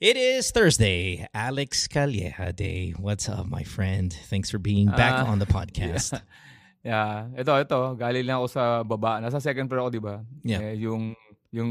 It 0.00 0.16
is 0.16 0.50
Thursday, 0.50 1.26
Alex 1.32 1.88
Calleja 1.88 2.54
Day. 2.54 2.92
What's 3.00 3.28
up, 3.28 3.46
my 3.46 3.62
friend? 3.64 4.12
Thanks 4.28 4.50
for 4.50 4.58
being 4.58 4.88
back 4.92 5.24
Ah, 5.24 5.30
on 5.30 5.38
the 5.38 5.46
podcast. 5.58 6.20
Yeah. 6.86 7.26
Ito, 7.34 7.66
ito. 7.66 7.80
Galing 7.98 8.22
lang 8.30 8.38
ako 8.38 8.46
sa 8.46 8.62
baba. 8.86 9.18
Nasa 9.18 9.42
second 9.42 9.66
floor 9.66 9.82
ako, 9.82 9.90
di 9.90 9.98
ba? 9.98 10.22
Yeah. 10.46 10.62
Eh, 10.70 10.86
yung, 10.86 11.18
yung, 11.50 11.70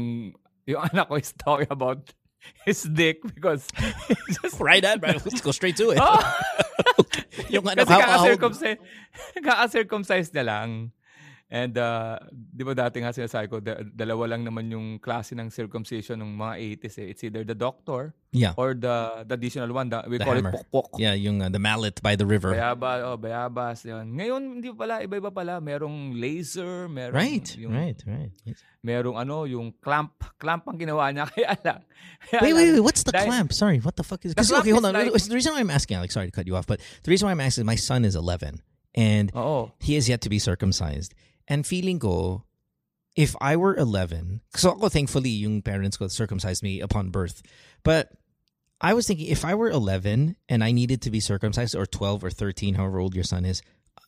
yung 0.68 0.80
anak 0.92 1.08
ko 1.08 1.16
is 1.16 1.32
talking 1.32 1.72
about 1.72 2.12
his 2.68 2.84
dick 2.84 3.24
because 3.24 3.64
just, 4.44 4.60
right 4.60 4.84
at, 4.84 5.00
right. 5.00 5.16
Let's 5.16 5.40
go 5.40 5.56
straight 5.56 5.80
to 5.80 5.96
it. 5.96 6.04
oh, 6.04 6.20
Yung 7.48 7.64
ano, 7.64 7.88
kasi 7.88 7.96
kaka-circumcise, 7.96 8.76
kaka-circumcise 9.40 10.28
na 10.36 10.44
lang. 10.44 10.68
And, 11.46 11.78
uh, 11.78 12.18
di 12.34 12.66
ba 12.66 12.74
dati 12.74 12.98
nga 12.98 13.14
sinasabi 13.14 13.46
ko, 13.46 13.62
da- 13.62 13.78
dalawa 13.78 14.34
lang 14.34 14.42
naman 14.42 14.66
yung 14.66 14.98
klase 14.98 15.38
ng 15.38 15.46
circumcision 15.46 16.18
ng 16.18 16.34
mga 16.34 16.82
80s 16.82 16.98
eh. 16.98 17.06
It's 17.14 17.22
either 17.22 17.46
the 17.46 17.54
doctor 17.54 18.18
yeah, 18.34 18.50
or 18.58 18.74
the, 18.74 19.22
the 19.30 19.38
additional 19.38 19.70
one. 19.70 19.86
The, 19.86 20.02
we 20.10 20.18
The 20.18 20.26
call 20.26 20.34
hammer. 20.42 20.50
it 20.58 20.66
pokpok. 20.66 20.98
yeah, 20.98 21.14
yung 21.14 21.38
uh, 21.38 21.46
the 21.46 21.62
mallet 21.62 22.02
by 22.02 22.18
the 22.18 22.26
river. 22.26 22.50
Bayabas, 22.50 22.98
oh, 23.06 23.14
bayabas, 23.14 23.86
yun. 23.86 24.10
Ngayon, 24.18 24.42
hindi 24.58 24.74
pala, 24.74 25.06
iba-iba 25.06 25.30
pala. 25.30 25.62
Merong 25.62 26.18
laser, 26.18 26.90
merong, 26.90 27.14
Right, 27.14 27.46
yung, 27.54 27.70
right, 27.78 28.02
right. 28.10 28.34
merong 28.82 29.14
ano, 29.14 29.46
yung 29.46 29.70
clamp. 29.78 30.18
Clamp 30.42 30.66
ang 30.66 30.82
ginawa 30.82 31.14
niya, 31.14 31.30
kaya 31.30 31.54
lang. 31.62 31.86
Kaya 32.26 32.42
Wait, 32.42 32.50
lang, 32.50 32.58
wait, 32.58 32.72
wait. 32.74 32.82
What's 32.82 33.06
the 33.06 33.14
dahil- 33.14 33.30
clamp? 33.30 33.54
Sorry, 33.54 33.78
what 33.78 33.94
the 33.94 34.02
fuck 34.02 34.18
is? 34.26 34.34
Because 34.34 34.50
okay, 34.50 34.74
hold 34.74 34.82
on. 34.82 34.98
like- 34.98 35.14
the 35.14 35.30
reason 35.38 35.54
why 35.54 35.62
I'm 35.62 35.70
asking, 35.70 35.94
Alex, 36.02 36.10
sorry 36.10 36.26
to 36.26 36.34
cut 36.34 36.50
you 36.50 36.58
off, 36.58 36.66
but 36.66 36.82
the 37.06 37.10
reason 37.14 37.30
why 37.30 37.38
I'm 37.38 37.40
asking 37.40 37.62
is 37.62 37.70
my 37.70 37.78
son 37.78 38.02
is 38.02 38.18
11 38.18 38.58
and 38.98 39.30
Oo. 39.38 39.70
he 39.78 39.94
is 39.94 40.10
yet 40.10 40.26
to 40.26 40.28
be 40.28 40.42
circumcised. 40.42 41.14
And 41.48 41.66
feeling 41.66 41.98
ko, 41.98 42.44
if 43.14 43.34
I 43.40 43.56
were 43.56 43.74
11, 43.74 44.42
so 44.54 44.70
ako 44.72 44.88
thankfully 44.88 45.30
yung 45.30 45.62
parents 45.62 45.96
ko 45.96 46.08
circumcised 46.08 46.62
me 46.62 46.80
upon 46.80 47.10
birth. 47.10 47.42
But 47.82 48.12
I 48.80 48.92
was 48.92 49.06
thinking 49.06 49.26
if 49.28 49.44
I 49.44 49.54
were 49.54 49.70
11 49.70 50.36
and 50.48 50.64
I 50.64 50.72
needed 50.72 51.00
to 51.02 51.10
be 51.10 51.20
circumcised 51.20 51.74
or 51.74 51.86
12 51.86 52.24
or 52.24 52.30
13, 52.30 52.74
however 52.74 52.98
old 53.00 53.14
your 53.14 53.24
son 53.24 53.44
is, 53.44 53.62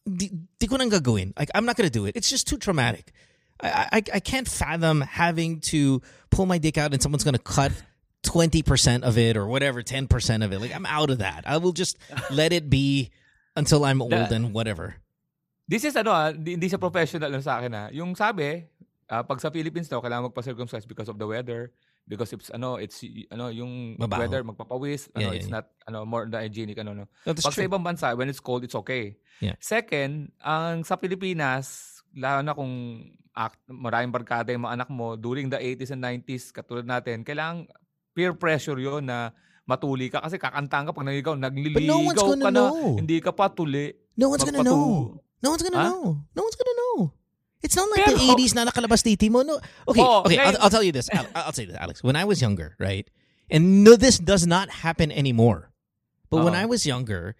di, 0.05 0.31
di 0.59 0.67
ko 0.67 0.77
nang 0.77 0.91
gagawin. 0.91 1.33
Like, 1.39 1.51
I'm 1.55 1.65
not 1.65 1.77
going 1.77 1.89
to 1.89 1.93
do 1.93 2.05
it. 2.07 2.17
It's 2.17 2.29
just 2.29 2.47
too 2.47 2.59
traumatic. 2.59 3.12
I, 3.61 3.89
I, 3.93 4.03
I 4.15 4.21
can't 4.21 4.47
fathom 4.47 5.01
having 5.01 5.61
to 5.73 6.03
pull 6.31 6.47
my 6.47 6.59
dick 6.59 6.77
out 6.77 6.93
and 6.93 7.03
someone's 7.03 7.25
going 7.25 7.34
to 7.34 7.43
cut 7.43 7.73
20% 8.25 9.03
of 9.03 9.17
it 9.17 9.37
or 9.37 9.47
whatever, 9.47 9.83
10% 9.83 10.45
of 10.45 10.53
it. 10.53 10.61
Like, 10.61 10.75
I'm 10.75 10.87
out 10.87 11.11
of 11.11 11.19
that. 11.19 11.45
I 11.47 11.57
will 11.57 11.73
just 11.73 11.97
let 12.31 12.53
it 12.53 12.69
be 12.69 13.11
until 13.57 13.84
I'm 13.84 14.03
old 14.03 14.12
The- 14.12 14.34
and 14.34 14.53
whatever. 14.53 14.97
This 15.69 15.85
is 15.85 15.95
ano 16.01 16.17
ah, 16.17 16.33
hindi, 16.33 16.65
siya 16.65 16.81
professional 16.81 17.29
lang 17.29 17.45
sa 17.45 17.61
akin 17.61 17.73
ah. 17.77 17.87
Yung 17.93 18.17
sabi, 18.17 18.65
ah, 19.13 19.21
pag 19.21 19.37
sa 19.37 19.53
Philippines 19.53 19.87
daw, 19.93 20.01
kailangan 20.01 20.33
magpa-circumcise 20.33 20.89
because 20.89 21.13
of 21.13 21.21
the 21.21 21.29
weather. 21.29 21.69
Because 22.09 22.33
it's 22.33 22.49
ano, 22.49 22.81
it's 22.81 23.05
ano, 23.29 23.53
yung 23.53 24.01
Mabaho. 24.01 24.25
weather 24.25 24.41
magpapawis, 24.41 25.13
ano, 25.13 25.29
Yeah, 25.29 25.37
it's 25.37 25.53
yeah. 25.53 25.61
not 25.61 25.69
ano 25.85 26.09
more 26.09 26.25
than 26.25 26.41
hygienic 26.41 26.81
ano 26.81 26.97
no. 26.97 27.05
No, 27.29 27.37
Pag 27.37 27.45
sa 27.45 27.53
true. 27.53 27.69
ibang 27.69 27.85
bansa, 27.85 28.17
when 28.17 28.33
it's 28.33 28.41
cold, 28.41 28.65
it's 28.65 28.73
okay. 28.81 29.21
Yeah. 29.45 29.61
Second, 29.61 30.33
ang 30.41 30.89
sa 30.89 30.97
Pilipinas, 30.97 32.01
lalo 32.17 32.41
na 32.41 32.57
kung 32.57 33.05
act, 33.37 33.61
maraming 33.69 34.09
barkada 34.09 34.57
yung 34.57 34.65
mga 34.65 34.81
anak 34.81 34.89
mo, 34.89 35.21
during 35.21 35.53
the 35.53 35.61
80s 35.61 35.93
and 35.93 36.01
90s, 36.01 36.49
katulad 36.49 36.89
natin, 36.89 37.29
kailangan 37.29 37.69
peer 38.17 38.33
pressure 38.33 38.81
yon 38.81 39.05
na 39.05 39.37
matuli 39.69 40.09
ka 40.09 40.25
kasi 40.25 40.41
kakantahan 40.41 40.89
ka 40.89 40.97
pag 40.97 41.05
naligaw, 41.05 41.37
nagliligaw 41.37 42.01
no 42.09 42.09
ka 42.17 42.49
na, 42.49 42.51
know. 42.51 42.97
hindi 42.97 43.21
ka 43.21 43.37
pa 43.37 43.53
tuli. 43.53 43.93
No 44.17 44.33
one's 44.33 44.49
gonna 44.49 44.65
know. 44.65 45.21
No 45.42 45.50
one's 45.50 45.62
gonna 45.62 45.78
Huh? 45.78 45.89
know. 45.91 46.25
No 46.34 46.42
one's 46.42 46.56
gonna 46.56 46.77
know. 46.77 47.12
It's 47.62 47.75
not 47.75 47.91
like 47.91 48.06
the 48.06 48.14
80s 48.14 48.55
na 48.55 48.64
nakalabas 48.70 49.03
mo. 49.31 49.42
No. 49.42 49.58
Okay, 49.89 50.00
Oh, 50.00 50.22
okay. 50.22 50.39
I'll, 50.39 50.56
I'll 50.62 50.70
tell 50.70 50.83
you 50.83 50.92
this. 50.92 51.11
I'll, 51.12 51.27
I'll 51.34 51.53
say 51.53 51.64
this, 51.67 51.77
Alex. 51.77 52.03
When 52.03 52.14
I 52.14 52.25
was 52.25 52.41
younger, 52.41 52.77
right? 52.78 53.08
And 53.50 53.83
no, 53.83 53.97
this 53.97 54.19
does 54.19 54.47
not 54.47 54.70
happen 54.70 55.11
anymore. 55.11 55.70
But 56.31 56.44
when 56.44 56.55
I 56.55 56.66
was 56.66 56.84
younger, 56.86 57.34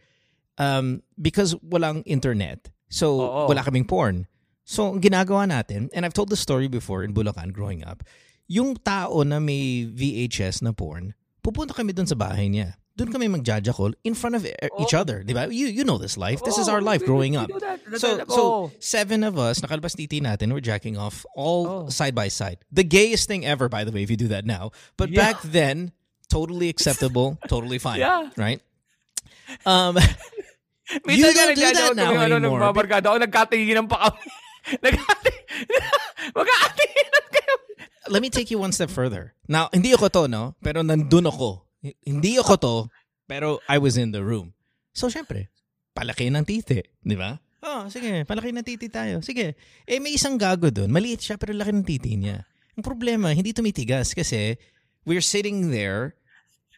um, 0.57 1.03
because 1.21 1.55
walang 1.61 2.03
internet, 2.07 2.71
so 2.89 3.21
Oo. 3.21 3.47
wala 3.53 3.63
kaming 3.63 3.87
porn. 3.87 4.27
So, 4.65 4.93
ang 4.93 5.01
ginagawa 5.01 5.49
natin, 5.49 5.89
and 5.93 6.05
I've 6.05 6.13
told 6.13 6.29
the 6.29 6.37
story 6.37 6.69
before 6.69 7.05
in 7.05 7.13
Bulacan 7.15 7.53
growing 7.53 7.85
up, 7.85 8.05
yung 8.49 8.77
tao 8.77 9.23
na 9.25 9.41
may 9.41 9.85
VHS 9.89 10.61
na 10.61 10.73
porn, 10.73 11.13
pupunta 11.45 11.73
kami 11.77 11.93
dun 11.93 12.05
sa 12.09 12.17
bahay 12.17 12.49
niya. 12.53 12.77
Doon 12.99 13.15
kami 13.15 13.31
magjajakol 13.31 13.95
in 14.03 14.19
front 14.19 14.35
of 14.35 14.43
e- 14.43 14.51
each 14.83 14.91
other, 14.91 15.23
di 15.23 15.31
ba? 15.31 15.47
You, 15.47 15.71
you 15.71 15.87
know 15.87 16.03
this 16.03 16.19
life. 16.19 16.43
This 16.43 16.59
is 16.59 16.67
Oh, 16.67 16.75
our 16.75 16.83
life 16.83 17.01
we- 17.01 17.07
growing 17.07 17.33
we 17.39 17.39
up. 17.39 17.47
that. 17.63 17.79
So, 17.95 18.27
Oh. 18.27 18.35
so 18.35 18.43
seven 18.83 19.23
of 19.23 19.39
us, 19.39 19.63
nakalabas 19.63 19.95
titi 19.95 20.19
natin, 20.19 20.51
we're 20.51 20.59
jacking 20.59 20.99
off 20.99 21.23
all 21.39 21.63
Oh. 21.67 21.89
side 21.89 22.19
by 22.19 22.27
side. 22.27 22.59
The 22.75 22.83
gayest 22.83 23.31
thing 23.31 23.47
ever, 23.47 23.71
by 23.71 23.87
the 23.87 23.95
way, 23.95 24.03
if 24.03 24.11
you 24.11 24.19
do 24.19 24.27
that 24.35 24.43
now. 24.43 24.75
But 24.99 25.15
Yeah. 25.15 25.23
back 25.31 25.47
then, 25.47 25.95
totally 26.27 26.67
acceptable, 26.69 27.39
totally 27.47 27.79
fine. 27.79 28.03
Yeah. 28.03 28.35
Right? 28.35 28.59
Um, 29.65 29.95
You 31.07 31.23
don't 31.33 31.55
do 31.55 31.61
that 31.63 31.95
now 31.97 32.13
kami, 32.17 32.17
ano, 32.33 32.37
anymore. 32.41 32.61
Ng 32.61 32.65
babarkada 32.69 33.07
ako, 33.13 33.17
nagkatinginan 33.23 33.87
pa 33.89 34.09
kami. 34.11 34.27
Magkatinginan 36.35 37.25
kayo. 37.33 37.55
let 38.09 38.21
me 38.25 38.31
take 38.31 38.51
you 38.51 38.59
one 38.59 38.73
step 38.73 38.91
further. 38.91 39.33
Now, 39.47 39.69
hindi 39.73 39.93
ako 39.93 40.09
to, 40.09 40.23
no? 40.29 40.57
Pero 40.65 40.81
nandun 40.81 41.29
ako. 41.29 41.68
Hindi 41.83 42.39
ako 42.39 42.55
to, 42.59 42.77
pero 43.29 43.63
I 43.71 43.79
was 43.79 43.95
in 43.95 44.11
the 44.11 44.25
room. 44.25 44.57
So, 44.91 45.07
syempre, 45.07 45.53
palaki 45.95 46.27
ng 46.31 46.43
titi. 46.43 46.83
Di 46.83 47.15
ba? 47.15 47.39
Oh, 47.59 47.91
sige, 47.91 48.23
palaki 48.23 48.55
ng 48.55 48.67
titi 48.67 48.87
tayo. 48.87 49.19
Sige. 49.19 49.59
Eh, 49.87 49.99
may 49.99 50.15
isang 50.15 50.39
gago 50.39 50.71
doon. 50.71 50.91
Maliit 50.91 51.23
siya, 51.23 51.37
pero 51.39 51.55
laki 51.55 51.75
ng 51.75 51.87
titi 51.87 52.15
niya. 52.15 52.47
Ang 52.79 52.87
problema, 52.87 53.35
hindi 53.35 53.51
tumitigas 53.51 54.15
kasi 54.15 54.55
we're 55.03 55.23
sitting 55.23 55.71
there 55.75 56.15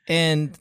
and 0.09 0.56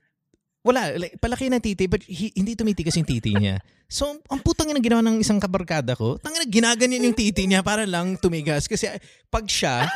wala, 0.64 0.92
like, 1.00 1.16
palaki 1.24 1.48
ng 1.48 1.64
titi 1.64 1.88
but 1.88 2.04
hi- 2.04 2.36
hindi 2.36 2.60
tumitigas 2.60 3.00
yung 3.00 3.08
titi 3.08 3.36
niya. 3.36 3.60
So, 3.90 4.06
ang 4.30 4.46
putang 4.46 4.70
ina 4.70 4.78
ginawa 4.78 5.02
ng 5.02 5.18
isang 5.18 5.42
kabarkada 5.42 5.98
ko, 5.98 6.22
tangina 6.22 6.46
ginaganyan 6.46 7.10
yung 7.10 7.18
titi 7.18 7.50
niya 7.50 7.66
para 7.66 7.90
lang 7.90 8.22
tumigas 8.22 8.70
kasi 8.70 8.86
pag 9.34 9.50
siya 9.50 9.90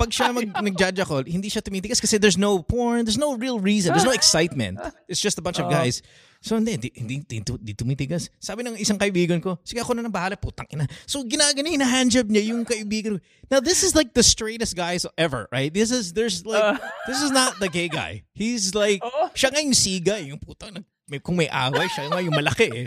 pag 0.00 0.08
siya 0.08 0.32
mag 0.32 0.48
nagjajakol, 0.48 1.28
hindi 1.28 1.52
siya 1.52 1.60
tumitigas 1.60 2.00
kasi 2.00 2.16
there's 2.16 2.40
no 2.40 2.64
porn, 2.64 3.04
there's 3.04 3.20
no 3.20 3.36
real 3.36 3.60
reason, 3.60 3.92
there's 3.92 4.08
no 4.08 4.16
excitement. 4.16 4.80
It's 5.04 5.20
just 5.20 5.36
a 5.36 5.44
bunch 5.44 5.60
of 5.60 5.68
Oo. 5.68 5.76
guys. 5.76 6.00
So 6.40 6.56
hindi, 6.56 6.72
hindi, 6.72 6.88
hindi, 6.96 7.14
hindi, 7.28 7.36
hindi 7.44 7.72
tumitigas. 7.76 8.32
Sabi 8.40 8.64
ng 8.64 8.80
isang 8.80 8.96
kaibigan 8.96 9.44
ko, 9.44 9.60
sige 9.60 9.84
ako 9.84 9.92
na 9.92 10.00
nang 10.00 10.14
bahala, 10.16 10.40
putang 10.40 10.64
ina. 10.72 10.88
So 11.04 11.20
ginagana, 11.20 11.68
hinahandjob 11.68 12.32
niya 12.32 12.48
yung 12.56 12.64
kaibigan 12.64 13.20
ko. 13.20 13.24
Now 13.52 13.60
this 13.60 13.84
is 13.84 13.92
like 13.92 14.16
the 14.16 14.24
straightest 14.24 14.72
guys 14.72 15.04
ever, 15.20 15.52
right? 15.52 15.68
This 15.68 15.92
is, 15.92 16.16
there's 16.16 16.48
like, 16.48 16.80
this 17.04 17.20
is 17.20 17.28
not 17.28 17.60
the 17.60 17.68
gay 17.68 17.92
guy. 17.92 18.24
He's 18.32 18.72
like, 18.72 19.04
Oo. 19.04 19.28
siya 19.36 19.52
nga 19.52 19.60
yung 19.60 19.76
siga, 19.76 20.16
yung 20.16 20.40
putang, 20.40 20.80
may, 21.04 21.20
kung 21.20 21.36
may 21.36 21.52
away, 21.52 21.92
siya 21.92 22.08
nga 22.08 22.24
yung 22.24 22.32
malaki 22.32 22.72
eh. 22.72 22.86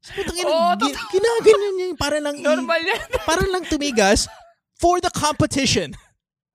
So, 0.00 0.16
putang 0.16 0.40
ina, 0.40 0.48
Oo, 0.48 0.72
gi- 0.80 0.96
niya 1.20 1.92
yung 1.92 2.00
para 2.00 2.16
lang, 2.16 2.40
i- 2.40 2.48
Normal 2.48 2.80
yan. 2.80 3.00
para 3.28 3.44
lang 3.44 3.68
tumigas 3.68 4.24
for 4.80 5.04
the 5.04 5.12
competition. 5.12 5.92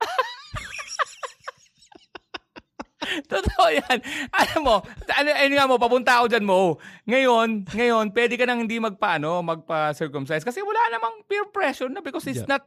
Totoo 3.32 3.66
yan. 3.70 3.98
Alam 4.34 4.62
mo, 4.66 4.76
ano, 5.14 5.30
ano 5.30 5.54
nga 5.54 5.70
mo, 5.70 5.76
papunta 5.78 6.12
ako 6.20 6.26
dyan 6.32 6.46
mo. 6.46 6.82
Ngayon, 7.06 7.70
ngayon, 7.70 8.06
pwede 8.12 8.34
ka 8.34 8.50
nang 8.50 8.66
hindi 8.66 8.82
magpa, 8.82 9.22
ano, 9.22 9.46
magpa-circumcise. 9.46 10.42
Kasi 10.42 10.66
wala 10.66 10.82
namang 10.90 11.22
peer 11.30 11.46
pressure 11.54 11.92
na 11.92 12.02
because 12.02 12.26
it's 12.26 12.42
Yeah. 12.42 12.58
not, 12.58 12.64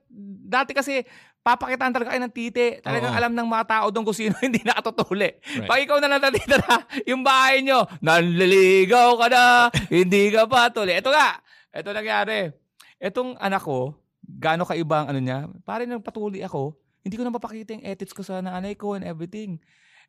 dati 0.49 0.73
kasi, 0.73 1.03
papakitaan 1.43 1.91
talaga 1.91 2.15
kayo 2.15 2.23
ng 2.23 2.35
titi. 2.35 2.79
Talagang 2.81 3.13
Oo. 3.15 3.19
alam 3.19 3.33
ng 3.35 3.49
mga 3.49 3.65
tao 3.67 3.87
doon 3.91 4.05
kung 4.07 4.17
sino 4.17 4.37
hindi 4.45 4.63
nakatutuli. 4.63 5.41
Right. 5.41 5.69
Pag 5.69 5.81
ikaw 5.85 5.99
na 5.99 6.09
lang 6.13 6.23
natitira, 6.23 6.75
yung 7.09 7.23
bahay 7.25 7.65
nyo, 7.65 7.89
nanliligaw 7.99 9.19
ka 9.19 9.27
na, 9.33 9.43
hindi 9.91 10.31
ka 10.31 10.47
pa 10.47 10.71
tuli. 10.71 10.93
Ito 10.95 11.11
nga, 11.11 11.41
ito 11.73 11.89
nangyari. 11.91 12.53
Itong 12.99 13.39
anak 13.39 13.63
ko, 13.65 13.95
gaano 14.23 14.69
kaiba 14.69 15.03
ang 15.03 15.09
ano 15.11 15.21
niya, 15.23 15.39
parang 15.65 15.89
nang 15.89 16.05
patuli 16.05 16.45
ako, 16.45 16.77
hindi 17.03 17.15
ko 17.17 17.23
na 17.25 17.35
mapakita 17.35 17.75
yung 17.75 17.87
ethics 17.87 18.15
ko 18.15 18.23
sa 18.23 18.41
nanay 18.41 18.75
ko 18.75 18.95
and 18.95 19.07
everything. 19.07 19.59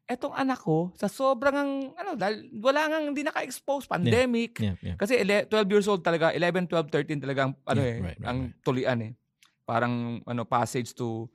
Etong 0.09 0.33
anak 0.33 0.65
ko, 0.65 0.89
sa 0.97 1.05
sobrang, 1.05 1.53
ang- 1.53 1.93
ano, 1.93 2.17
dahil 2.17 2.49
wala 2.57 2.89
nga, 2.89 2.97
hindi 2.97 3.21
naka-expose, 3.21 3.85
pandemic. 3.85 4.57
Yeah, 4.57 4.75
yeah. 4.81 4.97
Kasi 4.97 5.21
ele- 5.21 5.45
12 5.45 5.69
years 5.69 5.85
old 5.85 6.01
talaga, 6.01 6.33
11, 6.33 6.65
12, 6.65 6.89
13 6.89 7.21
talaga 7.21 7.45
ang, 7.45 7.53
ano 7.61 7.81
Yeah, 7.81 7.93
eh, 7.93 7.97
right, 8.01 8.17
right, 8.17 8.25
ang 8.25 8.39
tulian 8.65 8.99
eh. 9.05 9.11
Parang, 9.69 10.17
ano, 10.25 10.41
passage 10.49 10.97
to, 10.97 11.29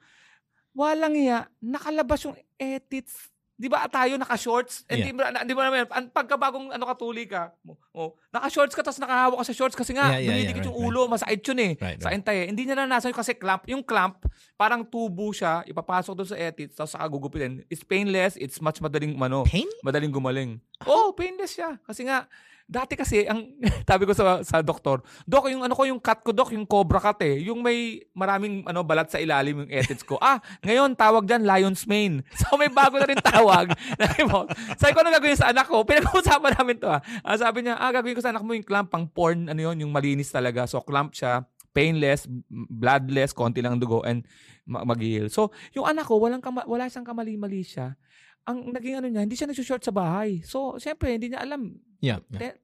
walang 0.74 1.14
iya, 1.14 1.46
nakalabas 1.62 2.26
yung 2.26 2.34
ethics. 2.58 3.30
Di 3.54 3.70
ba 3.70 3.86
tayo 3.86 4.18
naka-shorts? 4.18 4.82
And 4.90 4.98
Yeah. 4.98 5.06
di, 5.06 5.10
mo, 5.14 5.20
na- 5.22 5.46
di 5.46 5.54
mo 5.54 5.62
naman, 5.62 5.86
an- 5.86 6.10
pagkabagong 6.10 6.74
ano 6.74 6.84
katuli 6.84 7.22
ka, 7.22 7.54
oh, 7.94 8.18
naka-shorts 8.28 8.74
ka 8.74 8.82
tapos 8.82 8.98
nakahawak 8.98 9.38
ka 9.38 9.46
sa 9.46 9.54
shorts 9.54 9.78
kasi 9.78 9.94
nga, 9.94 10.10
Yeah, 10.10 10.26
yeah, 10.26 10.36
yeah, 10.42 10.52
right, 10.52 10.66
yung 10.66 10.74
ulo, 10.74 11.06
masakit 11.06 11.38
yun 11.44 11.60
eh. 11.62 11.72
Right, 11.78 11.98
Sa 11.98 12.10
right. 12.10 12.18
entay, 12.18 12.50
hindi 12.50 12.66
niya 12.66 12.74
naranasan 12.74 13.14
yun 13.14 13.18
kasi 13.18 13.38
clamp. 13.38 13.62
Yung 13.70 13.86
clamp, 13.86 14.26
parang 14.54 14.82
tubo 14.82 15.30
siya, 15.30 15.62
ipapasok 15.64 16.12
doon 16.12 16.28
sa 16.28 16.36
ethics, 16.36 16.74
tapos 16.74 16.98
saka 16.98 17.06
gugupitin. 17.06 17.62
It's 17.70 17.86
painless, 17.86 18.34
it's 18.36 18.58
much 18.58 18.82
madaling, 18.82 19.14
ano, 19.14 19.46
Pain? 19.46 19.70
madaling 19.80 20.10
gumaling. 20.10 20.58
Oh, 20.82 21.14
painless 21.14 21.54
siya. 21.54 21.78
Kasi 21.80 22.04
nga, 22.04 22.26
Dati 22.64 22.96
kasi, 22.96 23.28
ang 23.28 23.44
sabi 23.88 24.08
ko 24.08 24.16
sa, 24.16 24.40
sa 24.40 24.64
doktor, 24.64 25.04
Dok, 25.28 25.52
yung 25.52 25.68
ano 25.68 25.76
ko, 25.76 25.84
yung 25.84 26.00
cut 26.00 26.24
ko, 26.24 26.32
Dok, 26.32 26.56
yung 26.56 26.64
cobra 26.64 26.96
cut 26.96 27.20
eh. 27.20 27.44
Yung 27.44 27.60
may 27.60 28.00
maraming 28.16 28.64
ano, 28.64 28.80
balat 28.80 29.12
sa 29.12 29.20
ilalim 29.20 29.64
yung 29.64 29.70
ethics 29.70 30.00
ko. 30.00 30.16
ah, 30.16 30.40
ngayon, 30.64 30.96
tawag 30.96 31.28
dyan, 31.28 31.44
lion's 31.44 31.84
mane. 31.84 32.24
So 32.40 32.56
may 32.56 32.72
bago 32.72 32.96
na 32.96 33.08
rin 33.08 33.20
tawag. 33.20 33.76
sabi 34.80 34.92
ko, 34.96 34.98
ano 35.04 35.12
gagawin 35.12 35.36
sa 35.36 35.52
anak 35.52 35.68
ko? 35.68 35.84
Pinag-uusapan 35.84 36.52
namin 36.56 36.76
to 36.80 36.88
ah. 36.88 37.00
ah. 37.20 37.36
Sabi 37.36 37.68
niya, 37.68 37.76
ah, 37.76 37.92
gagawin 37.92 38.16
ko 38.16 38.24
sa 38.24 38.32
anak 38.32 38.40
mo 38.40 38.56
yung 38.56 38.64
clamp, 38.64 38.88
pang 38.88 39.04
porn, 39.04 39.52
ano 39.52 39.60
yun, 39.60 39.84
yung 39.84 39.92
malinis 39.92 40.32
talaga. 40.32 40.64
So 40.64 40.80
clamp 40.80 41.12
siya, 41.12 41.44
painless, 41.76 42.24
bloodless, 42.48 43.36
konti 43.36 43.60
lang 43.60 43.76
dugo, 43.76 44.00
and 44.06 44.24
mag-heal. 44.64 45.28
So, 45.28 45.52
yung 45.76 45.84
anak 45.84 46.08
ko, 46.08 46.16
walang 46.16 46.40
kama- 46.40 46.64
wala 46.64 46.88
siyang 46.88 47.04
kamali-mali 47.04 47.60
siya 47.60 47.98
ang 48.44 48.58
naging 48.72 49.00
ano 49.00 49.08
niya, 49.08 49.24
hindi 49.24 49.36
siya 49.36 49.48
nag-short 49.48 49.84
sa 49.84 49.94
bahay. 49.94 50.44
So, 50.44 50.76
siyempre, 50.76 51.16
hindi 51.16 51.32
niya 51.32 51.44
alam. 51.44 51.80
Yeah. 52.04 52.20
yeah. 52.36 52.56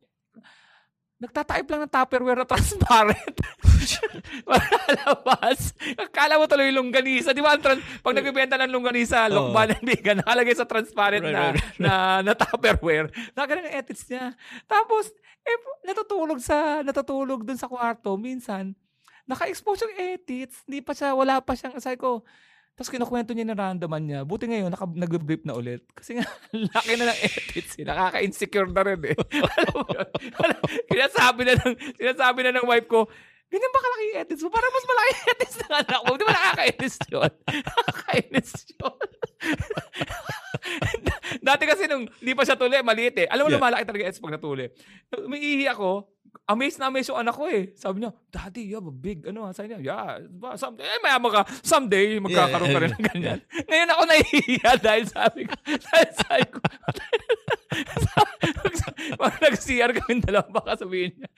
Nagtataip 1.21 1.69
lang 1.69 1.85
ng 1.85 1.93
tupperware 1.93 2.41
na 2.41 2.49
transparent. 2.49 3.37
Malabas. 4.49 5.77
Akala 6.01 6.41
mo 6.41 6.49
tuloy 6.49 6.73
longganisa. 6.73 7.37
Di 7.37 7.45
ba? 7.45 7.61
Trans- 7.61 7.85
pag 8.01 8.17
nagbibenta 8.17 8.57
ng 8.57 8.73
longganisa, 8.73 9.29
oh. 9.29 9.53
lokban 9.53 9.77
ng 9.77 9.85
bigan, 9.85 10.17
nakalagay 10.25 10.57
sa 10.57 10.65
transparent 10.65 11.25
right, 11.29 11.37
na, 11.37 11.45
right, 11.53 11.61
right. 11.61 11.77
na, 11.77 11.93
na 12.25 12.33
tupperware. 12.33 13.13
Nakagaling 13.37 13.69
ang 13.69 13.77
edits 13.85 14.09
niya. 14.09 14.33
Tapos, 14.65 15.13
eh, 15.45 15.61
natutulog 15.85 16.41
sa, 16.41 16.81
natutulog 16.81 17.45
dun 17.45 17.61
sa 17.61 17.69
kwarto. 17.69 18.17
Minsan, 18.17 18.73
naka-expose 19.29 19.85
yung 19.85 19.97
edits. 20.17 20.65
Hindi 20.65 20.81
pa 20.81 20.97
siya, 20.97 21.13
wala 21.13 21.45
pa 21.45 21.53
siyang, 21.53 21.77
asay 21.77 22.01
ko, 22.01 22.25
tapos 22.81 22.97
kinukwento 22.97 23.37
niya 23.37 23.53
na 23.53 23.61
randoman 23.61 24.01
niya. 24.01 24.25
Buti 24.25 24.49
ngayon, 24.49 24.73
naka, 24.73 24.89
nag-brief 24.89 25.45
na 25.45 25.53
ulit. 25.53 25.85
Kasi 25.93 26.17
nga, 26.17 26.25
laki 26.73 26.97
na 26.97 27.13
ng 27.13 27.21
edits. 27.29 27.77
Eh. 27.77 27.85
Nakaka-insecure 27.85 28.73
na 28.73 28.81
rin 28.89 29.01
eh. 29.05 29.17
Kaya 30.89 31.13
sabi 31.13 31.45
na 31.45 31.61
ng, 31.61 31.77
sinasabi 32.01 32.41
na 32.41 32.57
ng 32.57 32.65
wife 32.65 32.89
ko, 32.89 33.05
ganyan 33.53 33.69
ba 33.69 33.85
kalaki 33.85 34.05
yung 34.09 34.21
edits 34.25 34.41
mo? 34.41 34.49
Parang 34.49 34.73
mas 34.73 34.87
malaki 34.89 35.11
yung 35.13 35.29
edits 35.29 35.57
ng 35.61 35.75
anak 35.77 36.01
ko. 36.01 36.11
Di 36.17 36.25
ba 36.25 36.33
nakaka-edits 36.33 36.97
yun? 37.13 37.33
Nakaka-edits 37.69 38.53
yun. 38.73 38.97
Dati 41.45 41.63
kasi 41.69 41.85
nung 41.85 42.09
hindi 42.09 42.33
pa 42.33 42.49
siya 42.49 42.57
tuli, 42.57 42.81
maliit 42.81 43.17
eh. 43.21 43.29
Alam 43.29 43.45
mo, 43.45 43.49
yeah. 43.53 43.61
lumalaki 43.61 43.85
talaga 43.85 44.09
edits 44.09 44.25
pag 44.25 44.41
natuli. 44.41 44.73
Umiihi 45.13 45.69
ako, 45.69 46.09
amazed 46.51 46.83
na 46.83 46.91
amazed 46.91 47.11
yung 47.11 47.23
anak 47.23 47.35
ko 47.35 47.47
eh. 47.47 47.71
Sabi 47.79 48.03
niya, 48.03 48.11
Daddy, 48.31 48.71
you 48.71 48.77
have 48.79 48.87
a 48.87 48.95
big, 48.95 49.27
ano, 49.27 49.51
sabi 49.55 49.71
niya, 49.71 49.81
yeah, 49.83 50.19
someday, 50.59 50.87
eh, 50.87 51.01
mayama 51.03 51.29
ka, 51.31 51.43
someday, 51.63 52.19
magkakaroon 52.19 52.71
yeah, 52.71 52.75
ka 52.75 52.83
rin 52.83 52.93
ng 52.95 53.05
ganyan. 53.07 53.39
Yeah. 53.39 53.67
Ngayon 53.71 53.91
ako 53.91 54.03
nahihiya 54.07 54.73
dahil 54.87 55.05
sabi 55.07 55.41
ko, 55.47 55.55
dahil 55.63 56.11
sabi 56.15 56.47
ko, 56.51 56.59
pag 59.21 59.35
nag-CR 59.39 59.93
kami 59.95 60.23
dalawa, 60.23 60.47
baka 60.51 60.83
sabihin 60.83 61.15
niya, 61.15 61.31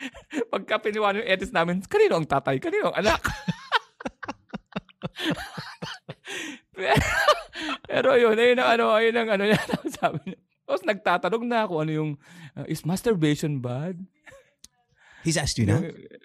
pagka 0.48 0.80
piniwan 0.80 1.20
yung 1.20 1.28
edits 1.28 1.52
namin, 1.52 1.84
kanino 1.84 2.16
ang 2.16 2.28
tatay, 2.28 2.56
kanino 2.56 2.92
ang 2.92 2.98
anak? 3.04 3.20
pero, 7.90 8.16
yun, 8.16 8.36
ayun 8.36 8.60
ang 8.60 8.70
ano, 8.80 8.84
ayun 8.96 9.16
ang 9.20 9.28
ano 9.36 9.44
niya, 9.44 9.60
sabi 10.00 10.32
niya. 10.32 10.40
Tapos 10.62 10.88
nagtatanong 10.88 11.44
na 11.44 11.68
ako 11.68 11.84
ano 11.84 11.92
yung, 11.92 12.10
uh, 12.56 12.64
is 12.64 12.88
masturbation 12.88 13.60
bad? 13.60 14.00
He's 15.22 15.38
asked 15.38 15.58
you 15.58 15.66
na? 15.66 15.78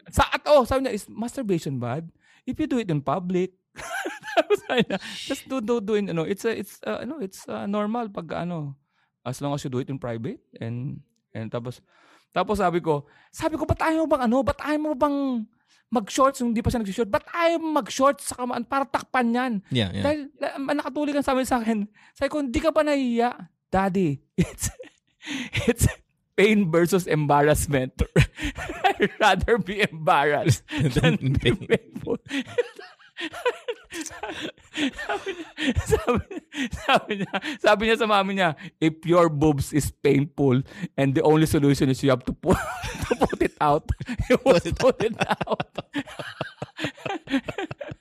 Sa 0.10 0.26
at 0.28 0.44
oh, 0.50 0.66
sabi 0.66 0.86
niya, 0.86 0.94
is 0.98 1.06
masturbation 1.10 1.78
bad? 1.78 2.10
If 2.48 2.58
you 2.58 2.68
do 2.68 2.82
it 2.82 2.90
in 2.90 3.02
public, 3.02 3.54
just 5.30 5.46
do 5.46 5.62
do 5.62 5.80
do 5.80 5.96
in 5.96 6.10
ano, 6.10 6.26
it's 6.26 6.46
a 6.46 6.54
it's 6.54 6.82
uh, 6.82 7.06
ano, 7.06 7.22
it's 7.22 7.46
uh, 7.46 7.70
normal 7.70 8.10
pag 8.10 8.34
ano, 8.34 8.74
as 9.22 9.38
long 9.44 9.54
as 9.54 9.62
you 9.62 9.70
do 9.70 9.80
it 9.80 9.90
in 9.92 10.02
private 10.02 10.42
and 10.58 11.02
and 11.36 11.52
tapos 11.54 11.84
tapos 12.34 12.62
sabi 12.62 12.84
ko, 12.84 13.06
sabi 13.34 13.58
ko, 13.58 13.66
ba't 13.66 13.82
ayaw 13.82 14.06
bang 14.06 14.30
ano, 14.30 14.46
ba't 14.46 14.62
ayaw 14.62 14.80
mo 14.82 14.92
bang 14.94 15.42
mag-shorts 15.88 16.44
yung 16.44 16.52
hindi 16.52 16.62
pa 16.62 16.70
siya 16.70 16.84
nag-short? 16.84 17.10
Ba't 17.10 17.26
ayaw 17.32 17.58
mag-shorts 17.64 18.30
sa 18.30 18.44
kamaan 18.44 18.68
para 18.68 18.84
takpan 18.84 19.32
yan? 19.32 19.54
Yeah, 19.72 19.90
yeah. 19.90 20.04
Dahil 20.04 20.20
nakatuli 20.76 21.16
ka 21.16 21.24
sa 21.24 21.34
amin 21.34 21.48
sa 21.48 21.58
akin. 21.64 21.88
Sabi 22.14 22.30
ko, 22.30 22.44
hindi 22.44 22.60
ka 22.60 22.76
pa 22.76 22.84
nahiya. 22.84 23.50
Daddy, 23.68 24.20
it's, 24.40 24.72
it's, 25.68 25.88
pain 26.38 26.72
versus 26.72 27.08
embarrassment. 27.08 28.02
I'd 28.86 29.10
rather 29.20 29.58
be 29.58 29.82
embarrassed 29.82 30.64
than 31.02 31.34
be 31.42 31.52
painful. 31.52 32.18
sabi, 33.98 35.32
sabi, 35.82 36.22
sabi, 36.86 37.12
niya, 37.26 37.36
sabi 37.58 37.82
niya 37.90 37.98
sa 37.98 38.06
mami 38.06 38.38
niya, 38.38 38.54
if 38.78 39.02
your 39.10 39.26
boobs 39.26 39.74
is 39.74 39.90
painful 39.90 40.62
and 40.94 41.18
the 41.18 41.26
only 41.26 41.50
solution 41.50 41.90
is 41.90 42.04
you 42.06 42.14
have 42.14 42.22
to 42.22 42.34
put, 42.34 42.58
to 43.10 43.16
put 43.18 43.42
it 43.42 43.58
out, 43.60 43.90
you 44.30 44.38
put 44.38 45.02
it 45.02 45.18
out. 45.18 45.66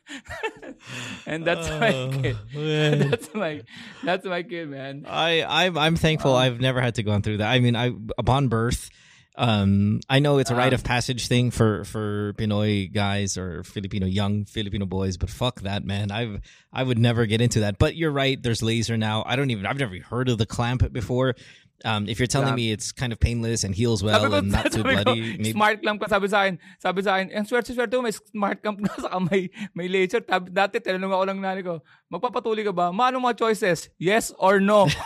and 1.26 1.44
that's 1.44 1.68
my 1.68 1.94
oh, 1.94 2.10
kid. 2.10 2.36
That's 3.10 3.34
my 3.34 3.62
that's 4.04 4.24
my 4.24 4.42
kid, 4.42 4.68
man. 4.68 5.04
I 5.08 5.42
I'm 5.42 5.76
I'm 5.76 5.96
thankful 5.96 6.32
um, 6.32 6.42
I've 6.42 6.60
never 6.60 6.80
had 6.80 6.94
to 6.96 7.02
go 7.02 7.18
through 7.20 7.38
that. 7.38 7.50
I 7.50 7.58
mean, 7.58 7.74
I 7.74 7.92
upon 8.16 8.48
birth, 8.48 8.88
um, 9.36 10.00
I 10.08 10.20
know 10.20 10.38
it's 10.38 10.50
a 10.50 10.54
rite 10.54 10.72
of 10.72 10.80
um, 10.80 10.84
passage 10.84 11.28
thing 11.28 11.50
for 11.50 11.84
for 11.84 12.32
Pinoy 12.34 12.92
guys 12.92 13.36
or 13.36 13.62
Filipino 13.64 14.06
young 14.06 14.46
Filipino 14.46 14.86
boys, 14.86 15.16
but 15.16 15.28
fuck 15.28 15.60
that, 15.62 15.84
man. 15.84 16.10
I've 16.10 16.40
I 16.72 16.82
would 16.82 16.98
never 16.98 17.26
get 17.26 17.40
into 17.40 17.60
that. 17.60 17.78
But 17.78 17.96
you're 17.96 18.10
right. 18.10 18.42
There's 18.42 18.62
laser 18.62 18.96
now. 18.96 19.24
I 19.26 19.36
don't 19.36 19.50
even. 19.50 19.66
I've 19.66 19.78
never 19.78 19.96
heard 19.98 20.28
of 20.28 20.38
the 20.38 20.46
clamp 20.46 20.90
before. 20.92 21.34
Um, 21.84 22.08
if 22.08 22.18
you're 22.18 22.26
telling 22.30 22.56
yeah. 22.56 22.62
me 22.62 22.72
it's 22.72 22.90
kind 22.90 23.12
of 23.12 23.20
painless 23.20 23.64
and 23.64 23.74
heals 23.74 24.02
well 24.02 24.24
ko, 24.24 24.32
and 24.32 24.50
not 24.50 24.72
too 24.72 24.82
bloody, 24.82 25.04
ko, 25.04 25.14
maybe... 25.36 25.52
smart 25.52 25.82
clamp 25.82 26.00
ka 26.00 26.08
sabi 26.08 26.28
sa 26.28 26.48
akin. 26.48 26.56
Sabi 26.80 27.00
sa 27.02 27.20
akin, 27.20 27.28
ang 27.36 27.44
swerte-swerte 27.44 27.94
mo, 28.00 28.08
may 28.08 28.16
smart 28.16 28.62
clamp 28.64 28.80
na 28.80 28.92
sa 29.04 29.20
may, 29.20 29.52
may 29.76 29.88
laser. 29.88 30.24
Dati, 30.24 30.80
tinanong 30.80 31.12
ako 31.12 31.24
ng 31.28 31.40
nanay 31.44 31.62
ko, 31.62 31.84
magpapatuloy 32.12 32.64
ka 32.64 32.72
ba? 32.72 32.94
Maano 32.94 33.18
mga 33.18 33.38
choices? 33.38 33.90
Yes 33.98 34.32
or 34.38 34.60
no? 34.60 34.86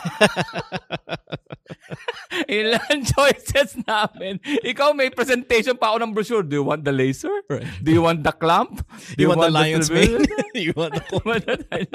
Ilan 2.47 3.03
choices 3.15 3.75
namin. 3.83 4.39
Ikaw 4.43 4.93
may 4.95 5.09
presentation 5.11 5.75
pa 5.77 5.93
ako 5.93 5.97
ng 6.03 6.11
brochure. 6.13 6.43
Do 6.43 6.61
you 6.61 6.65
want 6.65 6.83
the 6.83 6.91
laser? 6.91 7.31
Right. 7.49 7.67
Do 7.83 7.91
you 7.91 8.01
want 8.01 8.23
the 8.23 8.31
clamp? 8.31 8.83
Do 9.15 9.19
you, 9.19 9.25
you 9.25 9.27
want, 9.29 9.39
want 9.39 9.49
the 9.51 9.55
lion's 9.59 9.89
mane? 9.91 10.25
you 10.55 10.73
want 10.75 10.95
the 10.95 11.87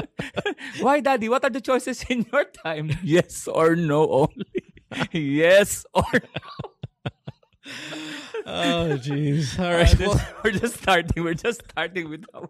Why, 0.81 1.01
Daddy? 1.01 1.29
What 1.29 1.45
are 1.45 1.53
the 1.53 1.61
choices 1.61 2.05
in 2.09 2.27
your 2.33 2.45
time? 2.45 2.93
Yes 3.03 3.49
or 3.49 3.77
no 3.77 4.29
only. 4.29 4.49
yes 5.13 5.85
or 5.95 6.11
no. 6.13 6.53
oh, 8.47 8.97
jeez. 9.01 9.59
All 9.59 9.73
right. 9.73 9.95
Uh, 10.01 10.15
well, 10.15 10.21
we're 10.45 10.57
just 10.57 10.83
starting. 10.83 11.25
We're 11.25 11.35
just 11.35 11.63
starting 11.71 12.09
with 12.11 12.25
our 12.35 12.49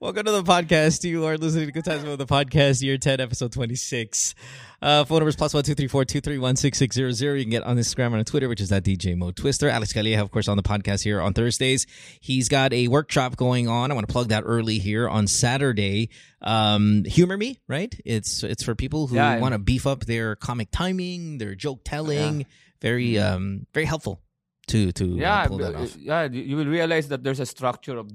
Welcome 0.00 0.24
to 0.24 0.30
the 0.30 0.44
podcast. 0.44 1.02
You 1.02 1.26
are 1.26 1.36
listening 1.36 1.66
to 1.66 1.72
Good 1.72 1.84
Times 1.84 2.04
with 2.04 2.18
the 2.18 2.26
Podcast, 2.26 2.80
year 2.82 2.96
10, 2.96 3.20
episode 3.20 3.52
26. 3.52 4.34
Uh, 4.80 5.04
phone 5.04 5.18
numbers 5.18 5.34
plus 5.34 5.52
one 5.52 5.64
two 5.64 5.74
three 5.74 5.88
four 5.88 6.04
two 6.04 6.20
three 6.20 6.38
one 6.38 6.54
six 6.54 6.78
six 6.78 6.94
zero 6.94 7.10
zero. 7.10 7.34
You 7.34 7.42
can 7.42 7.50
get 7.50 7.64
on 7.64 7.76
Instagram 7.76 8.06
and 8.06 8.16
on 8.16 8.24
Twitter, 8.24 8.48
which 8.48 8.60
is 8.60 8.68
that 8.68 8.84
DJ 8.84 9.16
Mo 9.16 9.32
Twister. 9.32 9.68
Alex 9.68 9.92
Calleja, 9.92 10.20
of 10.20 10.30
course, 10.30 10.46
on 10.46 10.56
the 10.56 10.62
podcast 10.62 11.02
here 11.02 11.20
on 11.20 11.34
Thursdays. 11.34 11.86
He's 12.20 12.48
got 12.48 12.72
a 12.72 12.86
workshop 12.86 13.36
going 13.36 13.66
on. 13.66 13.90
I 13.90 13.94
want 13.94 14.06
to 14.06 14.12
plug 14.12 14.28
that 14.28 14.44
early 14.46 14.78
here 14.78 15.08
on 15.08 15.26
Saturday. 15.26 16.10
Um, 16.40 17.02
Humor 17.04 17.36
Me, 17.36 17.58
right? 17.66 17.92
It's 18.04 18.44
it's 18.44 18.62
for 18.62 18.76
people 18.76 19.08
who 19.08 19.16
yeah, 19.16 19.40
want 19.40 19.54
to 19.54 19.58
beef 19.58 19.88
up 19.88 20.06
their 20.06 20.36
comic 20.36 20.70
timing, 20.70 21.38
their 21.38 21.56
joke 21.56 21.80
telling. 21.84 22.40
Yeah. 22.40 22.46
Very 22.80 23.08
mm-hmm. 23.14 23.34
um 23.34 23.66
very 23.74 23.86
helpful 23.86 24.20
to 24.68 24.92
to 24.92 25.04
uh, 25.04 25.16
yeah, 25.16 25.42
uh, 25.42 25.48
pull 25.48 25.58
that 25.58 25.74
off. 25.74 25.96
Yeah, 25.96 26.28
you 26.28 26.56
will 26.56 26.66
realize 26.66 27.08
that 27.08 27.24
there's 27.24 27.40
a 27.40 27.46
structure 27.46 27.98
of 27.98 28.08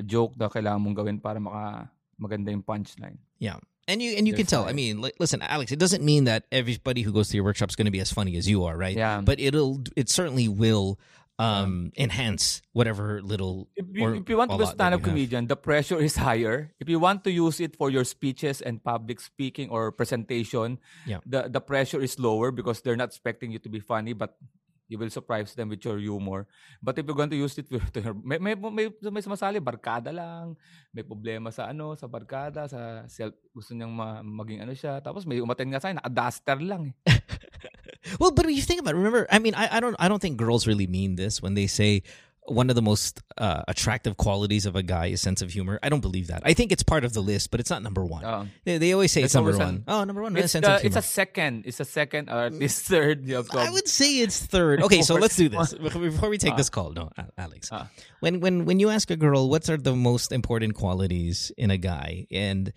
a 0.00 0.02
joke 0.02 0.32
na 0.40 0.48
kailangan 0.48 0.80
mong 0.80 0.96
gawin 0.96 1.16
para 1.20 1.36
maka 1.36 1.92
maganda 2.16 2.48
yung 2.50 2.64
punchline. 2.64 3.20
Yeah. 3.38 3.60
And 3.88 4.00
you 4.00 4.14
and 4.16 4.28
you 4.28 4.34
can 4.34 4.46
tell. 4.46 4.68
I 4.68 4.72
mean, 4.72 5.02
listen, 5.18 5.42
Alex. 5.42 5.72
It 5.72 5.80
doesn't 5.80 6.04
mean 6.04 6.24
that 6.24 6.46
everybody 6.52 7.02
who 7.02 7.10
goes 7.10 7.28
to 7.30 7.34
your 7.34 7.42
workshop 7.42 7.70
is 7.70 7.76
going 7.76 7.90
to 7.90 7.94
be 7.94 7.98
as 7.98 8.12
funny 8.12 8.36
as 8.36 8.46
you 8.46 8.62
are, 8.64 8.76
right? 8.76 8.94
Yeah. 8.94 9.20
But 9.24 9.40
it'll 9.40 9.82
it 9.96 10.06
certainly 10.06 10.46
will 10.46 11.00
um, 11.40 11.90
enhance 11.96 12.62
whatever 12.70 13.18
little. 13.24 13.66
If 13.74 13.86
you, 13.90 14.14
if 14.14 14.28
you 14.28 14.36
want 14.36 14.52
to 14.52 14.58
be 14.58 14.64
a 14.64 14.66
stand-up 14.68 15.02
comedian, 15.02 15.48
the 15.48 15.56
pressure 15.56 15.98
is 15.98 16.14
higher. 16.14 16.70
If 16.78 16.88
you 16.88 17.00
want 17.00 17.24
to 17.24 17.32
use 17.32 17.58
it 17.58 17.74
for 17.74 17.88
your 17.88 18.04
speeches 18.04 18.60
and 18.60 18.84
public 18.84 19.18
speaking 19.18 19.70
or 19.70 19.90
presentation, 19.90 20.78
yeah. 21.08 21.18
the 21.24 21.48
the 21.48 21.60
pressure 21.64 21.98
is 21.98 22.20
lower 22.20 22.52
because 22.52 22.84
they're 22.84 23.00
not 23.00 23.08
expecting 23.08 23.50
you 23.50 23.58
to 23.64 23.72
be 23.72 23.80
funny, 23.80 24.12
but 24.12 24.36
you 24.90 24.98
will 24.98 25.08
surprise 25.08 25.54
them 25.54 25.70
with 25.70 25.86
your 25.86 26.02
humor. 26.02 26.50
But 26.82 26.98
if 26.98 27.06
you're 27.06 27.14
going 27.14 27.30
to 27.30 27.38
use 27.38 27.54
it 27.54 27.70
with 27.70 27.94
your, 27.94 28.10
may, 28.18 28.42
may, 28.42 28.58
may, 28.58 28.90
may 28.90 29.22
sumasali, 29.22 29.62
barkada 29.62 30.10
lang, 30.10 30.58
may 30.90 31.06
problema 31.06 31.54
sa 31.54 31.70
ano, 31.70 31.94
sa 31.94 32.10
barkada, 32.10 32.66
sa 32.66 33.06
self, 33.06 33.38
gusto 33.54 33.70
niyang 33.70 33.94
ma, 33.94 34.18
maging 34.18 34.66
ano 34.66 34.74
siya. 34.74 34.98
Tapos 34.98 35.22
may 35.22 35.38
umaten 35.38 35.70
nga 35.70 35.78
sa 35.78 35.94
akin, 35.94 36.02
naka-duster 36.02 36.58
lang 36.58 36.90
eh. 36.90 36.98
well, 38.18 38.34
but 38.34 38.50
you 38.50 38.66
think 38.66 38.82
about 38.82 38.98
it, 38.98 38.98
remember, 38.98 39.30
I 39.30 39.38
mean, 39.38 39.54
I, 39.54 39.78
I 39.78 39.80
don't 39.80 39.94
I 40.02 40.10
don't 40.10 40.18
think 40.18 40.34
girls 40.34 40.66
really 40.66 40.90
mean 40.90 41.14
this 41.14 41.38
when 41.38 41.54
they 41.54 41.70
say 41.70 42.02
one 42.50 42.68
of 42.68 42.74
the 42.74 42.82
most 42.82 43.22
uh, 43.38 43.62
attractive 43.68 44.16
qualities 44.16 44.66
of 44.66 44.74
a 44.74 44.82
guy 44.82 45.06
is 45.14 45.20
sense 45.22 45.40
of 45.40 45.50
humor. 45.52 45.78
I 45.82 45.88
don't 45.88 46.00
believe 46.02 46.26
that. 46.26 46.42
I 46.44 46.52
think 46.52 46.72
it's 46.72 46.82
part 46.82 47.04
of 47.04 47.12
the 47.14 47.22
list, 47.22 47.50
but 47.50 47.60
it's 47.60 47.70
not 47.70 47.82
number 47.82 48.04
one. 48.04 48.24
Oo. 48.26 48.46
They, 48.64 48.78
they 48.78 48.92
always 48.92 49.12
say 49.12 49.22
it's, 49.22 49.32
It's 49.32 49.34
number 49.38 49.56
one. 49.56 49.68
an- 49.68 49.84
oh, 49.86 50.02
number 50.04 50.20
one. 50.22 50.36
It's, 50.36 50.52
sense 50.52 50.66
the- 50.66 50.74
of 50.74 50.80
humor. 50.82 50.98
it's 50.98 51.06
a 51.06 51.08
second. 51.08 51.62
It's 51.66 51.78
a 51.80 51.84
second 51.86 52.28
or 52.28 52.44
at 52.50 52.52
least 52.52 52.84
third. 52.92 53.24
You 53.26 53.36
have 53.36 53.48
I 53.54 53.70
would 53.70 53.86
say 53.88 54.18
it's 54.18 54.38
third. 54.44 54.82
Okay, 54.82 55.02
so 55.02 55.14
let's 55.14 55.36
do 55.36 55.48
this 55.48 55.72
before 56.10 56.28
we 56.28 56.38
take 56.38 56.54
Ah. 56.54 56.56
this 56.60 56.68
call. 56.70 56.90
No, 56.92 57.10
Alex. 57.38 57.70
When 58.20 58.40
when 58.40 58.64
when 58.66 58.80
you 58.82 58.90
ask 58.90 59.10
a 59.10 59.16
girl 59.16 59.48
what 59.48 59.70
are 59.70 59.78
the 59.78 59.94
most 59.94 60.32
important 60.34 60.74
qualities 60.74 61.52
in 61.56 61.70
a 61.70 61.78
guy, 61.78 62.26
and 62.34 62.72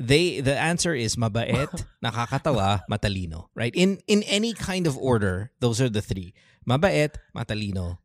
they 0.00 0.40
the 0.40 0.56
answer 0.56 0.94
is 0.96 1.16
mabait, 1.20 1.68
nakakatawa, 2.04 2.82
matalino. 2.90 3.48
Right? 3.54 3.74
In 3.76 4.00
in 4.08 4.22
any 4.24 4.52
kind 4.56 4.86
of 4.88 4.96
order, 4.96 5.52
those 5.60 5.80
are 5.80 5.88
the 5.92 6.00
three: 6.02 6.32
mabait, 6.66 7.16
matalino, 7.36 7.98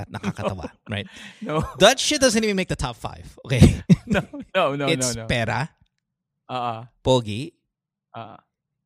at 0.00 0.08
nakakatawa. 0.10 0.70
Right? 0.90 1.06
No, 1.44 1.62
That 1.78 2.00
shit 2.00 2.20
doesn't 2.20 2.42
even 2.42 2.56
make 2.56 2.68
the 2.68 2.76
top 2.80 2.96
five. 2.96 3.28
Okay, 3.44 3.84
no, 4.06 4.24
no, 4.54 4.74
no, 4.76 4.86
it's 4.88 5.14
no. 5.14 5.22
no. 5.22 5.28
pera, 5.28 5.70
Ah, 6.48 6.88
pogi. 7.04 7.52
ah. 8.16 8.40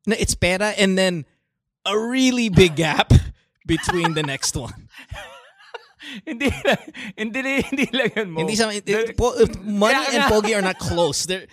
No, 0.05 0.13
it's 0.19 0.35
pera, 0.35 0.69
and 0.77 0.93
then 0.97 1.25
a 1.85 1.97
really 1.97 2.49
big 2.49 2.75
gap 2.77 3.09
between 3.65 4.13
the 4.13 4.21
next 4.21 4.53
one. 4.55 4.85
hindi 6.25 6.53
lang, 6.61 6.77
hindi, 7.17 7.39
hindi 7.65 7.85
lang 7.89 8.09
yun 8.13 8.29
mo. 8.29 8.37
Hindi 8.45 8.53
sa, 8.53 8.69
it, 8.69 9.17
po, 9.17 9.33
money 9.65 9.97
and 10.13 10.29
pogi 10.29 10.53
are 10.53 10.61
not 10.61 10.77
close. 10.77 11.25
They're 11.25 11.49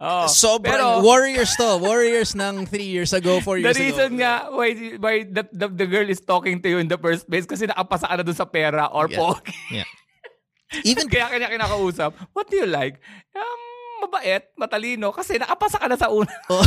oh, 0.00 0.26
sobrang 0.26 0.76
pero, 0.78 1.00
warriors 1.00 1.52
to. 1.54 1.78
Warriors 1.78 2.32
ng 2.34 2.66
three 2.66 2.88
years 2.88 3.12
ago, 3.12 3.40
four 3.40 3.56
the 3.60 3.68
years 3.68 3.78
reason 3.78 4.16
ago. 4.16 4.20
nga 4.22 4.32
why, 4.50 4.68
why 4.96 5.14
the, 5.24 5.42
the, 5.52 5.66
the 5.68 5.86
girl 5.86 6.08
is 6.08 6.20
talking 6.20 6.58
to 6.60 6.68
you 6.68 6.78
in 6.78 6.88
the 6.88 6.98
first 6.98 7.28
place 7.28 7.44
kasi 7.44 7.66
nakapasa 7.66 8.08
ka 8.08 8.14
na 8.16 8.24
dun 8.24 8.36
sa 8.36 8.48
pera 8.48 8.88
or 8.90 9.06
Yeah. 9.08 9.18
pogi. 9.20 9.56
Yeah. 9.70 9.88
Even 10.88 11.08
Kaya 11.08 11.32
kanya 11.32 11.48
kinakausap, 11.48 12.12
what 12.36 12.48
do 12.48 12.60
you 12.60 12.68
like? 12.68 13.00
Um, 13.32 13.60
mabait, 14.04 14.52
matalino, 14.54 15.12
kasi 15.12 15.40
nakapasa 15.40 15.80
ka 15.80 15.88
na 15.88 15.96
sa 15.96 16.12
una. 16.12 16.28
Oh. 16.52 16.64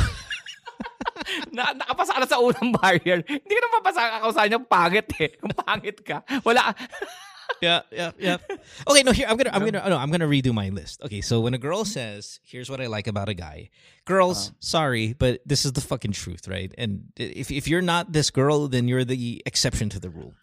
na, 1.53 1.69
nakapasa 1.77 2.17
ka 2.17 2.19
na 2.21 2.29
sa 2.29 2.41
unang 2.41 2.73
barrier. 2.73 3.21
Hindi 3.21 3.53
ka 3.53 3.61
na 3.61 3.75
mapasa 3.77 4.01
kakausahan 4.17 4.47
niya, 4.49 4.59
pangit 4.65 5.07
eh. 5.21 5.29
Kung 5.37 5.53
pangit 5.53 5.97
ka, 6.01 6.25
wala. 6.41 6.73
Yeah, 7.61 7.81
yeah, 7.91 8.11
yeah. 8.19 8.37
Okay, 8.87 9.03
no, 9.03 9.11
here 9.11 9.27
I'm 9.29 9.37
gonna 9.37 9.51
I'm 9.53 9.65
gonna 9.65 9.89
no, 9.89 9.97
I'm 9.97 10.11
gonna 10.11 10.27
redo 10.27 10.53
my 10.53 10.69
list. 10.69 11.01
Okay, 11.03 11.21
so 11.21 11.39
when 11.39 11.53
a 11.53 11.57
girl 11.57 11.85
says, 11.85 12.39
"Here's 12.43 12.69
what 12.69 12.81
I 12.81 12.87
like 12.87 13.07
about 13.07 13.29
a 13.29 13.33
guy," 13.33 13.69
girls, 14.05 14.49
uh-huh. 14.49 14.55
sorry, 14.59 15.13
but 15.13 15.41
this 15.45 15.65
is 15.65 15.73
the 15.73 15.81
fucking 15.81 16.11
truth, 16.13 16.47
right? 16.47 16.73
And 16.77 17.11
if 17.17 17.51
if 17.51 17.67
you're 17.67 17.81
not 17.81 18.13
this 18.13 18.29
girl, 18.29 18.67
then 18.67 18.87
you're 18.87 19.05
the 19.05 19.41
exception 19.45 19.89
to 19.89 19.99
the 19.99 20.09
rule. 20.09 20.33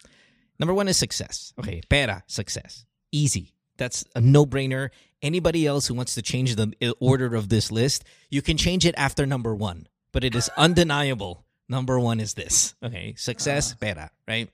Number 0.59 0.73
one 0.73 0.87
is 0.87 0.97
success. 0.97 1.53
Okay, 1.59 1.81
pera, 1.89 2.23
success, 2.27 2.85
easy. 3.11 3.53
That's 3.77 4.03
a 4.13 4.19
no-brainer. 4.19 4.89
Anybody 5.21 5.65
else 5.65 5.87
who 5.87 5.93
wants 5.93 6.15
to 6.15 6.21
change 6.21 6.55
the 6.55 6.73
uh, 6.81 6.91
order 6.99 7.33
of 7.35 7.47
this 7.47 7.71
list, 7.71 8.03
you 8.29 8.41
can 8.41 8.57
change 8.57 8.85
it 8.85 8.93
after 8.97 9.25
number 9.25 9.55
one, 9.55 9.87
but 10.11 10.23
it 10.23 10.35
is 10.35 10.49
undeniable. 10.57 11.45
Number 11.69 11.99
one 11.99 12.19
is 12.19 12.33
this. 12.33 12.75
Okay, 12.83 13.13
success, 13.15 13.71
uh-huh. 13.71 13.77
pera, 13.79 14.11
right? 14.27 14.49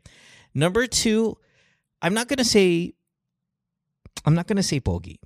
Number 0.54 0.86
two, 0.88 1.38
I'm 2.06 2.14
not 2.14 2.30
gonna 2.30 2.46
say 2.46 2.94
I'm 4.26 4.36
not 4.36 4.46
gonna 4.46 4.62
say 4.62 4.80
pogi. 4.80 5.18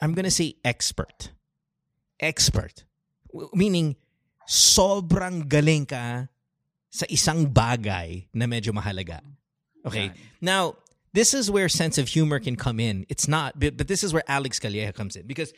I'm 0.00 0.16
gonna 0.16 0.32
say 0.32 0.56
expert. 0.64 1.32
Expert. 2.18 2.84
Meaning, 3.52 3.96
sobrang 4.48 5.44
galing 5.44 5.84
ka 5.84 6.32
sa 6.88 7.04
isang 7.12 7.52
bagay 7.52 8.32
na 8.32 8.48
medyo 8.48 8.72
mahalaga. 8.72 9.20
Okay. 9.84 10.10
Now, 10.40 10.80
this 11.12 11.34
is 11.34 11.50
where 11.50 11.68
sense 11.68 11.98
of 11.98 12.08
humor 12.08 12.40
can 12.40 12.56
come 12.56 12.80
in. 12.80 13.04
It's 13.10 13.28
not, 13.28 13.60
but, 13.60 13.76
but 13.76 13.86
this 13.86 14.02
is 14.02 14.14
where 14.16 14.24
Alex 14.26 14.58
Calleja 14.58 14.94
comes 14.94 15.16
in. 15.16 15.26
Because, 15.26 15.52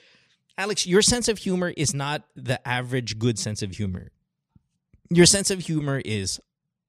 Alex, 0.59 0.87
your 0.87 1.03
sense 1.03 1.29
of 1.29 1.39
humor 1.39 1.73
is 1.77 1.95
not 1.95 2.27
the 2.35 2.59
average 2.67 3.19
good 3.19 3.39
sense 3.39 3.63
of 3.63 3.79
humor. 3.79 4.11
Your 5.09 5.25
sense 5.25 5.53
of 5.53 5.61
humor 5.61 6.03
is 6.05 6.41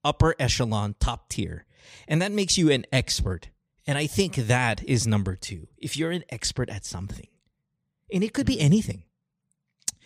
upper 0.02 0.34
echelon, 0.40 0.96
top 0.98 1.28
tier. 1.30 1.66
And 2.08 2.20
that 2.20 2.32
makes 2.32 2.58
you 2.58 2.70
an 2.70 2.84
expert. 2.92 3.48
And 3.90 3.98
I 3.98 4.06
think 4.06 4.36
that 4.36 4.84
is 4.84 5.04
number 5.04 5.34
two. 5.34 5.66
If 5.76 5.96
you're 5.96 6.12
an 6.12 6.22
expert 6.30 6.70
at 6.70 6.84
something, 6.84 7.26
and 8.12 8.22
it 8.22 8.32
could 8.32 8.46
be 8.46 8.60
anything. 8.60 9.02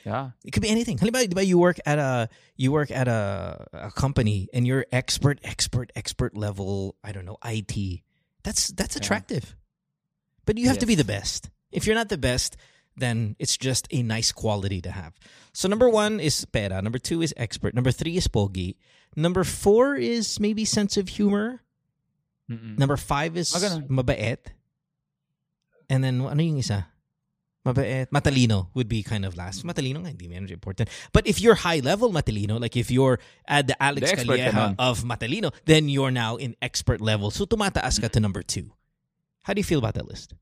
Yeah. 0.06 0.30
It 0.42 0.52
could 0.52 0.62
be 0.62 0.70
anything. 0.70 0.96
Halimbawa, 0.96 1.44
you 1.44 1.58
work 1.58 1.76
at 1.84 1.98
a 1.98 2.30
you 2.56 2.72
work 2.72 2.90
at 2.90 3.08
a, 3.08 3.66
a 3.74 3.90
company 3.90 4.48
and 4.54 4.66
you're 4.66 4.86
expert, 4.90 5.38
expert, 5.44 5.92
expert 5.94 6.34
level, 6.34 6.96
I 7.04 7.12
don't 7.12 7.26
know, 7.26 7.36
IT. 7.44 8.00
That's 8.42 8.68
that's 8.68 8.96
Yeah. 8.96 9.00
attractive. 9.02 9.54
But 10.46 10.56
you 10.56 10.68
have 10.68 10.78
to 10.78 10.86
be 10.86 10.94
the 10.94 11.04
best. 11.04 11.50
If 11.70 11.84
you're 11.84 11.94
not 11.94 12.08
the 12.08 12.16
best, 12.16 12.56
then 12.96 13.36
it's 13.38 13.58
just 13.58 13.86
a 13.90 14.02
nice 14.02 14.32
quality 14.32 14.80
to 14.80 14.92
have. 14.92 15.12
So 15.52 15.68
number 15.68 15.90
one 15.90 16.20
is 16.20 16.42
pera. 16.46 16.80
Number 16.80 16.98
two 16.98 17.20
is 17.20 17.34
expert. 17.36 17.74
Number 17.74 17.90
three 17.92 18.16
is 18.16 18.28
pogi. 18.28 18.76
Number 19.14 19.44
four 19.44 19.94
is 19.96 20.40
maybe 20.40 20.64
sense 20.64 20.96
of 20.96 21.08
humor. 21.08 21.63
Mm-mm. 22.50 22.76
Number 22.78 22.96
five 22.96 23.36
is 23.36 23.52
ganun. 23.52 23.88
mabait. 23.88 24.40
And 25.88 26.04
then, 26.04 26.20
ano 26.20 26.40
yung 26.40 26.58
isa? 26.58 26.88
Mabait. 27.64 28.12
Matalino 28.12 28.68
would 28.76 28.88
be 28.88 29.02
kind 29.02 29.24
of 29.24 29.36
last. 29.36 29.64
Matalino 29.64 30.04
nga, 30.04 30.12
hindi 30.12 30.28
medyo 30.28 30.52
important. 30.52 30.92
But 31.16 31.26
if 31.26 31.40
you're 31.40 31.56
high 31.56 31.80
level 31.80 32.12
matalino, 32.12 32.60
like 32.60 32.76
if 32.76 32.90
you're 32.92 33.18
at 33.48 33.66
the 33.66 33.76
Alex 33.82 34.12
The 34.12 34.16
Calleja 34.20 34.76
of 34.78 35.04
matalino, 35.04 35.48
then 35.64 35.88
you're 35.88 36.12
now 36.12 36.36
in 36.36 36.56
expert 36.60 37.00
level. 37.00 37.32
So 37.32 37.48
tumataas 37.48 38.00
ka 38.00 38.08
to 38.12 38.20
number 38.20 38.44
two. 38.44 38.76
How 39.48 39.56
do 39.56 39.60
you 39.60 39.64
feel 39.64 39.80
about 39.80 39.96
that 39.96 40.04
list? 40.04 40.36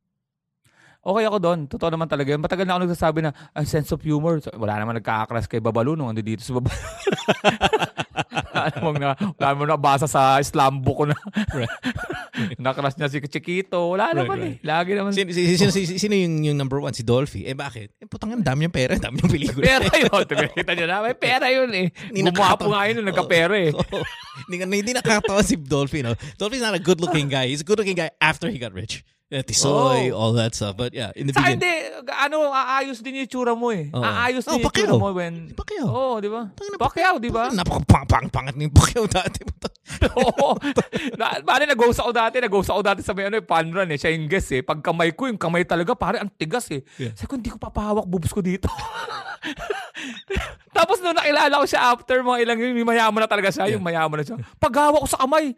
Okay 1.02 1.26
ako 1.26 1.38
doon. 1.42 1.66
Totoo 1.66 1.90
naman 1.90 2.06
talaga. 2.06 2.34
Matagal 2.38 2.62
na 2.62 2.78
ako 2.78 2.80
nagsasabi 2.86 3.18
na, 3.26 3.34
ang 3.54 3.66
sense 3.66 3.90
of 3.90 4.02
humor. 4.02 4.38
Wala 4.54 4.78
naman 4.78 4.98
nagkakakras 5.02 5.50
kay 5.50 5.58
Babalu 5.58 5.98
nung 5.98 6.06
ando 6.06 6.22
dito 6.22 6.46
sa 6.46 6.54
Babalu. 6.54 6.78
namang 8.70 8.96
na, 8.98 9.08
wala 9.16 9.46
namang 9.50 9.70
nabasa 9.72 10.06
sa 10.06 10.38
slam 10.38 10.78
book 10.78 11.02
ko 11.02 11.04
na. 11.08 11.16
Nakras 12.62 12.96
niya 12.96 13.08
si 13.08 13.18
Chiquito. 13.24 13.92
Wala 13.92 14.12
Right, 14.12 14.18
naman 14.22 14.36
right. 14.38 14.48
eh. 14.48 14.54
Lagi 14.62 14.90
naman. 14.94 15.10
Sino, 15.12 15.30
sino, 15.32 15.56
sino, 15.56 15.70
sino, 15.72 15.98
sino 15.98 16.14
yung, 16.14 16.34
yung 16.44 16.56
number 16.56 16.78
one? 16.78 16.92
Si 16.92 17.02
Dolphy. 17.02 17.44
Eh 17.44 17.56
bakit? 17.56 17.92
Eh 17.98 18.06
putang 18.06 18.32
ang 18.32 18.44
dami 18.44 18.64
niyang 18.64 18.74
pera, 18.74 18.94
ang 18.96 19.04
dami 19.04 19.20
niyang 19.20 19.32
pelikula. 19.32 19.64
Pera 19.64 19.86
yun. 19.88 20.24
Kita 20.52 20.72
niyo 20.74 20.86
na. 20.86 20.96
May 21.02 21.16
pera 21.16 21.46
yun 21.48 21.70
eh. 21.72 21.86
Gumapo 22.12 22.70
nga 22.72 22.88
yun 22.88 22.94
nung 23.00 23.08
nagkapera 23.10 23.54
eh. 23.58 23.70
Hindi, 24.52 24.92
nakakatawa 24.92 25.42
si 25.44 25.56
Dolphy, 25.56 26.02
no? 26.02 26.14
Dolphy's 26.36 26.64
not 26.64 26.74
a 26.74 26.82
good-looking 26.82 27.28
guy. 27.28 27.48
He's 27.48 27.60
a 27.62 27.66
good-looking 27.68 27.96
guy 27.96 28.10
after 28.20 28.48
he 28.48 28.58
got 28.58 28.72
rich. 28.72 29.04
Tisoy, 29.40 30.12
Oh. 30.12 30.20
all 30.20 30.32
that 30.36 30.52
stuff. 30.52 30.76
But 30.76 30.92
yeah, 30.92 31.08
in 31.16 31.24
the 31.24 31.32
Sa 31.32 31.40
beginning. 31.40 31.64
hindi, 31.64 31.72
ano, 32.06 32.52
aayos 32.52 33.00
din 33.00 33.16
yung 33.16 33.24
itsura 33.24 33.56
mo 33.56 33.72
eh. 33.72 33.88
Oo. 33.88 34.04
Aayos 34.04 34.44
Oh, 34.44 34.52
din 34.52 34.60
yung 34.60 34.68
Pacquiao. 34.68 34.84
itsura 34.84 35.00
mo 35.00 35.08
when... 35.16 35.34
Pacquiao. 35.56 35.86
Oo, 35.88 36.14
di 36.20 36.28
ba? 36.28 36.42
Pacquiao, 36.76 37.16
di 37.16 37.30
ba? 37.32 37.48
Napakapang-pangat 37.48 38.52
ni 38.54 38.68
Pacquiao 38.68 39.08
dati. 39.08 39.40
Oo. 40.20 40.52
Na, 41.16 41.40
pare, 41.40 41.64
nag-ghost 41.64 41.98
ako 41.98 42.12
dati. 42.12 42.36
Nag-ghost 42.38 42.68
ako 42.68 42.80
dati 42.82 43.00
sa 43.00 43.16
may 43.16 43.24
ano, 43.26 43.40
eh, 43.40 43.44
fun 43.44 43.72
run 43.72 43.88
eh. 43.88 43.96
Siya 43.96 44.12
yung 44.12 44.28
guest 44.28 44.52
eh. 44.52 44.60
Pag 44.60 44.84
kamay 44.84 45.16
ko, 45.16 45.24
yung 45.24 45.40
kamay 45.40 45.64
talaga, 45.64 45.96
pare, 45.96 46.20
ang 46.20 46.28
tigas 46.28 46.68
eh. 46.68 46.84
Yeah. 47.00 47.16
Sabi 47.16 47.26
ko, 47.26 47.34
hindi 47.40 47.48
ko 47.48 47.56
papahawak 47.56 48.04
boobs 48.04 48.28
ko 48.28 48.44
dito. 48.44 48.68
Tapos 50.72 50.98
nung 51.00 51.14
nakilala 51.14 51.60
ko 51.60 51.66
siya 51.66 51.92
after 51.92 52.20
mga 52.20 52.38
ilang 52.42 52.58
yun, 52.58 52.72
may 52.74 52.86
mayaman 52.86 53.20
na 53.22 53.28
talaga 53.28 53.48
siya. 53.48 53.68
Yeah. 53.68 53.76
Yung 53.76 53.84
mayaman 53.84 54.20
na 54.20 54.26
siya. 54.26 54.36
Paghawak 54.58 55.04
ko 55.04 55.08
sa 55.08 55.20
kamay, 55.22 55.52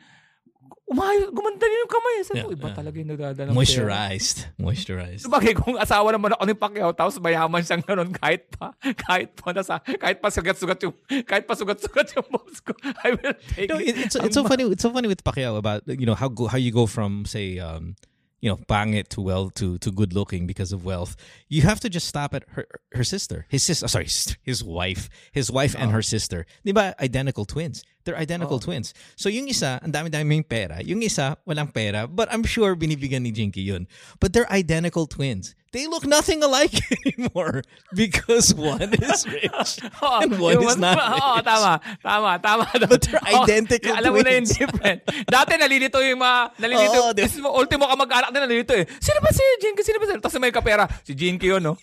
gumanda 0.86 1.64
rin 1.64 1.80
yung 1.80 1.92
kamay. 1.92 2.14
Sabi 2.24 2.40
ko, 2.44 2.48
Yeah, 2.52 2.58
iba 2.60 2.68
yeah. 2.68 2.76
talaga 2.76 2.96
yung 3.00 3.10
nagdadala 3.10 3.48
ng 3.50 3.54
pera. 3.54 3.58
Moisturized. 3.58 4.38
Moisturized. 4.60 5.22
Sabagay, 5.24 5.54
kung 5.56 5.76
asawa 5.80 6.12
naman 6.12 6.36
ako 6.36 6.44
ni 6.44 6.54
Pacquiao, 6.54 6.92
tapos 6.92 7.16
mayaman 7.18 7.64
siyang 7.64 7.82
ganun 7.82 8.12
kahit 8.12 8.44
pa, 8.52 8.76
kahit 9.08 9.32
pa 9.34 9.50
nasa, 9.50 9.80
kahit 9.80 10.20
pa 10.20 10.28
sugat-sugat 10.28 10.78
yung, 10.84 10.94
kahit 11.24 11.48
pa 11.48 11.56
sugat-sugat 11.56 12.12
yung 12.14 12.26
boobs 12.28 12.60
ko, 12.60 12.76
I 13.00 13.16
will 13.16 13.34
take 13.56 13.68
No, 13.72 13.80
it. 13.80 13.96
it, 13.96 13.96
it's 14.08 14.16
it's 14.16 14.36
so 14.36 14.44
funny. 14.44 14.64
It's 14.68 14.84
so 14.84 14.92
funny 14.92 15.08
with 15.08 15.24
Pacquiao 15.24 15.56
about 15.56 15.82
you 15.88 16.04
know 16.04 16.14
how 16.14 16.28
go, 16.28 16.46
how 16.46 16.60
you 16.60 16.70
go 16.70 16.84
from 16.86 17.24
say 17.24 17.58
um 17.58 17.96
you 18.44 18.52
know 18.52 18.60
pangit 18.68 19.08
to 19.16 19.24
well 19.24 19.48
to 19.56 19.78
to 19.80 19.88
good 19.90 20.12
looking 20.12 20.44
because 20.46 20.68
of 20.72 20.84
wealth. 20.84 21.16
You 21.48 21.62
have 21.64 21.80
to 21.80 21.88
just 21.88 22.06
stop 22.06 22.34
at 22.36 22.44
her 22.60 22.68
her 22.92 23.04
sister, 23.04 23.46
his 23.48 23.64
sister. 23.64 23.88
Sorry, 23.88 24.04
his 24.44 24.60
wife, 24.62 25.08
his 25.32 25.48
wife 25.50 25.72
and 25.74 25.90
her 25.96 26.02
sister. 26.04 26.44
Di 26.60 26.72
ba 26.76 26.92
identical 27.00 27.48
twins? 27.48 27.82
They're 28.04 28.20
identical 28.20 28.61
twins. 28.61 28.92
So 29.16 29.32
yung 29.32 29.49
isa, 29.49 29.80
ang 29.80 29.88
dami-daming 29.88 30.44
pera. 30.44 30.84
Yung 30.84 31.00
isa, 31.00 31.40
walang 31.49 31.73
pera. 31.73 32.04
But 32.04 32.28
I'm 32.28 32.44
sure 32.44 32.76
binibigyan 32.76 33.25
ni 33.25 33.32
Jinky 33.32 33.64
yun. 33.64 33.88
But 34.20 34.37
they're 34.37 34.49
identical 34.52 35.08
twins. 35.08 35.56
They 35.73 35.88
look 35.90 36.06
nothing 36.06 36.38
alike 36.44 36.70
anymore 37.02 37.64
because 37.90 38.54
one 38.54 38.94
is 38.94 39.26
rich 39.26 39.82
Oo, 40.04 40.23
and 40.23 40.38
one 40.38 40.62
is 40.62 40.76
not 40.78 40.94
Oo, 41.02 41.40
rich. 41.40 41.49
tama. 41.49 41.73
Tama, 41.99 42.30
tama. 42.38 42.64
But 42.87 43.02
they're 43.02 43.18
Oo, 43.18 43.42
identical 43.42 43.90
yung 43.90 43.99
Alam 43.99 44.11
mo 44.14 44.20
na 44.23 44.30
yung 44.37 44.46
twins. 44.46 44.54
different. 44.54 44.99
Dati 45.26 45.50
nalilito 45.58 45.99
yung 45.99 46.20
mga, 46.23 46.38
nalilito, 46.62 46.99
Oo, 47.00 47.11
di 47.11 47.25
ba? 47.25 47.26
is, 47.26 47.34
ultimo 47.40 47.88
ka 47.88 47.96
mag-anak 47.99 48.30
na 48.30 48.44
nalilito 48.44 48.76
eh. 48.76 48.87
Sino 49.00 49.18
ba 49.18 49.32
si 49.34 49.42
Jinky? 49.64 49.82
Sino 49.82 49.99
ba 49.99 50.06
si? 50.06 50.14
Tapos 50.20 50.37
may 50.38 50.52
kapera. 50.54 50.84
Si 51.02 51.16
Jinky 51.16 51.50
yun, 51.50 51.64
no? 51.64 51.75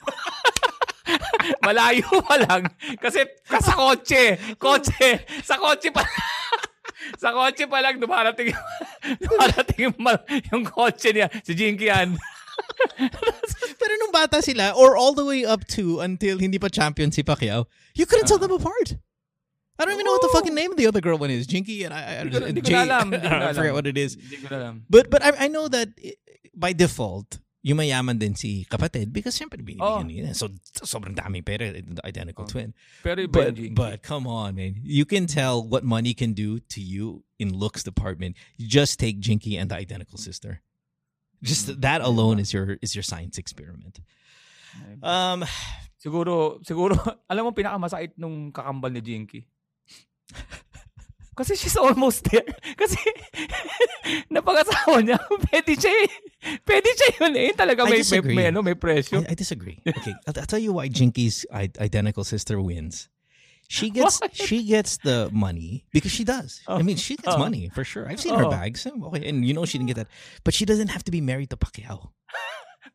Malayo 1.65 2.07
pa 2.23 2.35
lang. 2.39 2.61
Kasi 2.97 3.25
sa 3.47 3.73
kotse. 3.73 4.37
Kotse. 4.57 5.25
Sa 5.43 5.57
kotse 5.57 5.89
pa 5.91 6.03
Sa 7.17 7.33
kotse 7.33 7.65
pa 7.67 7.81
lang 7.81 7.97
dumarating 7.97 8.53
yung, 8.53 8.65
Parating 9.41 9.79
yung, 9.89 9.97
mal- 9.97 10.25
yung 10.53 10.63
kotse 10.65 11.11
niya, 11.11 11.27
si 11.41 11.53
Jinky 11.57 11.89
yan. 11.89 12.15
Pero 13.81 13.93
nung 13.99 14.13
bata 14.13 14.41
sila, 14.41 14.73
or 14.77 14.95
all 14.95 15.13
the 15.13 15.25
way 15.25 15.43
up 15.45 15.65
to 15.77 15.99
until 15.99 16.37
hindi 16.37 16.59
pa 16.59 16.69
champion 16.69 17.11
si 17.11 17.23
Pacquiao, 17.23 17.65
you 17.95 18.05
couldn't 18.05 18.27
tell 18.27 18.37
them 18.37 18.51
apart. 18.53 18.95
I 19.79 19.85
don't 19.85 19.93
even 19.97 20.05
know 20.05 20.13
what 20.13 20.21
the 20.21 20.29
Oo. 20.29 20.37
fucking 20.37 20.53
name 20.53 20.69
of 20.71 20.77
the 20.77 20.85
other 20.85 21.01
girl 21.01 21.17
one 21.17 21.31
is. 21.33 21.47
Jinky 21.47 21.81
and 21.83 21.93
I, 21.93 22.21
I, 22.21 22.29
ko 22.29 22.37
Jay- 22.61 22.85
na 22.85 23.01
I 23.49 23.53
forget 23.53 23.73
what 23.73 23.87
it 23.87 23.97
is. 23.97 24.13
But 24.89 25.09
but 25.09 25.25
I, 25.25 25.45
I 25.45 25.47
know 25.49 25.65
that 25.73 25.89
i- 25.97 26.13
by 26.53 26.73
default, 26.73 27.39
yung 27.61 27.77
mayaman 27.77 28.17
din 28.17 28.33
si 28.33 28.65
kapatid 28.65 29.13
because 29.13 29.37
syempre 29.37 29.61
binibigyan 29.61 30.01
Oh. 30.01 30.09
niya. 30.09 30.33
So 30.33 30.49
sobrang 30.81 31.13
dami 31.13 31.45
the 31.45 32.01
identical 32.01 32.45
Oh. 32.45 32.49
twin. 32.49 32.73
Pero 33.05 33.21
But 33.29 33.53
but 33.77 33.95
come 34.01 34.25
on, 34.25 34.55
man. 34.57 34.81
You 34.81 35.05
can 35.05 35.29
tell 35.29 35.61
what 35.61 35.85
money 35.85 36.13
can 36.17 36.33
do 36.33 36.57
to 36.73 36.81
you 36.81 37.21
in 37.37 37.53
looks 37.53 37.85
department. 37.85 38.33
You 38.57 38.65
just 38.65 38.97
take 38.97 39.21
Jinky 39.21 39.57
and 39.57 39.69
the 39.69 39.77
identical 39.77 40.17
sister. 40.17 40.61
Just 41.41 41.69
Mm. 41.69 41.81
that 41.81 42.01
alone 42.01 42.37
is 42.41 42.49
your 42.53 42.77
is 42.81 42.93
your 42.97 43.05
science 43.05 43.37
experiment. 43.37 44.01
Um 45.01 45.45
Siguro, 46.01 46.57
siguro, 46.65 46.97
alam 47.29 47.45
mo 47.45 47.53
pinakamasakit 47.53 48.17
nung 48.17 48.49
kakambal 48.49 48.89
ni 48.89 49.05
Jinky? 49.05 49.45
Kasi 51.31 51.55
she's 51.55 51.77
almost 51.79 52.27
there. 52.27 52.43
Kasi, 52.81 52.99
napag-asawa 54.33 54.99
niya, 54.99 55.17
pwede 55.49 55.73
siya 55.79 55.93
eh. 56.03 56.09
Pwede 56.67 56.89
siya 56.91 57.09
yun 57.23 57.33
eh. 57.39 57.49
Talaga 57.55 57.87
may, 57.87 58.03
may, 58.03 58.21
may, 58.35 58.45
ano, 58.51 58.59
may 58.61 58.75
pressure. 58.75 59.23
I, 59.23 59.31
I 59.31 59.35
disagree. 59.35 59.79
Okay, 59.87 60.11
I'll, 60.27 60.35
I'll 60.35 60.49
tell 60.49 60.59
you 60.59 60.73
why 60.73 60.87
Jinky's 60.91 61.45
identical 61.53 62.23
sister 62.23 62.59
wins. 62.59 63.07
She 63.71 63.87
gets 63.87 64.19
Why? 64.19 64.27
she 64.35 64.67
gets 64.67 64.99
the 64.99 65.31
money 65.31 65.87
because 65.95 66.11
she 66.11 66.27
does. 66.27 66.59
I 66.67 66.83
mean, 66.83 66.99
she 66.99 67.15
gets 67.15 67.31
Oh. 67.31 67.39
money 67.39 67.71
for 67.71 67.87
sure. 67.87 68.03
I've 68.03 68.19
seen 68.19 68.35
her 68.35 68.43
Oh. 68.43 68.51
bags. 68.51 68.83
Okay, 68.83 69.23
and 69.31 69.47
you 69.47 69.55
know 69.55 69.63
she 69.63 69.79
didn't 69.79 69.95
get 69.95 69.95
that, 69.95 70.11
but 70.43 70.51
she 70.51 70.67
doesn't 70.67 70.91
have 70.91 71.07
to 71.07 71.11
be 71.11 71.23
married 71.23 71.55
to 71.55 71.57
Pacquiao. 71.57 72.11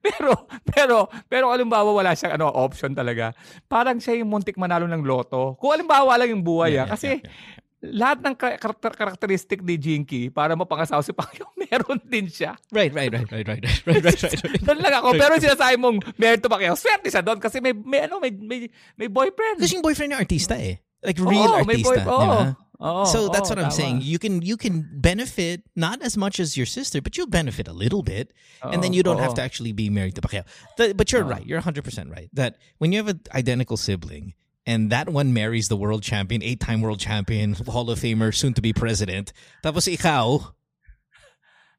Pero, 0.05 0.47
pero, 0.69 1.09
pero 1.33 1.49
alimbawa 1.49 1.91
wala 1.97 2.13
siyang 2.13 2.37
ano, 2.37 2.53
option 2.53 2.93
talaga. 2.93 3.33
Parang 3.67 3.97
siya 3.99 4.21
yung 4.21 4.29
muntik 4.29 4.61
manalo 4.61 4.85
ng 4.85 5.01
loto. 5.01 5.57
Kung 5.57 5.73
alimbawa 5.73 6.15
lang 6.21 6.29
yung 6.37 6.45
buhay 6.45 6.77
Yeah, 6.77 6.85
ah. 6.85 6.87
yeah, 6.87 6.93
Kasi, 6.93 7.09
yeah, 7.09 7.25
yeah 7.25 7.65
lahat 7.85 8.25
ng 8.25 8.35
karakter 8.35 8.93
karakteristic 8.97 9.61
ni 9.61 9.77
Jinky 9.77 10.33
para 10.33 10.57
mapangasawa 10.57 11.05
si 11.05 11.13
Pacquiao, 11.13 11.53
meron 11.61 12.01
din 12.03 12.27
siya. 12.27 12.57
Right, 12.73 12.93
right, 12.93 13.13
right, 13.13 13.29
right, 13.29 13.47
right, 13.47 13.63
right, 13.63 13.85
right, 13.85 14.05
right. 14.05 14.23
right, 14.23 14.43
right. 14.45 14.63
doon 14.67 14.79
lang 14.81 14.95
ako. 14.97 15.09
Pero 15.15 15.33
sinasabi 15.37 15.77
mong 15.77 15.97
meron 16.17 16.41
to 16.41 16.49
Pacquiao, 16.49 16.75
swerte 16.75 17.13
siya 17.13 17.21
doon 17.21 17.37
kasi 17.37 17.61
may, 17.61 17.77
may, 17.77 18.09
ano, 18.09 18.17
may, 18.19 18.33
may, 18.33 18.69
may 18.97 19.09
boyfriend. 19.13 19.61
Kasi 19.61 19.77
yung 19.77 19.85
boyfriend 19.85 20.17
niya 20.17 20.21
artista 20.25 20.57
eh. 20.57 20.81
Like 21.05 21.21
real 21.21 21.53
oh, 21.53 21.61
artista. 21.61 22.01
Boy, 22.01 22.09
oh. 22.09 22.57
Oh, 22.79 23.05
so 23.05 23.29
that's 23.29 23.49
oh, 23.49 23.57
what 23.57 23.59
I'm 23.59 23.73
tama. 23.73 23.81
saying. 23.81 24.01
You 24.03 24.19
can 24.19 24.43
you 24.43 24.57
can 24.57 24.85
benefit 24.93 25.65
not 25.77 26.03
as 26.03 26.17
much 26.17 26.37
as 26.37 26.57
your 26.57 26.67
sister, 26.67 27.01
but 27.01 27.17
you'll 27.17 27.31
benefit 27.31 27.69
a 27.69 27.73
little 27.73 28.03
bit, 28.03 28.37
oh, 28.63 28.69
and 28.69 28.85
then 28.85 28.93
you 28.93 29.03
don't 29.03 29.17
oh, 29.17 29.25
have 29.25 29.33
to 29.35 29.43
actually 29.43 29.73
be 29.73 29.89
married 29.89 30.15
to 30.17 30.21
Pacquiao. 30.21 30.45
but 30.77 31.11
you're 31.11 31.25
right. 31.25 31.45
You're 31.47 31.57
100 31.57 31.85
percent 31.85 32.11
right 32.11 32.29
that 32.35 32.59
when 32.77 32.93
you 32.93 32.99
have 33.01 33.09
an 33.09 33.21
identical 33.33 33.79
sibling, 33.79 34.35
and 34.67 34.91
that 34.91 35.09
one 35.09 35.33
marries 35.33 35.69
the 35.69 35.77
world 35.77 36.03
champion, 36.03 36.43
eight-time 36.43 36.83
world 36.83 36.99
champion, 37.01 37.55
Hall 37.55 37.89
of 37.89 38.01
Famer, 38.01 38.35
soon 38.35 38.53
to 38.55 38.61
be 38.61 38.73
president, 38.75 39.33
tapos 39.63 39.87
ikaw, 39.87 40.53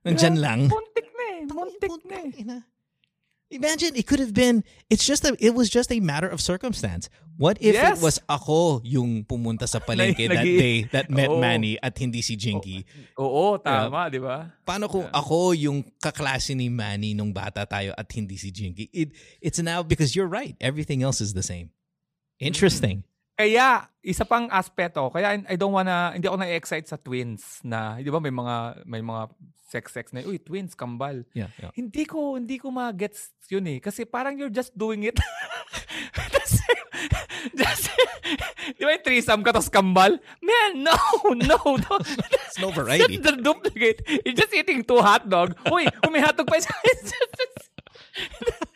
nandyan 0.06 0.40
lang. 0.40 0.60
Muntik 0.72 1.08
na 1.12 1.26
eh. 1.36 1.42
Muntik 1.46 1.94
na 2.08 2.56
eh. 2.56 2.62
Imagine 3.50 3.96
it 3.96 4.04
could 4.08 4.20
have 4.20 4.34
been. 4.36 4.60
It's 4.90 5.08
just 5.08 5.24
a. 5.24 5.32
It 5.40 5.56
was 5.56 5.70
just 5.72 5.88
a 5.92 6.02
matter 6.04 6.28
of 6.28 6.44
circumstance. 6.44 7.08
What 7.40 7.56
if 7.64 7.80
Yes. 7.80 7.96
it 7.96 8.04
was 8.04 8.20
ako 8.28 8.82
yung 8.84 9.24
pumunta 9.24 9.70
sa 9.72 9.80
palengke 9.88 10.28
that 10.28 10.44
day 10.44 10.84
that 10.92 11.08
met 11.08 11.30
Oo. 11.32 11.40
Manny 11.40 11.80
at 11.80 11.96
hindi 11.96 12.20
si 12.20 12.36
Jinky? 12.36 12.84
Oo, 13.16 13.56
tama, 13.56 14.12
di 14.12 14.20
ba? 14.20 14.52
Paano 14.68 14.92
kung 14.92 15.08
ako 15.16 15.56
yung 15.56 15.80
kaklase 16.04 16.60
ni 16.60 16.68
Manny 16.68 17.16
nung 17.16 17.32
bata 17.32 17.64
tayo 17.64 17.96
at 17.96 18.12
hindi 18.12 18.36
si 18.36 18.52
Jinky? 18.52 18.92
It 18.92 19.16
it's 19.40 19.64
now 19.64 19.80
because 19.80 20.12
you're 20.12 20.28
right. 20.28 20.60
Everything 20.60 21.00
else 21.00 21.24
is 21.24 21.32
the 21.32 21.46
same. 21.46 21.72
Interesting. 22.38 23.04
Kaya, 23.38 23.86
isa 24.02 24.26
pang 24.26 24.50
aspeto, 24.50 25.14
kaya 25.14 25.38
I 25.46 25.56
don't 25.58 25.74
wanna, 25.74 26.18
hindi 26.18 26.26
ako 26.26 26.42
na-excite 26.42 26.90
sa 26.90 26.98
twins 26.98 27.62
na, 27.62 28.02
di 28.02 28.10
ba 28.10 28.18
may 28.18 28.34
mga, 28.34 28.82
may 28.90 29.02
mga 29.06 29.30
sex-sex 29.70 30.16
na, 30.16 30.26
uy, 30.26 30.42
twins, 30.42 30.74
kambal. 30.74 31.22
Yeah, 31.38 31.54
yeah. 31.62 31.70
Hindi 31.78 32.10
ko, 32.10 32.40
hindi 32.40 32.58
ko 32.58 32.74
ma-gets 32.74 33.36
yun 33.52 33.68
eh. 33.68 33.78
Kasi 33.84 34.08
parang 34.08 34.40
you're 34.40 34.54
just 34.54 34.74
doing 34.74 35.04
it. 35.06 35.20
just, 36.34 36.64
just, 37.54 37.86
di 38.80 38.84
ba 38.88 38.96
yung 38.96 39.06
threesome 39.06 39.44
ka 39.44 39.52
tapos 39.54 39.70
kambal? 39.70 40.18
Man, 40.42 40.72
no, 40.82 40.98
no, 41.36 41.58
no. 41.78 41.94
It's 42.48 42.58
no 42.58 42.72
variety. 42.72 43.20
That's 43.20 43.38
the 43.38 43.44
duplicate. 43.44 44.02
You're 44.26 44.40
just 44.40 44.56
eating 44.56 44.82
two 44.82 45.04
hot 45.04 45.30
dog. 45.30 45.54
Uy, 45.70 45.86
kung 46.02 46.16
may 46.16 46.24
hotdog 46.24 46.48
pa 46.48 46.58
isa. 46.58 46.72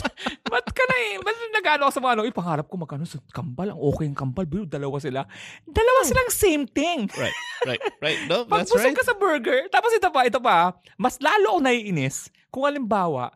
Ba't 0.50 0.66
ka 0.70 0.84
na 0.88 0.96
eh? 1.10 1.14
Ba't 1.22 1.36
nag-ano 1.54 1.82
ako 1.86 1.92
sa 1.94 2.02
mga 2.02 2.12
ano? 2.18 2.22
Uy, 2.26 2.32
pangarap 2.34 2.66
ko 2.66 2.74
magkano 2.80 3.04
sa 3.06 3.20
kambal. 3.30 3.72
Ang 3.72 3.80
okay 3.80 4.04
yung 4.08 4.18
kambal. 4.18 4.44
Pero 4.48 4.64
dalawa 4.66 4.96
sila. 4.98 5.24
Dalawa 5.64 5.98
silang 6.02 6.30
same 6.32 6.64
thing. 6.66 7.06
Right, 7.14 7.36
right, 7.68 7.82
right. 8.00 8.20
No, 8.26 8.44
that's 8.48 8.72
busog 8.72 8.92
right. 8.92 8.98
ka 8.98 9.04
sa 9.04 9.14
burger, 9.14 9.68
tapos 9.68 9.92
ito 9.94 10.08
pa, 10.10 10.20
ito 10.26 10.40
pa, 10.40 10.74
mas 10.96 11.20
lalo 11.20 11.56
ako 11.56 11.60
naiinis 11.64 12.32
kung 12.50 12.66
halimbawa, 12.66 13.30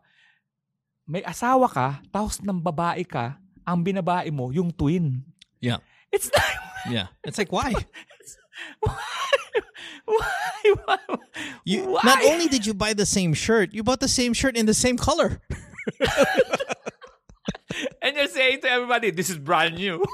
may 1.04 1.20
asawa 1.22 1.68
ka, 1.68 1.88
tapos 2.08 2.40
ng 2.40 2.58
babae 2.58 3.04
ka, 3.04 3.36
ang 3.64 3.80
binabae 3.84 4.32
mo, 4.32 4.48
yung 4.52 4.72
twin. 4.72 5.20
Yeah, 5.60 5.80
It's 6.12 6.30
not, 6.30 6.44
yeah. 6.94 7.06
It's 7.24 7.38
like 7.38 7.50
why? 7.50 7.74
why, 10.04 10.64
why, 10.84 10.98
You 11.64 11.96
why? 11.96 12.02
not 12.04 12.24
only 12.24 12.46
did 12.46 12.66
you 12.66 12.74
buy 12.74 12.92
the 12.92 13.06
same 13.06 13.34
shirt, 13.34 13.72
you 13.72 13.82
bought 13.82 14.00
the 14.00 14.08
same 14.08 14.32
shirt 14.32 14.56
in 14.56 14.66
the 14.66 14.74
same 14.76 14.96
color. 14.96 15.40
And 18.02 18.16
you're 18.16 18.28
saying 18.28 18.60
to 18.62 18.70
everybody, 18.70 19.10
this 19.10 19.30
is 19.30 19.38
brand 19.38 19.74
new. 19.76 20.04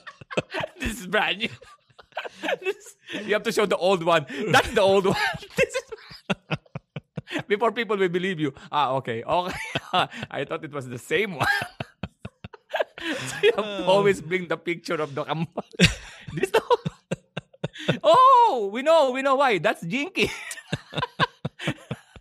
this 0.80 1.00
is 1.00 1.06
brand 1.06 1.38
new. 1.38 1.48
This- 2.60 2.96
you 3.26 3.32
have 3.34 3.42
to 3.44 3.52
show 3.52 3.66
the 3.66 3.76
old 3.76 4.04
one. 4.04 4.26
That's 4.52 4.70
the 4.70 4.80
old 4.82 5.06
one. 5.06 5.16
This 5.56 5.74
is 5.74 5.82
Before 7.48 7.72
people 7.72 7.96
will 7.96 8.08
believe 8.08 8.38
you. 8.38 8.54
Ah, 8.70 8.92
okay. 9.02 9.22
Okay. 9.24 9.56
I 10.30 10.44
thought 10.44 10.64
it 10.64 10.72
was 10.72 10.86
the 10.88 10.98
same 10.98 11.34
one. 11.34 11.48
so 13.00 13.36
you 13.42 13.52
have 13.56 13.64
to 13.64 13.84
always 13.84 14.20
bring 14.20 14.46
the 14.46 14.56
picture 14.56 14.94
of 15.00 15.14
the 15.14 15.24
kambal. 15.24 15.64
this 16.34 16.50
the 16.50 16.62
Oh, 18.04 18.70
we 18.72 18.82
know, 18.82 19.10
we 19.10 19.22
know 19.22 19.34
why. 19.34 19.58
That's 19.58 19.82
Jinky. 19.82 20.30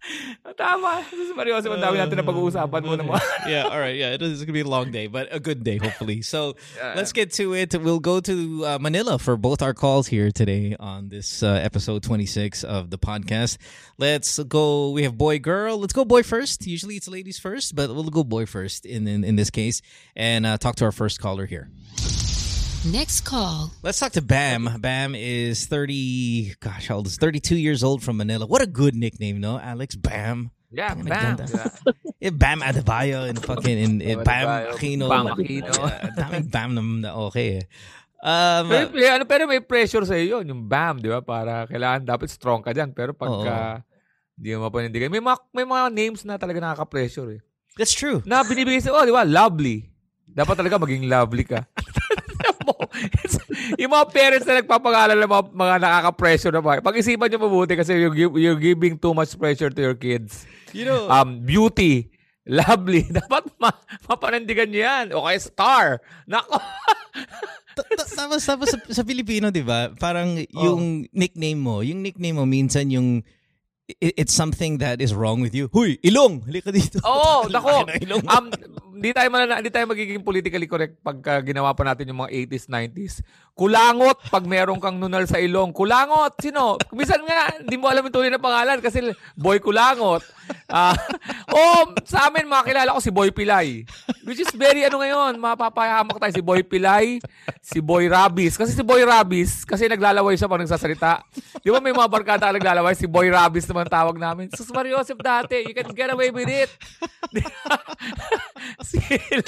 Tama. 0.58 1.06
This 1.12 1.30
is 1.30 1.36
dami 1.36 1.98
natin 1.98 2.18
na 2.18 2.26
pag-uusapan 2.26 2.82
mo 2.86 2.96
naman. 2.98 3.22
yeah, 3.48 3.68
all 3.70 3.80
right. 3.80 3.96
Yeah, 3.96 4.14
it 4.14 4.22
is 4.22 4.40
going 4.40 4.54
to 4.54 4.58
be 4.58 4.66
a 4.66 4.68
long 4.68 4.92
day, 4.92 5.08
but 5.08 5.28
a 5.32 5.40
good 5.40 5.64
day, 5.64 5.78
hopefully. 5.78 6.22
So 6.22 6.56
Yeah. 6.78 6.94
let's 6.96 7.12
get 7.14 7.32
to 7.34 7.54
it. 7.54 7.76
We'll 7.80 8.00
go 8.00 8.20
to 8.22 8.66
uh, 8.66 8.78
Manila 8.80 9.20
for 9.20 9.38
both 9.38 9.62
our 9.62 9.74
calls 9.74 10.08
here 10.08 10.32
today 10.32 10.76
on 10.80 11.10
this 11.10 11.44
uh, 11.44 11.60
episode 11.62 12.04
26 12.04 12.64
of 12.64 12.90
the 12.90 12.98
podcast. 12.98 13.58
Let's 13.98 14.40
go. 14.40 14.92
We 14.92 15.04
have 15.04 15.18
boy, 15.18 15.40
girl. 15.40 15.78
Let's 15.78 15.94
go 15.94 16.06
boy 16.06 16.24
first. 16.24 16.66
Usually 16.66 16.96
it's 16.96 17.08
ladies 17.08 17.40
first, 17.40 17.76
but 17.76 17.90
we'll 17.94 18.10
go 18.10 18.24
boy 18.24 18.46
first 18.46 18.86
in, 18.86 19.08
in, 19.08 19.24
in 19.24 19.36
this 19.36 19.50
case 19.50 19.82
and 20.16 20.46
uh, 20.46 20.58
talk 20.58 20.76
to 20.78 20.86
our 20.86 20.92
first 20.92 21.20
caller 21.20 21.46
here. 21.46 21.70
Next 22.86 23.22
call. 23.28 23.72
Let's 23.84 24.00
talk 24.00 24.14
to 24.14 24.22
Bam. 24.22 24.80
Bam 24.80 25.14
is 25.14 25.66
30, 25.68 26.56
gosh, 26.64 26.88
how 26.88 26.96
old 26.96 27.08
is 27.08 27.18
32 27.18 27.58
years 27.58 27.84
old 27.84 28.02
from 28.02 28.18
Manila. 28.18 28.48
What 28.48 28.62
a 28.62 28.68
good 28.68 28.96
nickname, 28.96 29.42
no? 29.42 29.60
Alex 29.60 29.96
Bam. 30.00 30.52
Yeah, 30.72 30.94
Ang 30.96 31.04
bam. 31.04 31.36
ganda. 31.36 31.74
Eh, 32.22 32.30
Bam 32.34 32.62
Adebayo 32.62 33.28
and 33.28 33.36
fucking 33.44 33.78
in, 33.78 34.02
in 34.02 34.24
Bam 34.24 34.24
Bam 34.24 34.48
Adebayo, 34.48 34.72
Aquino. 34.72 35.06
Bam 35.10 35.26
Aquino. 35.28 35.74
Yeah, 35.76 36.10
daming 36.16 36.48
Bam 36.48 36.70
na, 36.72 36.82
na 36.82 37.10
okay 37.28 37.60
eh. 37.60 37.64
Um, 38.20 38.68
Pero, 38.68 38.86
may- 38.92 39.12
ano, 39.12 39.24
pero 39.24 39.44
may 39.48 39.60
pressure 39.64 40.04
sa 40.04 40.16
iyo 40.16 40.44
yung 40.44 40.68
BAM, 40.68 41.00
di 41.00 41.08
ba? 41.08 41.24
Para 41.24 41.64
kailangan 41.72 42.04
dapat 42.04 42.28
strong 42.28 42.60
ka 42.60 42.76
diyan. 42.76 42.92
Pero 42.92 43.16
pagka 43.16 43.80
hindi 44.36 44.56
mo 44.56 44.68
mapanindigan, 44.68 45.08
may 45.08 45.24
mga, 45.24 45.38
may 45.56 45.64
mga 45.64 45.84
names 45.92 46.22
na 46.28 46.36
talaga 46.36 46.60
nakaka-pressure 46.60 47.40
eh. 47.40 47.42
that's 47.80 47.96
true. 47.96 48.20
Na 48.28 48.44
binibigay 48.44 48.84
sa, 48.84 48.92
oh, 48.92 49.04
di 49.08 49.12
ba? 49.16 49.24
Lovely. 49.24 49.88
Dapat 50.30 50.56
talaga 50.60 50.76
maging 50.78 51.08
lovely 51.08 51.48
ka. 51.48 51.64
Yung 53.82 53.92
mga 53.92 54.06
parents 54.10 54.46
na 54.46 54.60
nagpapangalan 54.60 55.18
ng 55.18 55.30
mga, 55.30 55.44
mga 55.52 55.76
nakaka-pressure 55.78 56.54
na 56.54 56.62
ba, 56.62 56.80
pag-isipan 56.80 57.30
nyo 57.30 57.40
mabuti 57.46 57.74
kasi 57.76 57.94
you're, 57.96 58.16
you're 58.34 58.58
giving 58.58 58.96
too 58.96 59.14
much 59.14 59.36
pressure 59.36 59.70
to 59.70 59.82
your 59.82 59.98
kids. 59.98 60.50
You 60.72 60.86
know, 60.86 61.06
Um, 61.10 61.42
beauty, 61.44 62.10
lovely. 62.46 63.06
Dapat 63.22 63.54
ma 63.58 63.70
mapanindigan 64.06 64.70
nyo 64.70 64.82
yan. 64.82 65.06
O 65.14 65.26
kaya 65.26 65.38
star. 65.38 65.86
Nako. 66.26 66.58
ta- 67.78 67.90
ta- 67.94 68.10
tapos, 68.16 68.42
tapos 68.42 68.68
sa, 68.70 68.78
sa 68.90 69.04
Filipino, 69.04 69.50
di 69.50 69.62
ba? 69.62 69.94
Parang 69.94 70.38
yung 70.50 71.06
nickname 71.12 71.60
mo, 71.60 71.82
yung 71.82 72.02
nickname 72.02 72.38
mo 72.38 72.46
minsan 72.46 72.90
yung 72.90 73.22
it's 73.98 74.34
something 74.34 74.78
that 74.78 75.02
is 75.02 75.18
wrong 75.18 75.42
with 75.42 75.56
you. 75.58 75.70
Huy, 75.74 75.98
ilong, 76.06 76.46
halika 76.46 76.70
dito. 76.70 77.02
Oo, 77.10 77.50
nako. 77.50 77.90
Laki 77.90 77.98
ng 77.98 78.02
ilong. 78.06 78.24
Um, 78.30 78.46
hindi 79.00 79.16
tayo 79.16 79.32
malala, 79.32 79.64
hindi 79.64 79.72
tayo 79.72 79.88
magiging 79.88 80.28
politically 80.28 80.68
correct 80.68 81.00
pagka 81.00 81.40
ginawa 81.40 81.72
pa 81.72 81.88
natin 81.88 82.12
yung 82.12 82.20
mga 82.28 82.52
80s, 82.52 82.68
90s. 82.68 83.14
Kulangot 83.56 84.20
pag 84.28 84.44
meron 84.44 84.84
kang 84.84 85.00
nunal 85.00 85.24
sa 85.24 85.40
ilong. 85.40 85.72
Kulangot, 85.72 86.36
sino? 86.44 86.76
Minsan 86.92 87.24
nga, 87.24 87.64
hindi 87.64 87.80
mo 87.80 87.88
alam 87.88 88.04
yung 88.04 88.12
tunay 88.12 88.28
na 88.28 88.44
pangalan 88.44 88.84
kasi 88.84 89.16
Boy 89.40 89.64
Kulangot. 89.64 90.20
Ah, 90.68 90.92
oh, 91.56 91.96
sa 92.04 92.28
amin 92.28 92.44
makakilala 92.44 92.92
ko 92.92 93.00
si 93.00 93.12
Boy 93.16 93.32
Pilay. 93.32 93.88
Which 94.28 94.44
is 94.44 94.52
very 94.52 94.84
ano 94.84 95.00
ngayon, 95.00 95.40
mapapahamak 95.40 96.20
tayo 96.20 96.34
si 96.36 96.44
Boy 96.44 96.68
Pilay, 96.68 97.24
si 97.64 97.80
Boy 97.80 98.12
Rabis. 98.12 98.60
Kasi 98.60 98.76
si 98.76 98.84
Boy 98.84 99.08
Rabis, 99.08 99.64
kasi 99.64 99.88
naglalaway 99.88 100.36
siya 100.36 100.52
pag 100.52 100.60
nagsasalita. 100.60 101.24
Di 101.64 101.72
ba 101.72 101.80
may 101.80 101.96
mga 101.96 102.12
barkada 102.12 102.52
na 102.52 102.60
naglalaway? 102.60 103.00
Si 103.00 103.08
Boy 103.08 103.32
Rabis 103.32 103.64
naman 103.72 103.79
tawag 103.88 104.20
namin. 104.20 104.50
Sus 104.52 104.68
Mariosep 104.74 105.22
dati, 105.22 105.64
you 105.64 105.76
can 105.78 105.94
get 105.96 106.12
away 106.12 106.32
with 106.32 106.50
it. 106.50 106.72
Si 108.84 109.00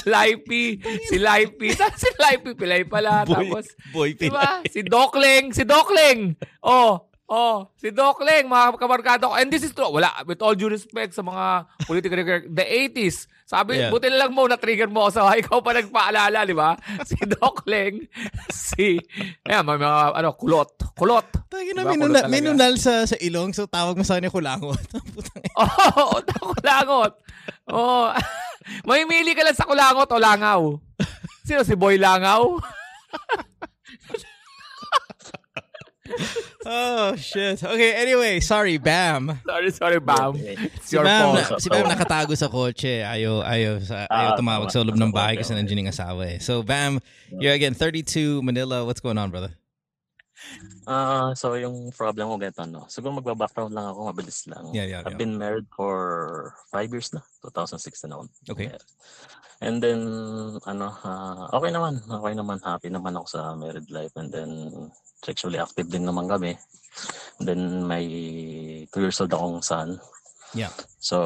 Laipi, 0.07 0.79
si 1.07 1.17
Laipi. 1.19 1.75
Saan 1.75 1.93
si 1.95 2.07
Laipi? 2.19 2.55
Pilay 2.55 2.83
pala. 2.87 3.23
Boy, 3.27 3.35
Tapos, 3.35 3.65
boy, 3.91 4.09
diba? 4.15 4.63
Si 4.67 4.81
Dokling, 4.83 5.51
si 5.51 5.63
Dokling. 5.67 6.35
Oh, 6.63 7.10
oh, 7.31 7.71
si 7.79 7.95
Dokling, 7.95 8.51
mga 8.51 8.75
kabarkada 8.75 9.31
ko. 9.31 9.39
And 9.39 9.47
this 9.47 9.63
is 9.63 9.71
true. 9.71 9.87
Wala, 9.87 10.11
with 10.27 10.43
all 10.43 10.51
due 10.51 10.67
respect 10.67 11.15
sa 11.15 11.23
mga 11.23 11.63
political 11.87 12.19
the 12.51 12.65
80s. 12.91 13.31
Sabi, 13.47 13.79
Yeah. 13.79 13.91
buti 13.91 14.07
lang 14.07 14.31
mo, 14.31 14.47
na-trigger 14.47 14.87
mo 14.87 15.07
ako 15.07 15.11
sa 15.11 15.35
ikaw 15.35 15.59
pa 15.59 15.75
nagpaalala, 15.75 16.43
di 16.43 16.55
ba? 16.55 16.75
Si 17.07 17.19
Dokling, 17.23 18.07
si, 18.47 18.95
ayan, 19.43 19.63
may 19.63 19.75
mga, 19.75 20.15
ano, 20.15 20.31
kulot. 20.35 20.71
Kulot. 20.95 21.27
Tagi 21.51 21.75
na, 21.75 21.83
Diba, 21.83 21.91
may, 21.91 21.97
kulot 21.99 22.07
nunal, 22.07 22.21
talaga. 22.23 22.31
may 22.31 22.41
nunal 22.43 22.73
sa, 22.79 23.03
sa 23.03 23.15
ilong, 23.19 23.51
so 23.51 23.67
tawag 23.67 23.99
mo 23.99 24.07
sa 24.07 24.15
kanya 24.19 24.31
kulangot. 24.31 24.79
Oo, 25.59 26.15
oh, 26.15 26.19
kulangot. 26.55 27.13
Oo. 27.71 28.07
Oh. 28.07 28.15
Mamimili 28.87 29.35
ka 29.35 29.43
lang 29.43 29.57
sa 29.57 29.67
kulangot 29.67 30.07
o 30.07 30.21
langaw. 30.21 30.61
Sino 31.43 31.67
si 31.67 31.75
Boy 31.75 31.99
Langaw? 31.99 32.55
Oh, 36.65 37.15
shit. 37.15 37.63
Okay, 37.63 37.91
anyway, 37.95 38.39
sorry, 38.39 38.77
Bam. 38.77 39.39
Sorry, 39.45 39.69
sorry, 39.71 39.99
Bam. 39.99 40.35
It's 40.37 40.89
Si 40.89 40.95
your 40.95 41.05
Bam, 41.05 41.21
fault. 41.35 41.35
na, 41.35 41.59
si 41.59 41.67
Bam 41.69 41.85
nakatago 41.87 42.33
sa 42.37 42.47
kotse. 42.47 43.01
Ayaw, 43.01 43.41
ayaw, 43.43 43.73
sa, 43.81 44.05
ayaw 44.07 44.29
Ah, 44.33 44.37
tumawag 44.37 44.67
tama. 44.69 44.75
sa 44.75 44.85
loob 44.85 44.97
ng 44.97 45.11
bahay 45.11 45.37
kasi 45.37 45.53
nandiyan 45.53 45.85
yung 45.87 45.91
asawa 45.93 46.27
eh. 46.27 46.37
So, 46.39 46.61
Bam, 46.61 46.99
you're 47.33 47.53
again 47.55 47.73
32, 47.73 48.41
Manila. 48.41 48.85
What's 48.85 49.01
going 49.01 49.17
on, 49.17 49.31
brother? 49.31 49.53
Ah, 50.89 51.37
so 51.37 51.53
yung 51.53 51.93
problem 51.93 52.25
ko 52.25 52.35
ganito, 52.41 52.65
no? 52.65 52.89
Siguro 52.89 53.21
magba-background 53.21 53.77
lang 53.77 53.93
ako, 53.93 54.09
mabilis 54.09 54.49
lang. 54.49 54.73
Yeah, 54.73 54.89
yeah, 54.89 55.01
I've 55.05 55.13
yeah. 55.13 55.21
been 55.21 55.37
married 55.37 55.69
for 55.69 56.57
five 56.73 56.89
years 56.89 57.13
na, 57.13 57.21
2016 57.45 58.09
ako. 58.09 58.23
Okay. 58.49 58.73
Yeah. 58.73 58.81
And 59.61 59.77
then, 59.77 60.01
ano, 60.65 60.87
ah, 61.05 61.45
okay 61.53 61.69
naman, 61.69 62.01
okay 62.01 62.33
naman, 62.33 62.57
happy 62.65 62.89
naman 62.89 63.13
ako 63.13 63.27
sa 63.29 63.41
married 63.53 63.89
life. 63.93 64.09
And 64.17 64.33
then, 64.33 64.51
sexually 65.21 65.61
active 65.61 65.85
din 65.85 66.09
naman 66.09 66.25
kami. 66.25 66.57
then, 67.45 67.85
may 67.85 68.05
two 68.89 69.05
years 69.05 69.21
old 69.21 69.31
akong 69.31 69.61
son. 69.61 70.01
Yeah. 70.57 70.73
So, 70.97 71.21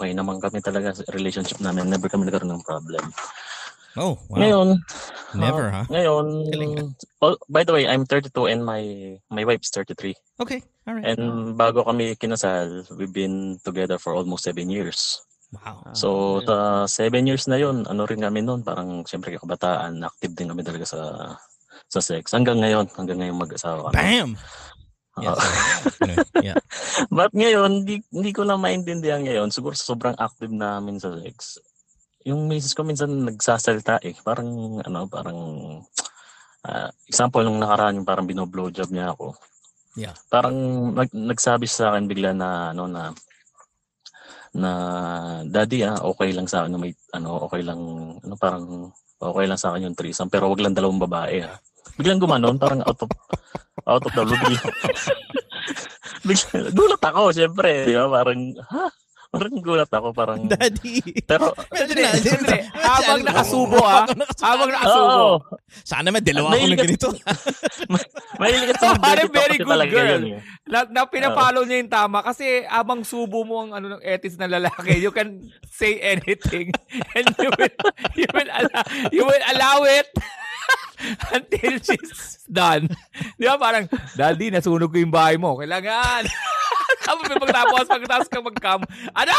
okay 0.00 0.16
naman 0.16 0.40
kami 0.40 0.64
talaga 0.64 0.96
relationship 1.12 1.60
namin. 1.60 1.92
Never 1.92 2.08
kami 2.08 2.26
nagkaroon 2.26 2.56
ng 2.56 2.66
problem. 2.66 3.12
Oh, 3.96 4.20
wow. 4.28 4.40
Ngayon, 4.40 4.68
Never, 5.36 5.68
ah, 5.68 5.82
huh? 5.82 5.84
Ngayon, 5.92 6.26
oh, 7.20 7.36
by 7.48 7.64
the 7.64 7.72
way, 7.72 7.84
I'm 7.88 8.06
32 8.06 8.32
and 8.46 8.64
my 8.64 8.82
my 9.28 9.44
wife's 9.44 9.68
33. 9.74 10.14
Okay, 10.40 10.62
all 10.86 10.94
right. 10.94 11.04
And 11.04 11.52
bago 11.58 11.84
kami 11.84 12.16
kinasal, 12.16 12.88
we've 12.96 13.12
been 13.12 13.58
together 13.60 13.98
for 13.98 14.14
almost 14.14 14.48
seven 14.48 14.70
years. 14.70 15.25
Wow. 15.54 15.94
So, 15.94 16.08
sa 16.42 16.84
seven 16.90 17.30
years 17.30 17.46
na 17.46 17.56
yun, 17.56 17.86
ano 17.86 18.02
rin 18.02 18.18
kami 18.18 18.42
noon, 18.42 18.66
parang 18.66 19.06
siyempre 19.06 19.38
kabataan, 19.38 20.02
active 20.02 20.34
din 20.34 20.50
kami 20.50 20.66
talaga 20.66 20.86
sa 20.86 21.00
sa 21.86 22.00
sex. 22.02 22.34
Hanggang 22.34 22.58
ngayon, 22.58 22.90
hanggang 22.98 23.22
ngayon 23.22 23.38
mag-asawa 23.38 23.90
kami. 23.90 23.94
Bam! 23.94 24.30
Yeah, 25.16 25.32
Oo. 25.32 25.40
sorry. 25.40 25.58
Anyway, 26.04 26.28
yeah. 26.52 26.58
But 27.08 27.32
ngayon, 27.32 27.70
hindi, 27.82 28.04
hindi 28.12 28.30
ko 28.36 28.44
lang 28.44 28.60
maintindihan 28.60 29.24
ngayon, 29.24 29.48
siguro 29.48 29.72
sobrang 29.72 30.18
active 30.18 30.52
namin 30.52 31.00
sa 31.00 31.14
sex, 31.16 31.56
yung 32.26 32.50
misis 32.50 32.74
ko 32.74 32.82
minsan 32.82 33.24
nagsasalita 33.24 34.02
eh. 34.02 34.12
Parang, 34.20 34.50
ano, 34.82 35.06
parang, 35.06 35.38
ah, 36.66 36.90
example, 37.06 37.46
nung 37.46 37.62
nakaraan, 37.62 38.02
yung 38.02 38.08
parang 38.08 38.26
bino-blowjob 38.26 38.90
niya 38.90 39.14
ako. 39.14 39.38
Yeah. 39.96 40.12
Parang 40.28 40.52
nag, 40.92 41.08
nagsabi 41.14 41.64
sa 41.64 41.94
akin 41.94 42.10
bigla 42.10 42.36
na, 42.36 42.74
ano, 42.76 42.84
na, 42.90 43.14
na, 44.56 44.72
daddy 45.44 45.84
ah, 45.84 46.00
okay 46.00 46.32
lang 46.32 46.48
sa 46.48 46.64
na 46.66 46.80
may, 46.80 46.96
ano, 47.12 47.44
okay 47.44 47.60
lang, 47.60 47.80
ano, 48.18 48.34
parang, 48.40 48.90
okay 49.20 49.44
lang 49.44 49.60
sa 49.60 49.72
akin 49.72 49.92
yung 49.92 49.98
threesome, 49.98 50.32
pero 50.32 50.48
wag 50.48 50.60
lang 50.64 50.72
dalawang 50.72 51.00
babae 51.00 51.44
ah. 51.44 51.56
Biglang 51.96 52.20
gumanon, 52.20 52.56
parang 52.56 52.80
out 52.84 53.00
of, 53.00 53.10
out 53.86 54.04
of 54.04 54.12
the 54.12 54.22
blue. 54.24 54.40
bigla. 54.40 54.60
Bigla, 56.26 56.58
gulat 56.74 57.02
ako, 57.06 57.22
syempre. 57.30 57.86
Di 57.86 57.94
ba? 57.94 58.10
Parang, 58.10 58.40
ha? 58.72 58.90
Parang 59.26 59.56
gulat 59.58 59.88
ako, 59.88 60.08
parang, 60.10 60.46
Daddy. 60.52 61.02
pero. 61.22 61.50
Habang 62.76 63.20
nakasubo 63.20 63.78
ah. 63.80 64.06
Habang 64.38 64.70
nakasubo. 64.70 65.10
oo, 65.12 65.34
Sana 65.82 66.08
may 66.08 66.20
dalawa 66.20 66.50
ako 66.50 66.64
na 66.64 66.72
ka- 66.72 66.82
ganito. 66.82 67.08
mahilig 68.40 68.68
ka 68.70 68.76
sa 68.78 68.88
Parang 68.96 69.28
very 69.28 69.56
good 69.56 69.68
talaga 69.68 69.92
girl. 69.92 70.22
yun 70.22 70.24
eh. 70.30 70.40
Na, 70.64 70.78
na 70.84 71.00
pinapollow 71.04 71.62
niya 71.62 71.78
yung 71.80 71.92
tama 71.92 72.18
kasi 72.20 72.44
abang 72.64 73.02
subo 73.02 73.42
mo 73.42 73.62
ang 73.62 73.74
ano 73.74 73.86
ng 73.92 74.02
etis 74.02 74.34
ng 74.34 74.50
lalaki, 74.50 74.96
you 74.96 75.10
can 75.10 75.42
say 75.66 75.98
anything 76.00 76.70
and 77.16 77.26
you 77.36 77.50
will 77.50 77.74
you 78.14 78.28
will 78.30 78.50
allow, 78.50 78.82
you 79.10 79.22
will 79.22 79.44
allow 79.48 79.78
it 79.84 80.08
until 81.30 81.74
she's 81.78 82.40
done. 82.46 82.88
Di 83.36 83.44
ba 83.44 83.54
parang, 83.56 83.84
Daddy, 84.12 84.48
nasunog 84.48 84.88
ko 84.88 84.96
yung 84.96 85.12
bahay 85.12 85.36
mo. 85.36 85.54
Kailangan. 85.54 86.24
Tapos 87.06 87.22
pagtapos, 87.30 87.84
pagkatapos 87.86 88.26
ka 88.28 88.38
mag-cam, 88.42 88.80
ano? 89.14 89.36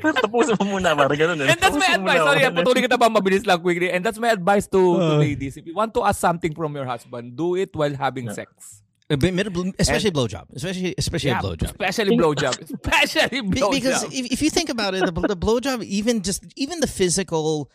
Pero 0.00 0.12
tapusin 0.14 0.54
mo 0.60 0.76
muna, 0.76 0.92
parang 0.94 1.16
ganun 1.18 1.40
eh. 1.42 1.50
And 1.50 1.58
that's 1.60 1.74
my 1.74 1.88
Tapusin 1.88 2.00
mo 2.00 2.06
advice. 2.06 2.20
muna, 2.20 2.26
Sorry, 2.28 2.40
parang 2.42 2.56
patuloy 2.60 2.80
kita 2.84 2.96
pa 2.96 3.08
mabilis 3.08 3.44
lang 3.46 3.60
quickly. 3.60 3.88
And 3.90 4.00
that's 4.04 4.20
my 4.20 4.30
advice 4.30 4.66
to, 4.70 4.78
to 4.78 5.00
Uh. 5.00 5.18
ladies. 5.18 5.56
If 5.56 5.66
you 5.66 5.74
want 5.74 5.92
to 5.94 6.04
ask 6.04 6.20
something 6.20 6.52
from 6.54 6.74
your 6.74 6.84
husband, 6.86 7.34
do 7.34 7.56
it 7.56 7.72
while 7.74 7.92
having 7.94 8.26
Yeah. 8.30 8.44
sex. 8.44 8.82
A 9.08 9.14
bit- 9.16 9.30
Especially 9.78 10.10
blowjob. 10.10 10.50
Especially 10.50 10.90
especially 10.98 11.30
a 11.30 11.38
blowjob. 11.38 11.70
Especially 11.70 12.12
blowjob. 12.18 12.54
Especially 12.58 13.38
blowjob. 13.54 13.70
because 13.70 14.02
if, 14.10 14.24
if 14.34 14.42
you 14.42 14.50
think 14.50 14.66
about 14.68 14.94
it, 14.98 15.06
the, 15.06 15.14
the 15.14 15.38
blowjob, 15.38 15.82
even 15.86 16.22
just 16.22 16.42
even 16.58 16.80
the 16.82 16.90
physical, 16.90 17.70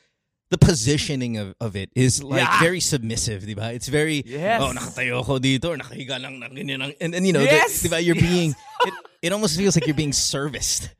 the 0.51 0.59
positioning 0.59 1.39
of, 1.39 1.55
of 1.63 1.75
it 1.79 1.89
is 1.95 2.19
like 2.21 2.43
Yeah. 2.43 2.59
very 2.59 2.83
submissive, 2.83 3.47
diba? 3.47 3.71
It's 3.73 3.87
very 3.87 4.19
Yes. 4.27 4.59
oh 4.59 4.75
nakatayo 4.75 5.23
ako 5.23 5.39
dito 5.39 5.71
nakahiga 5.73 6.19
lang 6.19 6.43
ng 6.43 6.51
ganyan 6.51 6.91
and 6.99 7.15
and 7.15 7.23
you 7.25 7.31
know, 7.31 7.41
Yes. 7.41 7.81
the, 7.81 7.87
diba, 7.89 8.03
you're 8.03 8.19
Yes. 8.19 8.27
being 8.27 8.49
it, 8.85 8.93
it 9.23 9.31
almost 9.31 9.55
feels 9.55 9.73
like 9.79 9.87
you're 9.87 9.97
being 9.97 10.13
serviced. 10.13 10.91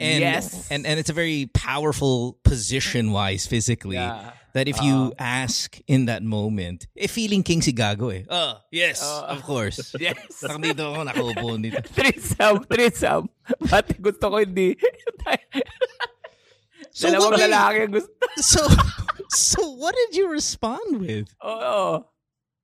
And, 0.00 0.20
Yes. 0.24 0.68
and 0.72 0.84
and 0.88 1.00
it's 1.00 1.08
a 1.12 1.16
very 1.16 1.48
powerful 1.52 2.36
position 2.44 3.12
wise 3.12 3.44
physically 3.48 3.96
Yeah. 4.00 4.32
that 4.56 4.64
if 4.68 4.80
you 4.80 5.12
ask 5.20 5.76
in 5.88 6.08
that 6.08 6.24
moment, 6.24 6.88
eh 6.96 7.04
feeling 7.08 7.40
king 7.44 7.60
si 7.64 7.72
gago 7.72 8.08
eh. 8.12 8.24
Oh, 8.28 8.60
yes, 8.72 9.00
Oh. 9.04 9.28
of 9.32 9.44
course. 9.44 9.80
yes. 10.00 10.40
Nakandito 10.44 10.92
ako, 10.92 11.00
nakaupo 11.08 11.56
dito. 11.60 11.80
threesome, 11.96 12.64
threesome. 12.68 13.28
Pati 13.68 13.96
gusto 14.00 14.28
ko 14.28 14.40
hindi. 14.44 14.76
So 17.00 17.08
Dalawang 17.08 17.32
what 17.32 17.40
you- 17.40 17.48
lalaki 17.48 17.78
ang 17.80 17.92
gusto. 17.96 18.12
So, 18.40 18.60
so 19.32 19.60
what 19.74 19.92
did 19.96 20.16
you 20.20 20.28
respond 20.28 21.00
with? 21.00 21.28
Oo. 21.40 22.04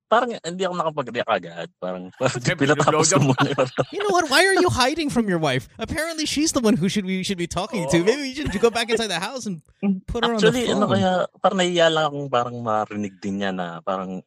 Parang 0.07 0.31
hindi 0.39 0.63
ako 0.63 0.73
nakapag-react 0.79 1.27
agad. 1.27 1.67
Parang, 1.77 2.07
parang 2.21 2.39
pinatapos 2.39 3.11
ko 3.11 3.19
muna. 3.19 3.51
You 3.91 3.99
know 3.99 4.13
what? 4.15 4.31
Why 4.31 4.47
are 4.47 4.55
you 4.55 4.71
hiding 4.71 5.11
from 5.11 5.27
your 5.27 5.37
wife? 5.37 5.67
Apparently, 5.75 6.23
she's 6.23 6.55
the 6.55 6.63
one 6.63 6.79
who 6.79 6.87
should 6.87 7.03
we 7.03 7.27
should 7.27 7.37
be 7.37 7.45
talking 7.49 7.83
to. 7.91 7.99
Maybe 7.99 8.21
we 8.23 8.33
should 8.33 8.47
go 8.63 8.71
back 8.71 8.87
inside 8.87 9.11
the 9.11 9.19
house 9.19 9.43
and 9.43 9.59
put 10.07 10.23
her 10.23 10.39
Actually, 10.39 10.71
on 10.71 10.79
the 10.79 10.79
ano 10.79 10.85
phone. 10.87 10.95
kaya, 10.95 11.11
parang 11.43 11.57
nahiya 11.59 11.87
lang 11.91 12.05
akong 12.07 12.29
parang 12.31 12.55
marinig 12.63 13.19
din 13.19 13.43
niya 13.43 13.51
na 13.51 13.83
parang 13.83 14.23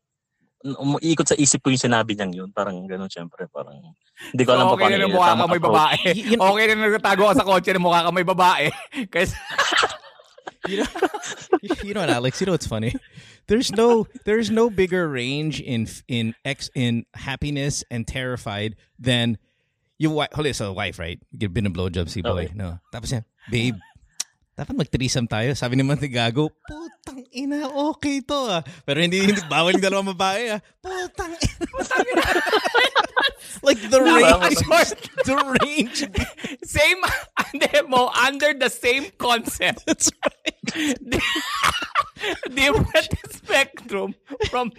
umiikot 0.60 1.24
sa 1.24 1.40
isip 1.40 1.64
ko 1.64 1.72
yung 1.72 1.80
sinabi 1.80 2.12
niyang 2.12 2.32
yun. 2.36 2.48
Parang 2.52 2.76
gano'n, 2.84 3.08
syempre. 3.08 3.48
Parang, 3.48 3.80
hindi 4.36 4.44
ko 4.44 4.52
alam 4.52 4.68
pa 4.68 4.76
okay 4.76 4.84
na 4.84 5.00
paano 5.00 5.08
na 5.08 5.14
mukha 5.16 5.32
ka 5.32 5.46
may 5.48 5.62
babae. 5.64 6.00
Okay 6.36 6.64
na 6.68 6.74
nagtatago 6.76 7.22
ka 7.24 7.34
sa 7.40 7.48
kotse 7.48 7.72
na 7.72 7.80
mukha 7.80 8.04
ka 8.04 8.12
may 8.12 8.26
babae. 8.28 8.68
Kasi, 9.08 9.32
you 10.68 10.76
know, 10.78 10.90
you 11.82 11.94
know 11.94 12.00
what, 12.00 12.10
Alex? 12.10 12.40
You 12.40 12.46
know 12.46 12.52
what's 12.52 12.66
funny? 12.66 12.94
There's 13.46 13.72
no 13.72 14.06
there's 14.24 14.50
no 14.50 14.70
bigger 14.70 15.08
range 15.08 15.60
in 15.60 15.88
in 16.06 16.34
ex 16.44 16.70
in 16.74 17.06
happiness 17.14 17.82
and 17.90 18.06
terrified 18.06 18.76
than 18.98 19.38
your 19.98 20.12
wife. 20.12 20.32
Hold 20.32 20.54
so 20.54 20.72
wife, 20.72 20.98
right? 20.98 21.18
You've 21.32 21.52
been 21.52 21.66
a 21.66 21.70
blowjob 21.70 22.08
si 22.08 22.22
boy. 22.22 22.48
Okay. 22.48 22.54
No. 22.54 22.78
Tapos 22.92 23.12
yan, 23.12 23.24
babe, 23.50 23.76
dapat 24.56 24.76
mag-threesome 24.76 25.28
tayo. 25.28 25.56
Sabi 25.56 25.76
naman 25.80 26.00
ni 26.00 26.12
Gago, 26.12 26.52
putang 26.68 27.24
ina, 27.32 27.68
okay 27.92 28.20
to 28.20 28.60
ah. 28.60 28.62
Pero 28.84 29.00
hindi, 29.00 29.24
hindi 29.24 29.40
bawal 29.48 29.76
yung 29.76 29.84
dalawang 29.84 30.12
babae 30.12 30.56
ah. 30.56 30.60
Putang 30.84 31.32
ina. 31.36 32.24
Like 33.62 33.80
the 33.90 33.98
Napaka 34.00 34.48
range, 34.48 34.90
the 35.24 35.36
range. 35.60 35.98
Same, 36.64 37.00
hindi 37.52 37.82
mo, 37.88 38.08
under 38.08 38.54
the 38.54 38.70
same 38.70 39.06
concept. 39.18 39.86
That's 39.86 40.10
right. 40.24 41.22
Different 42.52 43.08
spectrum 43.32 44.14
from 44.50 44.72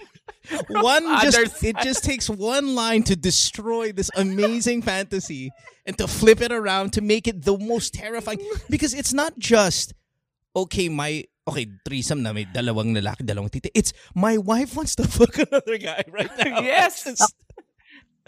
One 0.70 1.06
other 1.06 1.46
just 1.46 1.64
it 1.64 1.78
just 1.82 2.04
takes 2.04 2.30
one 2.30 2.76
line 2.76 3.04
to 3.04 3.16
destroy 3.16 3.92
this 3.92 4.10
amazing 4.16 4.82
fantasy 4.82 5.52
and 5.86 5.98
to 5.98 6.08
flip 6.08 6.42
it 6.42 6.52
around 6.52 6.94
to 6.94 7.02
make 7.02 7.28
it 7.28 7.46
the 7.46 7.58
most 7.58 7.94
terrifying 7.94 8.42
because 8.70 8.94
it's 8.94 9.14
not 9.14 9.38
just 9.38 9.94
okay 10.56 10.90
my 10.90 11.24
okay 11.48 11.66
threesome 11.86 12.22
na 12.22 12.34
may 12.34 12.46
dalawang 12.46 12.94
lalaki 12.94 13.22
dalawang 13.26 13.50
titi 13.50 13.70
it's 13.74 13.94
my 14.14 14.38
wife 14.38 14.76
wants 14.76 14.94
to 14.98 15.04
fuck 15.08 15.38
another 15.40 15.78
guy 15.78 16.04
right 16.10 16.34
now 16.38 16.60
Yes. 16.62 17.06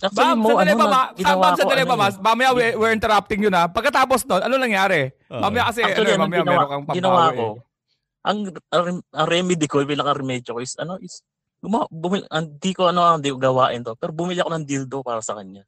Actually, 0.04 0.36
Ma'am, 0.36 0.38
mo, 0.38 0.50
sandali 0.52 0.68
ano, 0.68 0.76
pa, 0.76 0.84
na, 0.84 0.92
ma- 0.92 1.12
ginawa 1.16 1.44
ko, 1.48 1.58
sandali 1.64 1.82
ano 1.82 1.88
pa, 1.88 1.96
eh. 1.96 2.02
mas. 2.04 2.14
Mamaya, 2.20 2.50
we- 2.52 2.76
we're 2.76 2.92
interrupting 2.92 3.40
you 3.40 3.48
na. 3.48 3.72
Pagkatapos 3.72 4.28
nun, 4.28 4.42
ano 4.44 4.54
nangyari? 4.60 5.16
Oo. 5.32 5.40
Mamaya 5.40 5.64
kasi, 5.72 5.80
Actually, 5.80 6.12
ano, 6.12 6.20
ano, 6.20 6.24
mamaya 6.28 6.40
ginawa, 6.44 6.52
meron 6.60 6.70
kang 6.70 6.84
ginawa 6.92 7.16
pambawi. 7.24 7.38
ko, 7.40 7.48
ang, 8.24 8.38
ang, 8.68 8.86
ang 9.16 9.28
remedy 9.32 9.66
ko, 9.72 9.76
bilang 9.88 10.08
ang 10.12 10.20
remedyo 10.20 10.52
ko 10.52 10.60
is, 10.60 10.76
ano, 10.76 11.00
is, 11.00 11.24
guma, 11.64 11.88
bumili, 11.88 12.28
hindi 12.28 12.72
ko, 12.76 12.92
ano, 12.92 13.16
hindi 13.16 13.32
ko 13.32 13.38
gawain 13.40 13.80
to, 13.80 13.96
pero 13.96 14.12
bumili 14.12 14.44
ako 14.44 14.52
ng 14.52 14.68
dildo 14.68 14.98
para 15.00 15.24
sa 15.24 15.40
kanya. 15.40 15.64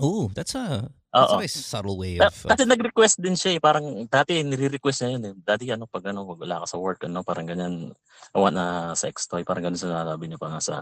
oh 0.00 0.26
that's 0.32 0.56
a 0.56 0.88
that's 1.14 1.30
a 1.30 1.34
Oo. 1.34 1.40
very 1.40 1.48
subtle 1.48 1.94
way 1.96 2.18
of 2.18 2.34
uh, 2.42 2.50
Kasi 2.50 2.66
nag-request 2.66 3.22
din 3.22 3.38
siya 3.38 3.54
eh. 3.54 3.60
Parang 3.62 3.86
dati 4.10 4.42
nire-request 4.42 4.98
niya 5.06 5.10
yun 5.14 5.22
eh. 5.30 5.34
Dati 5.38 5.70
ano, 5.70 5.86
pag 5.86 6.10
ano, 6.10 6.26
wag 6.26 6.42
wala 6.42 6.66
ka 6.66 6.74
sa 6.74 6.78
work, 6.82 7.06
ano, 7.06 7.22
parang 7.22 7.46
ganyan, 7.46 7.94
awa 8.34 8.48
na 8.50 8.64
sex 8.98 9.30
toy, 9.30 9.46
parang 9.46 9.70
ganun 9.70 9.78
sinasabi 9.78 10.26
niya 10.26 10.42
pa 10.42 10.50
nga 10.50 10.58
sa... 10.58 10.74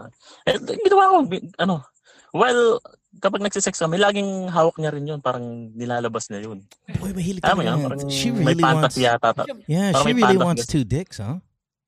Eh, 0.49 0.57
ginawa 0.57 1.13
ko, 1.13 1.17
bi- 1.29 1.45
ano, 1.61 1.85
well, 2.33 2.81
kapag 3.21 3.45
nagsisex 3.45 3.77
ka, 3.77 3.85
may 3.85 4.01
laging 4.01 4.49
hawak 4.49 4.73
niya 4.81 4.89
rin 4.89 5.05
yun. 5.05 5.21
Parang 5.21 5.69
nilalabas 5.77 6.33
niya 6.33 6.49
yun. 6.49 6.65
boy 6.97 7.13
mahilig 7.13 7.45
Tama 7.45 7.61
talaga 7.61 7.69
yan. 7.69 7.77
yan. 7.77 7.85
Parang 7.85 7.99
she 8.09 8.27
may 8.33 8.41
really 8.41 8.63
wants 8.65 8.81
fantasy 8.89 9.01
yata. 9.05 9.29
ta- 9.37 9.45
yeah 9.69 9.87
parang 9.93 10.01
she 10.01 10.11
may 10.11 10.23
really 10.25 10.37
pantas 10.41 10.47
wants 10.49 10.65
two 10.65 10.81
dicks 10.83 11.17
huh 11.21 11.37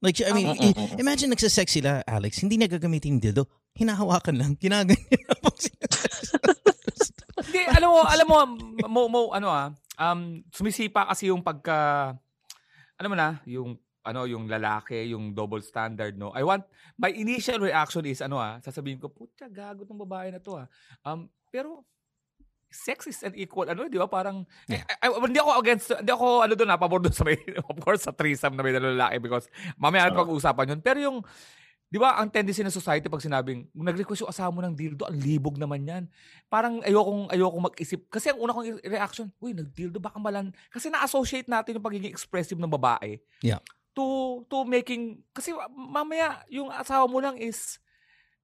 like 0.06 0.22
I 0.22 0.32
mean 0.38 0.54
i- 0.54 0.54
mm, 0.54 0.74
mm, 0.78 0.86
mm. 0.94 1.00
imagine 1.02 1.34
nagsasex 1.34 1.82
sila 1.82 2.06
Alex 2.06 2.38
hindi 2.46 2.62
niya 2.62 2.70
gagamitin 2.70 3.18
yung 3.18 3.24
dildo 3.26 3.44
hinahawakan 3.74 4.36
lang 4.38 4.52
ginaganyan 4.62 5.26
habang 5.34 5.58
Hindi, 5.66 6.55
alam 7.70 7.90
mo, 7.90 8.00
alam 8.06 8.28
mo, 8.28 8.38
mo, 8.86 9.02
mo, 9.10 9.20
ano 9.34 9.48
ah, 9.50 9.68
um, 9.98 10.42
sumisipa 10.52 11.08
kasi 11.10 11.30
yung 11.32 11.42
pagka, 11.42 12.12
alam 12.96 13.10
mo 13.10 13.18
na, 13.18 13.40
yung, 13.50 13.76
ano, 14.06 14.30
yung 14.30 14.46
lalaki, 14.46 15.10
yung 15.10 15.34
double 15.34 15.66
standard, 15.66 16.14
no? 16.14 16.30
I 16.38 16.46
want, 16.46 16.66
my 16.96 17.10
initial 17.10 17.58
reaction 17.58 18.06
is, 18.06 18.22
ano 18.22 18.38
ah, 18.38 18.62
sasabihin 18.62 19.02
ko, 19.02 19.10
putya, 19.10 19.50
gago 19.50 19.84
ng 19.84 20.04
babae 20.06 20.30
na 20.30 20.40
to 20.40 20.62
ah. 20.62 20.68
Um, 21.02 21.26
pero, 21.50 21.82
sex 22.70 23.08
is 23.08 23.24
an 23.24 23.34
equal, 23.40 23.66
ano, 23.72 23.88
di 23.88 23.96
ba? 23.96 24.06
Parang, 24.06 24.44
Yeah. 24.68 24.84
I, 25.00 25.08
I- 25.10 25.24
hindi 25.26 25.40
ako 25.40 25.52
against, 25.58 25.88
hindi 25.96 26.12
ako, 26.12 26.44
ano 26.44 26.54
doon, 26.54 26.70
ah, 26.70 26.80
pabor 26.80 27.00
doon 27.02 27.16
sa 27.16 27.24
may, 27.24 27.40
of 27.72 27.78
course, 27.82 28.04
sa 28.06 28.14
threesome 28.14 28.54
na 28.54 28.62
may 28.62 28.76
lalaki 28.76 29.18
because 29.24 29.48
mamaya 29.80 30.08
natin 30.08 30.20
Oo. 30.20 30.22
pag-uusapan 30.28 30.76
yun. 30.76 30.82
Pero 30.84 30.98
yung, 31.02 31.18
di 31.96 32.00
ba, 32.04 32.20
ang 32.20 32.28
tendency 32.28 32.60
ng 32.60 32.76
society 32.76 33.08
pag 33.08 33.24
sinabing, 33.24 33.72
nag-request 33.72 34.28
yung 34.28 34.34
asawa 34.36 34.52
mo 34.52 34.60
ng 34.60 34.76
dildo, 34.76 35.08
ang 35.08 35.16
libog 35.16 35.56
naman 35.56 35.88
yan. 35.88 36.04
Parang 36.52 36.84
ayokong, 36.84 37.32
ayokong 37.32 37.72
mag-isip. 37.72 38.12
Kasi 38.12 38.36
ang 38.36 38.44
una 38.44 38.52
kong 38.52 38.84
reaction, 38.84 39.32
uy, 39.40 39.56
nag-dildo, 39.56 40.04
baka 40.04 40.20
malan. 40.20 40.52
Kasi 40.76 40.92
na-associate 40.92 41.48
natin 41.48 41.80
yung 41.80 41.88
pagiging 41.88 42.12
expressive 42.12 42.60
ng 42.60 42.68
babae. 42.68 43.16
Yeah. 43.40 43.64
To, 43.96 44.44
to 44.52 44.68
making, 44.68 45.24
kasi 45.32 45.56
mamaya, 45.72 46.44
yung 46.52 46.68
asawa 46.68 47.08
mo 47.08 47.24
lang 47.24 47.40
is, 47.40 47.80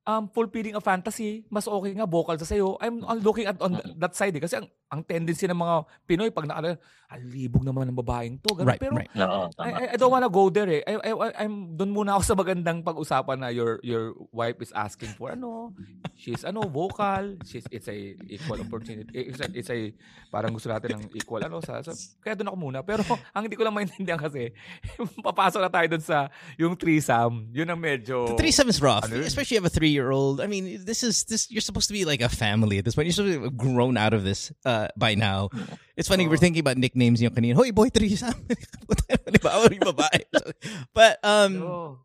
um, 0.05 0.29
fulfilling 0.29 0.73
a 0.75 0.81
fantasy, 0.81 1.45
mas 1.49 1.67
okay 1.67 1.93
nga 1.93 2.09
vocal 2.09 2.37
sa 2.37 2.47
sayo. 2.47 2.77
I'm, 2.81 3.05
I'm 3.05 3.21
looking 3.21 3.45
at 3.45 3.57
on 3.61 3.77
that 3.97 4.17
side 4.17 4.33
eh. 4.37 4.41
Kasi 4.41 4.57
ang, 4.57 4.67
ang 4.91 5.01
tendency 5.05 5.45
ng 5.47 5.57
mga 5.57 5.75
Pinoy, 6.03 6.29
pag 6.33 6.49
nakala, 6.49 6.75
ang 7.11 7.21
libog 7.27 7.67
naman 7.67 7.91
ng 7.91 7.99
babaeng 7.99 8.39
to. 8.39 8.55
Ganun. 8.55 8.71
right 8.71 8.79
Pero 8.79 8.95
right 8.95 9.11
Oo, 9.19 9.51
I. 9.59 9.71
I, 9.71 9.83
I 9.93 9.97
don't 9.99 10.11
wanna 10.11 10.31
go 10.31 10.47
there 10.47 10.67
eh. 10.67 10.81
I, 10.87 10.95
I, 10.95 11.11
I- 11.11 11.35
I'm 11.43 11.75
doon 11.75 11.91
muna 11.91 12.15
ako 12.15 12.23
sa 12.23 12.35
magandang 12.39 12.87
pag-usapan 12.87 13.37
na 13.43 13.49
your 13.51 13.83
your 13.83 14.15
wife 14.31 14.63
is 14.63 14.71
asking 14.71 15.11
for 15.19 15.35
ano. 15.35 15.75
She's 16.15 16.47
ano 16.47 16.63
vocal. 16.71 17.35
She's 17.43 17.67
it's 17.67 17.91
a 17.91 18.15
equal 18.31 18.63
opportunity. 18.63 19.11
It's 19.11 19.43
a, 19.43 19.47
it's 19.51 19.71
a 19.71 19.91
parang 20.31 20.55
gusto 20.55 20.71
natin 20.71 21.03
ng 21.03 21.03
equal 21.19 21.43
ano 21.43 21.59
sa, 21.59 21.83
sa 21.83 21.91
kaya 22.23 22.39
doon 22.39 22.55
ako 22.55 22.57
muna. 22.59 22.79
Pero 22.79 23.03
ang 23.35 23.43
hindi 23.43 23.59
ko 23.59 23.67
lang 23.67 23.75
maintindihan 23.75 24.19
kasi 24.19 24.55
papasok 25.27 25.67
na 25.67 25.71
tayo 25.71 25.87
doon 25.91 26.03
sa 26.03 26.31
yung 26.55 26.79
threesome. 26.79 27.51
Yun 27.51 27.67
ang 27.67 27.79
medyo 27.79 28.23
The 28.31 28.39
threesome 28.39 28.71
is 28.71 28.79
rough, 28.79 29.03
Ano 29.03 29.19
especially 29.19 29.59
if 29.59 29.59
you 29.59 29.67
have 29.67 29.71
a 29.91 30.01
three-year-old. 30.01 30.41
I 30.41 30.47
mean, 30.47 30.85
this 30.85 31.03
is 31.03 31.25
this. 31.25 31.51
You're 31.51 31.61
supposed 31.61 31.87
to 31.87 31.93
be 31.93 32.05
like 32.05 32.21
a 32.21 32.29
family 32.29 32.77
at 32.77 32.85
this 32.85 32.95
point. 32.95 33.07
You're 33.07 33.13
supposed 33.13 33.35
to 33.35 33.43
have 33.43 33.57
grown 33.57 33.97
out 33.97 34.13
of 34.13 34.23
this 34.23 34.51
uh, 34.65 34.87
by 34.97 35.15
now. 35.15 35.49
It's 35.97 36.07
funny 36.07 36.27
we're 36.27 36.37
thinking 36.37 36.61
about 36.61 36.77
nicknames 36.77 37.21
yung 37.21 37.33
kanina. 37.33 37.55
Hoy, 37.55 37.71
boy, 37.71 37.89
threesome. 37.89 38.47
Di 38.47 39.39
ba? 39.39 39.49
Awal 39.53 39.73
yung 39.73 39.85
babae. 39.93 40.23
So, 40.35 40.51
But 40.93 41.19
um, 41.23 41.97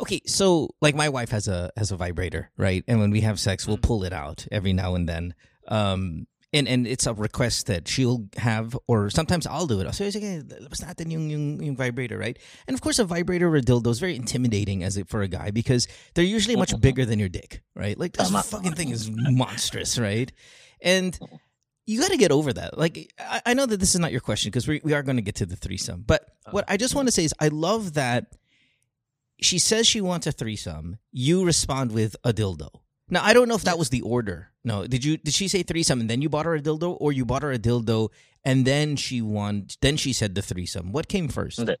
okay, 0.00 0.20
so 0.26 0.70
like 0.80 0.94
my 0.94 1.08
wife 1.08 1.30
has 1.30 1.48
a 1.48 1.70
has 1.76 1.92
a 1.92 1.96
vibrator, 1.96 2.50
right? 2.56 2.84
And 2.88 3.00
when 3.00 3.10
we 3.10 3.20
have 3.22 3.38
sex, 3.38 3.66
we'll 3.66 3.78
pull 3.78 4.04
it 4.04 4.12
out 4.12 4.46
every 4.50 4.72
now 4.72 4.94
and 4.94 5.08
then. 5.08 5.34
Um, 5.68 6.26
and 6.56 6.66
and 6.66 6.86
it's 6.86 7.06
a 7.06 7.14
request 7.14 7.66
that 7.66 7.86
she'll 7.86 8.26
have, 8.36 8.76
or 8.86 9.10
sometimes 9.10 9.46
I'll 9.46 9.66
do 9.66 9.80
it. 9.80 9.94
So 9.94 10.04
sige, 10.10 10.42
labas 10.42 10.82
natin 10.82 11.10
yung, 11.10 11.30
yung, 11.30 11.62
yung 11.62 11.76
vibrator, 11.76 12.18
right? 12.18 12.38
And 12.66 12.74
of 12.74 12.80
course, 12.80 12.98
a 12.98 13.04
vibrator 13.04 13.48
or 13.48 13.56
a 13.56 13.62
dildo 13.62 13.90
is 13.90 14.00
very 14.00 14.16
intimidating 14.16 14.82
as 14.82 14.96
it 14.96 15.08
for 15.08 15.22
a 15.22 15.28
guy 15.28 15.50
because 15.50 15.86
they're 16.14 16.24
usually 16.24 16.56
much 16.56 16.78
bigger 16.80 17.04
than 17.04 17.18
your 17.18 17.28
dick, 17.28 17.62
right? 17.74 17.98
Like 17.98 18.12
this 18.14 18.30
fucking 18.30 18.74
thing 18.74 18.90
is 18.90 19.10
monstrous, 19.10 19.98
right? 19.98 20.32
And 20.80 21.18
you 21.86 22.00
got 22.00 22.10
to 22.10 22.16
get 22.16 22.32
over 22.32 22.52
that. 22.52 22.76
Like, 22.76 23.12
I, 23.18 23.42
I 23.46 23.54
know 23.54 23.66
that 23.66 23.78
this 23.78 23.94
is 23.94 24.00
not 24.00 24.10
your 24.10 24.20
question 24.20 24.50
because 24.50 24.66
we, 24.66 24.80
we 24.82 24.92
are 24.92 25.02
going 25.02 25.16
to 25.16 25.22
get 25.22 25.36
to 25.36 25.46
the 25.46 25.56
threesome. 25.56 26.02
But 26.06 26.26
oh. 26.46 26.50
what 26.50 26.64
I 26.68 26.76
just 26.76 26.94
want 26.94 27.08
to 27.08 27.12
say 27.12 27.24
is, 27.24 27.34
I 27.38 27.48
love 27.48 27.94
that 27.94 28.34
she 29.40 29.58
says 29.58 29.86
she 29.86 30.00
wants 30.00 30.26
a 30.26 30.32
threesome. 30.32 30.98
You 31.12 31.44
respond 31.44 31.92
with 31.92 32.16
a 32.24 32.32
dildo. 32.32 32.70
Now, 33.08 33.22
I 33.22 33.34
don't 33.34 33.48
know 33.48 33.54
if 33.54 33.62
that 33.62 33.78
was 33.78 33.90
the 33.90 34.00
order. 34.00 34.50
No, 34.66 34.84
did 34.84 35.04
you? 35.04 35.16
Did 35.16 35.32
she 35.32 35.46
say 35.46 35.62
threesome 35.62 36.00
and 36.00 36.10
then 36.10 36.20
you 36.20 36.28
bought 36.28 36.44
her 36.44 36.56
a 36.56 36.60
dildo, 36.60 36.96
or 36.98 37.12
you 37.12 37.24
bought 37.24 37.42
her 37.42 37.52
a 37.52 37.58
dildo 37.58 38.10
and 38.44 38.66
then 38.66 38.96
she 38.96 39.22
want? 39.22 39.78
Then 39.80 39.96
she 39.96 40.12
said 40.12 40.34
the 40.34 40.42
threesome. 40.42 40.90
What 40.90 41.06
came 41.06 41.28
first? 41.28 41.58
Hindi. 41.58 41.76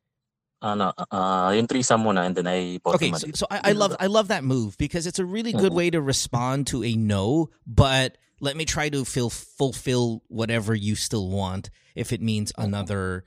Ano, 0.62 0.94
ah, 1.10 1.50
yung 1.50 1.66
threesome 1.66 2.00
muna 2.00 2.24
and 2.24 2.34
then 2.34 2.46
I 2.46 2.78
bought 2.78 2.94
Okay, 2.94 3.12
so, 3.12 3.28
so 3.34 3.46
I, 3.50 3.60
I 3.64 3.72
love 3.72 3.94
I 4.00 4.06
love 4.06 4.28
that 4.28 4.42
move 4.42 4.78
because 4.78 5.06
it's 5.06 5.18
a 5.18 5.24
really 5.24 5.52
good 5.52 5.74
way 5.74 5.90
to 5.90 6.00
respond 6.00 6.68
to 6.68 6.82
a 6.82 6.94
no, 6.94 7.50
but 7.66 8.16
let 8.40 8.56
me 8.56 8.64
try 8.64 8.88
to 8.88 9.04
feel, 9.04 9.30
fulfill 9.30 10.22
whatever 10.28 10.74
you 10.74 10.94
still 10.94 11.28
want 11.28 11.70
if 11.94 12.12
it 12.12 12.22
means 12.22 12.52
another 12.56 13.24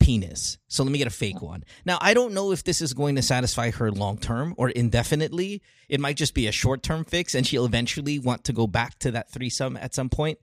penis. 0.00 0.58
So 0.68 0.82
let 0.82 0.90
me 0.90 0.98
get 0.98 1.06
a 1.06 1.10
fake 1.10 1.40
one. 1.42 1.62
Now 1.84 1.98
I 2.00 2.14
don't 2.14 2.32
know 2.34 2.50
if 2.52 2.64
this 2.64 2.80
is 2.80 2.92
going 2.94 3.14
to 3.16 3.22
satisfy 3.22 3.70
her 3.70 3.92
long 3.92 4.18
term 4.18 4.54
or 4.56 4.70
indefinitely. 4.70 5.62
It 5.88 6.00
might 6.00 6.16
just 6.16 6.34
be 6.34 6.46
a 6.46 6.52
short 6.52 6.82
term 6.82 7.04
fix, 7.04 7.34
and 7.34 7.46
she'll 7.46 7.64
eventually 7.66 8.18
want 8.18 8.44
to 8.44 8.52
go 8.52 8.66
back 8.66 8.98
to 9.00 9.10
that 9.12 9.30
threesome 9.30 9.76
at 9.76 9.94
some 9.94 10.08
point. 10.08 10.38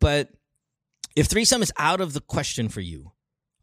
But 0.00 0.30
if 1.16 1.26
threesome 1.26 1.62
is 1.62 1.72
out 1.78 2.00
of 2.00 2.12
the 2.14 2.20
question 2.20 2.68
for 2.68 2.80
you, 2.80 3.12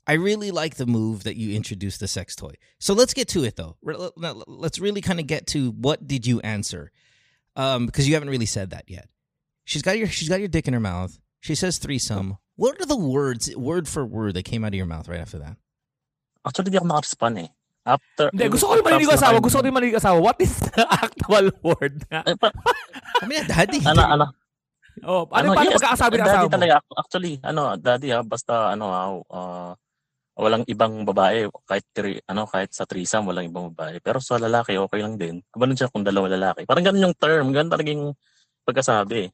I 0.06 0.14
really 0.14 0.52
like 0.52 0.76
the 0.76 0.86
move 0.86 1.24
that 1.24 1.36
you 1.38 1.56
introduced 1.56 2.00
the 2.00 2.08
sex 2.08 2.36
toy. 2.36 2.54
So 2.80 2.94
let's 2.94 3.14
get 3.14 3.28
to 3.30 3.44
it 3.44 3.56
though. 3.56 3.78
Let- 3.82 4.18
let- 4.18 4.48
Let's 4.50 4.80
really 4.80 5.02
kind 5.02 5.20
of 5.20 5.28
get 5.28 5.48
to 5.48 5.72
what 5.72 6.08
did 6.08 6.26
you 6.28 6.40
answer? 6.42 6.92
Um, 7.56 7.86
because 7.88 8.08
you 8.08 8.14
haven't 8.14 8.30
really 8.30 8.46
said 8.46 8.70
that 8.70 8.86
yet. 8.88 9.10
She's 9.66 9.82
got 9.82 9.98
your 9.98 10.08
she's 10.08 10.30
got 10.30 10.40
your 10.40 10.48
dick 10.48 10.68
in 10.68 10.74
her 10.74 10.80
mouth. 10.80 11.18
She 11.42 11.56
says 11.56 11.78
threesome. 11.78 12.38
What 12.58 12.82
are 12.82 12.90
the 12.90 12.98
words, 12.98 13.54
word 13.54 13.86
for 13.86 14.02
word, 14.02 14.34
that 14.34 14.50
came 14.50 14.66
out 14.66 14.74
of 14.74 14.80
your 14.82 14.90
mouth 14.90 15.06
right 15.06 15.22
after 15.22 15.38
that? 15.38 15.62
Actually, 16.42 16.74
di 16.74 16.82
ako 16.82 16.90
nakarespond 16.90 17.36
eh. 17.46 17.50
After, 17.88 18.34
Hindi, 18.34 18.52
gusto 18.52 18.66
ko 18.68 18.74
rin 18.76 18.84
tapos 18.84 19.14
asawa. 19.16 19.38
Gusto 19.40 19.56
ko 19.62 19.64
rin 19.64 19.74
marinig 19.78 19.96
asawa. 19.96 20.18
What 20.20 20.38
is 20.42 20.52
the 20.60 20.84
actual 21.06 21.54
word 21.64 22.04
nga? 22.10 22.26
Eh, 22.26 22.36
pa- 22.36 22.52
I 23.22 23.26
mean, 23.30 23.46
daddy. 23.48 23.80
ano, 23.86 24.02
ano, 24.04 24.26
Oh, 25.06 25.30
ano, 25.30 25.54
paano 25.54 25.70
yes, 25.70 25.78
pagkakasabi 25.78 26.14
ng 26.18 26.26
daddy 26.26 26.34
asawa 26.34 26.50
mo? 26.50 26.56
talaga. 26.58 26.76
Actually, 26.98 27.34
ano, 27.46 27.62
daddy 27.78 28.10
ha, 28.10 28.20
basta 28.26 28.74
ano 28.74 28.86
ha, 28.90 29.02
ah, 29.30 29.72
walang 30.38 30.66
ibang 30.66 31.06
babae 31.06 31.46
kahit 31.70 31.86
tri, 31.94 32.18
ano 32.26 32.50
kahit 32.50 32.74
sa 32.74 32.90
threesome 32.90 33.30
walang 33.30 33.46
ibang 33.46 33.70
babae. 33.70 34.02
Pero 34.02 34.18
sa 34.18 34.42
lalaki 34.42 34.74
okay 34.82 35.00
lang 35.06 35.14
din. 35.22 35.38
Ganun 35.54 35.78
siya 35.78 35.94
kung 35.94 36.02
dalawa 36.02 36.34
lalaki. 36.34 36.66
Parang 36.66 36.82
ganun 36.82 37.14
yung 37.14 37.18
term, 37.18 37.54
ganun 37.54 37.70
talaga 37.70 37.90
yung 37.94 38.18
pagkasabi. 38.66 39.30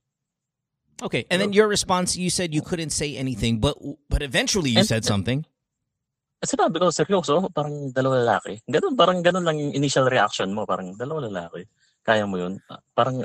Okay, 1.01 1.25
and 1.31 1.41
then 1.41 1.51
your 1.53 1.67
response, 1.67 2.13
you 2.15 2.29
said 2.29 2.53
you 2.53 2.61
couldn't 2.61 2.91
say 2.91 3.17
anything, 3.17 3.57
but 3.57 3.73
but 4.07 4.21
eventually 4.21 4.69
you 4.69 4.83
And- 4.83 4.87
said 4.87 5.03
something. 5.03 5.45
Sinabi 6.43 6.75
ko, 6.75 6.91
seryoso, 6.91 7.47
parang 7.55 7.95
dalawa 7.95 8.19
lalaki. 8.19 8.59
Ganun, 8.67 8.99
parang 8.99 9.23
ganun 9.23 9.47
lang 9.47 9.55
yung 9.55 9.71
initial 9.71 10.03
reaction 10.11 10.51
mo, 10.51 10.67
parang 10.67 10.91
dalawa 10.99 11.23
lalaki. 11.31 11.63
Kaya 12.03 12.27
mo 12.27 12.35
yun. 12.35 12.59
Parang 12.91 13.23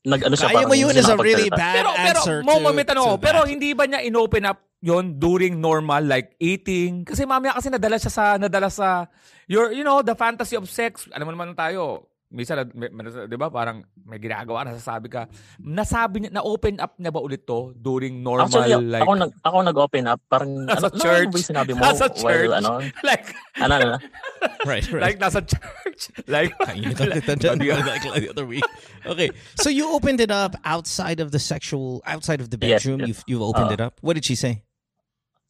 nag-ano 0.00 0.32
siya, 0.32 0.48
Kaya 0.48 0.64
mo 0.64 0.72
yun 0.72 0.96
is 0.96 1.04
a 1.04 1.20
really 1.20 1.52
nakapagsalita. 1.52 1.60
bad 1.60 1.76
Pero, 1.76 1.90
pero, 1.92 2.20
answer 2.24 2.38
mo, 2.40 2.56
to, 2.56 2.72
may 2.72 2.86
tanong 2.88 3.06
to 3.12 3.20
pero 3.20 3.38
hindi 3.44 3.76
ba 3.76 3.84
niya 3.84 4.00
inopen 4.00 4.48
up 4.48 4.64
yon 4.80 5.20
during 5.20 5.60
normal 5.60 6.00
like 6.00 6.32
eating 6.40 7.04
kasi 7.04 7.28
mamaya 7.28 7.52
kasi 7.52 7.68
nadala 7.68 8.00
siya 8.00 8.08
sa 8.08 8.24
nadala 8.40 8.72
sa 8.72 9.04
your 9.44 9.76
you 9.76 9.84
know 9.84 10.00
the 10.00 10.16
fantasy 10.16 10.56
of 10.56 10.64
sex 10.64 11.04
alam 11.12 11.28
mo 11.28 11.36
naman 11.36 11.52
tayo 11.52 12.08
minsan, 12.30 12.70
may, 12.74 12.88
may- 12.88 13.26
di 13.26 13.36
ba, 13.36 13.50
parang 13.50 13.82
may 14.06 14.18
ginagawa, 14.18 14.62
nasasabi 14.64 15.10
ka, 15.10 15.26
nasabi 15.58 16.22
niya, 16.22 16.30
na-open 16.38 16.78
up 16.78 16.94
niya 16.96 17.10
ba 17.10 17.20
ulit 17.20 17.42
to 17.44 17.74
during 17.74 18.22
normal, 18.22 18.46
Actually, 18.46 18.78
like, 18.86 19.02
ako, 19.02 19.12
nag, 19.18 19.30
ako 19.42 19.56
nag-open 19.66 20.04
up. 20.06 20.20
Parang, 20.30 20.50
Nasa 20.64 20.88
ano, 20.88 20.96
church. 20.96 21.26
Ano 21.26 21.34
ba 21.34 21.38
yung 21.38 21.50
sinabi 21.50 21.70
mo? 21.74 21.82
Nasa 21.82 22.06
church. 22.08 22.22
While, 22.24 22.54
ano, 22.56 22.70
like, 23.10 23.24
ano, 23.58 23.74
ano, 23.76 23.94
Right, 24.70 24.84
right. 24.92 25.02
like, 25.02 25.18
nasa 25.18 25.42
church. 25.42 26.08
Like, 26.30 26.56
Kainit 26.64 26.96
ulit 26.96 27.28
na 27.28 27.34
dyan, 27.36 27.60
like 27.84 28.00
the 28.00 28.30
other 28.32 28.46
week. 28.48 28.64
Okay, 29.04 29.28
so 29.60 29.68
you 29.68 29.92
opened 29.92 30.16
it 30.20 30.30
up 30.32 30.56
outside 30.64 31.20
of 31.20 31.28
the 31.28 31.38
sexual, 31.38 32.00
outside 32.08 32.40
of 32.40 32.48
the 32.48 32.56
Yes, 32.56 32.80
bedroom. 32.80 33.00
yes. 33.04 33.08
You've 33.08 33.22
you've 33.36 33.44
opened 33.44 33.68
Uh, 33.68 33.76
it 33.76 33.80
up. 33.84 34.00
What 34.00 34.14
did 34.16 34.24
she 34.24 34.32
say? 34.32 34.64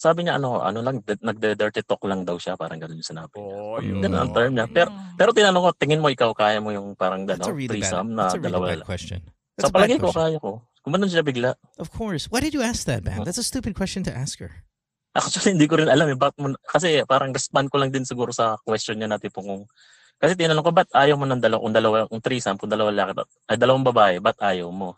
Sabi 0.01 0.25
niya, 0.25 0.41
ano, 0.41 0.65
ano 0.65 0.81
lang, 0.81 1.05
nagde-dirty 1.05 1.85
talk 1.85 2.01
lang 2.09 2.25
daw 2.25 2.41
siya. 2.41 2.57
Parang 2.57 2.81
gano'n 2.81 2.97
yung 2.97 3.11
sinabi 3.13 3.37
niya. 3.37 3.53
oh, 3.53 3.77
yun. 3.85 4.01
Ganun 4.01 4.21
ang 4.25 4.33
term 4.33 4.53
niya. 4.57 4.65
Pero, 4.73 4.89
pero 5.21 5.31
tinanong 5.37 5.61
ko, 5.61 5.71
tingin 5.77 6.01
mo 6.01 6.09
ikaw, 6.09 6.33
kaya 6.33 6.57
mo 6.57 6.73
yung 6.73 6.97
parang, 6.97 7.29
ano, 7.29 7.45
really 7.53 7.69
bad. 7.69 7.85
threesome 7.85 8.17
na 8.17 8.33
That's 8.33 8.33
a 8.33 8.37
really 8.41 8.49
dalawa 8.49 8.65
bad 8.65 8.81
lang. 8.81 8.89
question. 8.89 9.21
Sa 9.21 9.29
That's 9.29 9.69
a 9.69 9.73
bad 9.77 9.77
palagay 9.77 9.99
ko, 10.01 10.09
kaya 10.09 10.39
ko. 10.41 10.51
Kumanon 10.81 11.13
siya 11.13 11.21
bigla. 11.21 11.53
Of 11.77 11.93
course. 11.93 12.33
Why 12.33 12.41
did 12.41 12.57
you 12.57 12.65
ask 12.65 12.89
that, 12.89 13.05
man? 13.05 13.29
That's 13.29 13.37
a 13.37 13.45
stupid 13.45 13.77
question 13.77 14.01
to 14.09 14.13
ask 14.17 14.41
her. 14.41 14.65
Actually, 15.13 15.61
hindi 15.61 15.69
ko 15.69 15.77
rin 15.77 15.93
alam 15.93 16.09
eh. 16.09 16.17
Bakit 16.17 16.37
mo, 16.41 16.57
kasi 16.65 17.05
parang 17.05 17.37
respond 17.37 17.69
ko 17.69 17.77
lang 17.77 17.93
din 17.93 18.09
siguro 18.09 18.33
sa 18.33 18.57
question 18.65 18.97
niya 18.97 19.13
na 19.13 19.21
tipong 19.21 19.45
kung, 19.45 19.63
kasi 20.17 20.33
tinanong 20.33 20.65
ko, 20.65 20.73
ba't 20.73 20.89
ayaw 20.97 21.21
mo 21.21 21.29
ng 21.29 21.45
dalawa, 21.45 21.61
kung 21.61 21.77
dalawa, 21.77 21.97
kung 22.09 22.23
threesome, 22.25 22.57
kung 22.57 22.73
dalawa 22.73 22.89
lalaki, 22.89 23.21
ay, 23.53 23.61
dalawang 23.61 23.85
babae, 23.85 24.17
ba't 24.17 24.41
ayaw 24.41 24.73
mo? 24.73 24.97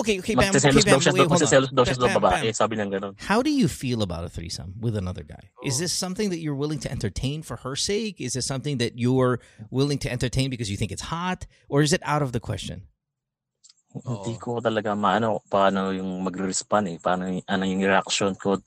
Okay, 0.00 0.18
okay, 0.18 0.34
Bam. 0.34 0.50
Okay, 0.50 0.82
daw 0.82 0.98
siya, 0.98 1.14
on. 1.14 1.28
daw 1.70 1.84
siya 1.86 1.94
Bam, 1.94 2.10
sa 2.10 2.10
Bam, 2.10 2.18
babae, 2.18 2.50
Bam. 2.50 2.54
sabi 2.54 2.74
niya 2.74 2.90
gano'n. 2.90 3.14
How 3.22 3.38
do 3.42 3.50
you 3.50 3.68
feel 3.68 4.02
about 4.02 4.24
a 4.24 4.28
threesome 4.28 4.74
with 4.80 4.96
another 4.96 5.22
guy? 5.22 5.50
Is 5.62 5.78
this 5.78 5.92
something 5.92 6.30
that 6.30 6.42
you're 6.42 6.58
willing 6.58 6.82
to 6.82 6.90
entertain 6.90 7.42
for 7.42 7.62
her 7.62 7.76
sake? 7.76 8.20
Is 8.20 8.34
this 8.34 8.46
something 8.46 8.78
that 8.78 8.98
you're 8.98 9.38
willing 9.70 9.98
to 10.02 10.10
entertain 10.10 10.50
because 10.50 10.70
you 10.70 10.76
think 10.76 10.90
it's 10.90 11.14
hot? 11.14 11.46
Or 11.68 11.82
is 11.82 11.92
it 11.92 12.02
out 12.04 12.22
of 12.22 12.32
the 12.32 12.40
question? 12.40 12.90
Hindi 13.90 14.38
ko 14.38 14.62
talaga 14.62 14.94
maano 14.94 15.42
paano 15.50 15.90
yung 15.90 16.22
magre-respond 16.22 16.94
eh. 16.94 16.98
Paano 17.02 17.26
yung, 17.26 17.42
ano 17.46 17.62
yung 17.66 17.82
reaction 17.82 18.34
ko. 18.38 18.58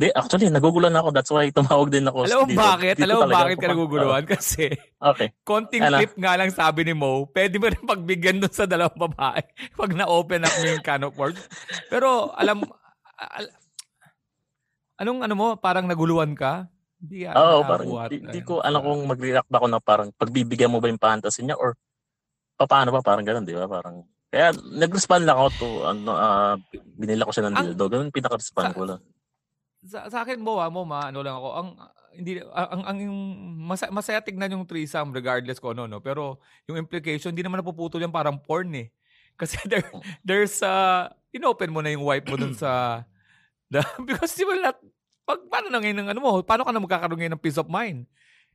Di, 0.00 0.08
actually, 0.16 0.48
nagugulan 0.48 0.96
ako. 0.96 1.12
That's 1.12 1.28
why 1.28 1.52
tumawag 1.52 1.92
din 1.92 2.08
ako. 2.08 2.24
alam 2.24 2.48
mo 2.48 2.56
bakit? 2.56 2.96
Dito 2.96 3.04
Alam 3.04 3.16
mo 3.20 3.28
bakit 3.28 3.56
ka 3.60 3.68
naguguluhan? 3.68 4.24
Kasi, 4.24 4.72
okay. 4.96 5.28
konting 5.44 5.84
Ano? 5.84 6.00
clip 6.00 6.16
nga 6.16 6.40
lang 6.40 6.48
sabi 6.48 6.88
ni 6.88 6.96
Mo, 6.96 7.28
pwede 7.36 7.60
mo 7.60 7.68
rin 7.68 7.84
pagbigyan 7.84 8.40
dun 8.40 8.48
sa 8.48 8.64
dalawang 8.64 8.96
babae 8.96 9.44
pag 9.80 9.92
na-open 9.92 10.48
up 10.48 10.54
mo 10.56 10.64
yung 10.72 10.80
can 10.80 11.04
of 11.04 11.12
worms. 11.20 11.44
Pero, 11.92 12.32
alam, 12.32 12.64
al- 13.12 13.52
anong 15.04 15.20
ano 15.28 15.34
mo, 15.36 15.46
parang 15.60 15.84
naguluhan 15.84 16.32
ka? 16.32 16.64
Hindi 16.96 17.28
ah, 17.28 17.36
Oo, 17.36 17.60
nakakuha 17.60 17.68
parang 17.68 17.88
di, 18.08 18.16
di 18.24 18.40
ko 18.40 18.64
alam 18.64 18.80
kung 18.80 19.04
mag-react 19.04 19.48
ba 19.52 19.56
ako 19.60 19.66
na 19.68 19.80
parang 19.84 20.08
pagbibigyan 20.16 20.72
mo 20.72 20.80
ba 20.80 20.88
yung 20.88 21.00
fantasy 21.00 21.44
niya 21.44 21.60
or 21.60 21.76
paano 22.56 22.92
ba 22.92 23.04
parang 23.04 23.24
ganun, 23.24 23.44
di 23.44 23.52
ba? 23.52 23.68
Parang 23.68 24.04
kaya 24.32 24.52
nag-respond 24.56 25.28
lang 25.28 25.36
ako 25.36 25.48
to 25.60 25.68
ano 25.84 26.12
ah, 26.16 26.56
binila 26.96 27.28
ko 27.28 27.32
siya 27.36 27.52
ng 27.52 27.56
dildo. 27.56 27.84
Ganun 27.88 28.12
pinaka-respond 28.12 28.68
ko 28.72 28.84
lang. 28.88 29.00
Sa, 29.84 30.08
sa 30.12 30.18
akin 30.24 30.40
mo, 30.40 30.60
mo 30.68 30.82
ma, 30.84 31.08
ano 31.08 31.24
lang 31.24 31.36
ako, 31.36 31.48
ang 31.56 31.68
hindi 32.10 32.42
ang 32.42 32.82
ang, 32.84 32.98
yung 32.98 33.20
masaya, 33.70 33.90
masaya 33.94 34.18
tignan 34.18 34.50
yung 34.50 34.66
threesome 34.66 35.14
regardless 35.14 35.62
ko 35.62 35.70
ano 35.70 35.86
no, 35.86 36.02
pero 36.02 36.42
yung 36.66 36.76
implication 36.76 37.30
hindi 37.30 37.46
naman 37.46 37.62
napuputol 37.62 38.02
yan 38.02 38.12
parang 38.12 38.36
porn 38.36 38.70
eh. 38.74 38.88
Kasi 39.40 39.56
there, 39.70 39.86
there's 40.20 40.60
uh 40.60 41.08
inopen 41.30 41.72
mo 41.72 41.80
na 41.80 41.94
yung 41.94 42.04
wipe 42.04 42.26
mo 42.28 42.36
dun 42.36 42.52
sa 42.52 43.02
the, 43.70 43.80
because 44.08 44.34
di 44.34 44.44
ba 44.44 44.58
lahat, 44.58 44.78
pag 45.24 45.40
paano 45.46 45.70
na 45.70 45.78
ngayon 45.78 45.98
ng 46.02 46.08
ano 46.12 46.20
mo, 46.20 46.30
paano 46.42 46.66
ka 46.66 46.74
na 46.74 46.82
magkakaroon 46.82 47.18
ngayon 47.22 47.34
ng 47.38 47.44
peace 47.44 47.56
of 47.56 47.70
mind? 47.70 48.04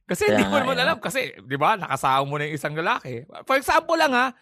Kasi 0.05 0.29
hindi 0.29 0.45
mo 0.45 0.53
nga, 0.53 0.61
naman 0.61 0.77
eh. 0.77 0.83
alam 0.85 0.97
kasi 1.01 1.33
'di 1.41 1.57
ba 1.57 1.73
nakasama 1.79 2.21
mo 2.29 2.37
na 2.37 2.45
yung 2.45 2.55
isang 2.59 2.75
lalaki. 2.77 3.25
For 3.47 3.57
example 3.57 3.97
lang 3.97 4.13
ha, 4.13 4.35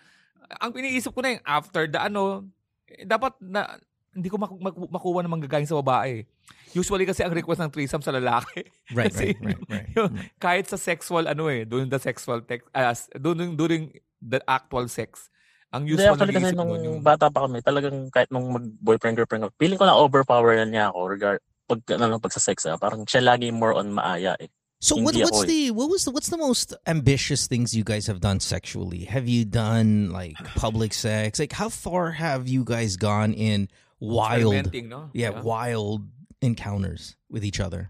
ang 0.59 0.75
iniisip 0.75 1.15
ko 1.15 1.23
na 1.23 1.39
yung 1.39 1.45
after 1.47 1.87
the 1.87 2.01
ano, 2.01 2.43
eh, 2.91 3.07
dapat 3.07 3.37
na 3.39 3.79
hindi 4.11 4.27
ko 4.27 4.35
maku- 4.35 4.59
maku- 4.59 4.91
makuha 4.91 5.23
ng 5.23 5.31
manggagaling 5.31 5.69
sa 5.69 5.79
babae. 5.79 6.27
Usually 6.73 7.05
kasi 7.05 7.21
ang 7.21 7.33
request 7.37 7.61
ng 7.61 7.69
threesome 7.69 8.01
sa 8.01 8.09
lalaki. 8.09 8.65
Right, 8.91 9.13
Kasi 9.13 9.37
right, 9.37 9.45
right, 9.45 9.61
right. 9.69 9.89
yung- 9.97 10.13
right. 10.17 10.33
Kahit 10.41 10.65
sa 10.67 10.77
sexual 10.77 11.29
ano 11.29 11.47
eh, 11.47 11.69
during 11.69 11.87
the 11.87 12.01
sexual 12.01 12.41
text, 12.41 12.65
as 12.73 13.07
during, 13.13 13.53
during 13.53 13.93
the 14.17 14.41
actual 14.49 14.89
sex. 14.89 15.29
Ang 15.73 15.89
usual 15.89 16.13
actually 16.13 16.37
kasi 16.37 16.53
nung 16.53 16.69
nun 16.69 16.85
yung 16.85 16.99
bata 17.01 17.33
pa 17.33 17.49
kami, 17.49 17.61
talagang 17.65 18.09
kahit 18.13 18.29
nung 18.29 18.53
mag-boyfriend 18.53 19.17
girlfriend 19.17 19.49
feeling 19.57 19.77
ko 19.77 19.89
na 19.89 19.97
overpower 19.97 20.53
na 20.61 20.69
niya 20.69 20.85
ako 20.93 20.99
regard 21.09 21.41
pag 21.65 21.81
ano 21.97 22.21
pag 22.21 22.33
sa 22.33 22.43
sex 22.43 22.69
ah, 22.69 22.77
parang 22.77 23.09
siya 23.09 23.25
lagi 23.25 23.49
more 23.49 23.73
on 23.73 23.89
maaya 23.89 24.37
eh. 24.37 24.49
So 24.83 24.99
what, 24.99 25.15
what's 25.15 25.47
eh. 25.47 25.47
the 25.47 25.61
what 25.71 25.87
was 25.89 26.03
the 26.03 26.11
what's 26.11 26.27
the 26.27 26.37
most 26.37 26.75
ambitious 26.85 27.47
things 27.47 27.73
you 27.73 27.87
guys 27.87 28.05
have 28.05 28.19
done 28.19 28.43
sexually? 28.43 29.07
Have 29.07 29.31
you 29.31 29.45
done 29.45 30.11
like 30.11 30.35
public 30.59 30.93
sex? 30.93 31.39
Like 31.39 31.55
how 31.55 31.69
far 31.69 32.11
have 32.11 32.47
you 32.47 32.67
guys 32.67 32.99
gone 32.99 33.31
in 33.33 33.71
wild 34.03 34.53
experimenting, 34.53 34.89
no? 34.89 35.09
yeah, 35.15 35.41
wild 35.41 36.03
encounters 36.43 37.15
with 37.31 37.47
each 37.47 37.63
other? 37.63 37.89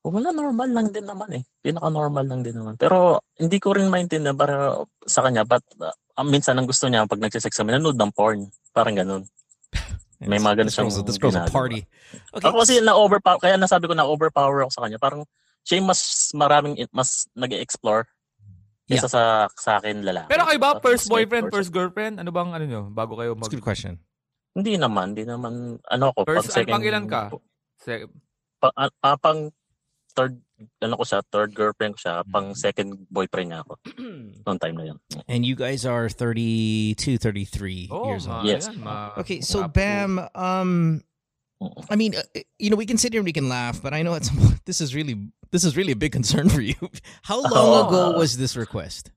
Wala, 0.00 0.32
normal 0.32 0.68
lang 0.72 0.88
din 0.90 1.04
naman 1.04 1.28
eh. 1.36 1.42
Pinaka-normal 1.60 2.24
lang 2.24 2.40
din 2.40 2.56
naman. 2.56 2.74
Pero 2.80 3.20
hindi 3.36 3.60
ko 3.60 3.76
rin 3.76 3.92
maintindihan 3.92 4.32
para 4.32 4.80
sa 5.04 5.20
kanya, 5.20 5.44
but 5.44 5.60
uh, 5.76 5.92
minsan 6.24 6.56
ang 6.56 6.64
gusto 6.64 6.88
niya 6.88 7.04
pag 7.04 7.20
nagsisex 7.20 7.52
kami, 7.52 7.76
nanood 7.76 8.00
ng 8.00 8.12
porn. 8.16 8.48
Parang 8.72 8.96
ganun. 8.96 9.28
May 10.24 10.40
mga 10.40 10.64
ganun 10.64 10.72
siyang 10.72 10.90
this 11.04 11.20
girl's 11.20 11.36
a 11.36 11.48
party. 11.52 11.84
Okay. 12.32 12.48
Ako 12.48 12.64
kasi 12.64 12.80
na-overpower, 12.80 13.40
kaya 13.44 13.60
nasabi 13.60 13.92
ko 13.92 13.94
na-overpower 13.96 14.64
ako 14.64 14.72
sa 14.72 14.82
kanya. 14.88 14.96
Parang 14.96 15.28
siya 15.68 15.84
yung 15.84 15.88
mas 15.92 16.32
maraming, 16.32 16.80
mas 16.96 17.28
nag 17.36 17.52
explore 17.60 18.08
kaysa 18.90 19.06
sa, 19.06 19.22
sa 19.54 19.78
akin 19.78 20.02
lalaki. 20.02 20.32
Pero 20.32 20.48
kayo 20.48 20.58
ba, 20.58 20.80
first 20.82 21.06
boyfriend, 21.06 21.46
first 21.52 21.70
girlfriend? 21.70 22.18
Ano 22.18 22.34
bang 22.34 22.50
ano 22.50 22.64
nyo? 22.66 22.82
Bago 22.90 23.14
kayo 23.14 23.38
That's 23.38 23.46
mag... 23.46 23.52
a 23.52 23.54
good 23.54 23.66
question. 23.68 23.94
Hindi 24.50 24.74
naman, 24.74 25.14
hindi 25.14 25.22
naman, 25.22 25.78
ano 25.78 26.10
ko, 26.10 26.26
First, 26.26 26.50
pang 26.50 26.50
ano, 26.50 26.56
second. 26.58 26.74
pang 26.74 26.86
ilan 26.88 27.06
ka? 27.06 27.22
Se- 27.84 28.06
Pa, 28.60 28.68
ah, 28.76 28.90
ah, 29.02 29.16
pang 29.16 29.48
third, 30.12 30.36
ano 30.82 30.96
ko 31.00 31.04
siya, 31.04 31.22
third 31.32 31.54
girlfriend 31.56 31.96
ko 31.96 32.00
siya, 32.04 32.14
pang 32.28 32.52
second 32.54 33.06
boyfriend 33.08 33.48
niya 33.52 33.64
ako. 33.64 33.80
Noong 34.44 34.60
time 34.60 34.76
na 34.76 34.84
yun. 34.92 34.98
And 35.28 35.46
you 35.48 35.56
guys 35.56 35.86
are 35.88 36.10
32, 36.12 37.16
33 37.16 37.88
oh, 37.90 38.04
years 38.12 38.28
ma- 38.28 38.38
old. 38.38 38.46
Yes. 38.46 38.68
ma- 38.76 39.16
Okay, 39.16 39.40
so 39.40 39.64
Bam, 39.66 40.20
um, 40.34 41.00
I 41.88 41.96
mean, 41.96 42.14
uh, 42.16 42.20
you 42.58 42.68
know, 42.68 42.76
we 42.76 42.84
can 42.84 42.98
sit 42.98 43.12
here 43.16 43.20
and 43.20 43.24
we 43.26 43.32
can 43.32 43.48
laugh, 43.48 43.80
but 43.80 43.94
I 43.94 44.02
know 44.02 44.12
it's 44.12 44.28
this 44.68 44.80
is 44.82 44.94
really 44.94 45.16
this 45.52 45.64
is 45.64 45.76
really 45.76 45.92
a 45.92 45.96
big 45.96 46.12
concern 46.12 46.48
for 46.52 46.60
you. 46.60 46.76
How 47.24 47.40
long 47.40 47.52
Oh. 47.56 47.88
ago 47.88 48.18
was 48.18 48.36
this 48.36 48.56
request? 48.56 49.10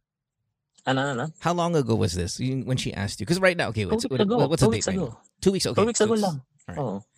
Ano, 0.87 1.01
ano, 1.03 1.11
ano? 1.19 1.25
How 1.39 1.51
long 1.53 1.75
ago 1.75 1.95
was 1.95 2.15
this 2.15 2.39
when 2.39 2.75
she 2.75 2.93
asked 2.93 3.19
you? 3.19 3.25
Because 3.25 3.39
right 3.39 3.55
now, 3.55 3.69
okay, 3.75 3.83
Two 3.83 3.89
what's, 3.91 4.07
weeks 4.07 4.23
ago. 4.23 4.37
what, 4.37 4.49
what's 4.51 4.59
the 4.63 4.67
Two 4.67 4.71
date 4.71 4.77
weeks 4.83 4.87
right 4.87 4.95
ago. 4.99 5.07
now? 5.07 5.19
Two 5.39 5.51
weeks. 5.51 5.65
Okay, 5.67 5.81
Two 5.81 5.87
weeks 5.87 5.99
so 5.99 6.05
ago 6.05 6.13
it's- 6.15 6.27
lang. 6.27 6.41
Alright. 6.67 6.79
Oo. 6.79 6.95
weeks 6.95 7.03
ago 7.03 7.12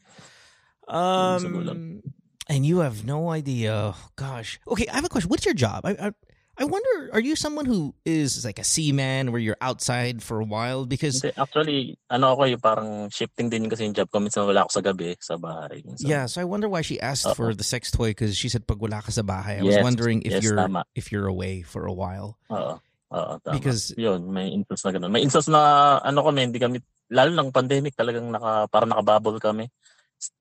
Um, 0.88 2.04
and 2.50 2.66
you 2.66 2.80
have 2.80 3.06
no 3.06 3.30
idea. 3.30 3.94
Oh, 3.94 4.10
gosh. 4.16 4.60
Okay, 4.68 4.88
I 4.88 4.96
have 4.96 5.06
a 5.06 5.10
question. 5.10 5.30
What's 5.30 5.46
your 5.46 5.58
job? 5.58 5.86
I, 5.86 5.92
I 5.98 6.12
I 6.58 6.64
wonder. 6.64 7.12
Are 7.12 7.20
you 7.20 7.36
someone 7.36 7.66
who 7.66 7.94
is 8.06 8.46
like 8.46 8.60
a 8.60 8.64
seaman 8.64 9.32
where 9.32 9.42
you're 9.44 9.60
outside 9.60 10.24
for 10.24 10.40
a 10.40 10.46
while? 10.46 10.86
Because 10.86 11.20
Hindi, 11.20 11.36
actually, 11.36 11.80
ano 12.08 12.32
ako 12.32 12.44
yung 12.48 12.64
parang 12.64 12.90
shifting 13.12 13.52
din 13.52 13.68
kasi 13.68 13.84
yung 13.84 13.94
job 13.94 14.08
ko. 14.08 14.24
Minsan 14.24 14.48
wala 14.48 14.64
ako 14.64 14.80
sa 14.80 14.84
gabi, 14.86 15.20
sa 15.20 15.36
bahay. 15.36 15.84
Minsan, 15.84 16.08
yeah, 16.08 16.26
so 16.32 16.40
I 16.40 16.48
wonder 16.48 16.72
why 16.72 16.80
she 16.80 16.96
asked 17.02 17.28
for 17.36 17.52
Uh-oh. 17.52 17.60
the 17.60 17.68
sex 17.68 17.92
toy 17.92 18.16
because 18.16 18.38
she 18.40 18.48
said 18.48 18.64
pag 18.64 18.80
wala 18.80 19.04
ka 19.04 19.12
sa 19.12 19.22
bahay. 19.22 19.60
I 19.60 19.68
was 19.68 19.84
wondering 19.84 20.24
if 20.24 20.40
yes, 20.40 20.44
you're 20.48 20.56
tama. 20.56 20.88
if 20.96 21.12
you're 21.12 21.28
away 21.28 21.62
for 21.62 21.86
a 21.86 21.94
while 21.94 22.40
Oo. 22.48 22.80
Oo, 23.12 23.34
tama. 23.44 23.54
because 23.60 23.92
yun, 24.00 24.32
may 24.32 24.48
instance 24.50 24.88
na 24.88 24.92
ganun. 24.96 25.12
May 25.12 25.28
instance 25.28 25.52
na, 25.52 26.00
ano 26.02 26.24
kami, 26.24 26.50
hindi 26.50 26.60
kami, 26.60 26.80
lalo 27.12 27.36
ng 27.36 27.52
pandemic, 27.52 28.00
talagang 28.00 28.32
naka, 28.32 28.72
parang 28.72 28.96
nakabubble 28.96 29.44
kami. 29.44 29.68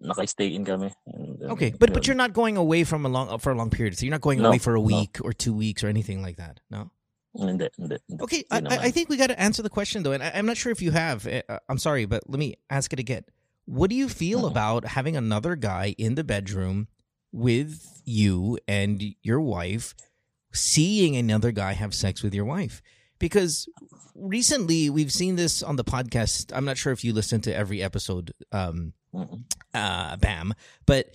Naka-stay 0.00 0.54
in 0.54 0.64
kami. 0.64 0.92
And, 1.06 1.42
okay, 1.52 1.72
but 1.78 1.92
but 1.92 2.06
you're 2.06 2.16
not 2.16 2.32
going 2.32 2.56
away 2.56 2.84
from 2.84 3.04
a 3.04 3.08
long 3.08 3.38
for 3.38 3.52
a 3.52 3.56
long 3.56 3.70
period. 3.70 3.96
So 3.98 4.04
you're 4.06 4.10
not 4.12 4.20
going 4.20 4.40
No, 4.40 4.48
away 4.48 4.58
for 4.58 4.74
a 4.76 4.78
no. 4.80 4.84
week 4.84 5.18
or 5.22 5.32
two 5.32 5.52
weeks 5.54 5.82
or 5.84 5.88
anything 5.88 6.22
like 6.22 6.36
that. 6.36 6.60
No. 6.70 6.90
Hindi, 7.36 7.68
hindi. 7.76 7.96
hindi. 8.08 8.22
Okay, 8.22 8.44
I, 8.50 8.62
I- 8.86 8.90
think 8.92 9.08
we 9.08 9.16
got 9.16 9.26
to 9.28 9.40
answer 9.40 9.62
the 9.62 9.70
question 9.70 10.02
though, 10.04 10.12
and 10.12 10.22
I, 10.22 10.30
I'm 10.34 10.46
not 10.46 10.56
sure 10.56 10.70
if 10.70 10.80
you 10.80 10.92
have. 10.92 11.26
Uh, 11.26 11.42
I'm 11.68 11.78
sorry, 11.78 12.04
but 12.06 12.22
let 12.30 12.38
me 12.38 12.54
ask 12.70 12.92
it 12.92 12.98
again. 13.00 13.24
What 13.66 13.90
do 13.90 13.96
you 13.96 14.08
feel 14.08 14.42
Mhm. 14.42 14.50
about 14.52 14.84
having 14.84 15.16
another 15.16 15.56
guy 15.56 15.94
in 15.98 16.14
the 16.14 16.22
bedroom 16.22 16.86
with 17.32 18.02
you 18.04 18.58
and 18.68 19.02
your 19.22 19.40
wife, 19.40 19.94
seeing 20.52 21.16
another 21.16 21.50
guy 21.50 21.72
have 21.72 21.92
sex 21.94 22.22
with 22.22 22.34
your 22.34 22.44
wife? 22.44 22.82
Because 23.18 23.66
recently 24.14 24.90
we've 24.90 25.12
seen 25.12 25.36
this 25.36 25.62
on 25.62 25.76
the 25.76 25.84
podcast. 25.84 26.52
I'm 26.54 26.64
not 26.64 26.76
sure 26.78 26.92
if 26.92 27.02
you 27.04 27.12
listen 27.12 27.40
to 27.42 27.54
every 27.54 27.82
episode, 27.82 28.32
um. 28.52 28.92
Uh, 29.74 30.16
Bam, 30.16 30.54
but 30.86 31.10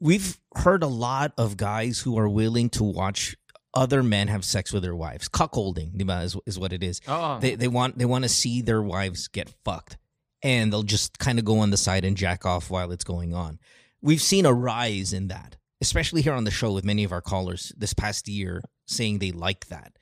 we've 0.00 0.38
heard 0.56 0.82
a 0.82 0.88
lot 0.88 1.32
of 1.36 1.56
guys 1.56 2.00
who 2.00 2.18
are 2.18 2.28
willing 2.28 2.70
to 2.70 2.84
watch 2.84 3.36
other 3.74 4.02
men 4.02 4.28
have 4.28 4.44
sex 4.44 4.72
with 4.72 4.82
their 4.82 4.96
wives. 4.96 5.28
Cuckolding, 5.28 6.00
is, 6.24 6.36
is 6.46 6.58
what 6.58 6.72
it 6.72 6.82
is. 6.82 7.00
Oo. 7.08 7.38
They 7.40 7.54
they 7.54 7.68
want 7.68 7.98
they 7.98 8.04
want 8.06 8.24
to 8.24 8.28
see 8.28 8.62
their 8.62 8.82
wives 8.82 9.28
get 9.28 9.52
fucked, 9.64 9.96
and 10.42 10.72
they'll 10.72 10.82
just 10.82 11.18
kind 11.18 11.38
of 11.38 11.44
go 11.44 11.58
on 11.58 11.70
the 11.70 11.76
side 11.76 12.04
and 12.04 12.16
jack 12.16 12.46
off 12.46 12.70
while 12.70 12.90
it's 12.92 13.04
going 13.04 13.34
on. 13.34 13.58
We've 14.00 14.22
seen 14.22 14.46
a 14.46 14.52
rise 14.52 15.12
in 15.12 15.28
that, 15.28 15.56
especially 15.80 16.22
here 16.22 16.32
on 16.34 16.44
the 16.44 16.50
show 16.50 16.72
with 16.72 16.84
many 16.84 17.04
of 17.04 17.12
our 17.12 17.20
callers 17.20 17.72
this 17.76 17.92
past 17.94 18.28
year 18.28 18.62
saying 18.86 19.18
they 19.18 19.32
like 19.32 19.66
that. 19.68 19.92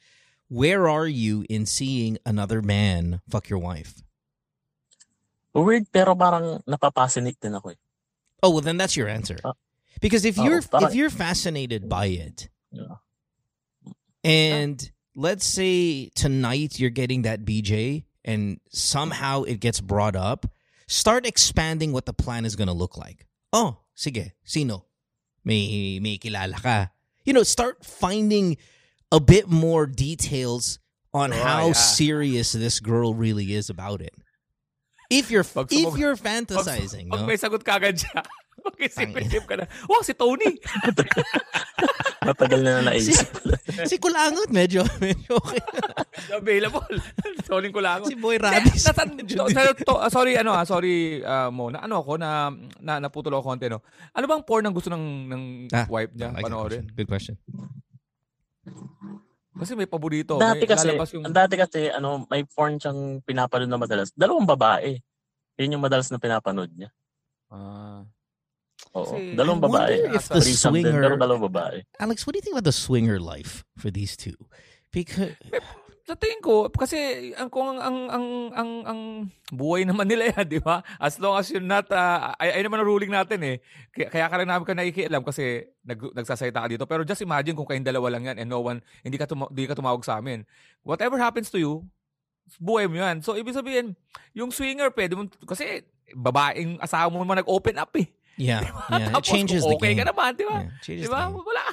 where 0.48 0.88
are 0.88 1.08
you 1.08 1.44
in 1.50 1.66
seeing 1.66 2.18
another 2.24 2.62
man 2.62 3.20
fuck 3.28 3.48
your 3.48 3.58
wife? 3.58 4.02
Weird, 5.56 5.88
pero 5.90 6.12
parang 6.14 6.60
napapascinate 6.68 7.40
din 7.40 7.54
ako 7.56 7.70
eh. 7.72 7.80
Oh 8.42 8.50
well, 8.50 8.60
then 8.60 8.76
that's 8.76 8.96
your 8.96 9.08
answer. 9.08 9.38
Ah. 9.44 9.54
Because 10.00 10.24
if 10.28 10.38
Oh, 10.38 10.44
you're 10.44 10.60
parang- 10.60 10.88
if 10.90 10.94
you're 10.94 11.08
fascinated 11.10 11.88
by 11.88 12.06
it, 12.12 12.48
Yeah. 12.70 13.00
and 14.24 14.90
let's 15.14 15.46
say 15.46 16.10
tonight 16.14 16.78
you're 16.78 16.90
getting 16.92 17.22
that 17.22 17.44
BJ, 17.44 18.04
and 18.24 18.60
somehow 18.70 19.42
it 19.44 19.60
gets 19.60 19.80
brought 19.80 20.16
up, 20.16 20.46
start 20.86 21.26
expanding 21.26 21.92
what 21.92 22.06
the 22.06 22.12
plan 22.12 22.44
is 22.44 22.56
going 22.56 22.68
to 22.68 22.74
look 22.76 22.96
like. 22.96 23.26
Oh, 23.52 23.78
sige, 23.96 24.32
sino? 24.44 24.84
May 25.44 25.98
may 26.02 26.18
kilala 26.18 26.60
ka. 26.60 26.90
You 27.24 27.32
know, 27.32 27.42
start 27.42 27.84
finding 27.84 28.56
a 29.10 29.20
bit 29.20 29.48
more 29.48 29.86
details 29.86 30.78
on 31.14 31.32
Oh, 31.32 31.36
how 31.40 31.66
yeah. 31.68 31.72
serious 31.72 32.52
this 32.52 32.80
girl 32.80 33.14
really 33.14 33.54
is 33.54 33.70
about 33.70 34.02
it. 34.02 34.12
If 35.08 35.30
you're 35.30 35.42
Pag 35.42 35.70
if 35.70 35.86
sumug- 35.86 35.96
you're 35.96 36.16
Pag, 36.18 36.26
fantasizing, 36.26 37.06
pag 37.06 37.20
no? 37.20 37.26
may 37.26 37.36
sagot 37.36 37.62
kagad 37.62 37.94
siya, 37.94 38.20
mag-isip-isip 38.66 39.46
ka 39.46 39.54
na, 39.54 39.64
oh, 39.86 40.02
si 40.02 40.10
Tony. 40.12 40.58
Matagal 42.26 42.58
na 42.58 42.82
na 42.82 42.90
naisip. 42.90 43.22
si 43.86 43.94
Kulangot 43.96 44.50
medyo 44.50 44.82
medyo 44.98 45.38
okay. 45.38 45.62
Available. 46.32 46.98
Sorry 47.44 47.70
ko 47.70 47.78
lang. 47.78 48.02
si 48.02 48.18
Boy 48.18 48.34
Rabis. 48.34 48.82
Nasan, 48.82 49.14
medyo- 49.14 49.46
to, 49.46 49.86
to, 49.86 49.94
ah, 49.94 50.10
sorry, 50.10 50.34
ano 50.34 50.50
ah, 50.50 50.66
sorry 50.66 51.22
uh, 51.22 51.46
mo. 51.48 51.70
Na, 51.70 51.86
ano 51.86 52.02
ako, 52.02 52.18
na, 52.18 52.50
na 52.80 52.98
naputol 52.98 53.30
ako 53.32 53.46
konti, 53.46 53.70
no? 53.70 53.86
Ano 54.10 54.26
bang 54.26 54.42
porn 54.42 54.66
ang 54.66 54.74
gusto 54.74 54.90
ng, 54.90 55.04
ng 55.30 55.42
Ah, 55.70 55.86
wife 55.86 56.10
niya 56.12 56.34
that 56.34 56.42
panoorin? 56.42 56.82
question. 56.82 56.98
Good 56.98 57.08
question. 57.08 57.34
Kasi 59.56 59.72
may 59.72 59.88
paborito. 59.88 60.36
dati 60.36 60.64
may 60.64 60.68
kasi, 60.68 60.88
yung... 61.16 61.24
ang 61.24 61.34
dati 61.34 61.54
kasi, 61.56 61.88
ano, 61.88 62.28
may 62.28 62.44
porn 62.44 62.76
siyang 62.76 63.24
pinapanood 63.24 63.72
na 63.72 63.80
madalas. 63.80 64.12
Dalawang 64.12 64.44
babae. 64.44 65.00
Yun 65.56 65.80
yung 65.80 65.84
madalas 65.84 66.12
na 66.12 66.20
pinapanood 66.20 66.68
niya. 66.76 66.92
Ah. 67.48 68.04
Oo. 68.92 69.16
Kasi- 69.16 69.32
dalawang 69.32 69.60
I 69.60 69.64
babae. 69.64 69.94
wonder 69.96 70.16
if 70.20 70.26
the 70.28 70.40
din, 70.44 70.56
swinger- 70.56 71.02
pero 71.04 71.16
dalawang 71.16 71.44
babae. 71.48 71.78
Alex, 72.00 72.28
what 72.28 72.36
do 72.36 72.38
you 72.38 72.44
think 72.44 72.54
about 72.54 72.68
the 72.68 72.76
swinger 72.76 73.16
life 73.16 73.64
for 73.80 73.88
these 73.88 74.16
two? 74.16 74.36
Because 74.92 75.32
Sa 76.06 76.14
tingin 76.14 76.38
ko, 76.38 76.70
kasi 76.70 76.94
ang 77.34 77.50
kung 77.50 77.66
ang 77.66 77.82
ang 77.82 77.96
ang 78.06 78.26
ang, 78.54 78.70
ang 78.86 79.00
buhay 79.50 79.82
naman 79.82 80.06
nila 80.06 80.30
yan, 80.30 80.46
di 80.54 80.62
ba? 80.62 80.78
As 81.02 81.18
long 81.18 81.34
as 81.34 81.50
you're 81.50 81.58
not, 81.58 81.90
uh, 81.90 82.30
ay, 82.38 82.54
ay 82.54 82.62
naman 82.62 82.78
ang 82.78 82.86
ruling 82.86 83.10
natin 83.10 83.42
eh. 83.42 83.56
Kaya, 83.90 84.06
kaya 84.14 84.26
ka 84.30 84.36
rin 84.38 84.46
namin 84.46 84.62
ka 84.62 84.78
nakikialam 84.78 85.26
kasi 85.26 85.66
nag, 85.82 85.98
nagsasalita 86.14 86.62
ka 86.62 86.68
dito. 86.70 86.86
Pero 86.86 87.02
just 87.02 87.26
imagine 87.26 87.58
kung 87.58 87.66
kayong 87.66 87.82
dalawa 87.82 88.14
lang 88.14 88.22
yan 88.22 88.38
and 88.38 88.46
no 88.46 88.62
one, 88.62 88.78
hindi 89.02 89.18
ka, 89.18 89.26
tuma- 89.26 89.50
hindi 89.50 89.66
ka 89.66 89.74
tumawag 89.74 90.06
sa 90.06 90.22
amin. 90.22 90.46
Whatever 90.86 91.18
happens 91.18 91.50
to 91.50 91.58
you, 91.58 91.82
buhay 92.62 92.86
mo 92.86 93.02
yan. 93.02 93.18
So, 93.18 93.34
ibig 93.34 93.58
sabihin, 93.58 93.98
yung 94.30 94.54
swinger, 94.54 94.94
pwede 94.94 95.18
mo, 95.18 95.26
kasi 95.42 95.82
babaeng 96.14 96.78
asawa 96.78 97.10
mo 97.10 97.18
naman 97.18 97.42
nag-open 97.42 97.82
up 97.82 97.90
eh. 97.98 98.06
yeah, 98.38 98.62
yeah, 98.94 99.10
it 99.10 99.10
Tapos 99.10 99.26
changes 99.26 99.66
kung 99.66 99.74
the 99.74 99.78
okay 99.82 99.90
game. 99.90 100.06
ka 100.06 100.14
naman, 100.14 100.38
di 100.38 100.46
ba? 100.46 100.62
Yeah, 100.62 100.70
changes 100.78 101.02
Di 101.02 101.10
the 101.10 101.18
ba? 101.18 101.34
Wala. 101.34 101.66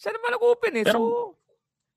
Siya 0.00 0.10
naman 0.16 0.30
nag-open 0.40 0.72
eh. 0.72 0.84
Pero- 0.88 0.96
so, 0.96 1.43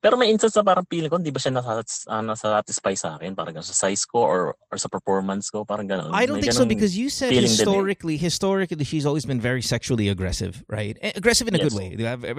Pero 0.08 0.16
may 0.16 0.32
instance 0.32 0.56
na 0.56 0.64
parang 0.64 0.88
feeling 0.88 1.12
ko, 1.12 1.20
hindi 1.20 1.28
ba 1.28 1.36
siya 1.36 1.52
nasa, 1.52 1.84
uh, 1.84 2.24
nasa-satisfy 2.24 2.96
sa 2.96 3.20
akin? 3.20 3.36
Parang 3.36 3.52
sa 3.60 3.76
size 3.76 4.08
ko 4.08 4.24
or, 4.24 4.56
or 4.72 4.80
sa 4.80 4.88
performance 4.88 5.52
ko? 5.52 5.68
Parang 5.68 5.84
gano'n. 5.84 6.16
I 6.16 6.24
don't 6.24 6.40
May 6.40 6.48
think 6.48 6.56
so 6.56 6.64
because 6.64 6.96
you 6.96 7.12
said 7.12 7.28
feeling 7.28 7.44
eh. 7.44 7.60
historically, 7.60 8.16
historically, 8.16 8.88
she's 8.88 9.04
always 9.04 9.28
been 9.28 9.38
very 9.38 9.60
sexually 9.60 10.08
aggressive, 10.08 10.64
right? 10.64 10.96
Eh, 11.04 11.12
Aggressive 11.14 11.44
in 11.48 11.56
a 11.56 11.58
good 11.58 11.76
way. 11.76 11.92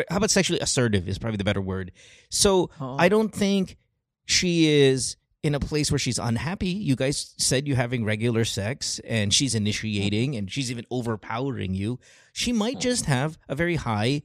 How 0.09 0.17
about 0.17 0.33
sexually 0.33 0.59
assertive 0.59 1.07
is 1.07 1.21
probably 1.21 1.37
the 1.37 1.45
better 1.45 1.61
word. 1.61 1.91
So 2.33 2.73
Oo. 2.81 2.97
I 2.97 3.05
don't 3.05 3.29
think 3.29 3.77
she 4.25 4.65
is 4.65 5.15
in 5.45 5.53
a 5.53 5.59
place 5.59 5.91
where 5.91 5.99
she's 6.01 6.17
unhappy. 6.17 6.73
You 6.73 6.95
guys 6.95 7.35
said 7.37 7.67
you're 7.67 7.77
having 7.77 8.03
regular 8.03 8.45
sex 8.45 8.97
and 9.05 9.29
she's 9.29 9.53
initiating 9.53 10.35
and 10.35 10.49
she's 10.49 10.71
even 10.71 10.89
overpowering 10.89 11.75
you. 11.75 11.99
She 12.33 12.49
might 12.49 12.79
just 12.79 13.05
have 13.05 13.37
a 13.47 13.53
very 13.53 13.75
high 13.75 14.23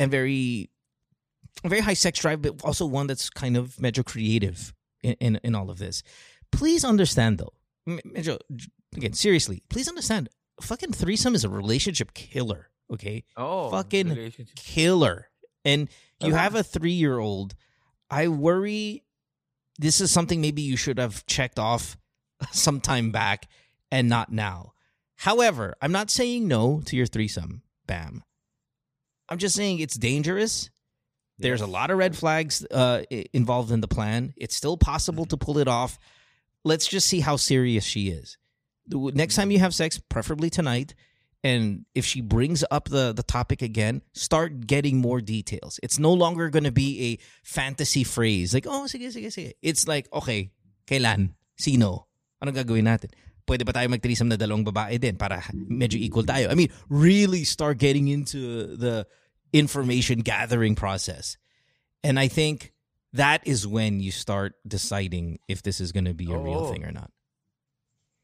and 0.00 0.10
very 0.10 0.70
a 1.64 1.68
very 1.68 1.80
high 1.82 1.94
sex 1.94 2.18
drive, 2.20 2.42
but 2.42 2.62
also 2.64 2.86
one 2.86 3.06
that's 3.06 3.30
kind 3.30 3.56
of 3.56 3.76
medyo 3.76 4.04
creative 4.04 4.72
in, 5.02 5.14
in, 5.20 5.40
in 5.42 5.54
all 5.54 5.70
of 5.70 5.78
this. 5.78 6.02
Please 6.52 6.84
understand 6.84 7.38
though. 7.38 7.52
m- 7.86 8.00
Medyo, 8.06 8.38
again, 8.96 9.12
seriously, 9.14 9.62
please 9.68 9.88
understand. 9.88 10.28
Fucking 10.60 10.92
threesome 10.92 11.34
is 11.34 11.44
a 11.44 11.48
relationship 11.48 12.14
killer. 12.14 12.68
Okay, 12.92 13.24
oh, 13.36 13.70
fucking 13.70 14.32
killer. 14.54 15.28
And 15.64 15.88
you 16.20 16.28
Uh-huh. 16.28 16.38
have 16.38 16.54
a 16.54 16.62
three 16.62 16.92
year 16.92 17.18
old. 17.18 17.54
I 18.10 18.28
worry 18.28 19.02
this 19.78 20.00
is 20.00 20.10
something 20.10 20.40
maybe 20.40 20.62
you 20.62 20.76
should 20.76 20.98
have 20.98 21.26
checked 21.26 21.58
off 21.58 21.96
some 22.52 22.80
time 22.80 23.10
back 23.10 23.48
and 23.90 24.08
not 24.08 24.30
now. 24.32 24.72
However, 25.16 25.74
I'm 25.82 25.92
not 25.92 26.10
saying 26.10 26.46
no 26.46 26.80
to 26.86 26.96
your 26.96 27.06
threesome, 27.06 27.62
Bam. 27.86 28.22
I'm 29.28 29.38
just 29.38 29.56
saying 29.56 29.80
it's 29.80 29.96
dangerous. 29.96 30.70
There's 31.38 31.60
a 31.60 31.66
lot 31.66 31.90
of 31.90 31.98
red 31.98 32.16
flags 32.16 32.64
uh, 32.70 33.02
involved 33.32 33.70
in 33.70 33.80
the 33.80 33.88
plan. 33.88 34.32
It's 34.36 34.56
still 34.56 34.76
possible 34.76 35.26
to 35.26 35.36
pull 35.36 35.58
it 35.58 35.68
off. 35.68 35.98
Let's 36.64 36.86
just 36.86 37.06
see 37.08 37.20
how 37.20 37.36
serious 37.36 37.84
she 37.84 38.08
is. 38.08 38.38
The- 38.88 39.12
Next 39.14 39.36
time 39.36 39.50
you 39.50 39.58
have 39.60 39.74
sex, 39.74 40.00
preferably 40.08 40.48
tonight, 40.48 40.94
and 41.44 41.84
if 41.94 42.04
she 42.06 42.20
brings 42.22 42.64
up 42.70 42.88
the 42.88 43.12
the 43.12 43.22
topic 43.22 43.60
again, 43.62 44.00
start 44.16 44.66
getting 44.66 44.96
more 44.98 45.20
details. 45.20 45.78
It's 45.82 45.98
no 46.00 46.10
longer 46.12 46.48
going 46.48 46.64
to 46.64 46.72
be 46.74 47.12
a 47.14 47.18
fantasy 47.46 48.02
phrase 48.02 48.54
like, 48.54 48.66
oh, 48.66 48.88
sige, 48.88 49.12
sige, 49.12 49.28
sige. 49.30 49.52
It's 49.62 49.86
like, 49.86 50.08
okay, 50.12 50.50
kailan? 50.88 51.36
Sino? 51.60 52.08
Ano 52.42 52.50
gagawin 52.50 52.88
natin? 52.88 53.12
Pwede 53.46 53.62
ba 53.62 53.70
tayo 53.76 53.86
mag-threesome 53.92 54.26
na 54.26 54.36
dalawang 54.40 54.64
babae 54.66 54.98
din 54.98 55.14
para 55.14 55.38
medyo 55.54 56.00
equal 56.00 56.24
tayo? 56.26 56.50
I 56.50 56.56
mean, 56.58 56.72
really 56.90 57.44
start 57.44 57.78
getting 57.78 58.08
into 58.08 58.74
the 58.74 59.06
information 59.52 60.20
gathering 60.20 60.74
process. 60.74 61.36
And 62.02 62.18
I 62.18 62.28
think 62.28 62.72
that 63.12 63.46
is 63.46 63.66
when 63.66 64.00
you 64.00 64.10
start 64.10 64.54
deciding 64.66 65.38
if 65.48 65.62
this 65.62 65.80
is 65.80 65.92
going 65.92 66.04
to 66.04 66.14
be 66.14 66.30
a 66.30 66.36
real 66.36 66.66
Oh. 66.66 66.72
thing 66.72 66.84
or 66.84 66.92
not. 66.92 67.10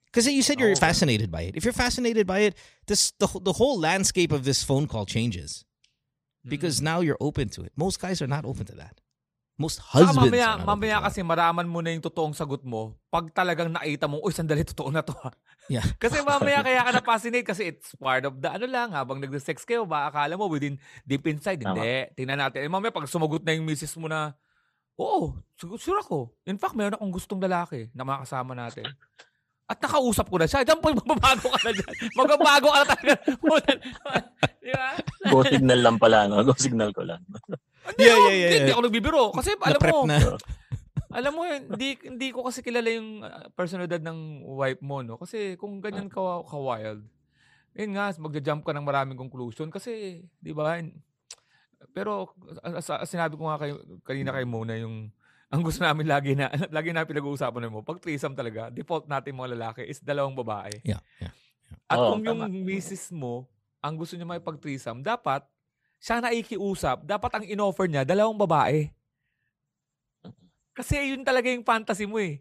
Because 0.06 0.26
you 0.26 0.42
said 0.42 0.60
you're 0.60 0.72
Oh. 0.72 0.76
fascinated 0.76 1.30
by 1.30 1.42
it. 1.42 1.56
If 1.56 1.64
you're 1.64 1.72
fascinated 1.72 2.26
by 2.26 2.40
it, 2.40 2.56
this 2.86 3.12
the, 3.18 3.28
the 3.40 3.54
whole 3.54 3.78
landscape 3.78 4.32
of 4.32 4.44
this 4.44 4.62
phone 4.62 4.86
call 4.86 5.06
changes 5.06 5.64
because 6.44 6.80
mm. 6.80 6.84
now 6.84 7.00
you're 7.00 7.16
open 7.20 7.48
to 7.50 7.62
it. 7.62 7.72
Most 7.76 8.00
guys 8.00 8.20
are 8.20 8.26
not 8.26 8.44
open 8.44 8.66
to 8.66 8.74
that. 8.74 9.00
Most 9.60 9.84
husbands 9.84 10.32
mamaya, 10.32 10.56
open 10.56 10.64
mamaya 10.64 10.96
that. 10.98 11.04
kasi 11.12 11.20
maraman 11.20 11.68
mo 11.68 11.84
na 11.84 11.92
yung 11.92 12.00
totoong 12.00 12.32
sagot 12.32 12.64
mo 12.64 12.96
pag 13.12 13.28
talagang 13.36 13.68
nakita 13.68 14.08
mo, 14.08 14.16
uy, 14.24 14.32
sandali, 14.32 14.64
totoo 14.64 14.88
na 14.88 15.04
to 15.04 15.12
ha. 15.20 15.28
Yeah. 15.68 15.84
Kasi 16.02 16.24
mamaya 16.24 16.58
kaya 16.66 16.80
ka 16.82 16.90
na-fascinate 16.96 17.46
kasi 17.46 17.70
it's 17.70 17.92
part 18.00 18.24
of 18.24 18.40
the 18.40 18.48
ano 18.48 18.64
lang, 18.64 18.96
habang 18.96 19.20
nag-sex 19.20 19.62
kayo, 19.68 19.84
ba 19.84 20.08
akala 20.08 20.34
mo 20.40 20.48
within 20.48 20.80
deep 21.04 21.22
inside, 21.28 21.60
Tama. 21.60 21.76
hindi. 21.76 22.10
Tingnan 22.16 22.40
natin. 22.40 22.64
Eh, 22.64 22.72
mamaya 22.72 22.90
pag 22.90 23.06
sumagot 23.06 23.44
na 23.44 23.52
yung 23.52 23.68
misis 23.68 23.92
mo 24.00 24.08
na, 24.08 24.32
oo, 24.96 25.36
sure 25.76 26.00
ako. 26.00 26.32
In 26.48 26.56
fact, 26.56 26.72
meron 26.72 26.96
akong 26.96 27.12
gustong 27.12 27.38
lalaki 27.38 27.92
na 27.92 28.08
makasama 28.08 28.56
natin. 28.56 28.88
At 29.64 29.78
nakausap 29.78 30.26
ko 30.26 30.36
na 30.36 30.44
siya. 30.44 30.62
Diyan 30.62 30.78
po, 30.78 30.90
magbabago 30.90 31.46
ka 31.48 31.60
na 31.62 31.72
dyan. 31.72 31.92
Magbabago 32.12 32.68
ka 32.68 32.78
na 32.78 32.86
talaga. 32.88 33.14
Di 34.58 34.70
ba? 34.70 34.88
Go 35.30 35.42
signal 35.42 35.80
lang 35.80 35.96
pala, 35.96 36.26
no? 36.26 36.42
Go 36.42 36.52
signal 36.54 36.90
ko 36.92 37.02
lang. 37.02 37.22
Hindi, 37.82 38.02
Yeah, 38.02 38.14
ako- 38.14 38.22
yeah, 38.22 38.36
yeah, 38.36 38.36
hindi, 38.36 38.52
hindi 38.52 38.68
yeah. 38.68 38.74
ako 38.74 38.82
nagbibiro. 38.84 39.22
Kasi 39.32 39.50
alam 39.54 39.78
Na-prep 39.78 39.94
mo, 39.94 40.02
na. 40.04 40.18
alam 41.10 41.32
mo, 41.32 41.42
hindi, 41.46 41.88
hindi 41.98 42.28
ko 42.30 42.40
kasi 42.42 42.60
kilala 42.60 42.88
yung 42.90 43.22
uh, 43.22 43.48
personalidad 43.52 44.02
ng 44.02 44.18
wife 44.50 44.82
mo, 44.82 45.00
no? 45.00 45.16
Kasi 45.16 45.56
kung 45.56 45.78
ganyan 45.78 46.06
ka, 46.06 46.20
ka 46.42 46.58
wild, 46.58 47.02
yun 47.72 47.90
nga, 47.96 48.12
magja-jump 48.14 48.62
ka 48.62 48.72
ng 48.72 48.84
maraming 48.84 49.16
conclusion. 49.16 49.72
Kasi, 49.72 50.20
di 50.36 50.52
ba, 50.52 50.76
pero 51.90 52.30
as, 52.62 52.84
as- 52.84 53.02
as 53.02 53.08
sinabi 53.08 53.34
ko 53.34 53.48
nga 53.48 53.58
kay, 53.58 53.72
kanina 54.02 54.30
kay 54.30 54.44
Mona, 54.44 54.76
yung 54.76 55.08
ang 55.52 55.60
gusto 55.60 55.84
namin 55.84 56.08
lagi 56.08 56.32
na, 56.32 56.48
lagi 56.76 56.96
na 56.96 57.04
pinag-uusapan 57.04 57.68
mo, 57.68 57.84
pag 57.84 58.00
threesome 58.00 58.32
talaga, 58.32 58.72
default 58.72 59.04
natin 59.04 59.36
mga 59.36 59.52
lalaki 59.52 59.82
is 59.84 60.00
dalawang 60.00 60.32
babae. 60.32 60.72
Yeah, 60.80 61.04
yeah. 61.20 61.36
At 61.84 62.00
Oo, 62.00 62.16
kung 62.16 62.24
yung 62.24 62.40
tama. 62.40 62.48
misis 62.48 63.12
mo, 63.12 63.44
ang 63.84 64.00
gusto 64.00 64.16
niya 64.16 64.24
may 64.24 64.40
pag-threesome, 64.40 65.04
dapat, 65.04 65.44
siya 66.00 66.24
naikiusap, 66.24 67.04
dapat 67.04 67.30
ang 67.36 67.44
in-offer 67.44 67.84
niya, 67.84 68.08
dalawang 68.08 68.40
babae. 68.40 68.88
Kasi 70.72 71.12
yun 71.12 71.20
talaga 71.20 71.52
yung 71.52 71.68
fantasy 71.68 72.08
mo 72.08 72.16
eh. 72.16 72.40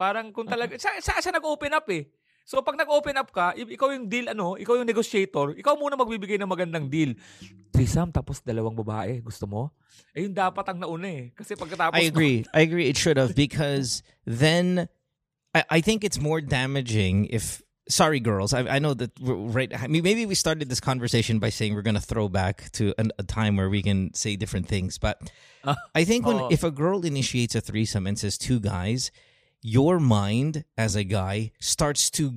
Parang 0.00 0.32
kung 0.32 0.48
talaga, 0.48 0.72
siya, 0.80 0.96
siya, 1.04 1.20
siya 1.20 1.36
nag-open 1.36 1.76
up 1.76 1.84
eh. 1.92 2.08
So 2.48 2.64
pag 2.64 2.80
nag-open 2.80 3.12
up 3.20 3.28
ka, 3.28 3.52
ikaw 3.52 3.92
yung 3.92 4.08
deal, 4.08 4.32
ano, 4.32 4.56
ikaw 4.56 4.80
yung 4.80 4.88
negotiator, 4.88 5.52
ikaw 5.52 5.76
muna 5.76 6.00
magbibigay 6.00 6.40
ng 6.40 6.48
magandang 6.48 6.88
deal. 6.88 7.12
Threesome, 7.76 8.08
tapos 8.08 8.40
dalawang 8.40 8.72
babae. 8.72 9.20
Gusto 9.20 9.44
mo? 9.44 9.76
Eh 10.16 10.24
yun 10.24 10.32
dapat 10.32 10.64
ang 10.72 10.80
nauna 10.80 11.12
eh. 11.12 11.28
Kasi 11.36 11.52
pagkatapos, 11.60 12.00
I 12.00 12.08
agree. 12.08 12.48
I 12.56 12.64
agree. 12.64 12.88
It 12.88 12.96
should 12.96 13.20
have 13.20 13.36
because 13.36 14.00
then 14.24 14.88
I, 15.52 15.76
I 15.76 15.80
think 15.84 16.08
it's 16.08 16.16
more 16.16 16.40
damaging 16.40 17.28
if 17.28 17.60
sorry, 17.88 18.20
girls. 18.20 18.56
I, 18.56 18.64
I 18.64 18.78
know 18.80 18.96
that 18.96 19.12
we're 19.20 19.36
right. 19.36 19.68
I 19.68 19.84
mean, 19.84 20.00
maybe 20.02 20.24
we 20.24 20.32
started 20.34 20.72
this 20.72 20.80
conversation 20.80 21.40
by 21.40 21.52
saying 21.52 21.76
we're 21.76 21.84
going 21.84 22.00
to 22.00 22.04
throw 22.04 22.28
back 22.32 22.72
to 22.80 22.96
an, 22.96 23.12
a 23.18 23.24
time 23.24 23.56
where 23.56 23.68
we 23.68 23.84
can 23.84 24.12
say 24.16 24.36
different 24.36 24.68
things. 24.68 24.96
But 24.96 25.20
I 25.94 26.04
think 26.04 26.24
when 26.24 26.36
Oh. 26.36 26.48
if 26.48 26.64
a 26.64 26.70
girl 26.72 27.04
initiates 27.04 27.52
a 27.54 27.60
threesome 27.60 28.06
and 28.06 28.18
says 28.18 28.36
two 28.40 28.60
guys, 28.60 29.12
your 29.62 29.98
mind 30.00 30.64
as 30.76 30.94
a 30.96 31.04
guy 31.04 31.52
starts 31.60 32.10
to 32.10 32.36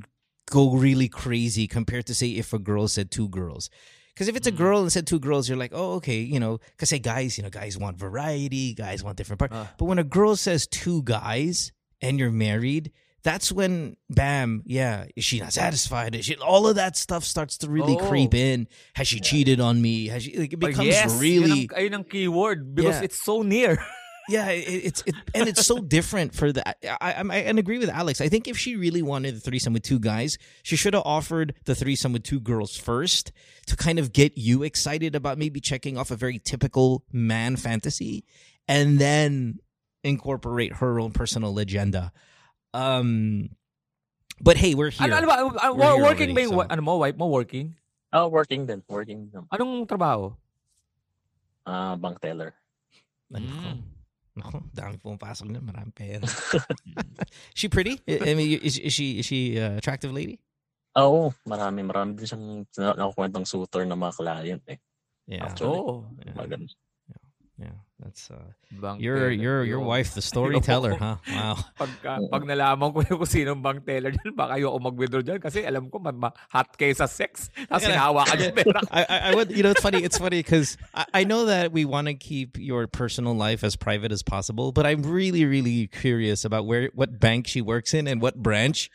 go 0.49 0.71
really 0.75 1.07
crazy 1.07 1.67
compared 1.67 2.05
to 2.07 2.15
say 2.15 2.29
if 2.31 2.51
a 2.53 2.59
girl 2.59 2.87
said 2.87 3.11
two 3.11 3.29
girls. 3.29 3.69
Because 4.13 4.27
if 4.27 4.35
it's 4.35 4.47
a 4.47 4.51
girl 4.51 4.81
and 4.81 4.91
said 4.91 5.07
two 5.07 5.19
girls, 5.19 5.47
you're 5.47 5.57
like, 5.57 5.71
oh, 5.73 5.93
okay, 5.93 6.19
you 6.19 6.39
know, 6.39 6.57
because 6.71 6.89
say 6.89 6.99
guys, 6.99 7.37
you 7.37 7.43
know, 7.43 7.49
guys 7.49 7.77
want 7.77 7.97
variety, 7.97 8.73
guys 8.73 9.03
want 9.03 9.15
different 9.17 9.39
part. 9.39 9.51
Ah. 9.53 9.71
But 9.77 9.85
when 9.85 9.99
a 9.99 10.03
girl 10.03 10.35
says 10.35 10.67
two 10.67 11.01
guys 11.03 11.71
and 12.01 12.19
you're 12.19 12.31
married, 12.31 12.91
that's 13.23 13.51
when, 13.51 13.95
bam, 14.09 14.63
yeah, 14.65 15.05
is 15.15 15.23
she 15.23 15.39
not 15.39 15.53
satisfied? 15.53 16.15
Is 16.15 16.25
she, 16.25 16.35
all 16.37 16.67
of 16.67 16.75
that 16.75 16.97
stuff 16.97 17.23
starts 17.23 17.57
to 17.59 17.69
really 17.69 17.93
Oh. 17.99 18.09
creep 18.09 18.33
in. 18.33 18.67
Has 18.95 19.07
she 19.07 19.19
cheated 19.21 19.61
on 19.61 19.79
me? 19.81 20.07
Has 20.07 20.23
she? 20.23 20.35
Like, 20.37 20.53
it 20.53 20.59
becomes 20.59 20.87
yes, 20.87 21.13
really, 21.21 21.49
Yun 21.49 21.51
ang, 21.51 21.67
ayun 21.77 21.93
ang 21.93 22.03
keyword 22.03 22.75
because 22.75 22.95
Yeah. 22.95 23.03
it's 23.03 23.23
so 23.23 23.43
near. 23.43 23.77
yeah, 24.29 24.49
it, 24.49 24.63
it's 24.67 25.03
it, 25.05 25.15
and 25.33 25.47
it's 25.47 25.65
so 25.65 25.79
different 25.79 26.33
for 26.35 26.51
the. 26.51 26.67
I, 26.67 26.75
I 27.01 27.21
I 27.21 27.37
and 27.47 27.59
agree 27.59 27.77
with 27.77 27.89
Alex. 27.89 28.21
I 28.21 28.29
think 28.29 28.47
if 28.47 28.57
she 28.57 28.75
really 28.75 29.01
wanted 29.01 29.35
the 29.35 29.39
threesome 29.39 29.73
with 29.73 29.83
two 29.83 29.99
guys, 29.99 30.37
she 30.63 30.75
should 30.75 30.93
have 30.93 31.03
offered 31.05 31.53
the 31.65 31.75
threesome 31.75 32.13
with 32.13 32.23
two 32.23 32.39
girls 32.39 32.77
first 32.77 33.31
to 33.67 33.75
kind 33.75 33.99
of 33.99 34.13
get 34.13 34.37
you 34.37 34.63
excited 34.63 35.15
about 35.15 35.37
maybe 35.37 35.59
checking 35.59 35.97
off 35.97 36.11
a 36.11 36.15
very 36.15 36.39
typical 36.39 37.03
man 37.11 37.55
fantasy, 37.55 38.23
and 38.67 38.99
then 38.99 39.59
incorporate 40.03 40.75
her 40.77 40.99
own 40.99 41.11
personal 41.11 41.57
agenda. 41.59 42.11
Um, 42.73 43.49
but 44.39 44.57
hey, 44.57 44.73
we're 44.75 44.89
here. 44.89 45.07
Ano, 45.13 45.17
ano 45.17 45.27
ba? 45.27 45.65
Uh, 45.67 45.73
We're 45.73 45.93
here 45.95 46.03
working 46.03 46.33
ba 46.33 46.41
already, 46.41 46.55
yung, 46.55 46.65
so- 46.65 46.67
ano 46.69 46.81
mo, 46.81 46.97
wife 46.97 47.17
mo, 47.17 47.27
working? 47.27 47.75
Ah, 48.11 48.27
working 48.27 48.65
din. 48.65 48.83
Working 48.89 49.29
din. 49.31 49.47
Anong 49.53 49.87
trabaho? 49.87 50.35
Ah, 51.65 51.95
bank 51.95 52.19
teller. 52.19 52.51
Nako. 53.31 53.47
Mm. 53.47 53.90
Nako, 54.41 54.57
dami 54.73 54.97
pumapasok 54.97 55.47
na, 55.53 55.61
maraming 55.61 55.93
pera. 55.93 56.25
she 57.53 57.69
pretty? 57.69 58.01
I 58.09 58.33
mean, 58.33 58.57
is, 58.57 58.81
is 58.81 58.89
she 58.89 59.21
is 59.21 59.25
she 59.29 59.61
uh, 59.61 59.77
attractive 59.77 60.09
lady? 60.09 60.41
Oo, 60.97 61.31
marami. 61.47 61.85
Marami 61.85 62.17
din 62.17 62.25
siyang 62.27 62.45
na- 62.81 62.97
nakukwentang 62.97 63.45
suitor 63.45 63.85
na 63.85 63.95
mga 63.95 64.17
client 64.17 64.63
eh. 64.67 64.81
Yeah. 65.29 65.45
Actually. 65.47 65.77
Oo. 65.79 66.09
Yeah. 66.25 66.35
Maganda. 66.35 66.73
Yeah, 67.61 67.77
that's 68.01 68.33
uh, 68.33 68.41
Bank 68.73 68.97
your 68.99 69.29
your 69.29 69.63
your 69.63 69.79
wife, 69.79 70.15
the 70.17 70.21
storyteller, 70.25 70.97
huh? 71.03 71.21
Wow. 71.29 71.55
Pagka, 71.79 72.17
pag 72.33 72.43
nalaman 72.49 72.89
ko 72.97 73.05
kung 73.05 73.29
sinong 73.29 73.61
bank 73.61 73.85
teller 73.85 74.09
dyan, 74.09 74.33
baka 74.33 74.57
ayoko 74.57 74.81
mag-withdraw 74.81 75.21
dyan 75.21 75.37
kasi 75.37 75.61
alam 75.61 75.85
ko 75.93 76.01
ma- 76.01 76.11
ma- 76.15 76.35
hot 76.49 76.73
case 76.73 76.97
sa 76.97 77.05
sex. 77.05 77.53
Tapos 77.69 77.85
hinahawakan 77.85 78.35
yung 78.41 78.55
pera. 78.59 78.79
I, 78.89 79.01
I, 79.05 79.17
I 79.29 79.31
would, 79.37 79.53
you 79.53 79.61
know, 79.61 79.69
it's 79.69 79.85
funny. 79.85 80.01
It's 80.01 80.17
funny 80.17 80.41
because 80.41 80.81
I, 80.97 81.21
I 81.21 81.23
know 81.23 81.45
that 81.45 81.69
we 81.71 81.85
want 81.85 82.09
to 82.09 82.15
keep 82.17 82.57
your 82.57 82.87
personal 82.89 83.37
life 83.37 83.61
as 83.63 83.77
private 83.77 84.09
as 84.11 84.23
possible, 84.25 84.71
but 84.73 84.89
I'm 84.89 85.03
really, 85.05 85.45
really 85.45 85.85
curious 85.85 86.41
about 86.43 86.65
where, 86.65 86.89
what 86.97 87.19
bank 87.21 87.45
she 87.45 87.61
works 87.61 87.93
in 87.93 88.07
and 88.09 88.17
what 88.21 88.33
branch. 88.41 88.89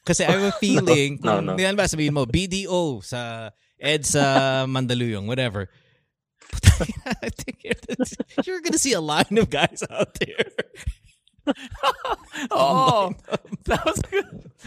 Because 0.00 0.24
I 0.24 0.32
have 0.32 0.40
a 0.40 0.52
feeling, 0.56 1.20
No, 1.20 1.44
no. 1.44 1.58
yan 1.60 1.76
ba 1.76 1.84
sabihin 1.84 2.16
mo, 2.16 2.24
BDO 2.24 3.04
sa 3.04 3.50
EDSA 3.76 4.64
Mandaluyong, 4.64 5.26
whatever. 5.28 5.68
I 7.22 7.28
think 7.30 7.64
you're, 7.64 7.80
you're 8.44 8.62
gonna 8.62 8.78
see 8.78 8.92
a 8.94 9.00
line 9.02 9.36
of 9.36 9.50
guys 9.50 9.82
out 9.90 10.14
there. 10.16 10.48
Oo. 12.52 13.12
tapos, 13.68 13.96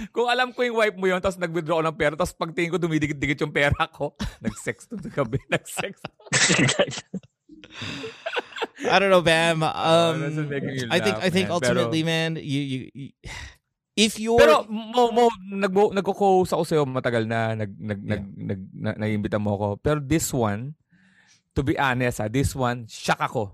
kung 0.09 0.27
alam 0.27 0.49
ko 0.53 0.65
yung 0.65 0.77
wife 0.77 0.97
mo 0.97 1.05
yun, 1.09 1.21
tapos 1.21 1.37
nag-withdraw 1.37 1.81
ng 1.85 1.95
pera, 1.95 2.17
tapos 2.17 2.33
pagtingin 2.33 2.73
ko 2.73 2.79
dumidikit-dikit 2.81 3.45
yung 3.45 3.53
pera 3.53 3.85
ko, 3.89 4.17
nag-sex 4.41 4.89
to 4.89 4.97
gabi, 5.13 5.37
nag-sex. 5.49 6.01
I 8.81 8.97
don't 8.97 9.13
know, 9.13 9.21
Bam. 9.21 9.61
Oh, 9.61 9.69
Um, 10.17 10.33
you 10.49 10.89
I 10.89 10.99
think 10.99 11.17
laugh, 11.21 11.25
I 11.25 11.29
think 11.29 11.47
man. 11.49 11.55
ultimately, 11.55 12.01
man, 12.01 12.29
you, 12.41 12.61
you, 12.61 12.79
you 12.93 13.09
if 13.95 14.17
you're 14.17 14.39
Pero 14.39 14.65
mo 14.65 15.11
mo 15.11 15.29
nag 15.51 15.69
nagko-close 15.69 16.55
ako 16.55 16.63
sa'yo 16.65 16.83
matagal 16.87 17.27
na 17.27 17.53
nag 17.53 17.71
nag 17.77 17.99
Yeah. 18.01 18.09
nag 18.17 18.23
nag 18.33 18.61
na, 18.73 18.89
naiimbita 18.97 19.37
mo 19.37 19.53
ako. 19.53 19.67
Pero 19.83 19.99
this 20.01 20.33
one, 20.33 20.73
to 21.55 21.61
be 21.63 21.77
honest, 21.77 22.19
ha, 22.19 22.27
this 22.27 22.55
one 22.55 22.87
shock 22.87 23.19
ako. 23.19 23.51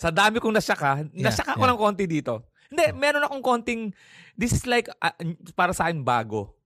Sa 0.00 0.08
dami 0.10 0.40
kong 0.40 0.56
nashock 0.56 0.80
ha, 0.80 1.04
nashock 1.12 1.48
ako 1.48 1.64
yeah. 1.64 1.72
ng 1.72 1.78
konti 1.78 2.04
dito. 2.08 2.34
Hindi, 2.70 2.84
meron 2.96 3.26
akong 3.26 3.42
konting 3.42 3.92
this 4.38 4.52
is 4.52 4.64
like 4.64 4.88
ah, 5.02 5.12
para 5.52 5.74
sa 5.74 5.90
akin 5.90 6.00
bago 6.00 6.56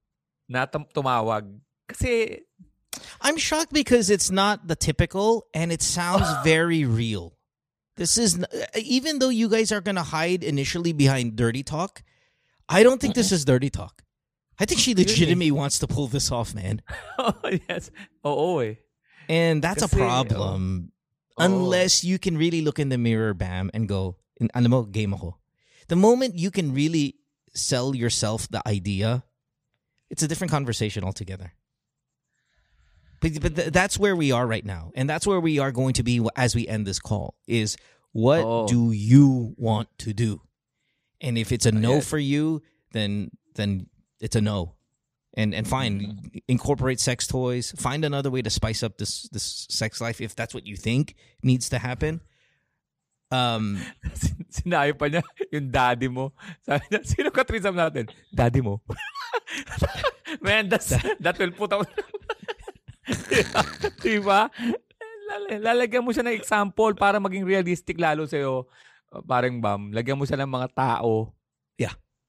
na 0.47 0.67
tum- 0.67 0.87
tumawag. 0.95 1.49
Kasi 1.91 2.41
I'm 3.21 3.37
shocked 3.37 3.73
because 3.73 4.11
it's 4.11 4.31
not 4.31 4.69
the 4.69 4.77
typical 4.77 5.51
and 5.51 5.73
it 5.73 5.83
sounds 5.83 6.29
very 6.47 6.85
real. 6.85 7.35
This 7.97 8.19
is 8.19 8.39
even 8.79 9.19
though 9.19 9.31
you 9.31 9.49
guys 9.49 9.71
are 9.71 9.81
going 9.81 9.99
to 9.99 10.07
hide 10.07 10.43
initially 10.43 10.93
behind 10.93 11.37
dirty 11.37 11.63
talk, 11.63 12.03
I 12.69 12.83
don't 12.83 13.01
think 13.01 13.15
this 13.15 13.31
is 13.31 13.45
dirty 13.45 13.71
talk. 13.71 14.03
I 14.59 14.67
think 14.67 14.81
she 14.81 14.95
legitimately 14.95 15.51
wants 15.51 15.79
to 15.81 15.87
pull 15.87 16.07
this 16.07 16.31
off, 16.31 16.55
man. 16.55 16.83
oh, 17.19 17.35
yes. 17.69 17.91
Oo 18.25 18.59
eh. 18.63 18.79
And 19.29 19.63
that's 19.63 19.83
a 19.83 19.89
problem 19.89 20.93
oh. 21.39 21.45
unless 21.45 22.05
you 22.05 22.19
can 22.19 22.37
really 22.37 22.63
look 22.63 22.79
in 22.79 22.89
the 22.89 22.99
mirror, 22.99 23.35
bam, 23.35 23.71
and 23.75 23.89
go, 23.89 24.17
"In- 24.41 24.51
alam 24.55 24.71
mo, 24.71 24.83
game 24.85 25.15
ako. 25.15 25.37
The 25.89 25.97
moment 25.97 26.39
you 26.39 26.51
can 26.51 26.73
really 26.73 27.17
sell 27.55 27.95
yourself 27.95 28.49
the 28.49 28.67
idea, 28.67 29.25
it's 30.11 30.23
a 30.23 30.29
different 30.29 30.51
conversation 30.51 31.05
altogether. 31.05 31.53
But, 33.21 33.41
but 33.41 33.57
th- 33.57 33.73
that's 33.73 33.99
where 33.99 34.17
we 34.17 34.33
are 34.33 34.47
right 34.47 34.65
now. 34.65 34.93
And 34.95 35.09
that's 35.09 35.27
where 35.27 35.41
we 35.41 35.59
are 35.59 35.73
going 35.73 35.95
to 35.95 36.03
be 36.03 36.21
as 36.37 36.55
we 36.55 36.69
end 36.69 36.87
this 36.87 36.99
call 36.99 37.35
is 37.47 37.77
what 38.13 38.41
Oh. 38.45 38.67
do 38.69 38.93
you 38.93 39.55
want 39.57 39.89
to 39.99 40.13
do? 40.13 40.43
And 41.21 41.39
if 41.39 41.51
it's 41.53 41.67
a 41.67 41.73
no 41.73 41.95
yes. 41.95 42.07
for 42.07 42.19
you, 42.19 42.63
then 42.93 43.31
then 43.55 43.87
it's 44.21 44.37
a 44.37 44.41
no. 44.41 44.74
And 45.35 45.51
and 45.51 45.67
fine, 45.67 46.31
incorporate 46.47 47.03
sex 47.03 47.27
toys. 47.27 47.75
Find 47.75 48.05
another 48.05 48.31
way 48.31 48.43
to 48.43 48.51
spice 48.51 48.87
up 48.87 48.99
this 49.03 49.27
this 49.35 49.67
sex 49.69 50.01
life 50.01 50.23
if 50.23 50.39
that's 50.39 50.55
what 50.55 50.63
you 50.63 50.77
think 50.79 51.19
needs 51.43 51.69
to 51.75 51.79
happen. 51.83 52.23
Um, 53.35 53.83
Sin- 54.15 54.47
Sinabi 54.55 54.95
pa 54.95 55.11
niya 55.11 55.27
yung 55.51 55.67
daddy 55.75 56.07
mo. 56.07 56.31
Sabi 56.63 56.87
niya, 56.87 57.03
sino 57.03 57.29
ka 57.35 57.43
threesome 57.43 57.75
natin? 57.75 58.07
Daddy 58.31 58.63
mo. 58.63 58.79
Man, 60.47 60.71
that's, 60.71 60.95
that 61.19 61.35
will 61.39 61.51
put 61.51 61.75
out... 61.75 61.91
diba? 64.05 64.49
Lalagyan 65.51 66.07
mo 66.07 66.15
siya 66.15 66.23
ng 66.23 66.39
example 66.39 66.95
para 66.95 67.19
maging 67.19 67.43
realistic 67.43 67.99
lalo 67.99 68.25
sa'yo. 68.25 68.71
Parang 69.27 69.59
bam, 69.59 69.91
lagyan 69.91 70.19
mo 70.19 70.23
siya 70.23 70.39
ng 70.39 70.51
mga 70.51 70.69
tao. 70.75 71.34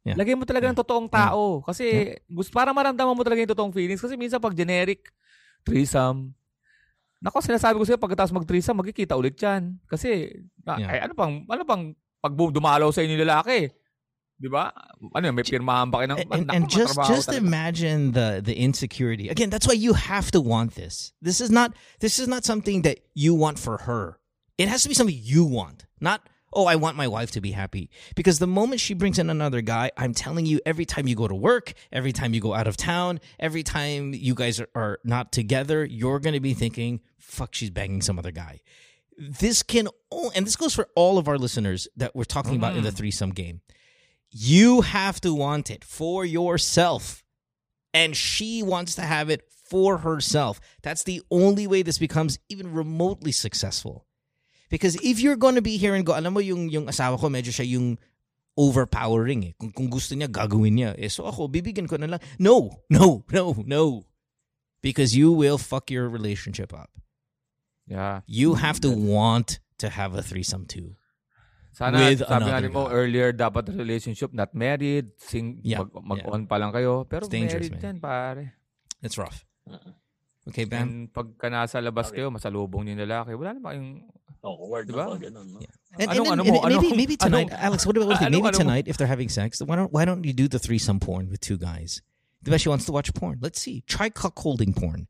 Yeah. 0.06 0.14
Yeah. 0.14 0.18
Lagyan 0.22 0.38
mo 0.38 0.46
talaga 0.46 0.70
ng 0.70 0.78
totoong 0.78 1.10
tao. 1.10 1.66
Kasi 1.66 2.14
gusto, 2.30 2.54
para 2.54 2.70
maramdaman 2.70 3.18
mo 3.18 3.26
talaga 3.26 3.42
yung 3.42 3.54
totoong 3.58 3.74
feelings. 3.74 3.98
Kasi 4.00 4.14
minsan 4.14 4.38
pag 4.38 4.54
generic, 4.54 5.10
threesome, 5.66 6.38
Nako, 7.26 7.42
sinasabi 7.42 7.82
ko 7.82 7.90
sa'yo, 7.90 7.98
pagkatapos 7.98 8.30
mag-threesome, 8.30 8.78
magkikita 8.86 9.18
ulit 9.18 9.34
yan. 9.42 9.82
Kasi, 9.90 10.30
ah, 10.62 10.78
Yeah. 10.78 10.94
ay, 10.94 11.00
ano 11.10 11.18
pang, 11.18 11.42
ano 11.50 11.64
pang, 11.66 11.84
pag 12.22 12.34
dumalaw 12.38 12.94
sa 12.94 13.02
inyo 13.02 13.18
lalaki, 13.18 13.74
di 14.36 14.46
ba? 14.46 14.70
Ano 15.16 15.32
may 15.34 15.42
pirmahan 15.42 15.90
ba 15.90 16.04
kayo 16.04 16.12
ng, 16.12 16.20
and, 16.30 16.48
and 16.52 16.64
just 16.70 16.94
just 17.08 17.32
talaga. 17.32 17.40
imagine 17.40 18.12
the 18.12 18.44
the 18.44 18.52
insecurity 18.52 19.32
again 19.32 19.48
that's 19.48 19.64
why 19.64 19.72
you 19.72 19.96
have 19.96 20.28
to 20.28 20.44
want 20.44 20.76
this 20.76 21.16
this 21.24 21.40
is 21.40 21.48
not 21.48 21.72
this 22.04 22.20
is 22.20 22.28
not 22.28 22.44
something 22.44 22.84
that 22.84 23.00
you 23.16 23.32
want 23.32 23.56
for 23.56 23.88
her 23.88 24.20
it 24.60 24.68
has 24.68 24.84
to 24.84 24.92
be 24.92 24.96
something 24.98 25.16
you 25.16 25.48
want 25.48 25.88
not 26.04 26.20
oh 26.56 26.66
i 26.66 26.76
want 26.76 26.98
my 26.98 27.08
wife 27.08 27.32
to 27.32 27.42
be 27.42 27.52
happy 27.52 27.90
because 28.16 28.40
the 28.40 28.48
moment 28.48 28.80
she 28.80 28.94
brings 28.94 29.20
in 29.20 29.30
another 29.30 29.62
guy 29.62 29.92
i'm 29.98 30.14
telling 30.14 30.46
you 30.46 30.60
every 30.66 30.86
time 30.86 31.08
you 31.08 31.16
go 31.16 31.28
to 31.28 31.36
work 31.36 31.74
every 31.92 32.12
time 32.12 32.34
you 32.34 32.42
go 32.42 32.54
out 32.54 32.68
of 32.68 32.78
town 32.78 33.20
every 33.40 33.64
time 33.64 34.14
you 34.14 34.34
guys 34.34 34.60
are, 34.60 34.70
are 34.76 35.00
not 35.04 35.32
together 35.32 35.86
you're 35.86 36.20
going 36.20 36.34
to 36.34 36.40
be 36.40 36.54
thinking 36.54 37.00
fuck 37.18 37.54
she's 37.54 37.70
banging 37.70 38.02
some 38.02 38.18
other 38.18 38.32
guy 38.32 38.60
this 39.18 39.64
can 39.64 39.88
oh, 40.12 40.32
and 40.36 40.46
this 40.46 40.56
goes 40.56 40.74
for 40.74 40.90
all 40.96 41.18
of 41.18 41.28
our 41.28 41.38
listeners 41.38 41.88
that 41.96 42.16
we're 42.16 42.24
talking 42.24 42.56
about 42.56 42.76
in 42.76 42.84
the 42.84 42.90
mm-hmm. 42.90 42.98
threesome 42.98 43.30
game 43.30 43.62
you 44.38 44.82
have 44.82 45.22
to 45.22 45.34
want 45.34 45.72
it 45.72 45.86
for 45.86 46.26
yourself. 46.26 47.24
And 47.94 48.18
she 48.18 48.62
wants 48.62 48.96
to 48.96 49.04
have 49.04 49.30
it 49.30 49.50
for 49.70 50.00
herself. 50.00 50.60
That's 50.84 51.04
the 51.04 51.22
only 51.32 51.68
way 51.68 51.84
this 51.84 51.98
becomes 51.98 52.38
even 52.50 52.74
remotely 52.74 53.32
successful. 53.32 54.05
Because 54.70 54.98
if 55.06 55.22
you're 55.22 55.38
going 55.38 55.56
to 55.56 55.62
be 55.62 55.78
here 55.78 55.94
and 55.94 56.06
go, 56.06 56.14
alam 56.18 56.34
mo 56.34 56.42
yung, 56.42 56.70
yung 56.70 56.86
asawa 56.90 57.20
ko, 57.20 57.30
medyo 57.30 57.54
siya 57.54 57.70
yung 57.78 57.98
overpowering 58.58 59.52
eh. 59.52 59.54
Kung, 59.60 59.72
kung 59.72 59.90
gusto 59.92 60.16
niya, 60.16 60.32
gagawin 60.32 60.74
niya. 60.80 60.92
Eh, 60.98 61.12
so 61.12 61.28
ako, 61.28 61.48
bibigyan 61.52 61.86
ko 61.88 62.00
na 62.00 62.18
lang. 62.18 62.22
No, 62.40 62.82
no, 62.90 63.22
no, 63.30 63.54
no. 63.68 64.08
Because 64.82 65.14
you 65.14 65.32
will 65.32 65.58
fuck 65.58 65.90
your 65.92 66.10
relationship 66.10 66.74
up. 66.74 66.90
Yeah. 67.86 68.22
You 68.26 68.56
have 68.58 68.80
to 68.82 68.90
want 68.90 69.60
to 69.78 69.90
have 69.90 70.16
a 70.18 70.24
threesome 70.26 70.66
too. 70.66 70.96
Sana, 71.76 72.00
with 72.00 72.24
sabi 72.24 72.48
nga 72.48 72.56
another 72.64 72.72
rin 72.72 72.74
mo 72.74 72.88
guy. 72.88 72.94
earlier, 72.96 73.30
dapat 73.36 73.68
relationship, 73.76 74.32
not 74.32 74.56
married, 74.56 75.12
sing, 75.20 75.60
Yeah, 75.60 75.84
mag, 75.84 76.24
mag-on 76.24 76.48
pa 76.48 76.56
lang 76.56 76.72
kayo. 76.72 77.04
Pero 77.04 77.28
It's 77.28 77.34
dangerous, 77.36 77.68
married 77.68 77.84
man. 77.84 77.84
yan, 77.84 77.98
pare. 78.00 78.44
It's 79.04 79.20
rough. 79.20 79.44
Mm. 79.68 79.92
Okay, 80.48 80.66
Bam. 80.66 80.82
And 80.82 81.14
pagka 81.14 81.50
nasa 81.50 81.82
labas 81.82 82.10
Okay. 82.14 82.22
kayo, 82.22 82.30
masalubong 82.30 82.86
niyo 82.86 82.98
yung 82.98 83.10
lalaki, 83.10 83.34
wala 83.38 83.54
naman 83.58 83.66
kayong... 83.74 83.92
Awkward 84.46 84.86
Diba? 84.90 85.10
na 85.10 85.10
pa, 85.10 85.18
ganun, 85.18 85.48
no? 85.54 85.58
Yeah. 85.58 85.74
And, 85.98 86.12
Anong- 86.12 86.32
and, 86.32 86.42
ano 86.42 86.44
and 86.46 86.54
mo? 86.54 86.70
maybe 86.70 86.90
maybe 86.96 87.16
tonight, 87.18 87.50
anong- 87.50 87.58
Alex. 87.66 87.82
What 87.88 87.98
about 87.98 88.08
what 88.14 88.20
do 88.20 88.26
you 88.26 88.30
anong- 88.30 88.44
maybe 88.46 88.48
ano 88.54 88.58
tonight 88.62 88.86
if 88.88 88.94
they're 88.98 89.10
having 89.10 89.30
sex? 89.30 89.58
Why 89.66 89.76
don't 89.76 89.90
why 89.92 90.06
don't 90.06 90.22
you 90.24 90.34
do 90.38 90.46
the 90.48 90.60
threesome 90.62 91.00
porn 91.02 91.34
with 91.34 91.42
two 91.42 91.58
guys? 91.58 92.04
Diba 92.46 92.62
she 92.62 92.70
wants 92.70 92.86
to 92.86 92.92
watch 92.94 93.10
porn. 93.18 93.40
Let's 93.42 93.58
see. 93.60 93.82
Try 93.90 94.12
cuckolding 94.14 94.76
porn. 94.78 95.08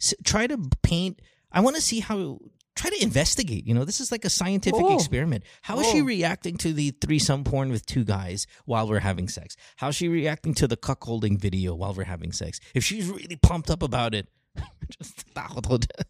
S- 0.00 0.14
try 0.24 0.46
to 0.48 0.56
paint. 0.80 1.20
I 1.52 1.60
want 1.60 1.76
to 1.76 1.82
see 1.84 2.00
how. 2.00 2.40
Try 2.80 2.88
to 2.88 3.02
investigate. 3.02 3.66
You 3.66 3.74
know, 3.76 3.84
this 3.84 4.00
is 4.00 4.08
like 4.08 4.24
a 4.24 4.30
scientific 4.32 4.80
Oh. 4.80 4.94
experiment. 4.96 5.44
How 5.68 5.80
is 5.84 5.86
she 5.90 6.00
Oh. 6.00 6.04
reacting 6.08 6.56
to 6.64 6.72
the 6.72 6.96
threesome 6.96 7.44
porn 7.44 7.68
with 7.68 7.84
two 7.84 8.04
guys 8.08 8.46
while 8.64 8.88
we're 8.88 9.04
having 9.04 9.28
sex? 9.28 9.52
How's 9.76 9.96
she 10.00 10.08
reacting 10.08 10.54
to 10.62 10.66
the 10.70 10.78
cuckolding 10.78 11.36
video 11.36 11.74
while 11.74 11.92
we're 11.92 12.08
having 12.08 12.32
sex? 12.32 12.56
If 12.72 12.84
she's 12.88 13.04
really 13.10 13.36
pumped 13.36 13.68
up 13.68 13.82
about 13.82 14.14
it, 14.14 14.28
just 14.98 15.22
takot 15.32 15.62
ako 15.64 15.78
dyan. 15.82 16.04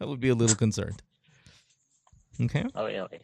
I 0.00 0.04
would 0.04 0.20
be 0.20 0.30
a 0.30 0.36
little 0.36 0.56
concerned. 0.56 1.00
Okay. 2.40 2.64
Okay, 2.66 2.98
okay. 3.00 3.20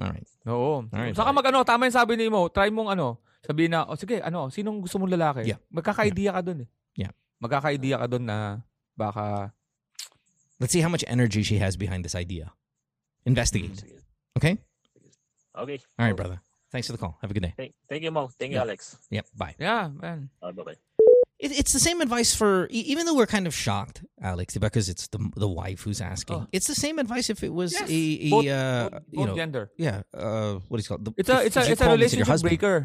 All 0.00 0.08
right. 0.08 0.28
Oo. 0.48 0.88
Alright, 0.88 1.12
Saka 1.12 1.28
alright. 1.28 1.36
mag 1.44 1.46
ano, 1.52 1.58
tama 1.66 1.84
yung 1.84 1.96
sabi 1.96 2.16
ni 2.16 2.32
Mo, 2.32 2.48
try 2.48 2.72
mong 2.72 2.96
ano, 2.96 3.20
sabihin 3.44 3.76
na, 3.76 3.84
oh 3.84 3.98
sige, 3.98 4.22
ano, 4.24 4.48
sinong 4.48 4.80
gusto 4.80 4.96
mong 4.96 5.12
lalaki? 5.12 5.44
Yeah. 5.44 5.60
Magkaka-idea 5.68 6.32
ka 6.32 6.40
dun 6.40 6.64
eh. 6.64 6.68
Yeah. 6.96 7.12
Magkaka-idea 7.42 8.00
ka 8.00 8.06
dun 8.08 8.24
na 8.24 8.62
baka, 8.96 9.52
Let's 10.62 10.70
see 10.70 10.80
how 10.80 10.88
much 10.88 11.02
energy 11.10 11.42
she 11.42 11.58
has 11.58 11.74
behind 11.74 12.06
this 12.06 12.14
idea. 12.14 12.54
Investigate. 13.26 13.82
Okay? 14.38 14.62
Okay. 15.58 15.78
All 15.98 16.06
right, 16.06 16.14
brother. 16.14 16.38
Thanks 16.70 16.86
for 16.86 16.94
the 16.94 17.02
call. 17.02 17.18
Have 17.20 17.30
a 17.30 17.34
good 17.34 17.42
day. 17.42 17.52
Thank, 17.58 17.74
thank 17.90 18.02
you, 18.06 18.14
Mo. 18.14 18.30
Thank 18.38 18.54
you, 18.54 18.62
Yeah. 18.62 18.64
Alex. 18.70 18.96
Yep. 19.10 19.26
Bye. 19.36 19.54
yeah, 19.58 19.90
man. 19.90 20.30
Uh, 20.40 20.52
bye-bye. 20.54 20.78
It, 21.42 21.50
it's 21.58 21.74
the 21.74 21.82
same 21.82 21.98
advice 21.98 22.30
for, 22.38 22.70
even 22.70 23.02
though 23.02 23.18
we're 23.18 23.26
kind 23.26 23.50
of 23.50 23.54
shocked, 23.54 24.06
Alex, 24.22 24.54
because 24.54 24.86
it's 24.86 25.10
the 25.10 25.18
the 25.34 25.50
wife 25.50 25.82
who's 25.82 25.98
asking. 25.98 26.46
Oh. 26.46 26.54
It's 26.54 26.70
the 26.70 26.78
same 26.78 27.02
advice 27.02 27.26
if 27.34 27.42
it 27.42 27.50
was 27.50 27.74
Yes. 27.74 27.90
a, 27.90 27.98
a 27.98 28.30
Both- 28.30 28.46
uh, 28.46 28.54
both, 28.94 29.02
you 29.10 29.18
both 29.18 29.26
know, 29.26 29.34
gender. 29.34 29.64
yeah, 29.74 30.06
uh, 30.14 30.62
what 30.70 30.78
is 30.78 30.86
it 30.86 30.88
called? 30.94 31.02
The, 31.02 31.12
It's 31.18 31.26
a, 31.28 31.42
it's 31.42 31.58
a, 31.58 31.62
it's 31.66 31.82
a 31.82 31.84
call 31.84 31.98
this 31.98 32.14
your 32.14 32.22
relationship 32.22 32.46
breaker. 32.46 32.76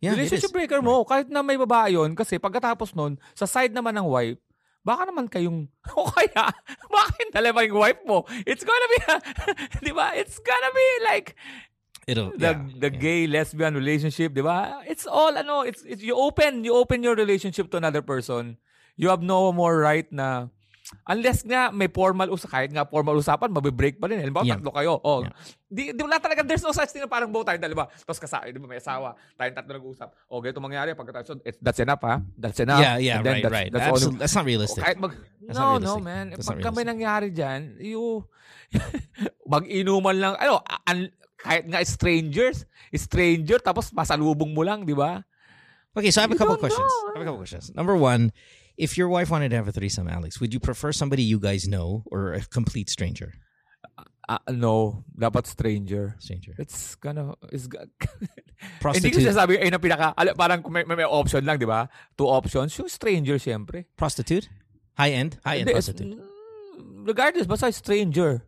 Yeah, 0.00 0.16
relationship 0.16 0.52
breaker 0.56 0.80
mo, 0.80 1.04
kahit 1.04 1.28
na 1.28 1.44
may 1.44 1.60
babae 1.60 1.92
yun, 1.92 2.16
kasi 2.16 2.40
pagkatapos 2.40 2.96
nun, 2.96 3.20
sa 3.36 3.44
side 3.44 3.76
naman 3.76 3.92
ng 4.00 4.08
wife, 4.08 4.40
baka 4.80 5.04
naman 5.04 5.28
kayong, 5.28 5.68
o 5.92 6.08
kaya, 6.08 6.48
bakit 6.88 7.28
dalawa 7.36 7.60
yung 7.68 7.76
wife 7.84 8.00
mo? 8.08 8.24
It's 8.48 8.64
gonna 8.64 8.88
be, 8.96 8.98
di 9.84 9.92
ba? 9.92 10.16
It's 10.16 10.40
gonna 10.40 10.72
be 10.72 10.88
like, 11.04 11.36
It'll, 12.10 12.34
the 12.34 12.58
yeah, 12.58 12.66
the 12.82 12.90
yeah. 12.90 12.98
gay 12.98 13.20
lesbian 13.30 13.78
relationship, 13.78 14.34
'di 14.34 14.42
ba? 14.42 14.82
It's 14.90 15.06
all 15.06 15.30
ano, 15.30 15.62
it's, 15.62 15.86
it's 15.86 16.02
you 16.02 16.18
open 16.18 16.66
you 16.66 16.74
open 16.74 17.06
your 17.06 17.14
relationship 17.14 17.70
to 17.70 17.78
another 17.78 18.02
person. 18.02 18.58
You 18.98 19.14
have 19.14 19.22
no 19.22 19.54
more 19.54 19.78
right 19.78 20.10
na 20.10 20.50
unless 21.06 21.46
nga 21.46 21.70
may 21.70 21.86
formal 21.86 22.26
usapan, 22.30 22.50
kahit 22.50 22.70
nga 22.74 22.84
formal 22.86 23.14
usapan, 23.14 23.50
mabe-break 23.54 24.02
pa 24.02 24.10
rin. 24.10 24.18
Halimbawa, 24.18 24.42
Yeah. 24.42 24.58
tatlo 24.58 24.72
kayo. 24.74 24.92
Oh, 25.02 25.22
Yeah. 25.22 25.34
di, 25.70 25.82
di 25.94 26.00
wala 26.02 26.18
talaga, 26.18 26.42
there's 26.42 26.64
no 26.66 26.74
such 26.74 26.90
thing 26.90 27.02
na 27.04 27.10
parang 27.10 27.30
buo 27.30 27.46
tayong 27.46 27.62
dalawa. 27.62 27.86
Tapos 28.02 28.18
kasama, 28.18 28.50
di 28.50 28.58
ba, 28.58 28.66
may 28.66 28.82
asawa. 28.82 29.14
Tayong 29.38 29.54
tatlo 29.54 29.70
nag-uusap. 29.78 30.08
O, 30.26 30.42
ganito 30.42 30.58
mangyari. 30.58 30.98
Pagkatapos, 30.98 31.46
it's, 31.46 31.58
that's 31.62 31.78
enough, 31.78 32.02
ha? 32.02 32.18
That's 32.34 32.58
enough. 32.58 32.82
Yeah, 32.82 32.98
yeah, 32.98 33.22
right, 33.22 33.38
that's, 33.44 33.54
right. 33.54 33.70
That's 33.70 34.02
only- 34.02 34.18
that's 34.18 34.34
not 34.34 34.46
realistic. 34.46 34.82
kahit 34.82 34.98
mag, 34.98 35.14
That's 35.46 35.58
no, 35.58 35.78
no, 35.78 35.98
man. 36.02 36.34
That's 36.34 36.46
Pagka 36.50 36.70
may 36.74 36.82
nangyari 36.86 37.30
dyan, 37.30 37.78
you, 37.78 38.26
mag-inuman 39.52 40.16
lang, 40.18 40.34
ano, 40.42 40.62
an, 40.86 41.10
kahit 41.42 41.64
nga 41.66 41.80
strangers, 41.84 42.64
stranger, 42.92 43.58
tapos 43.58 43.90
masalubong 43.90 44.52
mo 44.52 44.62
lang, 44.62 44.84
di 44.84 44.92
ba? 44.92 45.24
Okay, 45.90 46.10
so 46.10 46.20
I 46.20 46.28
have 46.28 46.32
a 46.32 46.38
couple 46.38 46.56
questions. 46.56 46.86
know. 46.86 47.10
I 47.10 47.18
have 47.18 47.22
a 47.22 47.28
couple 47.28 47.42
questions. 47.42 47.72
Number 47.74 47.96
one, 47.96 48.30
if 48.78 48.94
your 48.96 49.08
wife 49.08 49.30
wanted 49.30 49.50
to 49.50 49.56
have 49.58 49.66
a 49.66 49.74
threesome, 49.74 50.06
Alex, 50.06 50.38
would 50.38 50.54
you 50.54 50.60
prefer 50.60 50.92
somebody 50.92 51.22
you 51.22 51.40
guys 51.40 51.66
know 51.66 52.04
or 52.12 52.32
a 52.34 52.42
complete 52.46 52.88
stranger? 52.88 53.34
Ah, 54.30 54.38
no, 54.46 55.02
dapat 55.10 55.50
stranger. 55.50 56.14
Stranger. 56.22 56.54
It's 56.56 56.94
gonna, 56.94 57.34
it's 57.50 57.66
ga- 57.66 57.90
Hindi 57.90 59.10
ko 59.10 59.18
Prostitute. 59.18 59.26
sinasabi, 59.26 59.58
ay 59.58 59.70
na 59.74 59.82
pinaka, 59.82 60.14
parang 60.38 60.62
may, 60.70 60.86
may, 60.86 61.02
may 61.02 61.08
option 61.08 61.42
lang, 61.42 61.58
di 61.58 61.66
ba? 61.66 61.90
Two 62.14 62.30
options, 62.30 62.70
yung 62.78 62.86
stranger, 62.86 63.34
siyempre. 63.42 63.90
prostitute? 63.98 64.46
High 64.94 65.18
end? 65.18 65.42
High 65.42 65.66
end 65.66 65.66
Hindi, 65.66 65.74
it's- 65.74 65.90
prostitute. 65.90 66.14
regardless, 67.02 67.50
basta 67.50 67.72
stranger. 67.74 68.46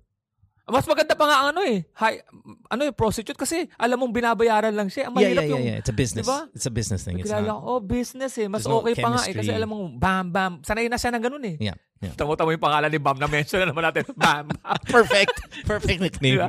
Mas 0.62 0.86
maganda 0.86 1.18
pa 1.18 1.26
nga 1.26 1.36
ang 1.42 1.48
ano 1.50 1.60
eh, 1.66 1.82
high, 1.98 2.22
ano 2.70 2.82
eh, 2.86 2.94
prostitute 2.94 3.34
kasi 3.34 3.66
alam 3.74 3.98
mong 3.98 4.14
binabayaran 4.14 4.70
lang 4.70 4.86
siya. 4.86 5.10
Ang 5.10 5.18
Yeah, 5.18 5.34
mahirap 5.34 5.42
yeah, 5.42 5.42
yeah, 5.42 5.52
yung, 5.58 5.64
yeah. 5.66 5.80
It's 5.82 5.90
a 5.90 5.96
business. 5.96 6.22
Diba? 6.22 6.40
It's 6.54 6.66
a 6.70 6.74
business 6.74 7.02
thing. 7.02 7.18
It's 7.18 7.34
not. 7.34 7.42
oh, 7.50 7.82
business 7.82 8.32
eh. 8.38 8.46
Mas 8.46 8.62
There's 8.62 8.70
no 8.70 8.78
okay 8.78 8.94
pa 8.94 9.10
nga 9.10 9.26
eh. 9.26 9.34
Kasi 9.34 9.50
alam 9.50 9.66
mong, 9.66 9.98
bam, 9.98 10.26
bam. 10.30 10.52
Sanay 10.62 10.86
na 10.86 11.02
siya 11.02 11.10
ng 11.10 11.22
ganun 11.22 11.42
eh. 11.42 11.58
Yeah, 11.58 11.74
yeah. 11.98 12.14
Tamo-tamo 12.14 12.54
yung 12.54 12.62
pangalan 12.62 12.94
ni 12.94 13.02
Bam 13.02 13.18
na 13.18 13.26
mention 13.26 13.58
na 13.58 13.74
naman 13.74 13.82
natin. 13.90 14.06
Bam, 14.14 14.54
bam. 14.54 14.78
Perfect. 14.94 15.34
Perfect 15.66 15.98
nickname. 15.98 16.38
Diba? 16.38 16.48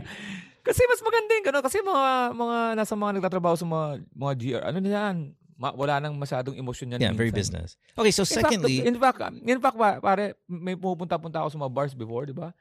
Kasi 0.62 0.82
mas 0.86 1.02
maganda 1.02 1.32
yung 1.34 1.46
ganun. 1.50 1.64
Kasi 1.66 1.78
mga, 1.82 2.06
mga, 2.38 2.58
nasa 2.78 2.94
mga 2.94 3.12
nagtatrabaho 3.18 3.56
sa 3.58 3.66
mga, 3.66 3.88
mga 4.14 4.34
GR, 4.38 4.62
ano 4.62 4.78
na 4.78 4.90
yan, 4.94 5.16
ma- 5.58 5.76
wala 5.76 6.00
nang 6.00 6.16
masyadong 6.16 6.56
emosyon 6.56 6.96
yan. 6.96 7.02
Yeah, 7.02 7.14
very 7.18 7.34
minsan. 7.34 7.60
business. 7.66 7.70
Okay, 7.98 8.14
so 8.14 8.24
In 8.24 8.30
fact, 8.30 8.38
secondly, 8.38 8.76
in 8.84 8.96
fact, 8.96 9.18
in 9.42 9.60
fact, 9.60 9.78
pa- 9.78 10.00
pare, 10.00 10.38
may 10.46 10.78
pupunta-punta 10.78 11.44
ako 11.44 11.50
sa 11.50 11.60
mga 11.60 11.72
bars 11.74 11.94
before, 11.98 12.24
di 12.24 12.36
ba? 12.36 12.54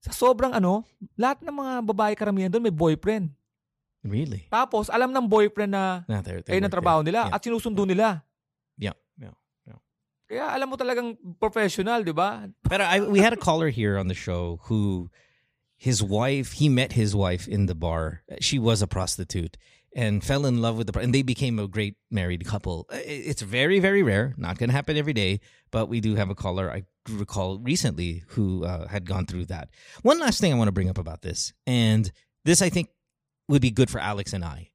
Sa 0.00 0.12
sobrang 0.12 0.52
ano, 0.52 0.82
lahat 1.14 1.44
ng 1.44 1.52
mga 1.52 1.72
babae 1.84 2.12
karamihan 2.16 2.48
doon 2.48 2.64
may 2.64 2.72
boyfriend. 2.74 3.28
really? 4.00 4.48
Tapos, 4.48 4.88
alam 4.88 5.12
ng 5.12 5.28
boyfriend 5.28 5.76
na 5.76 6.08
No, 6.08 6.24
they're, 6.24 6.40
they 6.40 6.56
ayun 6.56 6.64
ang 6.64 6.72
trabaho 6.72 7.04
nila 7.04 7.28
Yeah. 7.28 7.34
at 7.36 7.40
sinusundo 7.44 7.84
nila. 7.84 8.24
Yeah, 8.80 8.96
yeah. 9.20 9.36
Kaya 10.30 10.46
alam 10.46 10.70
mo 10.70 10.78
talagang 10.78 11.18
professional, 11.42 12.06
di 12.06 12.14
ba? 12.14 12.46
But 12.62 12.80
I, 12.80 13.02
we 13.02 13.18
had 13.18 13.34
a 13.34 13.40
caller 13.40 13.66
here 13.68 13.98
on 13.98 14.06
the 14.06 14.14
show 14.14 14.62
who 14.70 15.10
his 15.74 16.00
wife, 16.06 16.62
he 16.62 16.70
met 16.70 16.94
his 16.94 17.18
wife 17.18 17.50
in 17.50 17.66
the 17.66 17.74
bar. 17.74 18.22
She 18.38 18.54
was 18.56 18.78
a 18.80 18.86
prostitute 18.86 19.58
and 19.94 20.22
fell 20.22 20.46
in 20.46 20.62
love 20.62 20.76
with 20.76 20.92
the, 20.92 20.98
and 20.98 21.14
they 21.14 21.22
became 21.22 21.58
a 21.58 21.66
great 21.66 21.96
married 22.10 22.46
couple. 22.46 22.86
It's 22.90 23.42
very, 23.42 23.80
very 23.80 24.02
rare. 24.02 24.34
Not 24.36 24.58
going 24.58 24.68
to 24.68 24.74
happen 24.74 24.96
every 24.96 25.12
day, 25.12 25.40
but 25.70 25.88
we 25.88 26.00
do 26.00 26.14
have 26.14 26.30
a 26.30 26.34
caller 26.34 26.70
I 26.70 26.84
recall 27.08 27.58
recently 27.58 28.24
who 28.28 28.64
uh, 28.64 28.86
had 28.88 29.06
gone 29.06 29.26
through 29.26 29.46
that. 29.46 29.70
One 30.02 30.20
last 30.20 30.40
thing 30.40 30.52
I 30.52 30.56
want 30.56 30.68
to 30.68 30.72
bring 30.72 30.90
up 30.90 30.98
about 30.98 31.22
this, 31.22 31.52
and 31.66 32.10
this 32.44 32.62
I 32.62 32.68
think 32.68 32.90
would 33.48 33.62
be 33.62 33.70
good 33.70 33.90
for 33.90 33.98
Alex 33.98 34.32
and 34.32 34.44
I. 34.44 34.68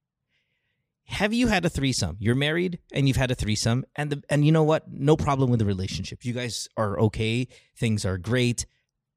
Have 1.08 1.34
you 1.34 1.48
had 1.48 1.64
a 1.66 1.70
threesome? 1.70 2.18
You're 2.20 2.36
married 2.36 2.80
and 2.92 3.08
you've 3.08 3.18
had 3.18 3.30
a 3.32 3.36
threesome, 3.36 3.86
and 3.96 4.10
the 4.12 4.24
and 4.30 4.44
you 4.44 4.52
know 4.52 4.64
what? 4.64 4.92
No 4.92 5.16
problem 5.16 5.50
with 5.52 5.60
the 5.60 5.66
relationship. 5.66 6.26
You 6.26 6.34
guys 6.34 6.68
are 6.76 7.00
okay. 7.00 7.48
Things 7.78 8.06
are 8.06 8.18
great. 8.18 8.66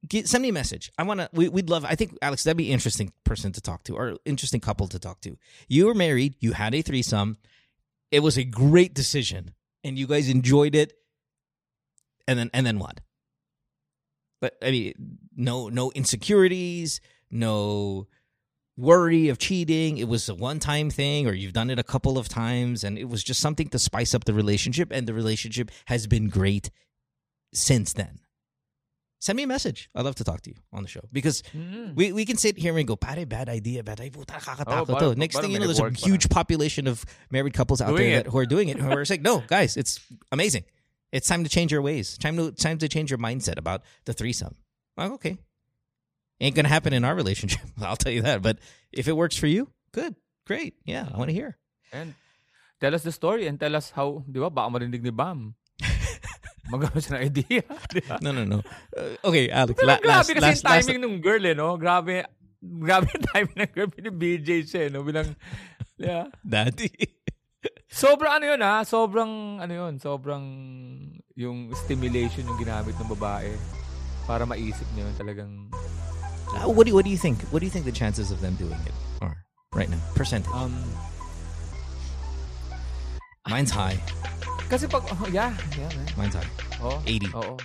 Get, 0.06 0.28
send 0.28 0.42
me 0.42 0.50
a 0.50 0.52
message. 0.52 0.92
I 0.96 1.02
want 1.02 1.20
to. 1.20 1.28
We, 1.32 1.48
we'd 1.48 1.68
love. 1.68 1.84
I 1.84 1.96
think 1.96 2.16
Alex, 2.22 2.44
that'd 2.44 2.56
be 2.56 2.68
an 2.68 2.74
interesting 2.74 3.12
person 3.24 3.50
to 3.52 3.60
talk 3.60 3.82
to, 3.84 3.96
or 3.96 4.16
interesting 4.24 4.60
couple 4.60 4.86
to 4.88 4.98
talk 4.98 5.20
to. 5.22 5.36
You 5.66 5.86
were 5.86 5.94
married. 5.94 6.36
You 6.38 6.52
had 6.52 6.74
a 6.74 6.82
threesome. 6.82 7.36
It 8.10 8.20
was 8.20 8.38
a 8.38 8.44
great 8.44 8.94
decision, 8.94 9.54
and 9.82 9.98
you 9.98 10.06
guys 10.06 10.28
enjoyed 10.28 10.74
it. 10.74 10.92
And 12.28 12.38
then 12.38 12.50
and 12.54 12.64
then 12.64 12.78
what? 12.78 13.00
But 14.40 14.56
I 14.62 14.70
mean, 14.70 15.18
no 15.36 15.68
no 15.68 15.90
insecurities, 15.92 17.00
no 17.30 18.06
worry 18.76 19.28
of 19.28 19.38
cheating. 19.38 19.98
It 19.98 20.06
was 20.06 20.28
a 20.28 20.34
one 20.34 20.60
time 20.60 20.90
thing, 20.90 21.26
or 21.26 21.32
you've 21.32 21.52
done 21.52 21.70
it 21.70 21.78
a 21.78 21.84
couple 21.84 22.16
of 22.18 22.28
times, 22.28 22.84
and 22.84 22.96
it 22.96 23.08
was 23.08 23.24
just 23.24 23.40
something 23.40 23.68
to 23.70 23.78
spice 23.78 24.14
up 24.14 24.24
the 24.24 24.34
relationship, 24.34 24.90
and 24.92 25.06
the 25.06 25.14
relationship 25.14 25.70
has 25.86 26.06
been 26.06 26.28
great 26.28 26.70
since 27.52 27.92
then. 27.92 28.20
Send 29.20 29.36
me 29.36 29.42
a 29.42 29.46
message. 29.48 29.90
I'd 29.96 30.04
love 30.04 30.14
to 30.16 30.24
talk 30.24 30.42
to 30.42 30.50
you 30.50 30.56
on 30.72 30.82
the 30.82 30.88
show 30.88 31.00
because 31.12 31.42
mm. 31.52 31.94
we, 31.96 32.12
we 32.12 32.24
can 32.24 32.36
sit 32.36 32.56
here 32.56 32.78
and 32.78 32.86
go, 32.86 32.94
pare, 32.94 33.26
bad 33.26 33.48
idea, 33.48 33.82
bad 33.82 34.00
idea. 34.00 34.22
Oh, 34.66 34.84
to." 34.84 34.94
Oh. 34.96 35.12
Next 35.14 35.40
thing 35.40 35.50
you 35.50 35.58
know, 35.58 35.66
there's 35.66 35.80
a 35.80 35.90
huge 35.90 36.28
population 36.28 36.86
of 36.86 37.04
married 37.30 37.52
couples 37.52 37.80
out 37.80 37.88
Doing 37.88 38.10
there 38.10 38.22
that, 38.22 38.30
who 38.30 38.38
are 38.38 38.46
doing 38.46 38.68
it. 38.68 38.78
Who 38.78 38.88
are 38.88 39.04
like, 39.04 39.22
no, 39.22 39.42
guys, 39.46 39.76
it's 39.76 39.98
amazing. 40.30 40.64
It's 41.10 41.26
time 41.26 41.42
to 41.42 41.50
change 41.50 41.72
your 41.72 41.82
ways. 41.82 42.16
Time 42.18 42.36
to 42.36 42.52
time 42.52 42.78
to 42.78 42.88
change 42.88 43.10
your 43.10 43.18
mindset 43.18 43.58
about 43.58 43.82
the 44.04 44.12
threesome. 44.12 44.54
Like, 44.96 45.10
okay, 45.12 45.38
ain't 46.40 46.54
gonna 46.54 46.68
happen 46.68 46.92
in 46.92 47.04
our 47.04 47.14
relationship. 47.14 47.62
I'll 47.80 47.96
tell 47.96 48.12
you 48.12 48.22
that. 48.22 48.42
But 48.42 48.58
if 48.92 49.08
it 49.08 49.16
works 49.16 49.36
for 49.36 49.46
you, 49.46 49.70
good, 49.92 50.14
great. 50.46 50.74
Yeah, 50.84 51.08
I 51.12 51.16
want 51.16 51.30
to 51.30 51.34
hear. 51.34 51.56
And 51.92 52.14
tell 52.80 52.94
us 52.94 53.02
the 53.02 53.12
story 53.12 53.46
and 53.46 53.58
tell 53.58 53.74
us 53.74 53.90
how, 53.90 54.22
di 54.30 54.38
ba, 54.38 54.50
baka 54.50 54.70
marinig 54.70 55.02
ni 55.02 55.10
Bam. 55.10 55.54
Magkaroon 56.68 57.00
siya 57.00 57.12
ng 57.16 57.24
idea. 57.24 57.62
No, 58.24 58.30
no, 58.32 58.44
no. 58.44 58.60
Uh, 58.92 59.16
okay, 59.28 59.48
Alex. 59.48 59.76
Pero 59.78 59.88
la- 59.88 60.00
grabe 60.00 60.08
last, 60.08 60.28
kasi 60.28 60.40
last, 60.40 60.60
yung 60.62 60.68
last, 60.68 60.86
timing 60.86 61.00
ng 61.00 61.16
girl 61.24 61.44
eh, 61.44 61.54
no? 61.56 61.68
Grabe, 61.80 62.14
grabe 62.60 63.08
timing 63.32 63.58
ng 63.64 63.70
girl. 63.72 63.88
BJ 64.12 64.48
siya, 64.68 64.80
eh, 64.86 64.90
no? 64.92 65.00
Bilang, 65.02 65.32
yeah. 65.96 66.28
daddy. 66.44 66.92
Sobrang 67.88 68.38
ano 68.38 68.44
yun, 68.54 68.60
ha? 68.60 68.84
Sobrang, 68.84 69.58
ano 69.64 69.72
yun, 69.72 69.96
sobrang 69.96 70.44
yung 71.38 71.72
stimulation 71.72 72.44
yung 72.44 72.60
ginamit 72.60 72.92
ng 72.98 73.10
babae 73.16 73.54
para 74.28 74.44
maisip 74.44 74.84
niya 74.92 75.08
yun 75.08 75.16
talagang 75.16 75.52
Uh, 76.48 76.64
what 76.64 76.86
do 76.86 76.94
what 76.94 77.04
do 77.04 77.10
you 77.10 77.20
think? 77.20 77.42
What 77.52 77.60
do 77.60 77.66
you 77.66 77.70
think 77.70 77.84
the 77.84 77.92
chances 77.92 78.30
of 78.30 78.40
them 78.40 78.56
doing 78.56 78.80
it 78.86 78.96
are? 79.20 79.36
right 79.74 79.88
now? 79.88 80.00
Percentage. 80.14 80.50
Um, 80.52 80.72
Mine's 83.46 83.70
high. 83.70 84.00
Kasi 84.68 84.86
pag, 84.86 85.02
oh, 85.10 85.26
yeah, 85.32 85.52
yeah, 85.76 85.88
man. 85.88 86.06
Mine's 86.16 86.34
high. 86.34 86.48
Oh, 86.82 87.02
80. 87.06 87.26
Oo. 87.34 87.56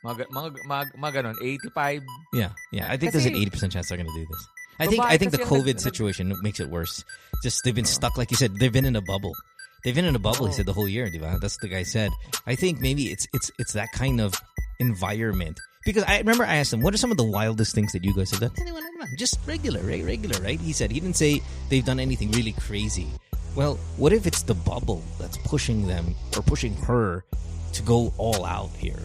Mga, 0.00 0.32
mga, 0.32 0.48
mga, 0.64 0.84
mga 0.96 1.12
ganon, 1.12 1.36
85. 1.42 2.02
Yeah, 2.32 2.50
yeah. 2.72 2.86
I 2.88 2.96
think 2.96 3.12
there's 3.12 3.26
an 3.26 3.32
Kasi- 3.36 3.42
eighty 3.42 3.50
percent 3.52 3.72
chance 3.72 3.88
they're 3.90 3.98
gonna 4.00 4.08
do 4.16 4.24
this. 4.24 4.42
I 4.80 4.86
think 4.88 5.04
I 5.04 5.18
think 5.20 5.30
the 5.36 5.44
kasi 5.44 5.50
COVID 5.52 5.76
situation 5.76 6.32
makes 6.40 6.56
it 6.58 6.70
worse. 6.72 7.04
Just 7.44 7.60
they've 7.68 7.74
been 7.76 7.84
stuck, 7.84 8.16
like 8.16 8.30
you 8.32 8.36
said, 8.40 8.56
they've 8.56 8.72
been 8.72 8.88
in 8.88 8.96
a 8.96 9.02
bubble. 9.04 9.36
They've 9.84 9.94
been 9.94 10.08
in 10.08 10.16
a 10.16 10.22
bubble. 10.22 10.46
He 10.48 10.52
Oh. 10.52 10.56
said 10.56 10.64
the 10.64 10.72
whole 10.72 10.88
year, 10.88 11.04
diba? 11.12 11.36
That's 11.36 11.60
what 11.60 11.68
the 11.68 11.76
guy 11.76 11.82
said. 11.84 12.12
I 12.48 12.56
think 12.56 12.80
maybe 12.80 13.12
it's 13.12 13.28
it's 13.36 13.52
it's 13.60 13.72
that 13.76 13.92
kind 13.92 14.24
of 14.24 14.32
environment. 14.80 15.60
Because 15.84 16.04
I 16.04 16.16
remember 16.18 16.44
I 16.44 16.56
asked 16.64 16.72
him, 16.72 16.80
what 16.80 16.92
are 16.92 17.00
some 17.00 17.10
of 17.12 17.16
the 17.20 17.24
wildest 17.28 17.74
things 17.74 17.92
that 17.92 18.04
you 18.04 18.12
guys 18.16 18.30
have 18.32 18.40
done? 18.40 18.52
"Eh, 18.56 18.72
wala 18.72 18.84
naman. 18.96 19.08
Just 19.20 19.36
regular, 19.44 19.80
right? 19.84 20.04
Regular, 20.04 20.40
right? 20.40 20.60
He 20.60 20.72
said 20.72 20.88
he 20.92 21.00
didn't 21.00 21.16
say 21.20 21.40
they've 21.68 21.84
done 21.84 22.00
anything 22.00 22.32
really 22.32 22.52
crazy. 22.56 23.08
Well, 23.56 23.76
what 23.96 24.12
if 24.12 24.26
it's 24.26 24.42
the 24.42 24.54
bubble 24.54 25.02
that's 25.18 25.36
pushing 25.38 25.86
them 25.86 26.14
or 26.36 26.42
pushing 26.42 26.74
her 26.76 27.24
to 27.72 27.82
go 27.82 28.12
all 28.16 28.44
out 28.44 28.70
here? 28.70 29.00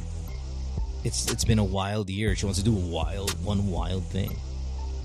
It's 1.04 1.32
it's 1.32 1.44
been 1.44 1.60
a 1.60 1.64
wild 1.64 2.10
year. 2.10 2.36
She 2.36 2.46
wants 2.46 2.60
to 2.60 2.66
do 2.66 2.76
a 2.76 2.80
wild 2.80 3.32
one 3.44 3.68
wild 3.68 4.06
thing. 4.06 4.36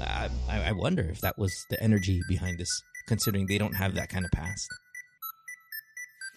I, 0.01 0.31
I 0.49 0.73
wonder 0.73 1.03
if 1.03 1.21
that 1.21 1.37
was 1.39 1.53
the 1.69 1.83
energy 1.83 2.21
behind 2.29 2.59
this, 2.59 2.83
considering 3.07 3.47
they 3.47 3.59
don't 3.59 3.75
have 3.75 3.95
that 3.95 4.09
kind 4.09 4.25
of 4.25 4.31
past. 4.31 4.67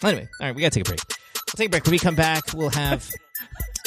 Anyway, 0.03 0.27
all 0.41 0.47
right, 0.47 0.55
we 0.55 0.61
gotta 0.61 0.71
take 0.71 0.87
a 0.87 0.89
break. 0.89 0.99
We'll 1.07 1.57
take 1.57 1.67
a 1.67 1.69
break. 1.69 1.85
When 1.85 1.91
we 1.91 1.99
come 1.99 2.15
back, 2.15 2.53
we'll 2.53 2.71
have 2.71 3.09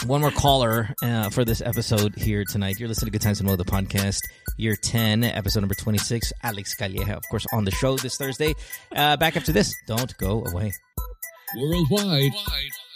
one 0.05 0.21
more 0.21 0.31
caller 0.31 0.95
uh, 1.03 1.31
for 1.31 1.45
this 1.45 1.61
episode 1.61 2.15
here 2.15 2.45
tonight. 2.45 2.79
You're 2.79 2.89
listening 2.89 3.07
to 3.07 3.19
Good 3.19 3.23
Times 3.23 3.41
and 3.41 3.49
Mo, 3.49 3.57
the 3.57 3.65
podcast, 3.65 4.21
year 4.57 4.77
10, 4.77 5.25
episode 5.25 5.61
number 5.61 5.75
26. 5.75 6.33
Alex 6.43 6.77
Calleja, 6.77 7.17
of 7.17 7.23
course, 7.31 7.47
on 7.53 7.65
the 7.65 7.71
show 7.71 7.97
this 7.97 8.17
Thursday. 8.17 8.55
Uh, 8.95 9.17
back 9.17 9.37
after 9.37 9.53
this. 9.53 9.75
Don't 9.87 10.17
go 10.19 10.45
away. 10.45 10.73
Worldwide, 11.57 12.33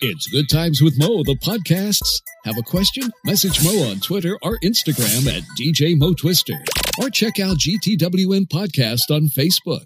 it's 0.03 0.29
Good 0.29 0.49
Times 0.51 0.83
with 0.83 0.99
Mo, 0.99 1.23
the 1.23 1.37
podcasts. 1.37 2.21
Have 2.45 2.59
a 2.59 2.63
question? 2.63 3.11
Message 3.25 3.63
Mo 3.65 3.91
on 3.91 4.01
Twitter 4.01 4.37
or 4.43 4.59
Instagram 4.59 5.27
at 5.35 5.43
DJ 5.59 5.97
Mo 5.97 6.13
Twister. 6.13 6.55
Or 7.01 7.11
check 7.11 7.39
out 7.39 7.59
GTWM 7.59 8.49
Podcast 8.49 9.11
on 9.11 9.29
Facebook. 9.29 9.85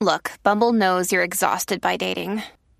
Look, 0.00 0.32
Bumble 0.42 0.72
knows 0.72 1.12
you're 1.12 1.22
exhausted 1.22 1.80
by 1.80 1.96
dating. 1.96 2.42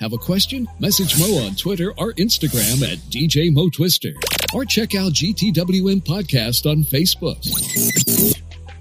Have 0.00 0.12
a 0.12 0.18
question? 0.18 0.66
Message 0.80 1.16
Mo 1.20 1.46
on 1.46 1.54
Twitter 1.54 1.92
or 1.98 2.12
Instagram 2.14 2.82
at 2.82 2.98
DJ 3.10 3.52
Mo 3.52 3.68
Twister. 3.68 4.10
Or 4.52 4.64
check 4.64 4.96
out 4.96 5.12
GTWM 5.12 6.02
Podcast 6.02 6.68
on 6.68 6.82
Facebook. 6.82 7.38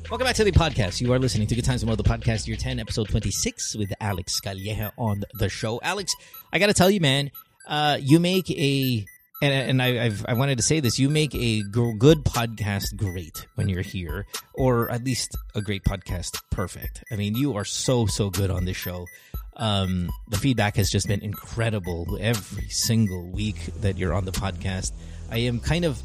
Welcome 0.09 0.25
back 0.25 0.35
to 0.37 0.43
the 0.43 0.51
podcast. 0.51 1.01
You 1.01 1.13
are 1.13 1.19
listening 1.19 1.45
to 1.47 1.55
Good 1.55 1.65
Times 1.65 1.83
and 1.83 1.89
Mo, 1.91 1.95
the 1.95 2.03
podcast, 2.03 2.47
year 2.47 2.57
10, 2.57 2.79
episode 2.79 3.09
26, 3.09 3.75
with 3.75 3.93
Alex 4.01 4.41
Calleja 4.41 4.91
on 4.97 5.23
the 5.35 5.49
show. 5.49 5.79
Alex, 5.83 6.15
I 6.51 6.57
got 6.57 6.67
to 6.67 6.73
tell 6.73 6.89
you, 6.89 6.99
man, 6.99 7.29
uh, 7.67 7.99
you 8.01 8.19
make 8.19 8.49
a, 8.49 9.05
and, 9.43 9.53
and 9.53 9.81
I, 9.83 10.05
I've, 10.05 10.25
I 10.27 10.33
wanted 10.33 10.57
to 10.57 10.63
say 10.63 10.79
this, 10.79 10.97
you 10.97 11.09
make 11.09 11.35
a 11.35 11.61
good 11.61 12.23
podcast 12.23 12.95
great 12.97 13.45
when 13.53 13.69
you're 13.69 13.83
here, 13.83 14.25
or 14.55 14.89
at 14.89 15.03
least 15.03 15.37
a 15.53 15.61
great 15.61 15.83
podcast 15.83 16.41
perfect. 16.49 17.03
I 17.11 17.17
mean, 17.17 17.35
you 17.35 17.55
are 17.55 17.65
so, 17.65 18.07
so 18.07 18.31
good 18.31 18.49
on 18.49 18.65
this 18.65 18.77
show. 18.77 19.05
Um, 19.55 20.09
the 20.29 20.37
feedback 20.37 20.75
has 20.77 20.89
just 20.89 21.07
been 21.07 21.21
incredible 21.21 22.17
every 22.19 22.67
single 22.69 23.29
week 23.29 23.57
that 23.81 23.97
you're 23.97 24.13
on 24.13 24.25
the 24.25 24.31
podcast. 24.31 24.91
I 25.29 25.39
am 25.39 25.59
kind 25.59 25.85
of 25.85 26.01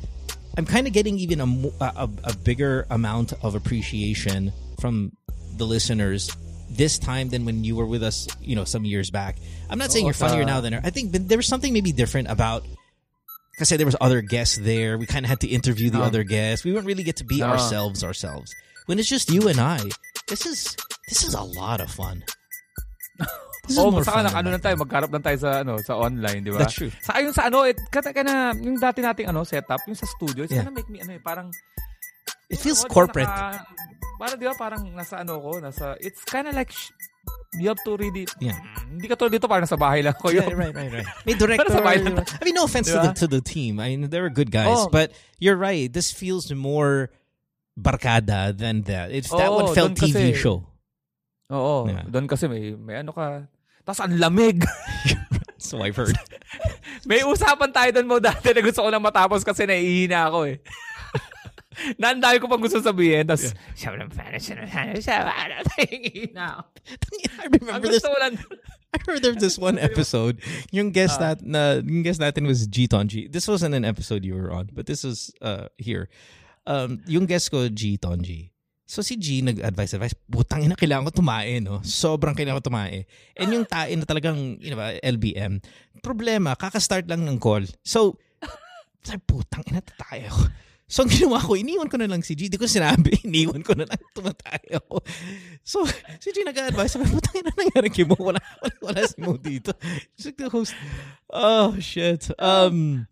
I'm 0.57 0.66
kind 0.66 0.86
of 0.86 0.92
getting 0.92 1.18
even 1.18 1.40
a, 1.40 1.44
a 1.80 2.09
a 2.24 2.36
bigger 2.36 2.86
amount 2.90 3.32
of 3.42 3.55
appreciation 3.55 4.53
from 4.80 5.12
the 5.57 5.64
listeners 5.66 6.30
this 6.70 6.99
time 6.99 7.30
than 7.30 7.44
when 7.46 7.64
you 7.64 7.74
were 7.76 7.86
with 7.86 8.03
us, 8.03 8.28
you 8.40 8.55
know, 8.55 8.64
some 8.64 8.84
years 8.84 9.11
back. 9.11 9.36
I'm 9.70 9.78
not 9.78 9.90
saying 9.90 10.05
Oo, 10.05 10.09
you're 10.09 10.14
funnier 10.14 10.42
sa- 10.42 10.46
now 10.49 10.61
than 10.61 10.74
I 10.74 10.90
think 10.90 11.12
there 11.12 11.38
was 11.38 11.46
something 11.46 11.72
maybe 11.72 11.92
different 11.92 12.28
about. 12.30 12.64
Because 13.53 13.70
there 13.70 13.86
was 13.86 13.96
other 14.01 14.20
guests 14.22 14.57
there, 14.59 14.96
we 14.99 15.07
kind 15.07 15.24
of 15.26 15.30
had 15.30 15.40
to 15.40 15.49
interview 15.49 15.90
the 15.90 15.99
No. 15.99 16.05
other 16.05 16.22
guests. 16.22 16.64
We 16.64 16.70
wouldn't 16.70 16.86
really 16.86 17.03
get 17.03 17.16
to 17.16 17.24
be 17.24 17.38
No. 17.40 17.46
ourselves 17.46 18.05
ourselves. 18.05 18.55
When 18.86 19.01
it's 19.01 19.09
just 19.09 19.30
you 19.32 19.49
and 19.49 19.59
I, 19.59 19.80
this 20.28 20.46
is 20.46 20.76
this 21.09 21.24
is 21.24 21.34
a 21.34 21.42
lot 21.42 21.80
of 21.80 21.90
fun. 21.90 22.22
Oh, 23.77 23.93
fun 24.01 24.25
na, 24.25 24.33
ano 24.33 24.49
lang 24.57 24.64
tayo, 24.64 24.81
magkarap 24.81 25.12
lang 25.12 25.21
tayo 25.21 25.37
sa 25.45 25.61
ano, 25.61 25.77
sa 25.85 26.01
online, 26.01 26.41
di 26.41 26.49
ba? 26.49 26.64
That's 26.64 26.73
true. 26.73 26.89
Sa 27.05 27.21
yung 27.21 27.37
sa 27.37 27.53
ano, 27.53 27.69
it, 27.69 27.77
kata 27.93 28.16
ka 28.16 28.25
na, 28.25 28.57
yung 28.57 28.81
dati 28.81 29.05
nating 29.05 29.29
ano, 29.29 29.45
setup, 29.45 29.85
yung 29.85 29.99
sa 29.99 30.09
studio, 30.09 30.49
it's 30.49 30.57
Yeah. 30.57 30.64
gonna 30.64 30.73
make 30.73 30.89
me 30.89 31.05
ano 31.05 31.12
eh, 31.12 31.21
parang 31.21 31.53
It 32.49 32.57
feels 32.57 32.81
Ano, 32.81 32.89
corporate. 32.97 33.29
Naka, 33.29 33.61
parang 34.16 34.37
di 34.41 34.45
ba, 34.49 34.55
parang 34.57 34.81
nasa 34.97 35.21
ano 35.21 35.37
ko, 35.37 35.61
nasa, 35.61 36.01
it's 36.01 36.25
kind 36.25 36.49
of 36.49 36.57
like, 36.57 36.73
sh- 36.73 36.89
you 37.61 37.69
have 37.69 37.77
to 37.85 37.93
really, 38.01 38.25
Yeah. 38.41 38.57
hindi 38.89 39.05
ka 39.05 39.21
tulad 39.21 39.37
dito, 39.37 39.45
parang 39.45 39.69
nasa 39.69 39.77
bahay 39.77 40.01
lang 40.01 40.16
ko. 40.16 40.33
Yeah, 40.33 40.49
Yung, 40.49 40.57
right, 40.57 40.73
right, 40.73 40.89
right. 40.89 41.09
May 41.29 41.37
director. 41.37 41.69
Pero 41.69 41.77
sabay 41.77 42.01
lang 42.01 42.25
I 42.25 42.43
mean, 42.49 42.57
no 42.57 42.64
offense 42.64 42.89
to 42.89 42.97
the 43.05 43.12
Diba? 43.12 43.21
to 43.21 43.27
the 43.29 43.45
team. 43.45 43.85
I 43.85 43.93
mean, 43.93 44.09
they 44.09 44.16
were 44.25 44.33
good 44.33 44.49
guys, 44.49 44.73
Oh. 44.73 44.89
but 44.89 45.12
you're 45.37 45.61
right. 45.61 45.93
This 45.93 46.09
feels 46.09 46.49
more 46.57 47.12
barkada 47.77 48.57
than 48.57 48.89
that. 48.89 49.12
It's 49.12 49.29
that 49.29 49.53
Oo, 49.53 49.69
one 49.69 49.75
felt 49.77 49.93
doon 49.93 50.09
TV 50.09 50.33
kasi- 50.33 50.41
show. 50.41 50.68
Oo, 51.49 51.88
Yeah. 51.88 52.05
doon 52.07 52.26
kasi 52.26 52.44
may, 52.46 52.76
may 52.76 53.01
ano 53.01 53.12
ka, 53.12 53.49
tapos 53.84 54.01
ang 54.05 54.16
lamig. 54.16 54.61
So 55.59 55.82
I've 55.82 55.99
heard. 55.99 56.14
may 57.11 57.26
usapan 57.26 57.74
tayo 57.74 57.90
doon 57.90 58.07
mo 58.07 58.16
dati 58.22 58.55
na 58.55 58.62
gusto 58.62 58.78
ko 58.78 58.88
lang 58.94 59.03
matapos 59.03 59.42
kasi 59.42 59.66
naiihina 59.66 60.30
ako 60.30 60.46
eh. 60.55 60.62
Naandayo 62.01 62.38
ko 62.38 62.46
pang 62.46 62.62
gusto 62.62 62.78
sabihin, 62.78 63.26
tapos, 63.26 63.55
siya 63.74 63.90
lang, 63.94 64.07
siya 64.11 64.55
lang, 64.55 64.99
siya 64.99 65.18
lang, 65.26 65.62
naiihina 65.74 66.62
ako. 66.62 66.62
I 67.42 67.42
Ang 67.42 67.53
remember 67.59 67.90
this. 67.90 68.03
lang, 68.07 68.34
I 68.94 68.99
heard 69.03 69.22
was 69.26 69.38
this 69.42 69.59
one 69.59 69.82
episode. 69.82 70.38
Yung 70.70 70.94
guest 70.94 71.18
Ah. 71.18 71.34
that 71.34 71.42
na 71.42 71.82
yung 71.82 72.07
guest 72.07 72.22
natin 72.22 72.46
was 72.46 72.66
G 72.66 72.86
Tonji. 72.86 73.26
This 73.26 73.51
wasn't 73.51 73.74
an 73.74 73.84
episode 73.84 74.22
you 74.24 74.38
were 74.38 74.55
on, 74.55 74.70
but 74.72 74.86
this 74.86 75.03
was 75.03 75.34
uh 75.42 75.66
here. 75.76 76.07
Um, 76.70 77.03
yung 77.11 77.26
guest 77.26 77.51
ko 77.51 77.66
G 77.68 77.99
Tonji. 77.99 78.55
So 78.89 79.05
si 79.05 79.20
G 79.20 79.45
nag-advise 79.45 80.01
advice, 80.01 80.16
butang 80.24 80.64
ina 80.64 80.72
kailangan 80.72 81.12
ko 81.12 81.20
tumae, 81.20 81.61
no? 81.61 81.84
Sobrang 81.84 82.32
kailangan 82.32 82.64
ko 82.64 82.72
tumae. 82.72 83.05
And 83.36 83.53
yung 83.53 83.68
tae 83.68 83.93
na 83.93 84.09
talagang, 84.09 84.57
you 84.64 84.72
know, 84.72 84.80
LBM. 85.05 85.61
Problema, 86.01 86.57
kaka-start 86.57 87.05
lang 87.05 87.28
ng 87.28 87.36
call. 87.36 87.68
So, 87.84 88.16
sabi, 89.05 89.20
putang 89.28 89.61
ina, 89.68 89.84
tatae 89.84 90.32
ako. 90.32 90.41
So, 90.89 91.05
ang 91.05 91.12
ginawa 91.12 91.36
ko, 91.45 91.53
iniwan 91.53 91.93
ko 91.93 92.01
na 92.01 92.09
lang 92.09 92.24
si 92.24 92.32
G. 92.32 92.49
Di 92.49 92.57
ko 92.57 92.64
sinabi, 92.64 93.12
iniwan 93.28 93.61
ko 93.61 93.76
na 93.76 93.84
lang, 93.84 94.01
tumatay 94.16 94.80
ako. 94.80 95.05
So, 95.61 95.84
si 96.16 96.32
G 96.32 96.49
nag-advise, 96.49 96.97
sabi, 96.97 97.12
putang 97.12 97.45
ina 97.45 97.53
nangyari 97.53 97.93
kay 97.93 98.09
Mo. 98.09 98.16
Wala, 98.16 98.41
wala, 98.64 98.74
wala 98.80 99.01
si 99.05 99.20
Mo 99.20 99.36
dito. 99.36 99.76
She's 100.16 100.32
the 100.32 100.49
host. 100.49 100.72
Oh, 101.28 101.76
shit. 101.76 102.32
Um, 102.41 103.05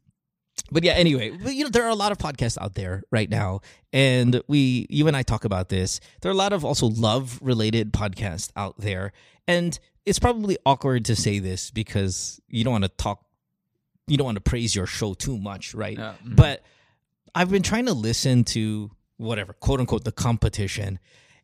but 0.71 0.83
yeah, 0.85 0.93
anyway, 0.93 1.31
but, 1.31 1.55
you 1.55 1.65
know, 1.65 1.71
there 1.71 1.85
are 1.85 1.91
a 1.91 1.95
lot 1.95 2.13
of 2.13 2.19
podcasts 2.19 2.59
out 2.61 2.75
there 2.75 3.03
right 3.11 3.29
now, 3.31 3.61
and 3.93 4.43
we, 4.49 4.87
you 4.91 5.07
and 5.09 5.17
I 5.17 5.23
talk 5.23 5.45
about 5.45 5.69
this. 5.69 6.01
There 6.21 6.31
are 6.31 6.35
a 6.35 6.37
lot 6.37 6.53
of 6.53 6.65
also 6.65 6.87
love-related 6.87 7.93
podcasts 7.93 8.51
out 8.57 8.79
there, 8.79 9.13
and 9.47 9.79
it's 10.05 10.19
probably 10.19 10.57
awkward 10.67 11.05
to 11.07 11.17
say 11.17 11.39
this 11.39 11.71
because 11.71 12.41
you 12.49 12.65
don't 12.65 12.73
want 12.73 12.85
to 12.85 12.91
talk, 12.91 13.25
you 14.07 14.17
don't 14.17 14.25
want 14.25 14.37
to 14.37 14.41
praise 14.43 14.75
your 14.75 14.87
show 14.87 15.15
too 15.15 15.37
much, 15.39 15.75
right? 15.75 15.99
Yeah. 15.99 16.15
Mhm. 16.25 16.37
But 16.37 16.63
I've 17.35 17.51
been 17.51 17.63
trying 17.63 17.87
to 17.87 17.93
listen 17.93 18.45
to 18.45 18.91
whatever, 19.17 19.53
quote 19.53 19.81
unquote, 19.81 20.05
the 20.05 20.13
competition. 20.13 20.99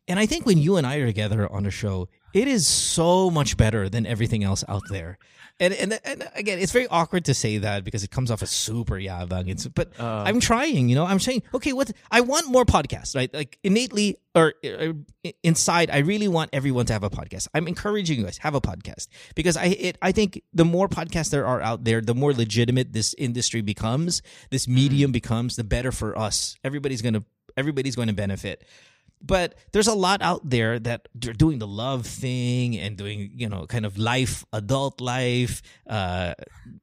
And 0.07 0.19
I 0.19 0.25
think 0.25 0.45
when 0.45 0.57
you 0.57 0.77
and 0.77 0.85
I 0.87 0.97
are 0.97 1.05
together 1.05 1.49
on 1.51 1.65
a 1.65 1.71
show, 1.71 2.07
it 2.33 2.47
is 2.47 2.67
so 2.67 3.29
much 3.29 3.57
better 3.57 3.89
than 3.89 4.05
everything 4.05 4.43
else 4.43 4.63
out 4.67 4.83
there. 4.89 5.17
And 5.59 5.71
and, 5.73 5.99
and 6.03 6.27
again, 6.35 6.57
it's 6.57 6.71
very 6.71 6.87
awkward 6.87 7.25
to 7.25 7.33
say 7.35 7.59
that 7.59 7.83
because 7.83 8.03
it 8.03 8.09
comes 8.09 8.31
off 8.31 8.41
as 8.41 8.49
super 8.49 8.95
yabang. 8.95 9.49
It's, 9.49 9.67
but 9.67 9.91
Uh. 9.99 10.23
I'm 10.25 10.39
trying, 10.39 10.89
you 10.89 10.95
know, 10.95 11.05
I'm 11.05 11.19
saying, 11.19 11.43
okay, 11.53 11.73
what 11.73 11.91
I 12.09 12.21
want 12.21 12.47
more 12.47 12.65
podcasts, 12.65 13.15
right? 13.15 13.31
Like 13.31 13.59
innately 13.63 14.17
or 14.33 14.55
uh, 14.65 14.93
inside, 15.43 15.91
I 15.91 15.99
really 15.99 16.27
want 16.27 16.49
everyone 16.53 16.87
to 16.87 16.93
have 16.93 17.03
a 17.03 17.09
podcast. 17.09 17.47
I'm 17.53 17.67
encouraging 17.67 18.17
you 18.17 18.25
guys 18.25 18.39
have 18.39 18.55
a 18.55 18.61
podcast 18.61 19.07
because 19.35 19.55
I 19.55 19.65
it, 19.65 19.97
I 20.01 20.11
think 20.11 20.41
the 20.53 20.65
more 20.65 20.89
podcasts 20.89 21.29
there 21.29 21.45
are 21.45 21.61
out 21.61 21.83
there, 21.83 22.01
the 22.01 22.15
more 22.15 22.33
legitimate 22.33 22.91
this 22.91 23.13
industry 23.19 23.61
becomes, 23.61 24.23
this 24.49 24.67
medium 24.67 25.11
becomes, 25.11 25.55
the 25.55 25.63
better 25.63 25.91
for 25.91 26.17
us. 26.17 26.57
Everybody's 26.63 27.03
gonna 27.03 27.23
everybody's 27.55 27.95
going 27.95 28.07
to 28.07 28.13
benefit. 28.15 28.63
But 29.23 29.55
there's 29.71 29.87
a 29.87 29.95
lot 29.95 30.21
out 30.21 30.47
there 30.47 30.77
that 30.79 31.07
they're 31.15 31.33
doing 31.33 31.59
the 31.59 31.67
love 31.67 32.05
thing 32.05 32.77
and 32.77 32.97
doing 32.97 33.31
you 33.33 33.47
know 33.47 33.65
kind 33.65 33.85
of 33.85 33.97
life 33.97 34.45
adult 34.53 34.99
life 34.99 35.61
uh 35.87 36.33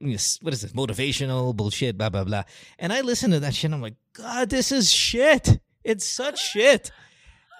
what 0.00 0.54
is 0.54 0.62
this 0.62 0.72
motivational 0.72 1.54
bullshit 1.54 1.96
blah 1.98 2.08
blah 2.08 2.24
blah. 2.24 2.42
And 2.78 2.92
i 2.92 3.02
listen 3.02 3.30
to 3.32 3.40
that 3.40 3.54
shit 3.54 3.64
and 3.66 3.74
i'm 3.74 3.82
like 3.82 3.96
god 4.14 4.50
this 4.50 4.72
is 4.72 4.90
shit. 4.90 5.60
It's 5.82 6.04
such 6.04 6.40
shit. 6.50 6.90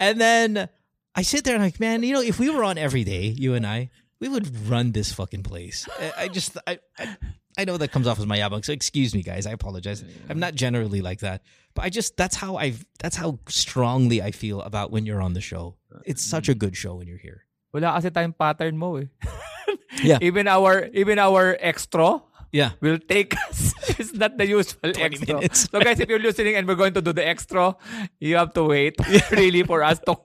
And 0.01 0.20
then 0.20 0.68
i 1.14 1.22
sit 1.22 1.45
there 1.45 1.55
and 1.55 1.62
I'm 1.62 1.68
like 1.68 1.81
man 1.81 2.03
you 2.03 2.14
know 2.14 2.22
if 2.22 2.39
we 2.39 2.49
were 2.51 2.64
on 2.64 2.78
every 2.78 3.05
day 3.05 3.24
you 3.26 3.55
and 3.55 3.66
i 3.66 3.91
we 4.20 4.28
would 4.28 4.68
run 4.68 4.93
this 4.93 5.12
fucking 5.12 5.43
place. 5.43 5.89
I, 5.99 6.12
I 6.24 6.28
just 6.28 6.57
I, 6.66 6.78
I 6.99 7.16
I 7.59 7.64
know 7.64 7.76
that 7.76 7.90
comes 7.90 8.07
off 8.07 8.18
as 8.18 8.26
my 8.26 8.38
yabang, 8.38 8.64
so 8.64 8.72
excuse 8.72 9.14
me, 9.14 9.22
guys. 9.22 9.46
I 9.46 9.51
apologize. 9.53 10.05
I'm 10.28 10.38
not 10.38 10.55
generally 10.55 11.01
like 11.03 11.20
that, 11.20 11.42
but 11.74 11.84
I 11.84 11.90
just 11.90 12.16
that's 12.16 12.36
how 12.36 12.57
I 12.57 12.74
that's 13.01 13.16
how 13.16 13.38
strongly 13.48 14.22
I 14.22 14.30
feel 14.30 14.62
about 14.62 14.90
when 14.90 15.05
you're 15.07 15.20
on 15.20 15.34
the 15.34 15.40
show. 15.42 15.76
It's 16.07 16.22
such 16.22 16.48
a 16.48 16.55
good 16.55 16.76
show 16.76 16.94
when 16.96 17.09
you're 17.09 17.18
here. 17.20 17.44
Wala 17.74 17.94
kasi 17.98 18.11
tayong 18.11 18.34
pattern 18.38 18.78
mo 18.78 18.96
eh. 19.03 19.07
Yeah. 20.03 20.18
even 20.22 20.46
our 20.46 20.86
even 20.94 21.18
our 21.18 21.59
extra 21.61 22.22
Yeah, 22.51 22.74
will 22.82 22.98
take 22.98 23.38
us. 23.46 23.70
it's 23.94 24.11
not 24.11 24.34
the 24.34 24.42
usual 24.42 24.82
20 24.82 24.98
extra. 24.98 25.34
minutes. 25.38 25.70
So 25.70 25.78
guys, 25.78 26.03
if 26.03 26.11
you're 26.11 26.18
listening 26.18 26.59
and 26.59 26.66
we're 26.66 26.74
going 26.74 26.94
to 26.98 27.03
do 27.03 27.14
the 27.14 27.22
extra, 27.22 27.78
you 28.18 28.34
have 28.34 28.51
to 28.59 28.66
wait 28.66 28.98
really 29.30 29.62
for 29.62 29.86
us 29.86 30.03
to 30.11 30.18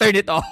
turn 0.00 0.16
it 0.16 0.28
off. 0.28 0.48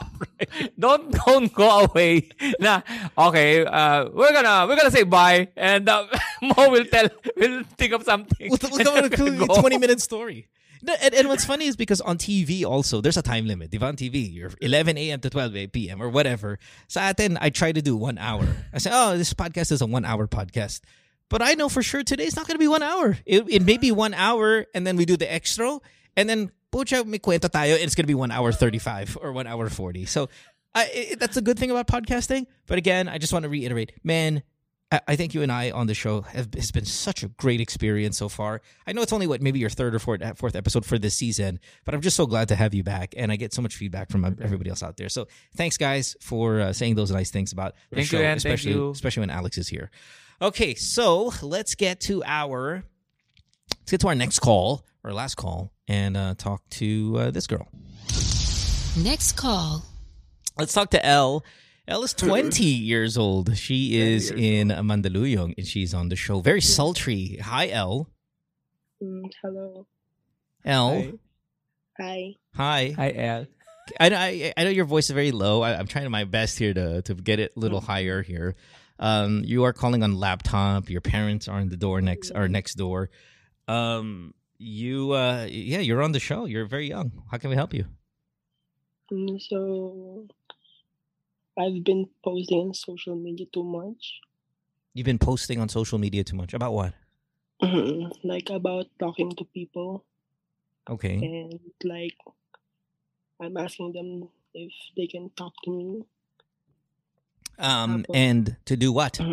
don't 0.79 1.11
don't 1.25 1.53
go 1.53 1.89
away. 1.89 2.29
Na 2.61 2.83
okay, 3.17 3.65
uh, 3.65 4.09
we're 4.13 4.33
gonna 4.33 4.67
we're 4.69 4.77
gonna 4.77 4.91
say 4.91 5.03
bye, 5.05 5.49
and 5.57 5.89
uh, 5.89 6.07
Mo 6.43 6.71
will 6.71 6.85
tell 6.85 7.09
will 7.37 7.65
think 7.77 7.93
of 7.93 8.05
something. 8.05 8.53
And 8.53 8.63
at 8.63 8.73
we're 8.73 9.07
a 9.07 9.47
go. 9.47 9.61
20 9.61 9.79
minute 9.79 10.01
story. 10.01 10.49
No, 10.81 10.95
And, 11.03 11.13
and 11.13 11.29
what's 11.29 11.45
funny 11.45 11.67
is 11.67 11.75
because 11.75 12.01
on 12.01 12.19
TV 12.19 12.65
also, 12.65 13.01
there's 13.01 13.17
a 13.17 13.23
time 13.23 13.47
limit. 13.47 13.73
Diba 13.73 13.83
on 13.83 13.97
TV, 13.97 14.33
you're 14.33 14.53
11 14.61 14.97
a.m. 14.97 15.21
to 15.21 15.31
12 15.31 15.73
p.m. 15.73 16.01
or 16.01 16.09
whatever. 16.09 16.61
Sa 16.87 17.01
atin, 17.11 17.37
I 17.41 17.51
try 17.51 17.73
to 17.73 17.83
do 17.83 17.97
one 17.97 18.17
hour. 18.17 18.47
I 18.73 18.79
say, 18.79 18.91
oh, 18.93 19.19
this 19.19 19.35
podcast 19.35 19.73
is 19.73 19.83
a 19.83 19.87
one 19.87 20.05
hour 20.05 20.29
podcast. 20.29 20.81
But 21.29 21.43
I 21.43 21.55
know 21.55 21.69
for 21.69 21.83
sure 21.83 22.05
today's 22.05 22.37
not 22.37 22.47
going 22.47 22.55
to 22.55 22.63
be 22.63 22.69
one 22.69 22.83
hour. 22.83 23.19
It, 23.27 23.45
it 23.49 23.63
may 23.63 23.77
be 23.77 23.91
one 23.91 24.15
hour 24.15 24.67
and 24.73 24.87
then 24.87 24.97
we 24.97 25.05
do 25.05 25.17
the 25.17 25.31
extra. 25.31 25.79
And 26.17 26.29
then, 26.29 26.53
pucha, 26.73 27.05
may 27.07 27.19
kwento 27.19 27.49
tayo. 27.51 27.75
and 27.75 27.83
It's 27.85 27.95
going 27.95 28.05
to 28.05 28.09
be 28.09 28.15
one 28.15 28.31
hour 28.31 28.53
35 28.53 29.19
or 29.21 29.33
one 29.33 29.47
hour 29.47 29.69
40. 29.69 30.05
So 30.07 30.29
I, 30.75 30.85
it, 30.93 31.21
that's 31.21 31.37
a 31.37 31.43
good 31.43 31.59
thing 31.59 31.71
about 31.71 31.87
podcasting. 31.87 32.47
But 32.67 32.79
again, 32.79 33.09
I 33.09 33.19
just 33.19 33.33
want 33.33 33.45
to 33.45 33.49
reiterate, 33.49 33.93
man, 34.05 34.43
I 34.93 35.01
I 35.09 35.17
think 35.17 35.35
you 35.35 35.43
and 35.43 35.51
I 35.53 35.71
on 35.71 35.87
the 35.87 35.95
show 35.95 36.23
have 36.23 36.49
has 36.55 36.71
been 36.71 36.85
such 36.85 37.23
a 37.23 37.29
great 37.29 37.61
experience 37.61 38.17
so 38.17 38.29
far. 38.29 38.61
I 38.87 38.93
know 38.93 39.03
it's 39.03 39.13
only 39.13 39.27
what 39.27 39.43
maybe 39.43 39.59
your 39.59 39.71
third 39.71 39.95
or 39.95 39.99
fourth 39.99 40.23
fourth 40.39 40.57
episode 40.57 40.85
for 40.87 40.99
this 40.99 41.15
season, 41.15 41.61
but 41.85 41.95
I'm 41.95 42.01
just 42.01 42.17
so 42.17 42.27
glad 42.27 42.49
to 42.49 42.55
have 42.57 42.73
you 42.75 42.83
back, 42.83 43.15
and 43.17 43.31
I 43.33 43.37
get 43.37 43.53
so 43.53 43.61
much 43.63 43.77
feedback 43.77 44.11
from 44.11 44.25
everybody 44.25 44.71
else 44.71 44.83
out 44.83 44.97
there. 44.97 45.09
So 45.11 45.27
thanks, 45.57 45.77
guys, 45.77 46.17
for 46.21 46.61
uh, 46.61 46.73
saying 46.73 46.95
those 46.95 47.11
nice 47.11 47.31
things 47.31 47.53
about 47.53 47.75
the 47.91 47.97
Thank 47.97 48.09
show, 48.09 48.19
you, 48.19 48.25
Ann. 48.25 48.37
Especially 48.37 48.73
you. 48.73 48.91
especially 48.91 49.21
when 49.21 49.31
Alex 49.31 49.59
is 49.59 49.69
here. 49.69 49.91
Okay, 50.41 50.75
so 50.75 51.33
let's 51.43 51.75
get 51.75 52.01
to 52.03 52.23
our 52.25 52.85
let's 53.81 53.91
get 53.91 54.01
to 54.01 54.09
our 54.09 54.15
next 54.15 54.39
call, 54.39 54.87
our 55.05 55.13
last 55.13 55.37
call, 55.37 55.73
and 55.87 56.17
uh, 56.17 56.35
talk 56.37 56.69
to 56.71 57.17
uh, 57.19 57.31
this 57.31 57.47
girl. 57.47 57.69
Next 58.97 59.33
call. 59.33 59.85
Let's 60.59 60.73
talk 60.73 60.91
to 60.91 61.05
Elle. 61.05 61.45
Elle 61.87 62.03
is 62.03 62.15
20 62.15 62.65
years 62.91 63.17
old. 63.17 63.57
She 63.57 63.97
is 63.97 64.31
in 64.31 64.69
Mandaluyong 64.69 65.55
and 65.57 65.67
she's 65.67 65.95
on 65.95 66.09
the 66.09 66.17
show. 66.17 66.41
Very 66.41 66.61
sultry. 66.61 67.39
Hi, 67.43 67.69
Elle. 67.69 68.09
Mm, 69.03 69.31
hello. 69.43 69.87
Elle. 70.65 71.13
Hi. 71.99 72.35
Hi. 72.55 72.95
Hi, 72.97 73.11
El. 73.13 73.47
I, 73.99 74.11
I, 74.11 74.53
I 74.57 74.65
know 74.65 74.71
your 74.71 74.85
voice 74.85 75.05
is 75.05 75.13
very 75.13 75.31
low. 75.31 75.63
I, 75.63 75.79
I'm 75.79 75.87
trying 75.87 76.11
my 76.11 76.25
best 76.25 76.59
here 76.59 76.75
to, 76.75 77.03
to 77.03 77.15
get 77.15 77.39
it 77.39 77.53
a 77.57 77.61
little 77.61 77.81
higher 77.81 78.23
here. 78.23 78.57
Um, 78.99 79.43
you 79.45 79.65
are 79.65 79.73
calling 79.73 80.03
on 80.03 80.15
laptop. 80.15 80.91
Your 80.91 81.01
parents 81.01 81.49
are 81.49 81.61
in 81.61 81.69
the 81.69 81.77
door 81.77 82.01
next 82.01 82.33
or 82.35 82.49
next 82.49 82.75
door. 82.75 83.11
Um, 83.69 84.35
you 84.59 85.13
uh, 85.13 85.47
yeah, 85.49 85.81
you're 85.81 86.03
on 86.03 86.13
the 86.13 86.21
show. 86.21 86.45
You're 86.45 86.67
very 86.67 86.89
young. 86.89 87.13
How 87.31 87.39
can 87.39 87.51
we 87.51 87.57
help 87.57 87.73
you? 87.73 87.85
Mm, 89.11 89.41
so, 89.41 90.27
I've 91.59 91.83
been 91.83 92.09
posting 92.23 92.61
on 92.61 92.75
social 92.75 93.17
media 93.17 93.47
too 93.53 93.65
much. 93.65 94.21
You've 94.95 95.07
been 95.07 95.19
posting 95.19 95.61
on 95.61 95.69
social 95.69 95.99
media 95.99 96.25
too 96.25 96.37
much. 96.37 96.55
About 96.55 96.73
what? 96.73 96.95
like 98.23 98.51
about 98.51 98.87
talking 99.01 99.35
to 99.35 99.45
people 99.45 100.05
Okay. 100.89 101.17
and 101.17 101.59
like 101.83 102.17
I'm 103.41 103.57
asking 103.57 103.93
them 103.93 104.29
if 104.55 104.73
they 104.97 105.07
can 105.07 105.31
talk 105.31 105.53
to 105.65 105.71
me. 105.71 106.05
Um, 107.59 108.05
and 108.15 108.57
to 108.67 108.77
do 108.77 108.93
what? 108.93 109.21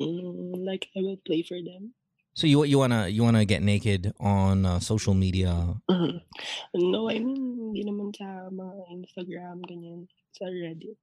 Mm, 0.00 0.64
like 0.64 0.88
I 0.96 1.00
will 1.00 1.18
play 1.18 1.42
for 1.42 1.60
them. 1.62 1.92
So 2.34 2.46
you 2.46 2.64
you 2.64 2.78
wanna 2.78 3.08
you 3.08 3.22
wanna 3.22 3.44
get 3.44 3.62
naked 3.62 4.12
on 4.18 4.64
uh, 4.64 4.80
social 4.80 5.14
media? 5.14 5.76
no, 6.74 7.10
I 7.10 7.18
mean, 7.20 7.58
hindi 7.60 7.84
naman 7.84 8.16
sa 8.16 8.48
mga 8.48 8.88
Instagram, 8.88 9.60
ganyan. 9.68 10.08
Sa 10.32 10.48
Reddit. 10.48 10.96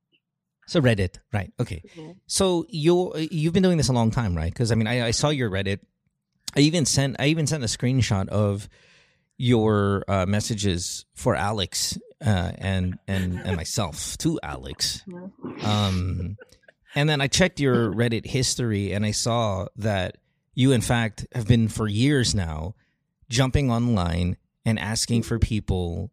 So 0.65 0.81
Reddit, 0.81 1.17
right? 1.33 1.51
Okay. 1.59 1.81
Yeah. 1.95 2.13
So 2.25 2.65
you 2.69 3.13
you've 3.17 3.53
been 3.53 3.63
doing 3.63 3.77
this 3.77 3.89
a 3.89 3.93
long 3.93 4.11
time, 4.11 4.35
right? 4.35 4.51
Because 4.51 4.71
I 4.71 4.75
mean, 4.75 4.87
I, 4.87 5.07
I 5.07 5.11
saw 5.11 5.29
your 5.29 5.49
Reddit. 5.49 5.79
I 6.57 6.61
even 6.61 6.85
sent 6.85 7.17
I 7.19 7.27
even 7.27 7.45
sent 7.45 7.63
a 7.63 7.67
screenshot 7.67 8.27
of 8.29 8.69
your 9.37 10.03
uh, 10.07 10.25
messages 10.25 11.05
for 11.13 11.35
Alex 11.35 11.97
uh, 12.25 12.51
and 12.57 12.97
and 13.07 13.39
and 13.39 13.55
myself 13.55 14.17
to 14.19 14.39
Alex. 14.43 15.03
Um, 15.63 16.37
and 16.95 17.09
then 17.09 17.21
I 17.21 17.27
checked 17.27 17.59
your 17.59 17.93
Reddit 17.93 18.25
history, 18.25 18.93
and 18.93 19.05
I 19.05 19.11
saw 19.11 19.67
that 19.77 20.17
you, 20.53 20.71
in 20.71 20.81
fact, 20.81 21.25
have 21.33 21.47
been 21.47 21.67
for 21.67 21.87
years 21.87 22.35
now 22.35 22.75
jumping 23.29 23.71
online 23.71 24.37
and 24.65 24.79
asking 24.79 25.23
for 25.23 25.39
people 25.39 26.11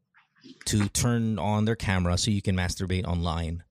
to 0.67 0.89
turn 0.89 1.39
on 1.39 1.65
their 1.65 1.77
camera 1.77 2.17
so 2.19 2.31
you 2.31 2.43
can 2.43 2.57
masturbate 2.57 3.05
online 3.07 3.63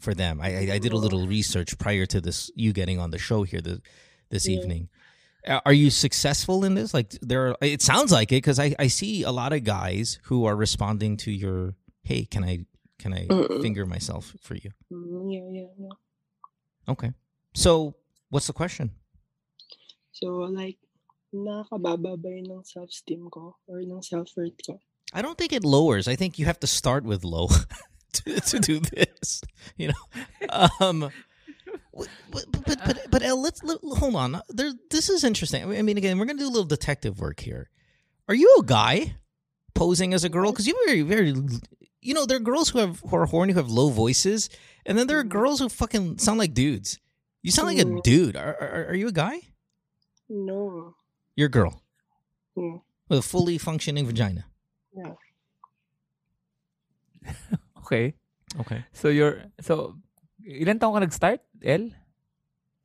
for 0.00 0.14
them. 0.14 0.40
I, 0.40 0.72
I, 0.72 0.78
did 0.78 0.92
a 0.92 0.96
little 0.96 1.26
research 1.26 1.78
prior 1.78 2.06
to 2.06 2.20
this 2.20 2.50
you 2.54 2.72
getting 2.72 2.98
on 2.98 3.10
the 3.10 3.18
show 3.18 3.42
here 3.44 3.60
the, 3.60 3.80
this 4.30 4.48
Yeah. 4.48 4.58
evening. 4.58 4.88
Uh, 5.46 5.60
Are 5.64 5.72
you 5.72 5.90
successful 5.90 6.64
in 6.64 6.74
this? 6.74 6.92
Like 6.92 7.12
there, 7.22 7.48
are, 7.48 7.56
it 7.60 7.80
sounds 7.82 8.10
like 8.12 8.32
it 8.32 8.36
because 8.36 8.58
I, 8.58 8.74
I 8.78 8.88
see 8.88 9.22
a 9.22 9.30
lot 9.30 9.52
of 9.52 9.62
guys 9.64 10.18
who 10.24 10.44
are 10.44 10.56
responding 10.56 11.16
to 11.18 11.30
your 11.30 11.74
hey, 12.02 12.24
can 12.24 12.44
I 12.44 12.66
can 12.98 13.12
I 13.12 13.26
Mm-mm. 13.26 13.62
finger 13.62 13.84
myself 13.86 14.34
for 14.40 14.54
you? 14.54 14.70
Mm, 14.92 15.32
yeah, 15.32 15.60
yeah, 15.60 15.68
yeah. 15.78 16.92
Okay. 16.92 17.12
So 17.54 17.94
what's 18.30 18.46
the 18.46 18.52
question? 18.52 18.90
So, 20.16 20.48
like, 20.48 20.80
nakakababa 21.28 22.16
ba 22.16 22.30
yun 22.32 22.48
ng 22.48 22.64
self-esteem 22.64 23.28
ko 23.28 23.52
or 23.68 23.84
ng 23.84 24.00
self-worth 24.00 24.56
ko? 24.64 24.80
I 25.12 25.20
don't 25.20 25.36
think 25.36 25.52
it 25.52 25.60
lowers. 25.60 26.08
I 26.08 26.16
think 26.16 26.40
you 26.40 26.46
have 26.48 26.60
to 26.60 26.66
start 26.66 27.04
with 27.04 27.20
low 27.22 27.48
to, 28.12 28.40
to 28.40 28.56
do 28.58 28.80
this. 28.80 29.44
You 29.76 29.92
know, 29.92 30.04
um, 30.80 31.10
but 31.92 32.08
but 32.30 32.64
but 32.64 32.96
but, 33.10 33.22
El, 33.22 33.42
let's 33.42 33.62
let, 33.62 33.76
hold 33.82 34.14
on. 34.14 34.40
There, 34.48 34.72
this 34.90 35.10
is 35.10 35.24
interesting. 35.24 35.64
I 35.64 35.82
mean, 35.82 35.98
again, 35.98 36.16
we're 36.16 36.24
gonna 36.24 36.38
do 36.38 36.48
a 36.48 36.54
little 36.54 36.64
detective 36.64 37.20
work 37.20 37.40
here. 37.40 37.68
Are 38.28 38.34
you 38.34 38.48
a 38.60 38.64
guy 38.64 39.16
posing 39.74 40.14
as 40.14 40.24
a 40.24 40.30
girl? 40.30 40.52
Because 40.52 40.66
you're 40.66 40.86
very 40.86 41.02
very. 41.02 41.34
You 42.00 42.14
know, 42.14 42.24
there 42.24 42.38
are 42.38 42.46
girls 42.46 42.70
who 42.70 42.78
have 42.78 43.00
who 43.00 43.16
are 43.16 43.26
horny 43.26 43.52
who 43.52 43.58
have 43.58 43.68
low 43.68 43.90
voices, 43.90 44.48
and 44.86 44.96
then 44.96 45.08
there 45.08 45.18
are 45.18 45.24
girls 45.24 45.58
who 45.58 45.68
fucking 45.68 46.18
sound 46.18 46.38
like 46.38 46.54
dudes. 46.54 46.98
You 47.42 47.50
sound 47.50 47.68
like 47.68 47.84
a 47.84 48.00
dude. 48.00 48.36
Are, 48.36 48.56
are 48.56 48.86
are 48.90 48.94
you 48.94 49.08
a 49.08 49.12
guy? 49.12 49.42
No. 50.28 50.94
You're 51.36 51.48
girl 51.52 51.82
Yeah. 52.56 52.78
with 53.08 53.18
a 53.20 53.22
fully 53.22 53.58
functioning 53.58 54.06
vagina. 54.06 54.46
Yeah. 54.94 55.14
Okay. 57.86 58.14
Okay. 58.58 58.82
So 58.92 59.08
you're 59.08 59.46
so 59.62 59.94
ilan 60.42 60.82
taong 60.82 60.98
ka 60.98 61.00
nag-start, 61.06 61.38
El? 61.62 61.94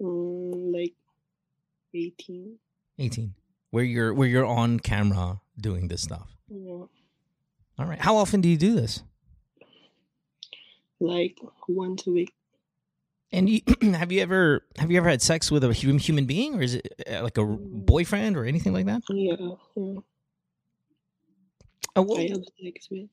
Mm, 0.01 0.69
like 0.73 0.93
18. 1.93 2.57
18 3.01 3.33
where 3.73 3.83
you're 3.83 4.13
where 4.13 4.27
you're 4.29 4.45
on 4.45 4.77
camera 4.79 5.41
doing 5.57 5.87
this 5.89 6.01
stuff 6.05 6.29
Yeah. 6.49 6.85
all 7.81 7.87
right 7.89 7.97
how 8.01 8.17
often 8.17 8.41
do 8.41 8.49
you 8.49 8.57
do 8.57 8.75
this 8.77 9.01
Like 11.01 11.37
once 11.65 12.05
a 12.05 12.11
week. 12.13 12.29
And 13.32 13.49
you, 13.49 13.61
have 13.95 14.11
you 14.11 14.21
ever 14.21 14.63
have 14.77 14.91
you 14.91 14.97
ever 14.97 15.09
had 15.09 15.21
sex 15.21 15.49
with 15.51 15.63
a 15.63 15.71
human 15.73 15.97
human 15.99 16.25
being 16.25 16.55
or 16.55 16.61
is 16.61 16.75
it 16.75 16.88
uh, 17.09 17.23
like 17.23 17.38
a 17.38 17.45
boyfriend 17.45 18.36
or 18.38 18.45
anything 18.45 18.73
like 18.73 18.86
that 18.86 19.01
Yeah. 19.09 19.36
yeah. 19.75 19.99
oh, 21.95 22.01
well, 22.03 22.19
I 22.19 22.27
have 22.29 22.43
sex 22.59 22.88
with. 22.91 23.09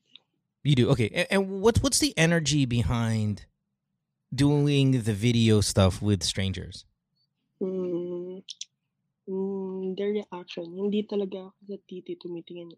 you 0.63 0.75
do 0.75 0.89
okay 0.91 1.09
and, 1.13 1.27
and 1.31 1.41
what's 1.61 1.81
what's 1.81 1.99
the 1.99 2.13
energy 2.17 2.65
behind 2.65 3.45
doing 4.33 4.91
the 5.03 5.13
video 5.15 5.61
stuff 5.61 6.01
with 6.01 6.23
strangers 6.23 6.85
Mm, 7.59 8.39
mm, 9.27 9.97
their 9.99 10.15
reaction. 10.15 10.63
Hindi 10.79 11.03
talaga 11.03 11.51
ako 11.51 11.59
sa 11.67 11.75
titi 11.83 12.15
tumitingin. 12.15 12.71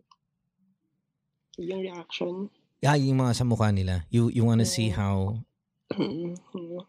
yung 1.61 1.85
reaction. 1.85 2.49
Yeah, 2.81 2.97
yung 2.97 3.21
mga 3.21 3.37
sa 3.37 3.45
mukha 3.45 3.69
nila. 3.69 4.09
You 4.09 4.33
you 4.33 4.41
want 4.41 4.57
to 4.57 4.65
see 4.65 4.89
how 4.89 5.45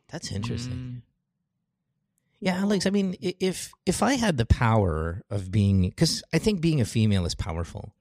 That's 0.09 0.31
interesting. 0.33 0.75
Mm. 0.75 1.03
Yeah, 2.41 2.59
Alex, 2.59 2.87
I 2.87 2.91
mean, 2.91 3.15
if 3.21 3.71
if 3.87 4.03
I 4.03 4.15
had 4.15 4.37
the 4.37 4.47
power 4.47 5.23
of 5.31 5.51
being 5.51 5.93
cuz 5.93 6.23
I 6.35 6.39
think 6.39 6.61
being 6.61 6.81
a 6.81 6.85
female 6.85 7.25
is 7.25 7.35
powerful. 7.35 7.95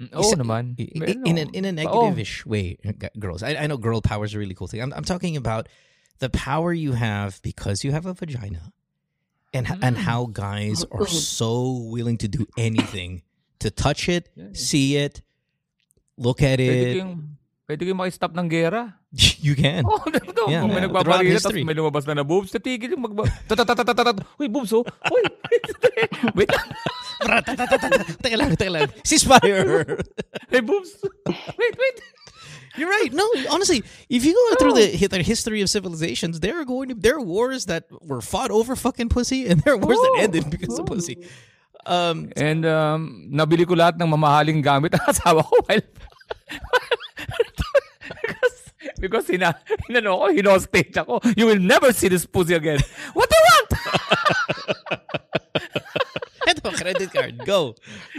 Mm, 0.00 0.12
You 0.12 0.18
Oo 0.20 0.32
naman. 0.36 0.64
I- 0.80 1.20
in 1.28 1.36
a, 1.40 1.44
in 1.56 1.64
a 1.64 1.72
negative-ish 1.72 2.44
way, 2.44 2.76
uh, 2.84 2.92
girls. 3.18 3.42
I, 3.42 3.56
I 3.56 3.66
know 3.66 3.76
girl 3.76 4.00
power 4.00 4.24
is 4.24 4.32
a 4.34 4.38
really 4.38 4.52
cool 4.54 4.68
thing. 4.68 4.80
I'm, 4.84 4.92
I'm 4.92 5.04
talking 5.04 5.36
about 5.36 5.68
the 6.20 6.28
power 6.28 6.72
you 6.72 6.92
have 6.92 7.40
because 7.40 7.84
you 7.84 7.92
have 7.92 8.04
a 8.04 8.12
vagina, 8.12 8.72
and 9.52 9.64
h- 9.68 9.80
and 9.80 9.96
Mm. 9.96 10.04
how 10.08 10.26
guys 10.32 10.84
are 10.92 11.04
so 11.08 11.80
willing 11.92 12.16
to 12.24 12.28
do 12.28 12.44
anything 12.56 13.22
to 13.60 13.68
touch 13.72 14.08
it, 14.08 14.28
see 14.52 14.96
it, 15.00 15.20
look 16.16 16.40
at 16.44 16.60
it. 16.60 16.96
Pwede 17.66 17.82
kayong 17.82 18.00
makistop 18.00 18.32
ng 18.32 18.46
gera. 18.48 18.94
you 19.46 19.54
can. 19.58 19.82
Oh, 19.82 19.98
ito. 20.10 20.46
Yeah, 20.46 20.62
Kung 20.62 20.72
may 20.72 20.86
yeah. 20.86 21.02
Throughout 21.02 21.26
tapos 21.42 21.66
may 21.66 21.74
lumabas 21.74 22.04
na 22.06 22.22
na 22.22 22.24
boobs, 22.24 22.54
tatigil 22.54 22.94
yung 22.94 23.02
magba... 23.02 23.26
Uy, 24.40 24.48
boobs, 24.48 24.72
oh. 24.72 24.86
Uy. 25.10 25.22
Wait 26.38 26.50
lang. 26.50 26.66
Teka 28.22 28.36
lang, 28.38 28.50
teka 28.54 28.70
lang. 28.72 28.88
Ceasefire. 29.02 29.98
Hey, 30.48 30.62
boobs. 30.62 30.94
Wait, 31.58 31.74
wait. 31.74 31.96
You're 32.76 32.92
right. 32.92 33.08
No, 33.08 33.24
honestly, 33.50 33.82
if 34.12 34.20
you 34.24 34.36
go 34.36 34.56
through 34.60 34.74
the, 34.76 35.08
the 35.08 35.22
history 35.24 35.62
of 35.64 35.70
civilizations, 35.72 36.40
there 36.40 36.60
are 36.60 36.64
going 36.68 36.92
to 36.92 36.94
there 36.94 37.16
are 37.16 37.24
wars 37.24 37.64
that 37.72 37.88
were 38.04 38.20
fought 38.20 38.52
over 38.52 38.76
fucking 38.76 39.08
pussy, 39.08 39.48
and 39.48 39.64
there 39.64 39.72
are 39.74 39.80
wars 39.80 39.96
that 39.96 40.12
Oh. 40.16 40.20
ended 40.20 40.50
because 40.52 40.76
of 40.78 40.84
pussy. 40.84 41.24
Um, 41.88 42.28
And 42.36 42.68
um, 42.68 43.32
nabili 43.32 43.64
ko 43.64 43.72
lahat 43.80 43.96
ng 43.96 44.12
mamahaling 44.12 44.60
gamit 44.60 44.92
ng 44.92 45.04
asawa 45.08 45.40
ko 45.40 45.56
while... 45.64 45.80
because, 49.06 49.30
in 49.30 49.42
a 49.42 49.54
because 49.54 49.86
sina, 49.86 50.02
hinano 50.02 50.18
ko, 50.18 50.26
hinostage 50.34 50.96
ako. 50.98 51.20
You 51.38 51.46
will 51.46 51.62
never 51.62 51.92
see 51.94 52.08
this 52.10 52.26
pussy 52.26 52.54
again. 52.54 52.80
What 53.14 53.30
do 53.30 53.36
you 53.38 53.44
want? 53.46 53.70
Eto, 56.46 56.70
credit 56.74 57.10
card, 57.12 57.38
go. 57.44 57.74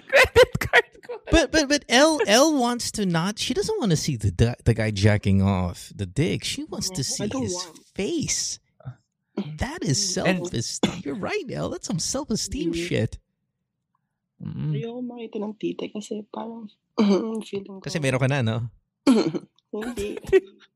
Credit 0.09 0.51
card 0.59 0.83
ko. 1.07 1.13
But 1.31 1.51
but 1.51 1.67
but 1.69 1.83
L 1.87 2.19
L 2.27 2.55
wants 2.59 2.91
to 2.99 3.05
not. 3.05 3.39
She 3.39 3.53
doesn't 3.53 3.79
want 3.79 3.91
to 3.91 3.97
see 3.99 4.15
the 4.15 4.31
the, 4.31 4.55
the 4.63 4.73
guy 4.73 4.91
jacking 4.91 5.41
off 5.41 5.91
the 5.95 6.05
dick. 6.05 6.43
She 6.43 6.63
wants 6.67 6.89
to 6.91 7.03
see 7.03 7.27
his 7.31 7.53
want. 7.55 7.79
face. 7.95 8.59
That 9.61 9.83
is 9.85 9.95
self 10.01 10.51
esteem. 10.51 11.03
You're 11.05 11.15
right, 11.15 11.45
L. 11.51 11.69
That's 11.69 11.87
some 11.87 11.99
self 11.99 12.29
esteem 12.31 12.73
Mhm. 12.73 12.87
shit. 12.87 13.19
Mm. 14.43 14.73
Ayoko 14.77 15.01
makita 15.01 15.37
ng 15.41 15.53
tite 15.57 15.89
kasi 15.93 16.21
parang 16.29 16.69
feeling 17.47 17.79
ko. 17.79 17.85
Kasi 17.85 17.97
meron 18.01 18.19
ka 18.21 18.27
na, 18.29 18.41
no? 18.45 18.57
Hindi. 19.73 20.17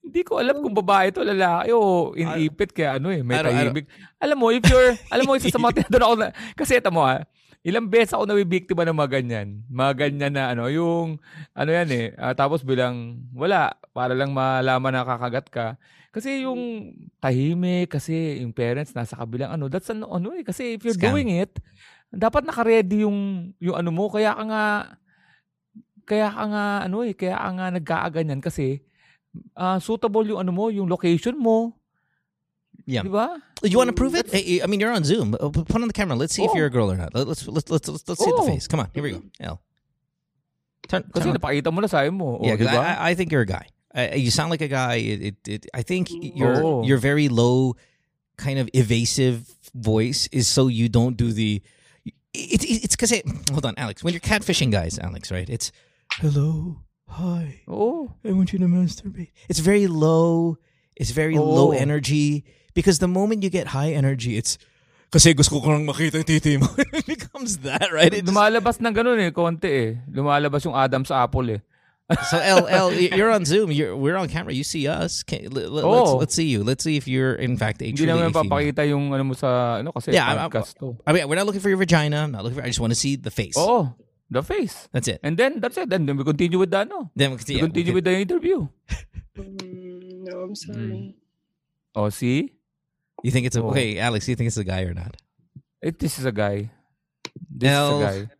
Hindi 0.00 0.20
ko 0.24 0.40
alam 0.40 0.64
kung 0.64 0.72
babae 0.72 1.12
to 1.12 1.20
lalaki 1.20 1.76
o 1.76 2.10
inipit 2.16 2.72
kaya 2.72 2.96
ano 2.96 3.12
eh, 3.12 3.20
may 3.20 3.36
don't- 3.36 3.52
tahimik. 3.52 3.86
Alam 4.16 4.36
mo, 4.40 4.46
if 4.48 4.64
you're, 4.64 4.96
alam 5.12 5.24
mo, 5.28 5.36
isa 5.36 5.52
sa 5.52 5.60
mga 5.60 5.74
tinadon 5.84 6.04
ako 6.04 6.14
na, 6.16 6.28
kasi 6.56 6.80
ito 6.80 6.88
mo 6.88 7.04
ha, 7.04 7.20
ilang 7.60 7.84
beses 7.84 8.16
ako 8.16 8.24
nabibiktima 8.24 8.88
ng 8.88 8.96
mga 8.96 9.20
ganyan. 9.20 9.48
Mga 9.68 9.92
ganyan 9.96 10.32
na 10.32 10.44
ano, 10.56 10.72
yung, 10.72 11.20
ano 11.52 11.70
yan 11.70 11.88
eh, 11.92 12.06
ah, 12.16 12.32
tapos 12.32 12.64
bilang, 12.64 13.20
wala, 13.36 13.76
para 13.92 14.16
lang 14.16 14.32
malaman 14.32 14.92
na 14.96 15.04
kakagat 15.04 15.46
ka. 15.52 15.66
Kasi 16.10 16.48
yung 16.48 16.90
tahimik, 17.20 17.92
kasi 17.92 18.40
yung 18.42 18.50
parents 18.56 18.96
nasa 18.96 19.14
kabilang 19.14 19.52
ano, 19.54 19.68
that's 19.68 19.92
ano, 19.92 20.08
ano 20.10 20.32
eh, 20.34 20.42
kasi 20.42 20.74
if 20.74 20.82
you're 20.82 20.96
Scam. 20.96 21.12
doing 21.14 21.28
it, 21.28 21.60
dapat 22.10 22.42
naka-ready 22.48 23.04
yung, 23.04 23.52
yung 23.60 23.76
ano 23.76 23.92
mo, 23.92 24.08
kaya 24.08 24.32
ka 24.32 24.42
nga, 24.48 24.64
kaya 26.08 26.28
ka 26.32 26.44
nga, 26.48 26.64
ano 26.88 27.04
eh, 27.06 27.14
kaya 27.14 27.36
ka 27.36 27.48
nga 27.54 27.66
nagkaaganyan 27.76 28.40
kasi, 28.42 28.82
ah, 29.56 29.78
suitable 29.78 30.26
yung 30.26 30.38
ano 30.40 30.52
mo, 30.52 30.68
yung 30.68 30.88
location 30.88 31.38
mo. 31.38 31.76
Yeah. 32.86 33.02
Di 33.02 33.08
ba? 33.12 33.38
You 33.62 33.76
want 33.78 33.88
to 33.88 33.94
prove 33.94 34.14
it? 34.16 34.30
Hey, 34.32 34.62
I 34.62 34.66
mean, 34.66 34.80
you're 34.80 34.90
on 34.90 35.04
Zoom. 35.04 35.36
Uh, 35.38 35.50
Put 35.50 35.76
on 35.76 35.86
the 35.86 35.92
camera. 35.94 36.16
Let's 36.16 36.34
see 36.34 36.42
if 36.44 36.50
Oh. 36.50 36.56
you're 36.56 36.66
a 36.66 36.70
girl 36.74 36.90
or 36.90 36.96
not. 36.96 37.14
Let- 37.14 37.28
Let's 37.28 37.46
let's 37.46 37.70
let's 37.70 37.86
let's, 37.88 38.08
let's 38.08 38.18
see 38.24 38.30
the 38.30 38.42
Oh. 38.42 38.46
face. 38.46 38.66
Come 38.66 38.80
on, 38.80 38.88
here 38.94 39.02
we 39.04 39.12
go. 39.12 39.22
L. 39.38 39.60
Turn, 40.88 41.04
Kasi 41.12 41.28
turn 41.30 41.36
on. 41.36 41.38
napakita 41.38 41.70
mo 41.72 41.80
na 41.80 41.86
sa 41.86 42.02
mo. 42.10 42.40
Yeah, 42.42 42.54
oh, 42.54 42.56
di 42.56 42.64
'cause 42.64 42.74
ba? 42.74 42.80
I, 42.80 42.86
I- 42.88 43.10
I 43.10 43.14
think 43.14 43.30
you're 43.30 43.42
a 43.46 43.46
guy. 43.46 43.66
Uh, 43.94 44.14
you 44.16 44.30
sound 44.30 44.50
like 44.50 44.62
a 44.62 44.68
guy. 44.70 44.96
It, 44.96 45.20
it, 45.22 45.36
it, 45.46 45.62
I 45.74 45.82
think 45.82 46.08
your 46.10 46.62
Oh. 46.64 46.82
your 46.82 46.98
very 46.98 47.28
low, 47.28 47.74
kind 48.38 48.58
of 48.58 48.66
evasive 48.72 49.46
voice 49.74 50.26
is 50.32 50.48
so 50.48 50.66
you 50.66 50.88
don't 50.88 51.16
do 51.18 51.30
the. 51.34 51.60
It, 52.32 52.62
it, 52.64 52.84
it's 52.86 52.94
because 52.96 53.12
hold 53.52 53.66
on, 53.66 53.74
Alex. 53.76 54.02
When 54.02 54.14
you're 54.14 54.22
catfishing 54.24 54.70
guys, 54.72 54.98
Alex, 54.98 55.30
right? 55.30 55.46
It's 55.50 55.70
hello, 56.22 56.80
hi, 57.10 57.62
Oh. 57.68 58.12
I 58.24 58.32
want 58.32 58.52
you 58.52 58.58
to 58.60 58.66
masturbate. 58.66 59.30
It's 59.48 59.58
very 59.58 59.86
low. 59.86 60.58
It's 60.96 61.10
very 61.10 61.36
low 61.38 61.70
Oh. 61.72 61.76
energy 61.76 62.44
because 62.74 62.98
the 62.98 63.08
moment 63.08 63.42
you 63.42 63.50
get 63.50 63.68
high 63.74 63.92
energy, 63.92 64.36
it's 64.36 64.58
kasi 65.10 65.34
gusto 65.34 65.58
ko 65.58 65.74
lang 65.74 65.82
makita 65.86 66.22
yung 66.22 66.28
titi 66.28 66.54
mo. 66.56 66.70
it 66.94 67.06
becomes 67.06 67.66
that, 67.66 67.90
right? 67.90 68.14
It 68.14 68.22
just- 68.24 68.30
Lumalabas 68.30 68.78
ng 68.78 68.94
ganun 68.94 69.18
eh, 69.18 69.30
konti 69.34 69.66
eh. 69.66 69.90
Lumalabas 70.06 70.62
yung 70.64 70.74
Adam 70.78 71.02
sa 71.04 71.26
apple 71.26 71.58
eh. 71.58 71.60
So 72.30 72.38
L 72.42 72.66
L, 72.66 72.90
you're 72.94 73.30
on 73.30 73.46
Zoom. 73.46 73.70
You're 73.70 73.94
we're 73.94 74.18
on 74.18 74.26
camera. 74.26 74.50
You 74.50 74.66
see 74.66 74.86
us. 74.90 75.22
Can, 75.22 75.46
let, 75.54 75.70
us 75.70 75.82
Oh. 75.86 76.18
let's 76.18 76.34
see 76.34 76.50
you. 76.50 76.62
Let's 76.66 76.82
see 76.82 76.98
if 76.98 77.06
you're 77.06 77.34
in 77.38 77.54
fact 77.54 77.82
a 77.82 77.86
Hindi 77.86 78.02
naman 78.02 78.34
papakita 78.34 78.82
yung 78.86 79.14
ano 79.14 79.30
mo 79.30 79.34
sa, 79.38 79.78
ano 79.78 79.94
kasi 79.94 80.10
Yeah, 80.14 80.26
I'm- 80.26 80.50
I'm- 80.50 80.50
to. 80.82 80.98
I 81.06 81.14
mean, 81.14 81.26
we're 81.30 81.38
not 81.38 81.46
looking 81.46 81.62
for 81.62 81.70
your 81.70 81.78
vagina. 81.78 82.26
I'm 82.26 82.34
not 82.34 82.42
looking 82.42 82.58
for. 82.58 82.66
I 82.66 82.70
just 82.70 82.82
want 82.82 82.90
to 82.90 82.98
see 82.98 83.14
the 83.14 83.30
face. 83.30 83.54
Oo. 83.54 83.94
The 84.30 84.42
face. 84.42 84.88
That's 84.92 85.08
it. 85.08 85.18
And 85.24 85.36
then, 85.36 85.58
that's 85.60 85.76
it. 85.76 85.90
Then, 85.90 86.06
then 86.06 86.16
we 86.16 86.22
continue 86.24 86.58
with 86.58 86.70
the 86.70 86.84
no. 86.84 87.10
Then 87.16 87.32
we 87.32 87.36
can 87.38 87.46
see. 87.46 87.54
We 87.56 87.60
continue 87.62 87.94
with 87.94 88.04
the 88.04 88.14
interview. 88.16 88.68
Mm, 89.36 90.24
no, 90.30 90.40
I'm 90.42 90.54
sorry. 90.54 91.16
Oh, 91.96 92.08
see? 92.10 92.54
You 93.24 93.30
think 93.32 93.46
it's 93.46 93.56
a 93.56 93.62
Oh. 93.62 93.70
okay, 93.70 93.98
Alex? 93.98 94.28
You 94.28 94.36
think 94.36 94.46
it's 94.48 94.56
a 94.56 94.64
guy 94.64 94.82
or 94.82 94.94
not? 94.94 95.16
It, 95.82 95.98
this 95.98 96.18
is 96.18 96.24
a 96.26 96.32
guy. 96.32 96.70
This 97.50 97.70
L- 97.70 98.00
is 98.02 98.16
a 98.16 98.26
guy. 98.26 98.30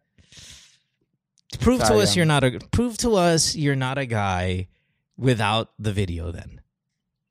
Prove 1.61 1.83
to 1.85 1.95
us 1.97 2.15
you're 2.17 2.27
not 2.27 2.45
a. 2.45 2.59
Prove 2.71 2.97
to 2.99 3.15
us 3.17 3.57
you're 3.57 3.77
not 3.77 3.99
a 3.99 4.07
guy 4.07 4.69
without 5.17 5.73
the 5.79 5.93
video. 5.93 6.31
Then 6.31 6.61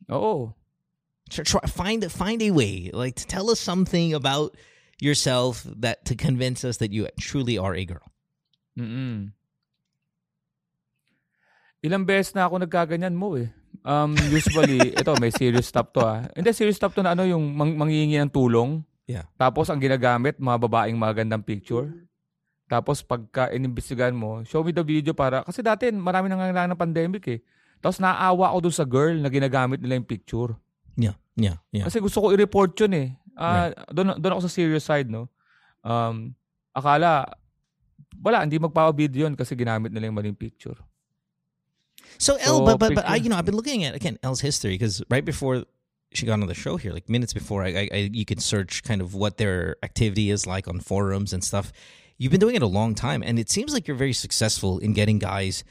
Oh. 0.09 0.53
try, 1.29 1.43
try, 1.43 1.61
find 1.61 2.11
find 2.11 2.41
a 2.41 2.51
way. 2.51 2.91
Like 2.93 3.15
to 3.15 3.25
tell 3.25 3.49
us 3.49 3.59
something 3.59 4.13
about 4.13 4.57
yourself 4.99 5.63
that 5.77 6.05
to 6.05 6.15
convince 6.15 6.65
us 6.65 6.77
that 6.77 6.91
you 6.91 7.07
truly 7.19 7.57
are 7.57 7.73
a 7.73 7.85
girl. 7.85 8.03
Mm-mm. 8.79 9.35
Ilang 11.83 12.03
beses 12.03 12.35
na 12.35 12.47
ako 12.47 12.63
nagkaganyan 12.63 13.15
mo 13.15 13.35
eh. 13.35 13.51
Um, 13.83 14.11
usually, 14.31 14.91
ito, 14.99 15.11
may 15.19 15.31
serious 15.31 15.67
stop 15.71 15.95
to 15.95 16.03
ah. 16.03 16.27
Hindi, 16.35 16.51
serious 16.51 16.75
stop 16.75 16.91
to 16.95 17.03
na 17.03 17.15
ano, 17.15 17.23
yung 17.23 17.55
mang 17.55 17.75
manghihingi 17.79 18.19
ng 18.19 18.31
tulong. 18.31 18.83
Yeah. 19.07 19.27
Tapos, 19.39 19.71
ang 19.71 19.79
ginagamit, 19.79 20.39
mga 20.39 20.57
babaeng 20.59 20.99
magandang 20.99 21.43
picture. 21.43 21.87
Tapos, 22.67 22.99
pagka 22.99 23.49
inimbestigahan 23.55 24.13
mo, 24.13 24.43
show 24.43 24.59
me 24.61 24.75
the 24.75 24.83
video 24.83 25.15
para, 25.15 25.41
kasi 25.47 25.63
dati, 25.63 25.87
marami 25.89 26.27
nangangailangan 26.27 26.75
ng 26.75 26.81
pandemic 26.81 27.23
eh. 27.31 27.39
Tapos, 27.79 27.97
naawa 28.03 28.51
ako 28.51 28.67
dun 28.67 28.75
sa 28.75 28.83
girl 28.83 29.15
na 29.15 29.31
ginagamit 29.31 29.79
nila 29.79 29.95
yung 29.95 30.07
picture. 30.07 30.59
Yeah, 30.99 31.15
yeah, 31.39 31.63
yeah. 31.71 31.87
Kasi 31.87 32.03
gusto 32.03 32.19
ko 32.19 32.35
i-report 32.35 32.75
yun 32.83 32.93
eh. 32.93 33.07
Ah, 33.39 33.71
doon 33.87 34.19
doon 34.19 34.35
ako 34.35 34.41
sa 34.43 34.51
serious 34.51 34.83
side, 34.83 35.07
no? 35.07 35.31
Um, 35.79 36.35
akala, 36.75 37.23
wala, 38.21 38.41
hindi 38.41 38.59
magpapa-video 38.59 39.27
yun 39.27 39.35
kasi 39.35 39.55
ginamit 39.55 39.91
nila 39.91 40.07
yung 40.07 40.15
maling 40.15 40.37
picture. 40.37 40.75
So 42.17 42.35
L, 42.35 42.59
So, 42.59 42.65
but 42.65 42.79
but 42.79 42.95
but 42.95 43.05
I, 43.07 43.15
you 43.15 43.29
know, 43.29 43.37
I've 43.37 43.45
been 43.45 43.55
looking 43.55 43.83
at 43.83 43.95
again 43.95 44.17
L's 44.23 44.41
history 44.41 44.71
because 44.71 45.01
right 45.09 45.23
before 45.23 45.63
she 46.11 46.25
got 46.25 46.41
on 46.41 46.47
the 46.47 46.53
show 46.53 46.77
here, 46.77 46.91
like 46.91 47.07
minutes 47.07 47.33
before, 47.33 47.63
I, 47.63 47.69
I, 47.69 47.89
I 47.91 48.09
you 48.11 48.25
can 48.25 48.39
search 48.39 48.83
kind 48.83 49.01
of 49.01 49.13
what 49.15 49.37
their 49.37 49.77
activity 49.83 50.29
is 50.29 50.47
like 50.47 50.67
on 50.67 50.79
forums 50.79 51.33
and 51.33 51.43
stuff. 51.43 51.71
You've 52.17 52.31
been 52.31 52.39
doing 52.39 52.55
it 52.55 52.61
a 52.61 52.67
long 52.67 52.95
time, 52.95 53.23
and 53.23 53.39
it 53.39 53.49
seems 53.49 53.73
like 53.73 53.87
you're 53.87 53.95
very 53.95 54.13
successful 54.13 54.79
in 54.79 54.93
getting 54.93 55.19
guys 55.19 55.63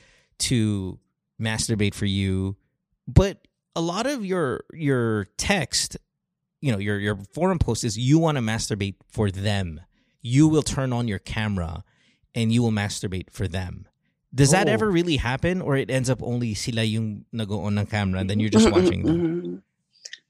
to 0.49 0.99
masturbate 1.41 1.95
for 1.95 2.07
you. 2.07 2.57
But 3.07 3.47
a 3.77 3.81
lot 3.81 4.07
of 4.07 4.25
your 4.25 4.65
your 4.73 5.27
text, 5.37 5.97
you 6.61 6.73
know, 6.73 6.79
your 6.79 6.99
your 6.99 7.17
forum 7.35 7.59
post 7.59 7.85
is 7.85 7.99
you 7.99 8.19
want 8.19 8.37
to 8.39 8.43
masturbate 8.43 8.95
for 9.11 9.31
them. 9.31 9.81
You 10.23 10.49
will 10.49 10.63
turn 10.63 10.93
on 10.93 11.09
your 11.09 11.19
camera, 11.19 11.85
and 12.35 12.53
you 12.53 12.63
will 12.63 12.73
masturbate 12.73 13.31
for 13.31 13.49
them. 13.49 13.87
Does 14.35 14.51
that 14.53 14.69
Oh. 14.69 14.73
ever 14.73 14.91
really 14.91 15.17
happen, 15.17 15.63
or 15.63 15.77
it 15.77 15.89
ends 15.91 16.11
up 16.11 16.23
only 16.23 16.53
sila 16.53 16.83
yung 16.85 17.25
nag-on 17.33 17.79
ng 17.79 17.87
camera, 17.87 18.21
and 18.21 18.29
then 18.29 18.39
you're 18.41 18.53
just 18.53 18.71
watching 18.71 19.03
them? 19.03 19.63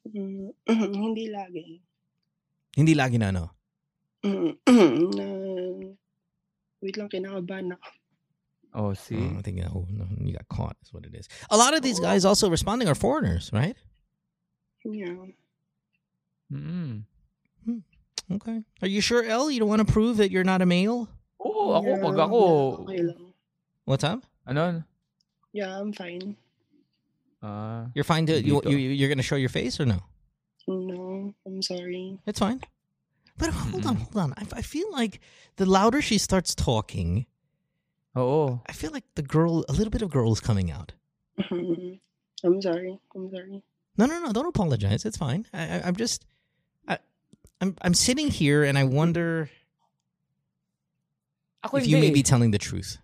Mm, 0.09 0.55
mm, 0.69 0.95
hindi 0.95 1.29
lagi. 1.29 1.83
Hindi 2.77 2.95
lagi 2.95 3.19
na 3.19 3.29
ano. 3.35 3.51
Mm, 4.23 4.55
na, 5.19 5.27
wait 6.81 6.97
lang, 6.97 7.09
kinakabahan 7.11 7.75
ako. 7.75 7.89
Oh, 8.75 8.93
see? 8.95 9.17
Oh, 9.19 9.39
I 9.39 9.43
think 9.43 9.59
oh, 9.67 9.87
no, 9.91 10.07
you 10.21 10.33
got 10.33 10.47
caught. 10.49 10.77
Is 10.85 10.93
what 10.93 11.05
it 11.05 11.15
is. 11.15 11.27
A 11.51 11.57
lot 11.57 11.75
of 11.75 11.83
these 11.83 11.99
guys 11.99 12.25
also 12.25 12.49
responding 12.49 12.87
are 12.87 12.95
foreigners, 12.95 13.51
right? 13.53 13.75
Yeah. 14.85 15.33
Mm. 16.53 17.03
Okay. 18.31 18.63
Are 18.83 18.89
you 18.89 19.01
sure, 19.01 19.25
L? 19.25 19.51
You 19.51 19.59
don't 19.59 19.69
want 19.69 19.85
to 19.87 19.91
prove 19.93 20.19
that 20.19 20.31
you're 20.31 20.45
not 20.45 20.61
a 20.63 20.67
male? 20.67 21.09
Oo, 21.41 21.73
ako, 21.75 21.87
Yeah, 21.87 22.03
pag 22.03 22.19
ako, 22.19 22.39
yeah, 22.41 22.83
okay 22.83 23.01
lang. 23.03 23.23
What's 23.85 24.05
up? 24.05 24.21
Ano? 24.47 24.83
Yeah, 25.53 25.79
I'm 25.79 25.93
fine. 25.93 26.37
Ah. 27.43 27.87
You're 27.95 28.05
fine 28.05 28.27
to 28.27 28.41
You, 28.43 28.61
you, 28.67 28.77
you're 28.77 29.09
gonna 29.09 29.23
show 29.23 29.37
your 29.39 29.49
face 29.49 29.79
or 29.79 29.87
no? 29.87 30.03
No, 30.67 31.33
I'm 31.47 31.63
sorry. 31.63 32.19
It's 32.27 32.41
fine. 32.41 32.61
But 33.39 33.51
hold 33.51 33.87
on, 33.87 33.97
hold 33.97 34.17
on. 34.17 34.35
I, 34.37 34.59
I 34.59 34.63
feel 34.63 34.91
like 34.91 35.21
the 35.57 35.65
louder 35.65 36.03
she 36.03 36.19
starts 36.19 36.55
talking, 36.55 37.27
Oh. 38.19 38.61
I 38.67 38.73
feel 38.73 38.91
like 38.91 39.05
the 39.15 39.23
girl, 39.23 39.65
a 39.69 39.73
little 39.73 39.91
bit 39.91 40.03
of 40.03 40.11
girl 40.11 40.33
is 40.33 40.41
coming 40.41 40.71
out. 40.73 40.93
I'm 41.51 42.61
sorry. 42.61 42.99
I'm 43.15 43.31
sorry. 43.31 43.63
No, 43.97 44.07
no, 44.07 44.19
no. 44.19 44.33
Don't 44.33 44.47
apologize. 44.47 45.05
It's 45.05 45.17
fine. 45.17 45.47
I, 45.53 45.79
I, 45.79 45.83
I'm 45.85 45.95
just, 45.95 46.27
I, 46.89 46.99
I'm, 47.61 47.77
I'm 47.83 47.95
sitting 47.95 48.29
here 48.29 48.65
and 48.65 48.77
I 48.77 48.85
wonder 48.85 49.51
Ako 51.69 51.77
if 51.77 51.85
hindi. 51.85 51.97
you 51.97 52.01
may 52.01 52.09
eh. 52.09 52.15
be 52.15 52.23
telling 52.23 52.51
the 52.51 52.59
truth. 52.59 52.99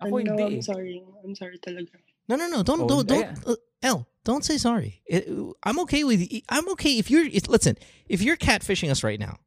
Ako 0.00 0.10
no, 0.10 0.16
hindi. 0.18 0.42
I'm 0.42 0.58
eh. 0.58 0.62
sorry. 0.62 1.02
I'm 1.24 1.34
sorry 1.34 1.58
talaga. 1.58 1.98
No, 2.28 2.36
no, 2.36 2.46
no. 2.48 2.62
Don't, 2.62 2.82
Oh, 2.82 2.88
don't, 2.88 3.06
don't. 3.06 3.26
hindi. 3.26 3.42
Uh, 3.46 3.56
L, 3.82 4.06
don't 4.24 4.44
say 4.44 4.56
sorry. 4.58 5.02
It, 5.06 5.26
I'm 5.64 5.78
okay 5.80 6.04
with. 6.04 6.22
I'm 6.48 6.68
okay 6.78 6.98
if 6.98 7.10
you're. 7.10 7.26
If, 7.26 7.48
listen, 7.48 7.76
if 8.06 8.22
you're 8.22 8.36
catfishing 8.38 8.90
us 8.90 9.02
right 9.02 9.18
now, 9.18 9.38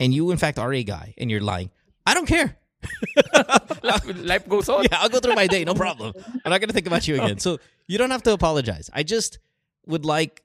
and 0.00 0.12
you 0.12 0.30
in 0.30 0.38
fact 0.38 0.58
are 0.58 0.72
a 0.74 0.82
guy, 0.82 1.14
and 1.18 1.30
you're 1.30 1.40
lying, 1.40 1.70
I 2.06 2.14
don't 2.14 2.26
care. 2.26 2.58
life, 3.82 4.04
life 4.16 4.48
goes 4.48 4.68
on. 4.68 4.84
yeah, 4.90 4.98
I'll 5.00 5.08
go 5.08 5.20
through 5.20 5.36
my 5.36 5.46
day, 5.46 5.64
no 5.64 5.72
problem. 5.74 6.12
I'm 6.44 6.50
not 6.50 6.60
gonna 6.60 6.72
think 6.74 6.86
about 6.86 7.06
you 7.08 7.14
again. 7.14 7.38
So 7.46 7.58
you 7.86 7.96
don't 7.96 8.10
have 8.10 8.22
to 8.24 8.32
apologize. 8.32 8.90
I 8.92 9.04
just 9.04 9.38
would 9.86 10.04
like, 10.04 10.42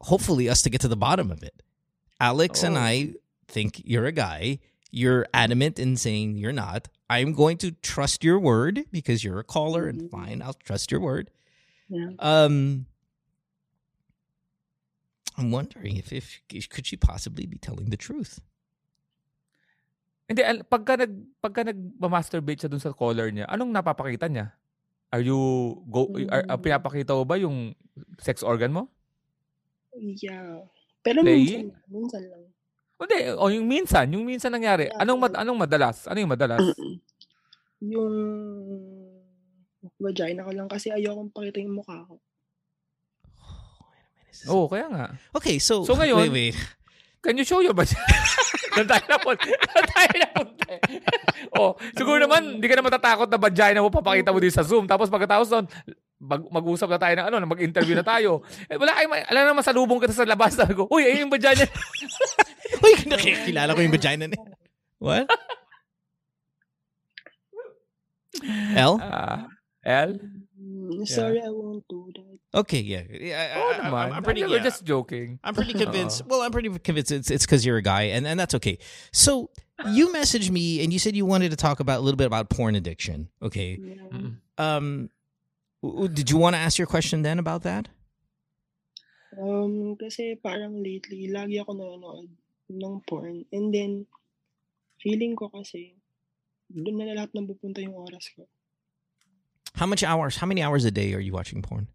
hopefully, 0.00 0.48
us 0.48 0.62
to 0.62 0.70
get 0.70 0.80
to 0.82 0.88
the 0.88 0.96
bottom 0.96 1.30
of 1.30 1.42
it. 1.42 1.62
Alex 2.20 2.62
and 2.62 2.76
Oh. 2.76 2.80
I 2.80 3.14
think 3.48 3.82
you're 3.84 4.06
a 4.06 4.12
guy. 4.12 4.60
You're 4.90 5.26
adamant 5.34 5.78
in 5.78 5.96
saying 5.96 6.38
you're 6.38 6.52
not. 6.54 6.88
I'm 7.10 7.32
going 7.32 7.58
to 7.58 7.70
trust 7.82 8.24
your 8.24 8.38
word 8.38 8.84
because 8.90 9.22
you're 9.22 9.38
a 9.38 9.44
caller, 9.44 9.86
and 9.86 10.06
mm-hmm. 10.06 10.14
fine, 10.14 10.42
I'll 10.42 10.58
trust 10.58 10.90
your 10.90 11.00
word. 11.00 11.30
Yeah. 11.88 12.18
Um, 12.18 12.86
I'm 15.38 15.50
wondering 15.50 15.96
if, 15.96 16.12
if 16.12 16.40
could 16.70 16.86
she 16.86 16.96
possibly 16.96 17.46
be 17.46 17.58
telling 17.58 17.90
the 17.90 17.96
truth? 17.96 18.40
Hindi, 20.26 20.42
al- 20.42 20.66
pagka 20.66 20.98
nag 20.98 21.12
pagka 21.38 21.70
nag-masturbate 21.70 22.66
siya 22.66 22.70
dun 22.70 22.82
sa 22.82 22.90
caller 22.90 23.30
niya, 23.30 23.46
anong 23.46 23.70
napapakita 23.70 24.26
niya? 24.26 24.50
Are 25.14 25.22
you 25.22 25.38
go 25.86 26.10
are, 26.34 26.42
are- 26.50 26.58
pinapakita 26.58 27.14
mo 27.14 27.22
ba 27.22 27.38
yung 27.38 27.78
sex 28.18 28.42
organ 28.42 28.74
mo? 28.74 28.90
Yeah. 29.94 30.66
Pero 31.06 31.22
Playing? 31.22 31.70
minsan, 31.70 31.86
minsan 31.86 32.22
lang. 32.26 32.44
Hindi, 32.96 33.18
o 33.36 33.52
yung 33.52 33.68
minsan, 33.68 34.08
yung 34.08 34.24
minsan 34.24 34.48
nangyari. 34.48 34.88
Yeah. 34.88 35.04
Anong 35.04 35.20
mad- 35.20 35.36
anong 35.36 35.58
madalas? 35.60 36.08
Ano 36.08 36.16
yung 36.16 36.32
madalas? 36.32 36.64
yung 37.76 38.14
vagina 40.00 40.42
ko 40.42 40.50
lang 40.50 40.64
kasi 40.66 40.88
ayokong 40.88 41.28
pakita 41.28 41.60
yung 41.60 41.76
mukha 41.76 42.08
ko. 42.08 42.16
Oo, 44.48 44.64
kaya 44.68 44.86
nga. 44.88 45.06
Okay, 45.32 45.56
so 45.56 45.84
So 45.84 45.96
ngayon- 45.96 46.28
wait, 46.28 46.52
wait. 46.52 46.56
Can 47.20 47.36
you 47.36 47.44
show 47.44 47.60
your 47.60 47.76
vagina? 47.76 48.00
Doon 48.76 48.86
tayo 48.86 49.04
na 49.08 49.18
punta. 49.18 49.44
Doon 49.48 49.86
tayo 49.88 50.14
na 50.14 50.28
punta. 50.36 50.66
oh, 51.56 51.72
siguro 51.92 52.18
naman, 52.20 52.60
hindi 52.60 52.66
ka 52.68 52.76
na 52.76 52.84
matatakot 52.84 53.28
na 53.28 53.40
vagina 53.40 53.80
mo 53.80 53.88
papakita 53.88 54.32
mo 54.32 54.40
din 54.40 54.52
sa 54.52 54.60
Zoom. 54.60 54.84
Tapos 54.84 55.08
pagkatapos 55.08 55.48
doon, 55.48 55.64
mag- 56.20 56.48
mag-usap 56.50 56.88
na 56.90 56.98
tayo 57.00 57.14
ng 57.16 57.26
ano, 57.28 57.36
na 57.40 57.48
mag-interview 57.48 57.96
na 57.96 58.06
tayo. 58.06 58.42
Eh, 58.70 58.76
wala 58.80 58.92
kayong, 58.96 59.14
alam 59.30 59.42
naman, 59.52 59.62
salubong 59.62 60.00
kita 60.02 60.12
sa 60.16 60.26
labas. 60.26 60.56
Sabi 60.56 60.74
ko, 60.74 60.88
uy, 60.90 61.06
ayun 61.06 61.28
yung 61.28 61.34
vagina. 61.34 61.62
Uy, 62.82 62.94
nakikilala 63.06 63.78
ko 63.78 63.80
yung 63.80 63.94
vagina 63.94 64.26
niya. 64.26 64.42
What? 64.98 65.30
L? 68.74 68.98
Ah, 69.00 69.46
L? 69.86 70.18
Mm, 70.60 71.06
sorry, 71.06 71.40
I 71.40 71.48
won't 71.48 71.84
do 71.88 72.10
that. 72.16 72.36
Okay, 72.60 72.80
yeah. 72.80 73.02
yeah 73.08 73.36
I, 73.36 73.58
Oo 73.58 73.70
I, 73.70 73.78
naman. 73.86 74.04
I'm, 74.06 74.12
I'm 74.18 74.22
pretty. 74.22 74.42
We're 74.44 74.58
yeah. 74.58 74.66
just 74.66 74.84
joking. 74.84 75.38
I'm 75.44 75.54
pretty 75.54 75.72
convinced. 75.72 76.26
well, 76.26 76.42
I'm 76.42 76.50
pretty 76.50 76.68
convinced 76.68 77.12
it's 77.12 77.30
it's 77.30 77.46
because 77.46 77.64
you're 77.64 77.76
a 77.76 77.84
guy, 77.84 78.12
and, 78.12 78.26
and 78.26 78.40
that's 78.40 78.54
okay. 78.56 78.78
So 79.12 79.50
you 79.92 80.08
messaged 80.08 80.50
me 80.50 80.82
and 80.82 80.92
you 80.92 80.98
said 80.98 81.16
you 81.16 81.26
wanted 81.26 81.50
to 81.50 81.56
talk 81.56 81.80
about 81.80 81.98
a 81.98 82.02
little 82.02 82.16
bit 82.16 82.26
about 82.26 82.48
porn 82.48 82.74
addiction. 82.74 83.28
Okay. 83.42 83.78
Yeah. 83.78 83.96
Um, 84.12 84.16
w- 84.16 84.36
w- 84.58 85.12
did 85.82 86.30
you 86.30 86.38
want 86.38 86.54
to 86.54 86.60
ask 86.60 86.78
your 86.78 86.86
question 86.86 87.22
then 87.22 87.38
about 87.38 87.62
that? 87.62 87.88
Um, 89.36 89.96
kasi 90.00 90.40
parang 90.40 90.80
lately, 90.80 91.28
lagi 91.28 91.60
ako 91.60 91.76
nanonood 91.76 92.32
ng 92.72 92.96
porn. 93.04 93.44
And 93.52 93.68
then, 93.74 94.08
feeling 94.96 95.36
ko 95.36 95.52
kasi, 95.52 96.00
doon 96.72 96.96
na 96.96 97.12
lahat 97.12 97.36
ng 97.36 97.46
pupunta 97.46 97.84
yung 97.84 97.94
oras 97.94 98.32
ko. 98.32 98.48
How 99.76 99.84
much 99.84 100.00
hours? 100.00 100.40
How 100.40 100.48
many 100.48 100.64
hours 100.64 100.88
a 100.88 100.90
day 100.90 101.12
are 101.12 101.20
you 101.20 101.36
watching 101.36 101.60
porn? 101.60 101.92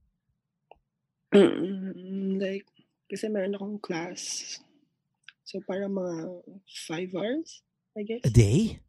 like, 1.33 2.67
kasi 3.09 3.25
meron 3.25 3.57
akong 3.57 3.81
class. 3.81 4.61
So, 5.43 5.59
parang 5.65 5.97
mga 5.97 6.45
five 6.85 7.09
hours, 7.17 7.65
I 7.97 8.05
guess. 8.05 8.21
A 8.23 8.29
day? 8.29 8.79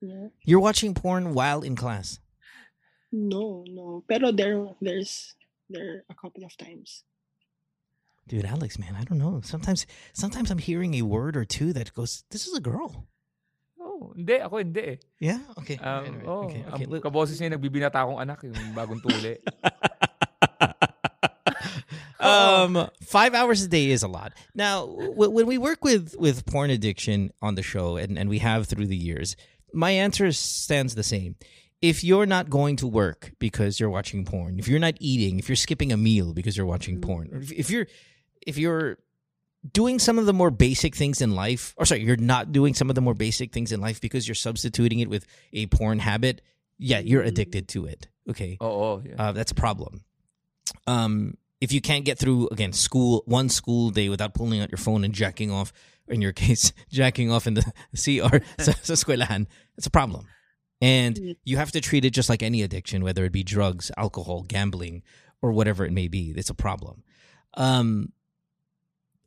Yeah. 0.00 0.30
You're 0.46 0.62
watching 0.62 0.94
porn 0.94 1.34
while 1.34 1.66
in 1.66 1.74
class. 1.74 2.22
No, 3.12 3.64
no. 3.68 4.02
Pero 4.08 4.32
there, 4.32 4.66
there's, 4.80 5.34
there 5.70 6.02
a 6.10 6.14
couple 6.14 6.44
of 6.44 6.56
times. 6.56 7.04
Dude, 8.28 8.44
Alex, 8.44 8.78
man, 8.78 8.96
I 8.98 9.04
don't 9.04 9.18
know. 9.18 9.40
Sometimes, 9.44 9.86
sometimes 10.12 10.50
I'm 10.50 10.58
hearing 10.58 10.94
a 10.94 11.02
word 11.02 11.36
or 11.36 11.44
two 11.44 11.72
that 11.74 11.94
goes, 11.94 12.24
"This 12.30 12.46
is 12.46 12.56
a 12.56 12.60
girl." 12.60 13.06
Oh, 13.78 14.12
hindi. 14.16 14.42
Ako 14.42 14.58
hindi 14.58 14.80
eh. 14.82 14.96
Yeah. 15.22 15.38
Okay. 15.62 15.78
Um, 15.78 15.86
Alright, 15.86 16.10
alright. 16.10 16.26
oh, 16.26 16.42
okay. 16.50 16.62
ang 16.66 16.74
Okay. 16.74 16.86
look- 16.90 17.04
kaboses 17.06 17.38
niya 17.38 17.54
yung 17.54 17.62
nagbibinata 17.62 18.02
akong 18.02 18.18
anak, 18.18 18.42
yung 18.42 18.74
bagong 18.74 18.98
tuli. 18.98 19.38
um, 22.20 22.88
five 23.02 23.34
hours 23.34 23.62
a 23.62 23.68
day 23.68 23.90
is 23.90 24.02
a 24.02 24.08
lot. 24.08 24.32
Now, 24.54 24.86
w- 24.86 25.30
when 25.30 25.46
we 25.46 25.58
work 25.58 25.84
with 25.84 26.14
with 26.18 26.46
porn 26.46 26.70
addiction 26.70 27.32
on 27.40 27.54
the 27.54 27.62
show, 27.62 27.96
and 27.96 28.18
and 28.18 28.28
we 28.28 28.38
have 28.40 28.66
through 28.66 28.86
the 28.86 28.96
years, 28.98 29.36
my 29.72 29.90
answer 29.92 30.30
stands 30.32 30.94
the 30.94 31.04
same. 31.06 31.36
If 31.82 32.02
you're 32.02 32.26
not 32.26 32.48
going 32.48 32.76
to 32.76 32.86
work 32.86 33.32
because 33.38 33.78
you're 33.78 33.90
watching 33.90 34.24
porn, 34.24 34.58
if 34.58 34.66
you're 34.66 34.80
not 34.80 34.94
eating, 34.98 35.38
if 35.38 35.48
you're 35.48 35.56
skipping 35.56 35.92
a 35.92 35.96
meal 35.96 36.32
because 36.32 36.56
you're 36.56 36.66
watching 36.66 37.00
porn, 37.00 37.30
or 37.32 37.38
if, 37.38 37.52
if 37.52 37.70
you're 37.70 37.86
if 38.46 38.56
you're 38.56 38.98
doing 39.72 39.98
some 39.98 40.18
of 40.18 40.26
the 40.26 40.32
more 40.32 40.50
basic 40.50 40.94
things 40.94 41.20
in 41.20 41.34
life, 41.34 41.74
or 41.76 41.84
sorry, 41.84 42.02
you're 42.02 42.16
not 42.16 42.52
doing 42.52 42.74
some 42.74 42.88
of 42.88 42.94
the 42.94 43.02
more 43.02 43.14
basic 43.14 43.52
things 43.52 43.72
in 43.72 43.80
life 43.80 44.00
because 44.00 44.26
you're 44.26 44.34
substituting 44.34 45.00
it 45.00 45.10
with 45.10 45.26
a 45.52 45.66
porn 45.66 45.98
habit, 45.98 46.40
yeah, 46.78 46.98
you're 46.98 47.22
addicted 47.22 47.68
to 47.68 47.86
it. 47.86 48.08
Okay. 48.28 48.56
Oo. 48.62 49.02
yeah. 49.04 49.14
Uh, 49.18 49.32
that's 49.32 49.52
a 49.52 49.54
problem. 49.54 50.04
Um, 50.86 51.36
if 51.60 51.72
you 51.72 51.80
can't 51.80 52.04
get 52.04 52.18
through 52.18 52.48
again 52.48 52.72
school 52.72 53.22
one 53.26 53.48
school 53.48 53.90
day 53.90 54.08
without 54.08 54.34
pulling 54.34 54.60
out 54.60 54.70
your 54.70 54.78
phone 54.78 55.04
and 55.04 55.14
jacking 55.14 55.50
off, 55.50 55.72
in 56.08 56.22
your 56.22 56.32
case, 56.44 56.72
jacking 56.90 57.30
off 57.30 57.46
in 57.46 57.54
the 57.54 57.62
CR 57.92 58.38
sa, 58.62 58.72
eskwelahan, 58.72 59.46
it's 59.76 59.86
a 59.86 59.90
problem. 59.90 60.26
And 60.80 61.36
you 61.44 61.56
have 61.56 61.72
to 61.72 61.80
treat 61.80 62.04
it 62.04 62.10
just 62.10 62.28
like 62.28 62.42
any 62.42 62.62
addiction, 62.62 63.02
whether 63.02 63.24
it 63.24 63.32
be 63.32 63.42
drugs, 63.42 63.90
alcohol, 63.96 64.42
gambling, 64.42 65.02
or 65.40 65.52
whatever 65.52 65.84
it 65.84 65.92
may 65.92 66.08
be. 66.08 66.34
It's 66.36 66.50
a 66.50 66.54
problem. 66.54 67.02
Um, 67.54 68.12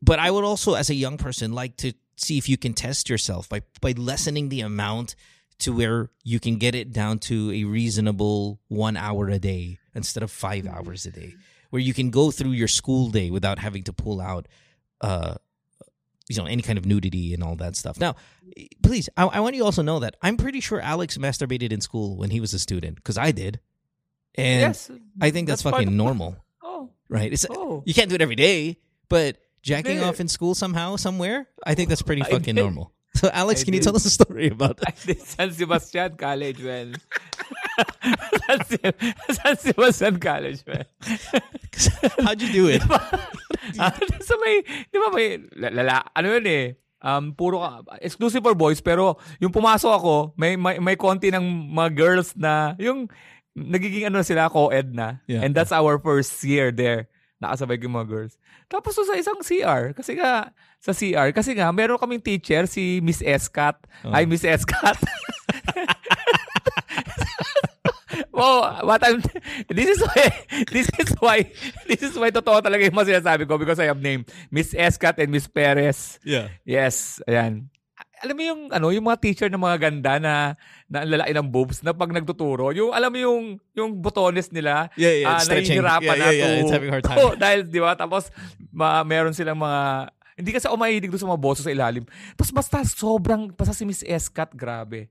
but 0.02 0.20
I 0.20 0.30
would 0.32 0.44
also, 0.44 0.76
as 0.76 0.90
a 0.90 0.96
young 0.96 1.18
person, 1.18 1.54
like 1.54 1.76
to 1.78 1.94
see 2.18 2.38
if 2.38 2.48
you 2.48 2.58
can 2.58 2.74
test 2.74 3.10
yourself 3.10 3.50
by 3.50 3.62
by 3.82 3.94
lessening 3.94 4.50
the 4.50 4.62
amount 4.62 5.16
to 5.60 5.74
where 5.74 6.10
you 6.24 6.40
can 6.40 6.58
get 6.58 6.76
it 6.76 6.94
down 6.94 7.20
to 7.20 7.52
a 7.52 7.64
reasonable 7.66 8.60
one 8.68 8.96
hour 8.96 9.30
a 9.30 9.40
day 9.40 9.78
instead 9.94 10.24
of 10.24 10.32
five 10.32 10.66
hours 10.68 11.06
a 11.06 11.12
day, 11.12 11.34
where 11.70 11.82
you 11.82 11.94
can 11.94 12.10
go 12.10 12.32
through 12.32 12.52
your 12.52 12.68
school 12.68 13.10
day 13.10 13.30
without 13.30 13.60
having 13.60 13.84
to 13.84 13.94
pull 13.94 14.22
out, 14.22 14.48
uh, 15.02 15.36
you 16.30 16.38
know, 16.38 16.46
any 16.46 16.62
kind 16.62 16.78
of 16.78 16.86
nudity 16.86 17.34
and 17.34 17.44
all 17.44 17.56
that 17.58 17.76
stuff. 17.76 18.00
Now, 18.00 18.16
please, 18.84 19.10
I, 19.18 19.26
I 19.26 19.40
want 19.42 19.56
you 19.56 19.62
to 19.62 19.66
also 19.66 19.82
know 19.82 20.00
that 20.00 20.16
I'm 20.22 20.38
pretty 20.38 20.62
sure 20.62 20.80
Alex 20.80 21.18
masturbated 21.18 21.72
in 21.74 21.82
school 21.82 22.16
when 22.18 22.30
he 22.30 22.40
was 22.40 22.54
a 22.54 22.60
student 22.60 22.96
because 22.96 23.18
I 23.18 23.32
did, 23.32 23.60
and 24.36 24.62
yes. 24.62 24.92
I 25.20 25.32
think 25.32 25.48
that's, 25.48 25.64
part 25.64 25.76
fucking 25.76 25.98
normal, 25.98 26.38
Oh. 26.64 26.92
right? 27.10 27.34
It's 27.34 27.46
Oh. 27.50 27.84
you 27.86 27.94
can't 27.94 28.10
do 28.10 28.16
it 28.16 28.22
every 28.22 28.36
day, 28.36 28.78
but 29.10 29.38
jacking 29.64 30.02
off 30.02 30.20
in 30.20 30.28
school 30.28 30.54
somehow, 30.56 30.96
somewhere, 30.96 31.48
I 31.66 31.74
think 31.76 31.90
that's 31.90 32.04
pretty 32.04 32.22
fucking 32.24 32.56
normal. 32.56 32.94
So, 33.16 33.28
Alex, 33.34 33.62
I 33.62 33.66
can 33.66 33.74
you 33.74 33.80
tell 33.80 33.96
us 33.96 34.06
a 34.06 34.10
story 34.12 34.50
about 34.50 34.78
that? 34.78 34.90
I 35.04 35.06
did 35.08 35.22
San 35.24 35.52
Sebastian 35.52 36.16
College, 36.16 36.62
well. 37.80 38.40
San, 38.44 38.60
Se- 38.66 38.96
San 39.34 39.56
Sebastian 39.58 40.16
College, 40.20 40.60
well. 40.68 40.88
How'd 42.26 42.42
you 42.42 42.52
do 42.52 42.66
it? 42.68 42.84
Ah, 43.80 43.94
sa 44.28 44.36
may, 44.42 44.64
di 44.66 44.98
ba 44.98 45.10
may, 45.14 45.40
lala, 45.56 46.04
ano 46.16 46.28
yun 46.40 46.46
eh, 46.50 46.66
um, 47.04 47.32
puro, 47.32 47.62
ka- 47.62 48.00
exclusive 48.04 48.44
for 48.44 48.56
boys, 48.56 48.82
pero 48.82 49.18
yung 49.40 49.54
pumasok 49.54 49.92
ako, 49.92 50.16
may, 50.36 50.56
may, 50.56 50.80
may 50.80 50.96
konti 51.00 51.32
ng 51.32 51.72
mga 51.72 51.90
girls 51.96 52.36
na, 52.36 52.76
yung, 52.80 53.08
nagiging 53.56 54.08
ano 54.08 54.24
sila, 54.24 54.48
co-ed 54.48 54.94
na. 54.96 55.20
Yeah. 55.28 55.44
And 55.44 55.52
that's 55.52 55.76
our 55.76 56.00
first 56.00 56.32
year 56.46 56.72
there. 56.72 57.12
Nakasabay 57.40 57.80
ko 57.80 57.88
yung 57.88 57.98
mga 58.00 58.10
girls. 58.12 58.34
Tapos 58.68 58.96
so, 58.96 59.08
sa 59.08 59.16
isang 59.16 59.40
CR, 59.40 59.96
kasi 59.96 60.20
nga, 60.20 60.52
sa 60.80 60.92
CR, 60.92 61.32
kasi 61.32 61.56
nga, 61.56 61.72
meron 61.72 62.00
kaming 62.00 62.24
teacher, 62.24 62.68
si 62.68 63.00
Miss 63.00 63.24
Escat. 63.24 63.80
Oh. 64.04 64.12
Ay, 64.12 64.28
Miss 64.28 64.44
Escat. 64.44 65.00
oh, 68.34 68.62
what 68.84 69.02
I'm, 69.04 69.22
this 69.70 69.98
is 69.98 70.02
why, 70.02 70.24
this 70.72 70.88
is 70.98 71.10
why, 71.20 71.38
this 71.86 72.02
is 72.02 72.14
why 72.16 72.30
totoo 72.30 72.62
talaga 72.62 72.84
yung 72.84 72.96
mga 72.96 73.20
sinasabi 73.20 73.44
ko 73.46 73.58
because 73.58 73.80
I 73.80 73.88
have 73.88 74.02
name 74.02 74.26
Miss 74.50 74.74
Escat 74.74 75.20
and 75.20 75.30
Miss 75.30 75.48
Perez. 75.48 76.18
Yeah. 76.24 76.50
Yes, 76.66 77.22
ayan. 77.26 77.70
Alam 78.20 78.36
mo 78.36 78.44
yung 78.44 78.62
ano, 78.68 78.92
yung 78.92 79.08
mga 79.08 79.20
teacher 79.24 79.48
ng 79.48 79.64
mga 79.64 79.78
ganda 79.80 80.20
na 80.20 80.34
na 80.92 81.08
lalaki 81.08 81.32
ng 81.32 81.48
boobs 81.48 81.80
na 81.80 81.96
pag 81.96 82.12
nagtuturo, 82.12 82.76
yung 82.76 82.92
alam 82.92 83.08
mo 83.08 83.16
yung 83.16 83.44
yung 83.72 83.96
botones 83.96 84.52
nila, 84.52 84.92
Yeah, 85.00 85.24
yeah, 85.24 85.28
ah, 85.30 85.40
stretching. 85.40 85.80
nahihirapan 85.80 86.04
Yeah, 86.04 86.20
na 86.20 86.28
yeah, 86.28 86.36
yeah, 86.36 86.50
to- 86.52 86.60
it's 86.60 86.74
having 86.76 86.92
hard 86.92 87.06
time. 87.08 87.16
to- 87.16 87.38
dahil, 87.40 87.60
di 87.64 87.80
ba? 87.80 87.96
Tapos, 87.96 88.28
ma, 88.76 89.08
meron 89.08 89.32
silang 89.32 89.56
mga, 89.56 90.12
hindi 90.36 90.52
kasi 90.52 90.68
ako 90.68 90.76
mahilig 90.76 91.08
doon 91.08 91.24
sa 91.24 91.32
mga 91.32 91.40
boso 91.40 91.64
sa 91.64 91.72
ilalim. 91.72 92.04
Tapos 92.36 92.52
basta 92.52 92.84
sobrang, 92.84 93.56
basta 93.56 93.72
si 93.72 93.88
Miss 93.88 94.04
Escat, 94.04 94.52
grabe. 94.52 95.08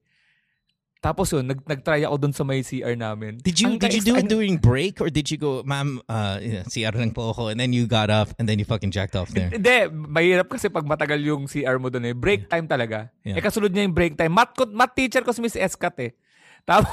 Tapos 0.98 1.30
yun, 1.30 1.46
nag, 1.46 1.62
nag-try 1.62 2.02
ako 2.02 2.16
doon 2.18 2.34
sa 2.34 2.42
may 2.42 2.66
CR 2.66 2.98
namin. 2.98 3.38
Did 3.38 3.62
you 3.62 3.70
Ang 3.70 3.78
did 3.78 3.94
you 3.94 4.02
do 4.02 4.18
it 4.18 4.26
during 4.26 4.58
break 4.58 4.98
or 4.98 5.06
did 5.06 5.30
you 5.30 5.38
go, 5.38 5.62
ma'am, 5.62 6.02
uh, 6.10 6.42
yeah, 6.42 6.66
CR 6.66 6.90
lang 6.90 7.14
po 7.14 7.30
ako, 7.30 7.54
and 7.54 7.58
then 7.62 7.70
you 7.70 7.86
got 7.86 8.10
up 8.10 8.34
and 8.42 8.50
then 8.50 8.58
you 8.58 8.66
fucking 8.66 8.90
jacked 8.90 9.14
off 9.14 9.30
there? 9.30 9.46
Hindi, 9.54 9.86
mahirap 9.94 10.50
kasi 10.50 10.66
pag 10.66 10.82
matagal 10.82 11.22
yung 11.22 11.46
CR 11.46 11.78
mo 11.78 11.86
doon 11.86 12.10
eh. 12.10 12.14
Break 12.18 12.50
time 12.50 12.66
talaga. 12.66 13.14
Yeah. 13.22 13.38
Eh 13.38 13.42
kasunod 13.42 13.70
niya 13.70 13.86
yung 13.86 13.94
break 13.94 14.18
time. 14.18 14.34
Math, 14.34 14.58
ko- 14.58 14.74
math 14.74 14.98
teacher 14.98 15.22
ko 15.22 15.30
si 15.30 15.38
Miss 15.38 15.54
Escat 15.54 15.94
eh. 16.02 16.18
Tapos, 16.66 16.90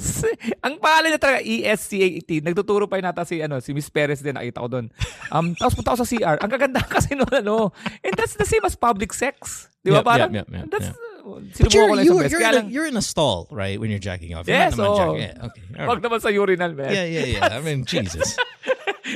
ang 0.64 0.78
pangalan 0.78 1.10
niya 1.10 1.20
talaga, 1.20 1.42
ESCAT. 1.42 2.30
Nagtuturo 2.46 2.86
pa 2.86 3.02
yun 3.02 3.10
nata 3.10 3.26
si, 3.26 3.42
ano, 3.42 3.58
si 3.58 3.74
Miss 3.74 3.90
Perez 3.90 4.22
din, 4.22 4.38
nakita 4.38 4.62
ko 4.62 4.68
doon. 4.70 4.86
Um, 5.34 5.58
tapos 5.58 5.74
punta 5.74 5.98
ako 5.98 6.06
sa 6.06 6.08
CR. 6.08 6.36
Ang 6.38 6.50
gaganda 6.54 6.80
kasi 6.94 7.18
noon, 7.18 7.34
ano. 7.34 7.74
And 8.06 8.14
that's 8.14 8.38
the 8.38 8.46
same 8.46 8.62
as 8.62 8.78
public 8.78 9.10
sex. 9.10 9.66
Di 9.82 9.90
ba? 9.90 10.00
Yep, 10.00 10.06
Parang, 10.06 10.30
yep, 10.30 10.46
yep, 10.46 10.54
yep, 10.54 10.66
that's, 10.70 10.94
But 10.94 11.09
sinubukan 11.54 11.70
ko 11.70 11.70
you're, 11.70 11.86
lang 11.94 12.02
sa 12.02 12.14
best. 12.18 12.32
you're, 12.32 12.42
in 12.42 12.54
a, 12.54 12.62
you're 12.66 12.88
in 12.90 12.96
a 12.98 13.04
stall, 13.04 13.46
right, 13.50 13.78
when 13.78 13.88
you're 13.88 14.02
jacking 14.02 14.34
off. 14.34 14.48
You're 14.50 14.58
Yes, 14.58 14.74
not 14.74 14.82
naman 14.82 14.90
oo. 14.90 14.98
jacking- 14.98 15.20
Yeah, 15.22 15.46
okay. 15.46 15.62
all 15.78 15.86
wag 15.86 15.96
right. 15.96 16.04
naman 16.04 16.18
sa 16.18 16.28
urinal, 16.28 16.72
man. 16.74 16.90
Yeah, 16.90 17.06
yeah, 17.06 17.26
yeah. 17.38 17.54
I 17.54 17.60
mean, 17.62 17.86
Jesus. 17.90 18.34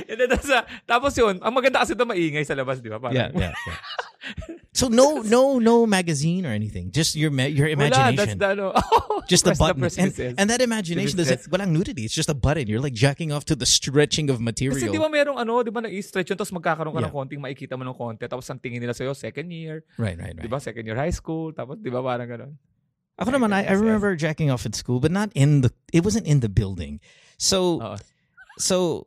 And 0.06 0.16
then, 0.18 0.30
tapos, 0.30 0.50
tapos 0.86 1.12
yun, 1.14 1.38
ang 1.38 1.54
maganda 1.54 1.82
kasi 1.82 1.94
ito 1.94 2.02
maingay 2.02 2.42
sa 2.42 2.54
labas, 2.54 2.78
di 2.78 2.90
ba? 2.90 2.98
Parang, 2.98 3.14
Yeah, 3.14 3.30
yeah, 3.34 3.52
yeah. 3.54 3.78
So 4.74 4.88
no, 4.90 5.22
no, 5.22 5.62
no 5.62 5.86
magazine 5.86 6.42
or 6.44 6.50
anything. 6.50 6.90
Just 6.90 7.14
your 7.14 7.30
ma- 7.30 7.46
your 7.46 7.70
Wala, 7.70 8.10
that's 8.10 8.34
imagination. 8.34 8.38
the, 8.42 8.48
ano, 8.58 8.72
oh, 8.74 9.22
just 9.30 9.44
the 9.46 9.54
button. 9.54 9.78
press 9.78 9.94
and, 9.96 10.10
and 10.34 10.50
that 10.50 10.58
imagination 10.60 11.14
doesn't 11.14 11.46
walang 11.46 11.70
nudity. 11.70 12.02
It's 12.02 12.14
just 12.14 12.26
a 12.28 12.34
button. 12.34 12.66
You're 12.66 12.82
like 12.82 12.92
jacking 12.92 13.30
off 13.30 13.44
to 13.46 13.54
the 13.54 13.66
stretching 13.70 14.30
of 14.34 14.42
material. 14.42 14.74
Kasi 14.74 14.90
di 14.90 14.98
ba 14.98 15.06
merong 15.06 15.38
ano, 15.38 15.62
di 15.62 15.70
ba 15.70 15.78
nag-stretch 15.78 16.34
yun, 16.34 16.38
tapos 16.38 16.50
magkakaroon 16.58 16.90
ka 16.90 17.06
ng 17.06 17.06
Yeah. 17.06 17.14
konting 17.14 17.38
makikita 17.38 17.78
mo 17.78 17.86
ng 17.86 17.94
konti, 17.94 18.26
tapos 18.26 18.50
ang 18.50 18.58
tingin 18.58 18.82
nila 18.82 18.98
sa'yo, 18.98 19.14
second 19.14 19.46
year, 19.54 19.86
right, 19.94 20.18
right, 20.18 20.34
di 20.34 20.42
right. 20.42 20.50
ba, 20.50 20.58
second 20.58 20.82
year 20.82 20.98
high 20.98 21.14
school, 21.14 21.54
tapos 21.54 21.78
di 21.78 21.94
ba 21.94 22.02
parang 22.02 22.26
gano'n. 22.26 22.52
Ako 23.22 23.30
naman, 23.30 23.54
I, 23.54 23.62
I 23.70 23.78
remember 23.78 24.18
jacking 24.18 24.50
off 24.50 24.66
at 24.66 24.74
school, 24.74 24.98
but 24.98 25.14
not 25.14 25.30
in 25.38 25.62
the. 25.62 25.70
It 25.94 26.02
wasn't 26.02 26.26
in 26.26 26.42
the 26.42 26.50
building. 26.50 26.98
So 27.38 27.78
Oo. 27.78 27.96
so 28.58 29.06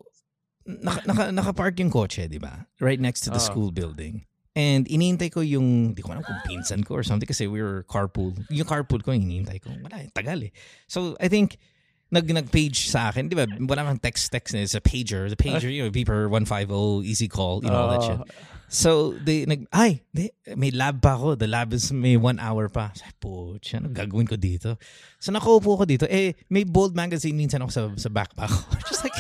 naka, 0.64 1.04
naka, 1.04 1.24
nakapark 1.36 1.76
yung 1.84 1.92
kotse, 1.92 2.24
di 2.32 2.40
ba? 2.40 2.72
Right 2.80 3.04
next 3.04 3.28
to 3.28 3.36
the 3.36 3.44
Oo. 3.44 3.48
school 3.52 3.70
building. 3.76 4.24
And 4.58 4.90
iniintay 4.90 5.30
ko 5.30 5.46
yung, 5.46 5.94
di 5.94 6.02
ko 6.02 6.18
alam 6.18 6.26
kung 6.26 6.42
pinsan 6.50 6.82
ko 6.82 6.98
or 6.98 7.06
something 7.06 7.30
kasi 7.30 7.46
we 7.46 7.62
were 7.62 7.86
carpool. 7.86 8.34
Yung 8.50 8.66
carpool 8.66 9.06
ko, 9.06 9.14
iniintay 9.14 9.62
ko. 9.62 9.70
Wala, 9.70 10.02
tagal 10.18 10.50
eh. 10.50 10.52
So, 10.90 11.14
I 11.22 11.30
think, 11.30 11.62
nag, 12.10 12.26
nag-page 12.26 12.90
sa 12.90 13.14
akin, 13.14 13.30
di 13.30 13.38
ba? 13.38 13.46
Wala 13.46 13.86
mang 13.86 14.02
text-text 14.02 14.58
na, 14.58 14.66
it's 14.66 14.74
a 14.74 14.82
pager. 14.82 15.30
The 15.30 15.38
pager, 15.38 15.70
you 15.70 15.86
know, 15.86 15.94
beeper 15.94 16.26
150, 16.26 17.06
easy 17.06 17.30
call, 17.30 17.62
you 17.62 17.70
know, 17.70 17.86
all 17.86 17.94
that 17.94 18.02
shit. 18.02 18.18
Oo. 18.18 18.26
So, 18.68 19.14
they, 19.14 19.46
nag, 19.46 19.70
ay, 19.70 20.02
di, 20.10 20.34
may 20.58 20.74
lab 20.74 21.06
pa 21.06 21.16
ako. 21.16 21.38
The 21.38 21.48
lab 21.48 21.72
is 21.72 21.94
may 21.94 22.18
one 22.18 22.42
hour 22.42 22.66
pa. 22.68 22.98
Sabi, 22.98 23.14
pucha, 23.22 23.78
ano 23.78 23.94
gagawin 23.94 24.26
ko 24.26 24.42
dito? 24.42 24.82
So, 25.22 25.30
nakaupo 25.30 25.78
ko 25.78 25.86
dito. 25.86 26.10
Eh, 26.10 26.34
may 26.50 26.66
bold 26.66 26.98
magazine 26.98 27.38
minsan 27.38 27.62
ako 27.62 27.72
sa, 27.72 27.82
sa 27.96 28.10
backpack 28.10 28.50
ko. 28.58 28.74
Just 28.90 29.06
like, 29.06 29.14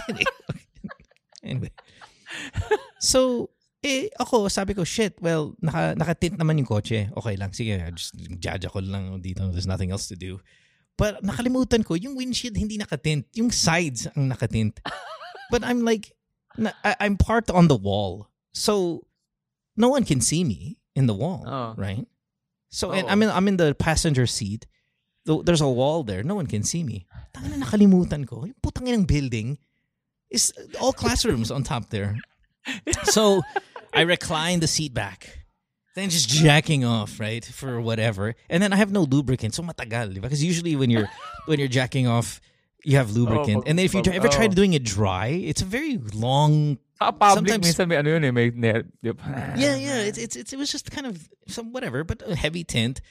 anyway. 1.45 1.69
So, 2.99 3.53
eh, 3.83 4.09
ako, 4.17 4.49
sabi 4.49 4.73
ko, 4.73 4.83
shit, 4.83 5.17
well, 5.21 5.53
naka, 5.61 5.93
naka-tint 5.93 6.37
naman 6.37 6.57
yung 6.57 6.65
kotse. 6.65 7.13
Okay 7.13 7.35
lang, 7.37 7.53
sige, 7.53 7.77
just 7.93 8.17
jaja 8.41 8.69
ko 8.69 8.81
lang 8.81 9.21
dito. 9.21 9.45
There's 9.53 9.69
nothing 9.69 9.91
else 9.91 10.07
to 10.09 10.17
do. 10.17 10.41
But 10.97 11.21
nakalimutan 11.21 11.85
ko, 11.85 11.93
yung 11.93 12.17
windshield 12.17 12.57
hindi 12.57 12.81
nakatint. 12.81 13.29
Yung 13.37 13.53
sides 13.53 14.09
ang 14.17 14.33
nakatint. 14.33 14.81
But 15.53 15.63
I'm 15.63 15.85
like, 15.85 16.11
na, 16.57 16.73
I, 16.83 16.95
I'm 17.05 17.15
parked 17.17 17.53
on 17.53 17.69
the 17.69 17.77
wall. 17.77 18.33
So, 18.51 19.05
no 19.77 19.89
one 19.89 20.03
can 20.03 20.21
see 20.21 20.43
me 20.43 20.81
in 20.97 21.05
the 21.05 21.13
wall, 21.13 21.45
Oo. 21.45 21.77
right? 21.77 22.07
So, 22.73 22.91
and 22.91 23.05
Oo. 23.05 23.11
I'm 23.13 23.21
in, 23.21 23.29
I'm 23.29 23.47
in 23.47 23.57
the 23.57 23.75
passenger 23.77 24.25
seat. 24.25 24.65
There's 25.27 25.61
a 25.61 25.69
wall 25.69 26.03
there. 26.03 26.23
No 26.23 26.35
one 26.35 26.47
can 26.47 26.63
see 26.63 26.83
me. 26.83 27.05
Tangina 27.35 27.61
nakalimutan 27.61 28.25
ko. 28.25 28.47
Yung 28.47 28.57
putang 28.63 28.87
ng 28.87 29.03
building 29.05 29.59
is 30.31 30.51
all 30.79 30.95
classrooms 30.95 31.51
on 31.51 31.63
top 31.63 31.91
there. 31.91 32.15
So, 33.03 33.41
I 33.93 34.01
recline 34.01 34.59
the 34.59 34.67
seat 34.67 34.93
back. 34.93 35.45
Then 35.97 36.11
just 36.11 36.29
jacking 36.29 36.85
off, 36.85 37.19
right? 37.19 37.43
For 37.43 37.81
whatever. 37.81 38.35
And 38.51 38.61
then 38.61 38.71
I 38.71 38.75
have 38.75 38.91
no 38.91 39.01
lubricant. 39.01 39.55
So 39.55 39.63
matagal? 39.63 40.21
Because 40.21 40.43
usually 40.43 40.75
when 40.75 40.91
you're 40.91 41.09
when 41.47 41.57
you're 41.57 41.67
jacking 41.67 42.05
off, 42.05 42.39
you 42.85 42.97
have 42.97 43.17
lubricant. 43.17 43.63
pag- 43.63 43.69
and 43.69 43.79
then 43.79 43.85
if 43.85 43.95
you 43.95 44.03
ever 44.13 44.27
try 44.27 44.45
oh. 44.45 44.49
doing 44.49 44.73
it 44.73 44.83
dry, 44.83 45.27
it's 45.27 45.63
a 45.63 45.65
very 45.65 45.97
long 46.13 46.77
public, 46.99 47.49
Sometimes- 47.49 47.87
may 47.89 47.97
ano 47.97 48.09
yun 48.13 48.23
eh, 48.25 48.31
may, 48.31 48.51
ne- 48.53 48.83
di 49.01 49.11
yeah, 49.57 49.75
yeah. 49.75 49.99
It's, 50.05 50.19
it's 50.19 50.35
it's 50.35 50.53
it 50.53 50.57
was 50.57 50.71
just 50.71 50.91
kind 50.91 51.07
of 51.07 51.17
some 51.47 51.73
whatever, 51.73 52.03
but 52.03 52.21
a 52.21 52.35
heavy 52.35 52.63
tint. 52.63 53.01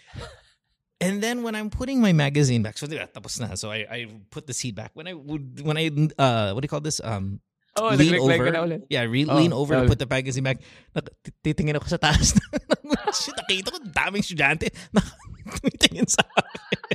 And 1.01 1.21
then 1.21 1.43
when 1.43 1.55
I'm 1.55 1.69
putting 1.69 2.01
my 2.01 2.15
magazine 2.15 2.63
back, 2.63 2.79
so 2.79 2.87
tapos 2.87 3.41
na. 3.43 3.59
So 3.59 3.71
I, 3.71 3.85
I 3.91 4.07
put 4.31 4.47
the 4.47 4.55
seat 4.55 4.75
back. 4.75 4.93
When 4.95 5.07
I 5.07 5.13
would 5.13 5.61
when 5.61 5.77
I 5.77 5.91
uh 6.17 6.55
what 6.55 6.63
do 6.63 6.65
you 6.65 6.73
call 6.73 6.81
this? 6.81 7.03
Um 7.03 7.43
Oh, 7.77 7.93
lean 7.93 8.17
ka 8.17 8.25
over. 8.25 8.49
na 8.51 8.61
ulit. 8.65 8.81
Yeah, 8.89 9.05
re- 9.05 9.29
Oh, 9.29 9.37
lean 9.37 9.53
over 9.53 9.75
to 9.77 9.81
sorry. 9.85 9.91
put 9.93 10.01
the 10.01 10.09
magazine 10.09 10.45
back. 10.45 10.65
Nak- 10.97 11.13
titingin 11.45 11.77
ako 11.77 11.87
sa 11.93 12.01
taas. 12.01 12.33
Shit, 13.21 13.37
nakita 13.37 13.69
ko 13.69 13.79
daming 13.93 14.25
estudyante. 14.25 14.73
Nakatingin 14.97 16.09
sa 16.09 16.25
akin. 16.25 16.89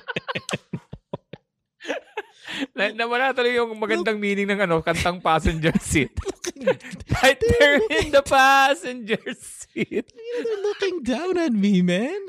Na, 2.76 2.92
nawala 2.92 3.32
tuloy 3.32 3.56
yung 3.56 3.74
magandang 3.80 4.20
meaning 4.20 4.46
ng 4.46 4.60
ano, 4.60 4.84
kantang 4.84 5.24
passenger 5.24 5.72
seat. 5.80 6.12
right 7.24 7.40
there 7.58 7.80
in 8.02 8.12
the 8.12 8.22
passenger 8.22 9.22
seat. 9.40 10.06
They're 10.12 10.62
looking 10.66 11.02
down 11.04 11.38
at 11.40 11.54
me, 11.56 11.82
man. 11.82 12.20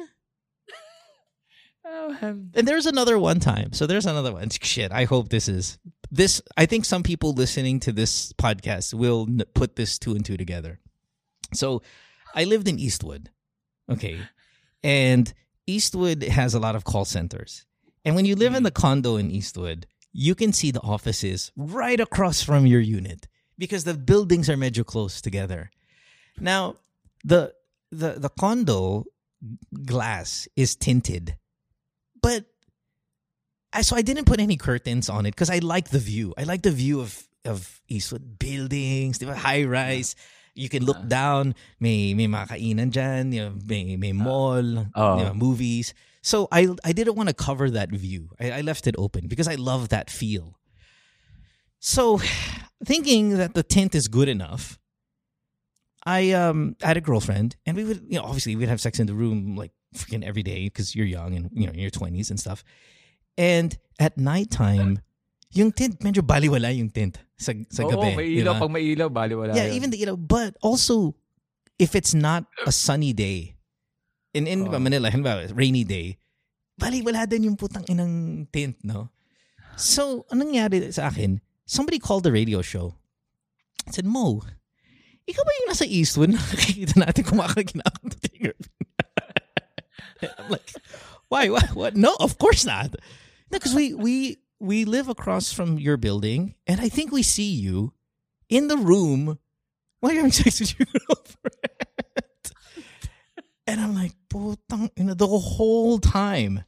Oh, 1.84 2.14
um, 2.22 2.54
And 2.54 2.68
there's 2.68 2.86
another 2.86 3.18
one 3.18 3.40
time. 3.42 3.72
So 3.74 3.86
there's 3.90 4.06
another 4.06 4.32
one. 4.32 4.48
Shit, 4.54 4.92
I 4.94 5.04
hope 5.04 5.28
this 5.34 5.48
is 5.50 5.78
this. 6.12 6.40
I 6.56 6.66
think 6.66 6.84
some 6.84 7.02
people 7.02 7.32
listening 7.32 7.80
to 7.80 7.92
this 7.92 8.32
podcast 8.34 8.94
will 8.94 9.26
n- 9.28 9.42
put 9.54 9.74
this 9.74 9.98
two 9.98 10.14
and 10.14 10.24
two 10.24 10.36
together. 10.36 10.78
So 11.54 11.82
I 12.34 12.44
lived 12.44 12.68
in 12.68 12.78
Eastwood. 12.78 13.30
Okay. 13.90 14.20
And 14.84 15.32
Eastwood 15.66 16.22
has 16.22 16.54
a 16.54 16.60
lot 16.60 16.76
of 16.76 16.84
call 16.84 17.04
centers. 17.04 17.66
And 18.04 18.14
when 18.14 18.24
you 18.24 18.36
live 18.36 18.54
in 18.54 18.62
the 18.62 18.70
condo 18.70 19.16
in 19.16 19.30
Eastwood, 19.30 19.86
you 20.12 20.34
can 20.34 20.52
see 20.52 20.70
the 20.70 20.80
offices 20.82 21.50
right 21.56 21.98
across 21.98 22.42
from 22.42 22.66
your 22.66 22.80
unit 22.80 23.28
because 23.58 23.84
the 23.84 23.94
buildings 23.94 24.50
are 24.50 24.56
medyo 24.56 24.84
close 24.84 25.20
together. 25.20 25.70
Now, 26.38 26.76
the 27.24 27.54
the 27.90 28.14
the 28.18 28.28
condo 28.28 29.04
glass 29.84 30.48
is 30.56 30.76
tinted. 30.76 31.36
But 32.20 32.46
so 33.80 33.96
I 33.96 34.02
didn't 34.02 34.26
put 34.26 34.40
any 34.40 34.56
curtains 34.56 35.08
on 35.08 35.24
it 35.24 35.32
because 35.32 35.48
I 35.48 35.58
like 35.58 35.88
the 35.88 35.98
view. 35.98 36.34
I 36.36 36.44
like 36.44 36.62
the 36.62 36.70
view 36.70 37.00
of 37.00 37.26
of 37.44 37.80
Eastwood 37.88 38.38
buildings, 38.38 39.18
di 39.18 39.26
ba? 39.26 39.34
high 39.34 39.64
rise. 39.64 40.14
You 40.54 40.68
can 40.68 40.84
look 40.84 41.00
down, 41.08 41.54
may 41.80 42.12
may 42.12 42.28
mga 42.28 42.52
kainan 42.52 42.92
dyan, 42.92 43.32
you 43.32 43.40
know, 43.40 43.52
may 43.64 43.96
may 43.96 44.12
mall, 44.12 44.60
Oo. 44.60 45.16
you 45.16 45.24
know, 45.24 45.32
movies. 45.32 45.94
So 46.20 46.46
I 46.52 46.68
I 46.84 46.92
didn't 46.92 47.16
want 47.16 47.32
to 47.32 47.34
cover 47.34 47.70
that 47.70 47.88
view. 47.88 48.36
I, 48.38 48.50
I 48.50 48.60
left 48.60 48.86
it 48.86 48.94
open 48.98 49.26
because 49.28 49.48
I 49.48 49.56
love 49.56 49.88
that 49.88 50.10
feel. 50.10 50.60
So 51.80 52.20
thinking 52.84 53.40
that 53.40 53.54
the 53.54 53.64
tint 53.64 53.94
is 53.96 54.08
good 54.08 54.28
enough, 54.28 54.78
I 56.04 56.32
um 56.32 56.76
had 56.84 56.96
a 56.96 57.00
girlfriend 57.00 57.56
and 57.64 57.76
we 57.76 57.84
would 57.84 58.04
you 58.08 58.20
know 58.20 58.24
obviously 58.24 58.54
we'd 58.54 58.68
have 58.68 58.80
sex 58.80 59.00
in 59.00 59.06
the 59.06 59.14
room 59.14 59.56
like 59.56 59.72
freaking 59.96 60.24
every 60.24 60.42
day 60.42 60.68
because 60.68 60.94
you're 60.94 61.06
young 61.06 61.34
and 61.34 61.50
you 61.52 61.66
know 61.66 61.72
in 61.72 61.80
your 61.80 61.90
20s 61.90 62.28
and 62.28 62.38
stuff. 62.38 62.62
And 63.38 63.76
at 63.98 64.16
nighttime, 64.16 65.00
yung 65.52 65.72
tint 65.72 66.00
medyo 66.00 66.24
baliwala 66.24 66.72
yung 66.72 66.88
tint 66.88 67.20
sa 67.36 67.52
sa 67.68 67.84
Oo, 67.84 67.90
gabi. 67.92 68.16
may 68.16 68.28
di 68.28 68.40
ilaw. 68.40 68.56
ba? 68.56 68.60
Pag 68.64 68.72
may 68.72 68.84
ilaw, 68.92 69.08
bali 69.12 69.34
wala 69.36 69.52
yeah, 69.52 69.68
yun. 69.68 69.76
even 69.76 69.90
the 69.92 70.00
ilaw. 70.00 70.16
But 70.16 70.56
also, 70.64 71.16
if 71.76 71.92
it's 71.92 72.14
not 72.16 72.48
a 72.64 72.72
sunny 72.72 73.12
day, 73.12 73.56
in 74.32 74.48
in 74.48 74.68
Oo. 74.68 74.78
Manila, 74.80 75.12
halimbawa, 75.12 75.48
rainy 75.52 75.84
day, 75.84 76.16
bali 76.78 77.04
wala 77.04 77.28
din 77.28 77.52
yung 77.52 77.56
putang 77.56 77.84
inang 77.88 78.46
tint, 78.48 78.80
no? 78.84 79.12
So, 79.76 80.28
anong 80.28 80.52
nangyari 80.52 80.92
sa 80.92 81.08
akin? 81.08 81.40
Somebody 81.64 81.96
called 81.98 82.24
the 82.28 82.32
radio 82.32 82.60
show. 82.60 82.96
I 83.88 83.90
said, 83.90 84.04
Mo, 84.04 84.44
ikaw 85.24 85.42
ba 85.42 85.52
yung 85.62 85.68
nasa 85.72 85.88
Eastwood 85.88 86.30
na 86.34 86.38
nakikita 86.38 87.00
natin 87.00 87.24
kumakaginakan 87.24 88.12
to 88.12 88.30
your 88.36 88.54
I'm 90.38 90.48
like, 90.50 90.70
why? 91.28 91.48
What? 91.48 91.74
What? 91.74 91.92
No, 91.96 92.14
of 92.20 92.38
course 92.38 92.62
not. 92.62 92.94
No, 93.52 93.58
because 93.58 93.74
we 93.74 93.92
we 93.92 94.38
we 94.58 94.84
live 94.86 95.08
across 95.08 95.52
from 95.52 95.78
your 95.78 95.98
building, 95.98 96.54
and 96.66 96.80
I 96.80 96.88
think 96.88 97.12
we 97.12 97.22
see 97.22 97.52
you 97.52 97.92
in 98.48 98.68
the 98.68 98.78
room 98.78 99.38
while 100.00 100.12
you're 100.12 100.22
having 100.22 100.32
sex 100.32 100.60
with 100.60 100.78
your 100.78 100.86
girlfriend. 100.86 102.44
and 103.66 103.80
I'm 103.80 103.94
like, 103.94 104.12
putang, 104.32 104.90
you 104.96 105.04
know, 105.04 105.14
the 105.14 105.28
whole 105.28 105.98
time. 105.98 106.64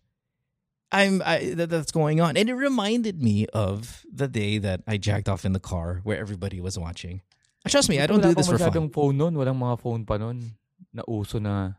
I'm 0.92 1.22
I, 1.24 1.54
that, 1.56 1.70
that's 1.70 1.90
going 1.90 2.20
on, 2.20 2.36
and 2.36 2.48
it 2.48 2.54
reminded 2.54 3.20
me 3.20 3.46
of 3.52 4.04
the 4.06 4.28
day 4.28 4.58
that 4.58 4.82
I 4.86 4.96
jacked 4.96 5.28
off 5.28 5.44
in 5.44 5.52
the 5.52 5.58
car 5.58 6.00
where 6.04 6.18
everybody 6.18 6.60
was 6.60 6.78
watching. 6.78 7.22
Trust 7.66 7.88
me, 7.88 7.98
I 7.98 8.06
don't 8.06 8.20
do 8.20 8.34
this 8.34 8.46
for 8.46 8.58
fun. 8.58 8.90
phone. 8.90 9.18
Walang 9.18 9.58
mga 9.58 9.80
phone 9.80 10.04
pa 10.04 10.18
na 10.18 11.02
uso 11.08 11.40
na 11.40 11.72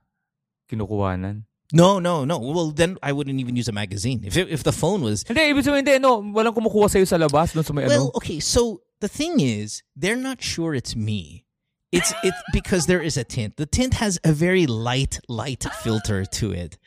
kinukuhanan. 0.68 1.44
No, 1.74 2.00
no, 2.00 2.26
no. 2.26 2.38
Well, 2.38 2.72
then 2.72 2.98
I 3.02 3.12
wouldn't 3.12 3.40
even 3.40 3.56
use 3.56 3.68
a 3.68 3.72
magazine. 3.72 4.22
If 4.24 4.38
it, 4.38 4.50
if 4.50 4.64
the 4.64 4.72
phone 4.72 5.02
was 5.02 5.24
Hindi, 5.28 5.42
ibig 5.42 5.64
sabihin, 5.66 5.88
hindi, 5.88 6.00
no, 6.00 6.22
walang 6.22 6.54
kumukuha 6.54 6.90
sa'yo 6.90 7.06
sa 7.06 7.18
labas, 7.18 7.58
sa 7.58 7.74
may 7.74 7.88
well, 7.88 8.10
ano. 8.10 8.12
okay. 8.16 8.40
So 8.40 8.82
the 9.00 9.08
thing 9.08 9.40
is, 9.40 9.82
they're 9.96 10.16
not 10.16 10.42
sure 10.42 10.76
it's 10.76 10.96
me. 10.96 11.46
It's 11.92 12.14
it's 12.24 12.38
because 12.54 12.86
there 12.86 13.02
is 13.02 13.18
a 13.18 13.24
tint. 13.24 13.58
The 13.58 13.66
tint 13.66 13.96
has 13.96 14.20
a 14.24 14.32
very 14.32 14.68
light 14.68 15.20
light 15.28 15.66
filter 15.82 16.26
to 16.38 16.52
it. 16.52 16.78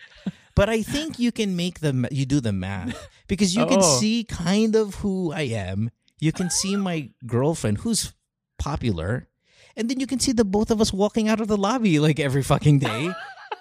But 0.54 0.68
I 0.68 0.82
think 0.82 1.18
you 1.18 1.30
can 1.30 1.54
make 1.54 1.80
the 1.80 1.92
ma- 1.92 2.10
you 2.10 2.26
do 2.26 2.40
the 2.40 2.52
math 2.52 3.08
because 3.26 3.54
you 3.54 3.64
can 3.66 3.78
Oo. 3.78 3.98
see 3.98 4.24
kind 4.24 4.74
of 4.74 4.96
who 5.06 5.32
I 5.32 5.42
am. 5.54 5.90
You 6.18 6.32
can 6.32 6.50
see 6.50 6.74
my 6.74 7.10
girlfriend 7.26 7.78
who's 7.86 8.12
popular, 8.58 9.28
and 9.76 9.88
then 9.88 10.00
you 10.02 10.06
can 10.06 10.18
see 10.18 10.32
the 10.32 10.44
both 10.44 10.70
of 10.70 10.80
us 10.82 10.92
walking 10.92 11.28
out 11.28 11.40
of 11.40 11.46
the 11.46 11.56
lobby 11.56 11.98
like 11.98 12.18
every 12.18 12.42
fucking 12.42 12.80
day. 12.80 13.14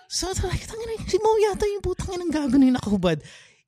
So 0.10 0.30
it's 0.30 0.44
like, 0.44 0.66
"Tangina, 0.66 1.10
si 1.10 1.18
Mo 1.22 1.36
yata 1.44 1.64
yung 1.64 1.82
putang 1.82 2.16
inang 2.16 2.32
gaganin 2.32 2.76
ako, 2.78 2.98
but 2.98 3.22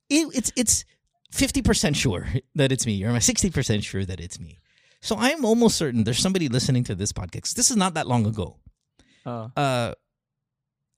it, 0.08 0.28
it's 0.34 0.52
it's 0.56 0.84
fifty 1.30 1.62
percent 1.62 1.96
sure 1.96 2.26
that 2.54 2.72
it's 2.72 2.86
me, 2.86 3.04
or 3.04 3.10
I'm 3.10 3.20
sixty 3.20 3.50
percent 3.50 3.84
sure 3.84 4.04
that 4.04 4.20
it's 4.20 4.40
me. 4.40 4.58
So 5.00 5.16
I'm 5.16 5.44
almost 5.44 5.76
certain 5.76 6.04
there's 6.04 6.18
somebody 6.18 6.48
listening 6.48 6.84
to 6.84 6.94
this 6.94 7.12
podcast. 7.12 7.54
This 7.54 7.70
is 7.70 7.76
not 7.76 7.94
that 7.94 8.06
long 8.06 8.26
ago. 8.26 8.56
Ah. 9.24 9.50
Uh, 9.56 9.94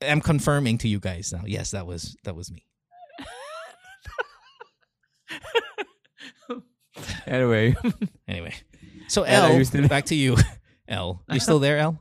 I'm 0.02 0.20
confirming 0.20 0.78
to 0.78 0.88
you 0.88 0.98
guys 0.98 1.32
now. 1.32 1.42
Yes, 1.46 1.70
that 1.70 1.86
was 1.86 2.16
that 2.24 2.34
was 2.34 2.50
me. 2.50 2.66
Anyway. 7.26 7.74
Anyway, 8.28 8.54
so 9.08 9.22
L, 9.22 9.58
L, 9.58 9.88
back 9.88 10.06
to 10.06 10.14
you. 10.14 10.36
L, 10.88 11.22
you 11.30 11.40
still 11.46 11.58
there, 11.58 11.78
L? 11.78 11.98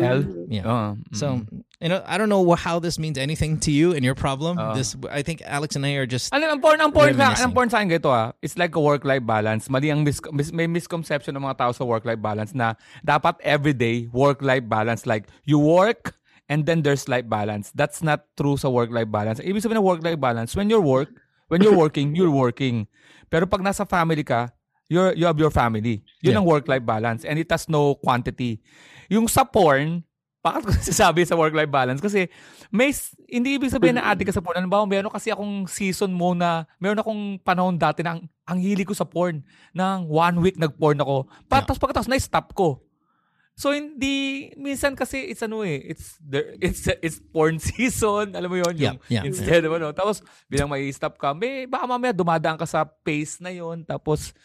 L? 0.00 0.20
Yeah. 0.48 0.64
Oo. 0.66 0.88
So 1.12 1.42
you 1.80 1.88
know, 1.92 2.00
I 2.06 2.16
don't 2.16 2.32
know 2.32 2.40
how 2.56 2.78
this 2.80 2.98
means 2.98 3.18
anything 3.18 3.60
to 3.68 3.70
you 3.70 3.92
and 3.92 4.00
your 4.04 4.14
problem. 4.16 4.56
Oo. 4.56 4.74
this, 4.74 4.96
I 5.12 5.20
think 5.20 5.42
Alex 5.44 5.76
and 5.76 5.84
I 5.84 6.00
are 6.00 6.08
just. 6.08 6.32
Ano, 6.32 6.48
ang 6.48 6.60
porn, 6.60 6.80
ang 6.80 6.92
porn, 6.92 7.12
sa, 7.12 7.36
Reminiscing. 7.36 7.44
ang 7.44 7.52
porn 7.52 7.68
sa 7.68 7.76
akin 7.80 7.88
ganito 7.92 8.08
ah, 8.08 8.32
it's 8.40 8.56
like 8.56 8.72
a 8.74 8.80
work-life 8.80 9.24
balance. 9.26 9.68
Mali 9.68 9.92
ang 9.92 10.00
mis- 10.04 10.24
mis- 10.32 10.52
may 10.52 10.66
misconception 10.66 11.36
ng 11.36 11.44
mga 11.44 11.56
tao 11.60 11.72
sa 11.76 11.84
work-life 11.84 12.20
balance 12.20 12.56
na 12.56 12.74
dapat 13.04 13.36
everyday 13.44 14.08
work-life 14.12 14.64
balance. 14.64 15.04
Like, 15.04 15.28
you 15.44 15.60
work 15.60 16.16
and 16.48 16.64
then 16.64 16.80
there's 16.80 17.10
life 17.10 17.28
balance. 17.28 17.74
That's 17.76 18.00
not 18.00 18.24
true 18.38 18.56
sa 18.56 18.72
work-life 18.72 19.12
balance. 19.12 19.42
Ibig 19.42 19.60
sabihin 19.60 19.82
ng 19.82 19.86
work-life 19.86 20.20
balance, 20.20 20.56
when 20.56 20.72
you're 20.72 20.84
work, 20.84 21.12
when 21.52 21.60
you're 21.60 21.76
working, 21.76 22.16
you're 22.16 22.32
working. 22.32 22.88
Pero 23.28 23.44
pag 23.44 23.60
nasa 23.60 23.84
family 23.84 24.22
ka, 24.22 24.54
you're, 24.86 25.12
you 25.14 25.24
have 25.24 25.38
your 25.38 25.50
family. 25.50 26.02
Yun 26.20 26.32
Yeah. 26.32 26.38
ang 26.38 26.46
work-life 26.46 26.82
balance 26.82 27.22
and 27.22 27.36
it 27.36 27.50
has 27.50 27.66
no 27.66 27.94
quantity. 27.96 28.60
Yung 29.06 29.26
sa 29.26 29.42
porn, 29.42 30.02
bakit 30.40 30.62
ko 30.62 30.70
sasabi 30.90 31.26
sa 31.26 31.34
work-life 31.34 31.70
balance? 31.70 31.98
Kasi 31.98 32.30
may, 32.70 32.94
hindi 33.26 33.58
ibig 33.58 33.70
sabihin 33.70 33.98
na 33.98 34.06
addict 34.06 34.30
ka 34.30 34.38
sa 34.38 34.42
porn. 34.42 34.58
Ano 34.58 34.70
ba, 34.70 34.82
meron 34.86 35.10
kasi 35.10 35.30
akong 35.30 35.66
season 35.66 36.14
mo 36.14 36.34
na, 36.34 36.66
meron 36.78 36.98
akong 36.98 37.22
panahon 37.42 37.74
dati 37.74 38.06
na 38.06 38.14
ang, 38.14 38.26
ang 38.46 38.58
hili 38.58 38.86
ko 38.86 38.94
sa 38.94 39.02
porn. 39.02 39.42
Nang 39.70 40.06
one 40.06 40.38
week 40.38 40.54
nag-porn 40.54 40.98
ako. 40.98 41.26
Pa, 41.46 41.58
Yeah. 41.58 41.66
Tapos 41.66 41.78
pagkatapos 41.78 42.06
na-stop 42.06 42.54
ko. 42.54 42.82
So 43.56 43.72
hindi 43.72 44.52
minsan 44.54 44.92
kasi 44.92 45.32
it's 45.32 45.40
ano 45.40 45.64
eh, 45.64 45.80
it's 45.80 46.20
there 46.20 46.52
it's 46.60 46.84
it's 47.00 47.16
porn 47.32 47.56
season, 47.64 48.36
alam 48.36 48.52
mo 48.52 48.60
yon 48.60 48.76
yung 48.76 49.00
Yeah, 49.08 49.24
yeah. 49.24 49.24
instead 49.24 49.64
of 49.64 49.72
ano. 49.72 49.96
Tapos 49.96 50.20
bilang 50.44 50.68
may 50.68 50.84
stop 50.92 51.16
ka, 51.16 51.32
may 51.32 51.64
baka 51.64 51.88
mamaya 51.88 52.12
dumadaan 52.12 52.60
ka 52.60 52.68
sa 52.68 52.84
pace 52.84 53.40
na 53.40 53.48
yon 53.48 53.80
tapos 53.80 54.36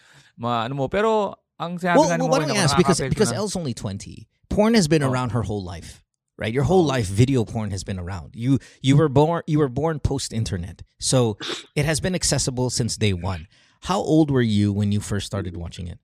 ma, 0.42 0.66
ano 0.66 0.74
mo. 0.76 0.88
Pero 0.90 1.38
ang 1.62 1.78
sinabi 1.78 1.98
Well, 2.02 2.10
nga 2.10 2.18
ni 2.18 2.24
well 2.26 2.30
Moy 2.30 2.34
why 2.34 2.40
don't 2.42 2.48
na 2.50 2.62
I 2.62 2.66
ask? 2.66 2.76
Because 2.76 2.98
nakaka-appeal 3.00 3.10
because 3.14 3.32
na- 3.32 3.38
L's 3.46 3.56
only 3.56 3.74
twenty. 3.78 4.28
Porn 4.50 4.74
has 4.74 4.88
been 4.90 5.04
Oh. 5.06 5.10
around 5.14 5.32
her 5.32 5.44
whole 5.46 5.64
life, 5.64 6.04
right? 6.42 6.52
Your 6.52 6.66
whole 6.66 6.84
life, 6.84 7.08
video 7.08 7.46
porn 7.46 7.70
has 7.72 7.86
been 7.86 8.00
around. 8.02 8.34
You 8.36 8.60
you 8.82 8.98
were 8.98 9.08
born 9.08 9.44
you 9.48 9.60
were 9.62 9.70
born 9.70 10.02
post 10.02 10.34
internet, 10.34 10.82
so 11.00 11.38
it 11.78 11.86
has 11.86 12.02
been 12.02 12.16
accessible 12.18 12.68
since 12.74 12.98
day 12.98 13.14
one. 13.14 13.48
How 13.88 14.02
old 14.02 14.30
were 14.30 14.42
you 14.44 14.74
when 14.74 14.92
you 14.92 15.00
first 15.00 15.26
started 15.30 15.56
watching 15.56 15.88
it? 15.88 15.98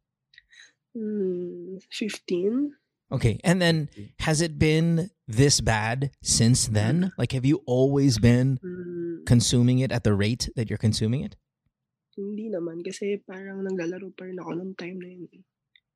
Mm, 0.98 1.82
15? 1.92 2.74
Okay, 3.12 3.40
and 3.44 3.62
then 3.62 3.88
has 4.20 4.42
it 4.42 4.58
been 4.60 5.12
this 5.28 5.62
bad 5.62 6.12
since 6.22 6.68
then? 6.68 7.12
Like, 7.18 7.32
have 7.32 7.46
you 7.46 7.62
always 7.66 8.18
been 8.20 8.60
Mm, 8.64 9.26
consuming 9.26 9.80
it 9.80 9.92
at 9.92 10.04
the 10.04 10.14
rate 10.14 10.50
that 10.56 10.70
you're 10.70 10.82
consuming 10.82 11.22
it? 11.24 11.36
Hindi 12.18 12.50
naman. 12.50 12.82
Kasi 12.82 13.22
parang 13.22 13.62
naglalaro 13.64 14.10
pa 14.12 14.26
rin 14.26 14.42
ako 14.42 14.52
nung 14.58 14.74
time 14.74 14.98
na 14.98 15.10
yun. 15.14 15.30
eh. 15.32 15.44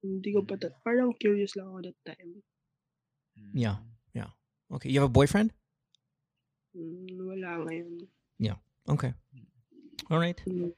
Hindi 0.02 0.30
ko 0.32 0.46
pa, 0.46 0.56
ta- 0.58 0.74
parang 0.82 1.14
curious 1.18 1.58
lang 1.58 1.70
ako 1.70 1.90
that 1.90 2.00
time. 2.06 2.42
Yeah, 3.54 3.82
yeah. 4.14 4.32
Okay, 4.72 4.90
you 4.90 5.02
have 5.02 5.10
a 5.10 5.14
boyfriend? 5.14 5.52
Mm, 6.78 7.20
wala 7.20 7.50
ngayon. 7.68 8.08
Okay, 8.90 9.14
all 10.10 10.18
right. 10.18 10.42
Mm, 10.50 10.74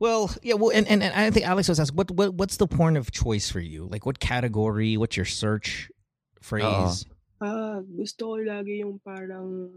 Well, 0.00 0.32
yeah. 0.42 0.56
Well, 0.56 0.72
and, 0.72 0.88
and, 0.88 1.04
and 1.04 1.12
I 1.12 1.28
think 1.30 1.44
Alex 1.46 1.68
was 1.68 1.78
asked, 1.78 1.92
what 1.92 2.08
what 2.10 2.32
what's 2.32 2.56
the 2.56 2.66
porn 2.66 2.96
of 2.96 3.12
choice 3.12 3.52
for 3.52 3.60
you? 3.60 3.84
Like, 3.92 4.04
what 4.08 4.18
category? 4.20 4.96
What's 4.96 5.16
your 5.20 5.28
search 5.28 5.92
phrase? 6.40 7.04
Ah, 7.44 7.84
gusto 7.84 8.32
ko 8.32 8.36
lagi 8.40 8.80
yung 8.80 9.00
parang 9.04 9.68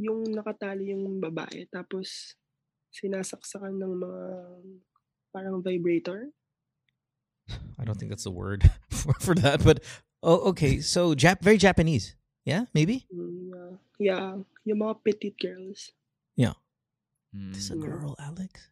yung 0.00 0.24
nakatali 0.32 0.96
yung 0.96 1.20
babae 1.20 1.68
tapos 1.68 2.32
sinasaksakan 2.92 3.78
ng 3.78 3.94
mga 4.02 4.22
parang 5.32 5.62
vibrator. 5.62 6.30
I 7.78 7.84
don't 7.84 7.98
think 7.98 8.10
that's 8.10 8.26
the 8.26 8.34
word 8.34 8.70
for, 8.90 9.14
for 9.18 9.34
that, 9.36 9.64
but 9.64 9.82
oh, 10.22 10.50
okay. 10.54 10.80
So, 10.80 11.14
Jap, 11.14 11.40
very 11.40 11.56
Japanese. 11.56 12.14
Yeah, 12.44 12.66
maybe. 12.74 13.06
Yeah, 13.10 13.56
ah, 13.56 13.74
yeah, 13.98 14.26
yung 14.64 14.80
mga 14.80 15.02
petite 15.04 15.38
girls. 15.38 15.92
Mm. 17.36 17.54
This 17.54 17.64
is 17.64 17.70
a 17.70 17.76
girl, 17.76 18.16
Alex. 18.18 18.68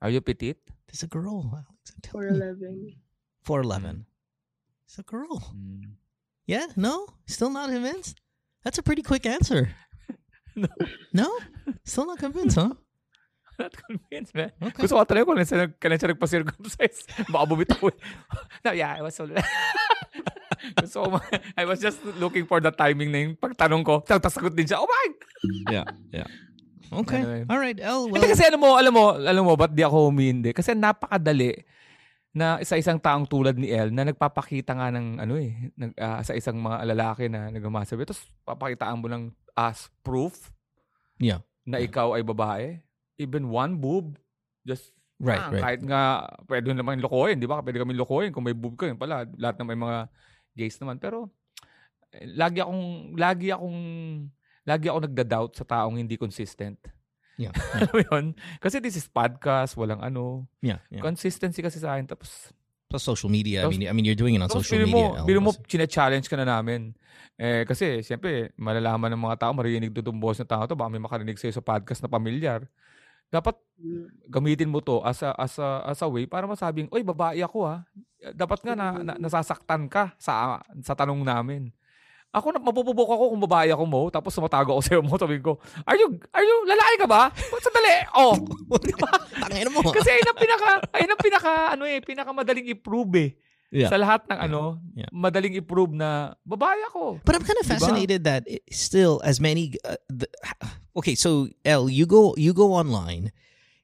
Are 0.00 0.10
you 0.10 0.20
petite? 0.20 0.58
This 0.88 1.02
a 1.02 1.06
girl, 1.06 1.50
Alex. 1.52 1.92
I'm 1.94 2.00
telling 2.02 2.34
you. 2.34 2.42
4'11. 2.42 2.96
Four 3.42 3.60
eleven. 3.62 4.06
It's 4.86 4.98
a 4.98 5.02
girl. 5.02 5.52
Mm. 5.56 5.98
Yeah. 6.46 6.66
No. 6.76 7.08
Still 7.26 7.50
not 7.50 7.70
convinced. 7.70 8.20
That's 8.62 8.78
a 8.78 8.82
pretty 8.82 9.02
quick 9.02 9.26
answer. 9.26 9.70
No. 10.54 10.68
No. 11.14 11.38
Still 11.82 12.04
not 12.04 12.18
convinced, 12.18 12.56
huh? 12.56 12.74
Not 13.62 13.74
convinced, 13.78 14.34
man. 14.34 14.50
Okay. 14.58 14.82
Gusto 14.82 14.98
ko 14.98 15.06
talaga 15.06 15.24
kung 15.30 15.38
kailan 15.38 15.70
kailan 15.78 15.98
siya 15.98 16.10
nagpa-circumcise. 16.10 16.98
Baka 17.30 17.44
bumitaw 17.46 17.88
no, 18.66 18.70
yeah, 18.74 18.98
I 18.98 19.02
was 19.02 19.14
so... 19.14 19.26
Ma- 21.10 21.30
I 21.58 21.64
was 21.66 21.82
just 21.82 21.98
looking 22.22 22.46
for 22.46 22.62
the 22.62 22.70
timing 22.70 23.10
na 23.10 23.18
yung 23.26 23.34
pagtanong 23.34 23.82
ko. 23.82 24.02
Tapos 24.02 24.30
sagot 24.30 24.54
din 24.54 24.66
siya, 24.66 24.78
oh 24.78 24.86
my! 24.86 25.06
Yeah. 25.70 25.86
Yeah. 26.14 26.28
Okay. 26.92 27.18
Anyway. 27.24 27.42
All 27.48 27.58
right. 27.58 27.78
L. 27.80 28.06
Well. 28.06 28.20
Hindi 28.20 28.28
kasi 28.30 28.44
alam 28.46 28.60
mo, 28.60 28.76
alam 28.76 28.92
mo, 28.92 29.16
alam 29.16 29.42
mo, 29.42 29.56
ba't 29.56 29.72
di 29.72 29.82
ako 29.82 30.12
humindi? 30.12 30.52
Kasi 30.52 30.76
napakadali 30.76 31.64
na 32.32 32.60
isa 32.60 32.80
isang 32.80 32.96
taong 32.96 33.28
tulad 33.28 33.56
ni 33.56 33.68
El 33.68 33.92
na 33.92 34.08
nagpapakita 34.08 34.72
nga 34.72 34.88
ng 34.88 35.20
ano 35.20 35.36
eh, 35.36 35.72
nag, 35.76 35.92
ah, 36.00 36.20
sa 36.24 36.32
isang 36.32 36.56
mga 36.60 36.84
lalaki 36.94 37.28
na 37.28 37.48
nagmamasabi. 37.52 38.08
Tapos 38.08 38.24
papakitaan 38.44 39.00
mo 39.00 39.08
ng 39.08 39.32
as 39.56 39.88
proof 40.00 40.52
Yeah. 41.20 41.44
na 41.62 41.78
ikaw 41.78 42.18
ay 42.18 42.24
babae. 42.26 42.82
Even 43.22 43.46
one 43.46 43.78
boob, 43.78 44.18
just 44.62 44.90
Right. 45.16 45.38
ah, 45.38 45.48
Right. 45.48 45.62
kahit 45.62 45.80
nga 45.86 46.02
pwede 46.50 46.74
naman 46.74 46.98
lokohin, 46.98 47.38
di 47.38 47.46
ba? 47.46 47.62
Pwede 47.62 47.78
kami 47.78 47.94
lokohin 47.94 48.34
kung 48.34 48.42
may 48.42 48.52
boob 48.52 48.74
ka 48.74 48.90
yun 48.90 48.98
pala. 48.98 49.22
Lahat 49.38 49.54
na 49.54 49.62
may 49.62 49.78
mga 49.78 50.10
gays 50.52 50.74
naman. 50.82 50.98
Pero 50.98 51.30
eh, 52.10 52.26
lagi 52.26 52.58
akong 52.58 53.14
lagi 53.14 53.48
akong 53.48 53.78
lagi 54.62 54.86
ako 54.86 54.98
nagda-doubt 55.06 55.52
sa 55.54 55.64
taong 55.64 55.94
hindi 55.96 56.18
consistent. 56.18 56.78
Yeah. 57.40 57.56
Alam 57.74 57.90
mo 57.90 58.00
yun? 58.04 58.24
Kasi 58.60 58.76
this 58.78 58.94
is 58.94 59.08
podcast, 59.08 59.72
walang 59.74 60.04
ano. 60.04 60.44
Yeah. 60.60 60.84
yeah. 60.92 61.00
Consistency 61.00 61.64
kasi 61.64 61.80
sa 61.80 61.96
akin. 61.96 62.04
Tapos, 62.04 62.52
Plus 62.86 63.00
social 63.00 63.32
media. 63.32 63.64
I 63.64 63.66
Tapos- 63.66 63.80
mean, 63.80 63.88
I 63.88 63.92
mean, 63.96 64.04
you're 64.04 64.14
doing 64.14 64.36
it 64.36 64.44
on 64.44 64.52
social 64.52 64.84
media. 64.84 64.92
mo, 64.92 65.16
L. 65.16 65.24
biro 65.24 65.40
mo, 65.40 65.50
chine-challenge 65.64 66.28
ka 66.28 66.36
na 66.36 66.44
namin. 66.44 66.92
Eh, 67.40 67.64
kasi, 67.64 68.04
siyempre, 68.04 68.52
malalaman 68.54 69.16
ng 69.16 69.22
mga 69.26 69.36
tao, 69.40 69.52
marinig 69.56 69.90
doon 69.90 70.20
boss 70.20 70.38
na 70.38 70.46
tao 70.46 70.68
to, 70.68 70.76
baka 70.76 70.92
may 70.92 71.00
makarinig 71.00 71.40
sa'yo 71.40 71.56
sa 71.56 71.64
podcast 71.64 72.04
na 72.04 72.12
pamilyar. 72.12 72.68
Dapat 73.32 73.56
Mm, 73.82 74.30
gamitin 74.30 74.70
mo 74.70 74.78
to 74.78 75.02
as 75.02 75.26
a, 75.26 75.34
as 75.34 75.58
a, 75.58 75.82
as 75.90 75.98
a 75.98 76.06
way 76.06 76.22
para 76.22 76.46
masabing, 76.46 76.86
oy, 76.94 77.02
babae 77.02 77.42
ako 77.42 77.66
ha. 77.66 77.82
Dapat 78.30 78.62
nga 78.62 78.78
na, 78.78 78.94
na- 79.02 79.18
nasasaktan 79.18 79.90
ka 79.90 80.14
sa, 80.22 80.62
sa 80.86 80.94
tanong 80.94 81.18
namin. 81.26 81.74
Ako, 82.30 82.54
na- 82.54 82.62
mapupubok 82.62 83.10
ako 83.10 83.34
kung 83.34 83.42
babae 83.42 83.74
ako 83.74 83.82
mo, 83.82 84.06
tapos 84.06 84.30
sumatago 84.30 84.78
ako 84.78 84.82
sa'yo 84.86 85.00
mo, 85.02 85.18
sabihin 85.18 85.42
ko, 85.42 85.58
are 85.82 85.98
you, 85.98 86.14
are 86.30 86.46
you, 86.46 86.56
lalaki 86.62 86.94
ka 86.94 87.08
ba? 87.10 87.34
Sandali, 87.58 88.06
oh. 88.14 88.38
Tangina 89.50 89.70
mo. 89.74 89.82
Kasi 89.90 90.08
ayun 90.14 90.30
ang 90.30 90.38
pinaka, 90.38 90.68
ayun 90.94 91.10
ang 91.10 91.22
pinaka, 91.26 91.52
ano 91.74 91.82
eh, 91.82 91.98
pinaka 91.98 92.30
madaling 92.30 92.70
i-prove 92.70 93.14
eh. 93.18 93.30
Yeah. 93.72 93.88
Sa 93.88 93.96
lahat 93.96 94.28
ng 94.28 94.36
ano, 94.36 94.76
Yeah. 94.92 95.08
madaling 95.08 95.56
i-prove 95.56 95.96
na 95.96 96.36
babae 96.44 96.76
ako. 96.92 97.24
But 97.24 97.40
I'm 97.40 97.44
kind 97.48 97.56
of 97.56 97.64
Diba? 97.64 97.80
fascinated 97.80 98.20
that 98.28 98.44
it, 98.44 98.60
still 98.68 99.24
as 99.24 99.40
many. 99.40 99.72
Uh, 99.80 99.96
the, 100.12 100.28
okay, 101.00 101.16
so 101.16 101.48
L, 101.64 101.88
you 101.88 102.04
go 102.04 102.36
you 102.36 102.52
go 102.52 102.76
online, 102.76 103.32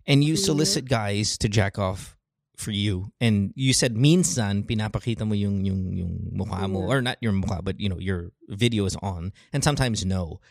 and 0.05 0.21
you 0.21 0.37
solicit 0.37 0.85
guys 0.85 1.41
to 1.41 1.49
jack 1.49 1.81
off 1.81 2.21
for 2.61 2.69
you, 2.69 3.09
and 3.17 3.57
you 3.57 3.73
said 3.73 3.97
minsan 3.97 4.69
pinapakita 4.69 5.25
mo 5.25 5.33
yung 5.33 5.65
yung 5.65 5.97
yung 5.97 6.13
mukha 6.37 6.69
mo 6.69 6.85
Yeah. 6.85 6.93
or 6.93 6.99
not 7.01 7.17
your 7.25 7.33
mukha, 7.33 7.65
but 7.65 7.81
you 7.81 7.89
know 7.89 7.97
your 7.97 8.29
video 8.53 8.85
is 8.85 8.93
on, 9.01 9.33
and 9.57 9.65
sometimes 9.65 10.05
no. 10.05 10.45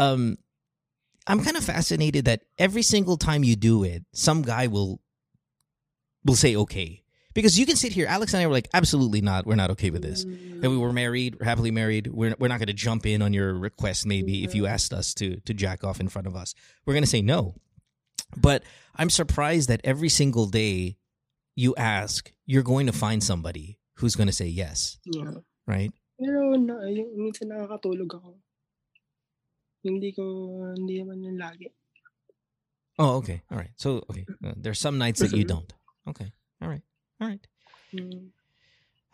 Um, 0.00 0.40
I'm 1.28 1.44
kind 1.44 1.58
of 1.60 1.64
fascinated 1.68 2.24
that 2.24 2.48
every 2.56 2.80
single 2.80 3.20
time 3.20 3.44
you 3.44 3.60
do 3.60 3.84
it, 3.84 4.08
some 4.16 4.40
guy 4.40 4.72
will 4.72 5.04
will 6.24 6.38
say 6.38 6.56
okay. 6.64 7.04
Because 7.34 7.58
you 7.58 7.64
can 7.66 7.76
sit 7.76 7.92
here, 7.92 8.06
Alex 8.06 8.34
and 8.34 8.42
I 8.42 8.46
were 8.46 8.52
like, 8.52 8.68
absolutely 8.74 9.20
not. 9.20 9.46
We're 9.46 9.54
not 9.54 9.70
okay 9.72 9.90
with 9.90 10.02
this 10.02 10.24
and 10.62 10.70
we 10.70 10.76
were 10.78 10.92
married, 10.92 11.36
we're 11.38 11.46
happily 11.46 11.70
married. 11.70 12.06
We're 12.08 12.34
we're 12.38 12.48
not 12.48 12.58
going 12.58 12.68
to 12.68 12.72
jump 12.76 13.06
in 13.06 13.22
on 13.22 13.32
your 13.32 13.54
request. 13.54 14.06
Maybe 14.06 14.44
if 14.44 14.54
you 14.54 14.66
asked 14.66 14.92
us 14.92 15.14
to 15.14 15.36
to 15.46 15.54
jack 15.54 15.84
off 15.84 16.00
in 16.00 16.08
front 16.08 16.26
of 16.26 16.36
us, 16.36 16.54
we're 16.84 16.94
going 16.94 17.04
to 17.04 17.10
say 17.10 17.22
no. 17.22 17.54
But 18.36 18.62
I'm 18.96 19.10
surprised 19.10 19.68
that 19.68 19.80
every 19.84 20.08
single 20.08 20.46
day 20.46 20.96
you 21.56 21.74
ask, 21.76 22.32
you're 22.46 22.62
going 22.62 22.86
to 22.86 22.92
find 22.92 23.22
somebody 23.22 23.78
who's 23.96 24.14
going 24.16 24.28
to 24.28 24.32
say 24.36 24.46
yes, 24.46 24.98
Yeah. 25.04 25.40
right? 25.66 25.92
Pero 26.20 26.54
na, 26.56 26.84
yung, 26.86 27.16
minsan 27.16 27.48
nakakatulog 27.48 28.12
ako. 28.14 28.36
Hindi 29.82 30.12
ko, 30.12 30.22
hindi 30.76 31.00
naman 31.00 31.24
yung 31.24 31.38
lagi. 31.40 31.72
Oh, 32.98 33.16
okay, 33.24 33.42
all 33.50 33.56
right. 33.56 33.72
So 33.76 34.04
okay, 34.10 34.26
uh, 34.44 34.52
there's 34.56 34.78
some 34.78 34.98
nights 34.98 35.20
that 35.20 35.32
you 35.32 35.44
don't. 35.44 35.72
Okay, 36.06 36.30
all 36.60 36.68
right, 36.68 36.82
all 37.20 37.28
right. 37.28 37.44
Mm. 37.94 38.30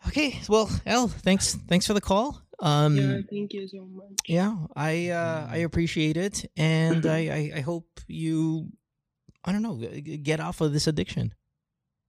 Okay, 0.07 0.39
well, 0.47 0.69
Elle, 0.85 1.07
thanks 1.09 1.57
thanks 1.67 1.85
for 1.87 1.93
the 1.93 2.01
call. 2.01 2.39
Um, 2.61 2.97
yeah, 2.97 3.21
thank 3.29 3.53
you 3.53 3.67
so 3.67 3.85
much. 3.85 4.17
Yeah, 4.25 4.55
I 4.75 5.09
uh, 5.09 5.45
I 5.49 5.57
appreciate 5.65 6.17
it, 6.17 6.45
and 6.57 7.05
I, 7.05 7.19
I 7.29 7.41
I 7.59 7.61
hope 7.61 7.85
you, 8.07 8.69
I 9.45 9.51
don't 9.51 9.61
know, 9.65 9.77
get 10.21 10.39
off 10.39 10.61
of 10.61 10.73
this 10.73 10.87
addiction. 10.87 11.33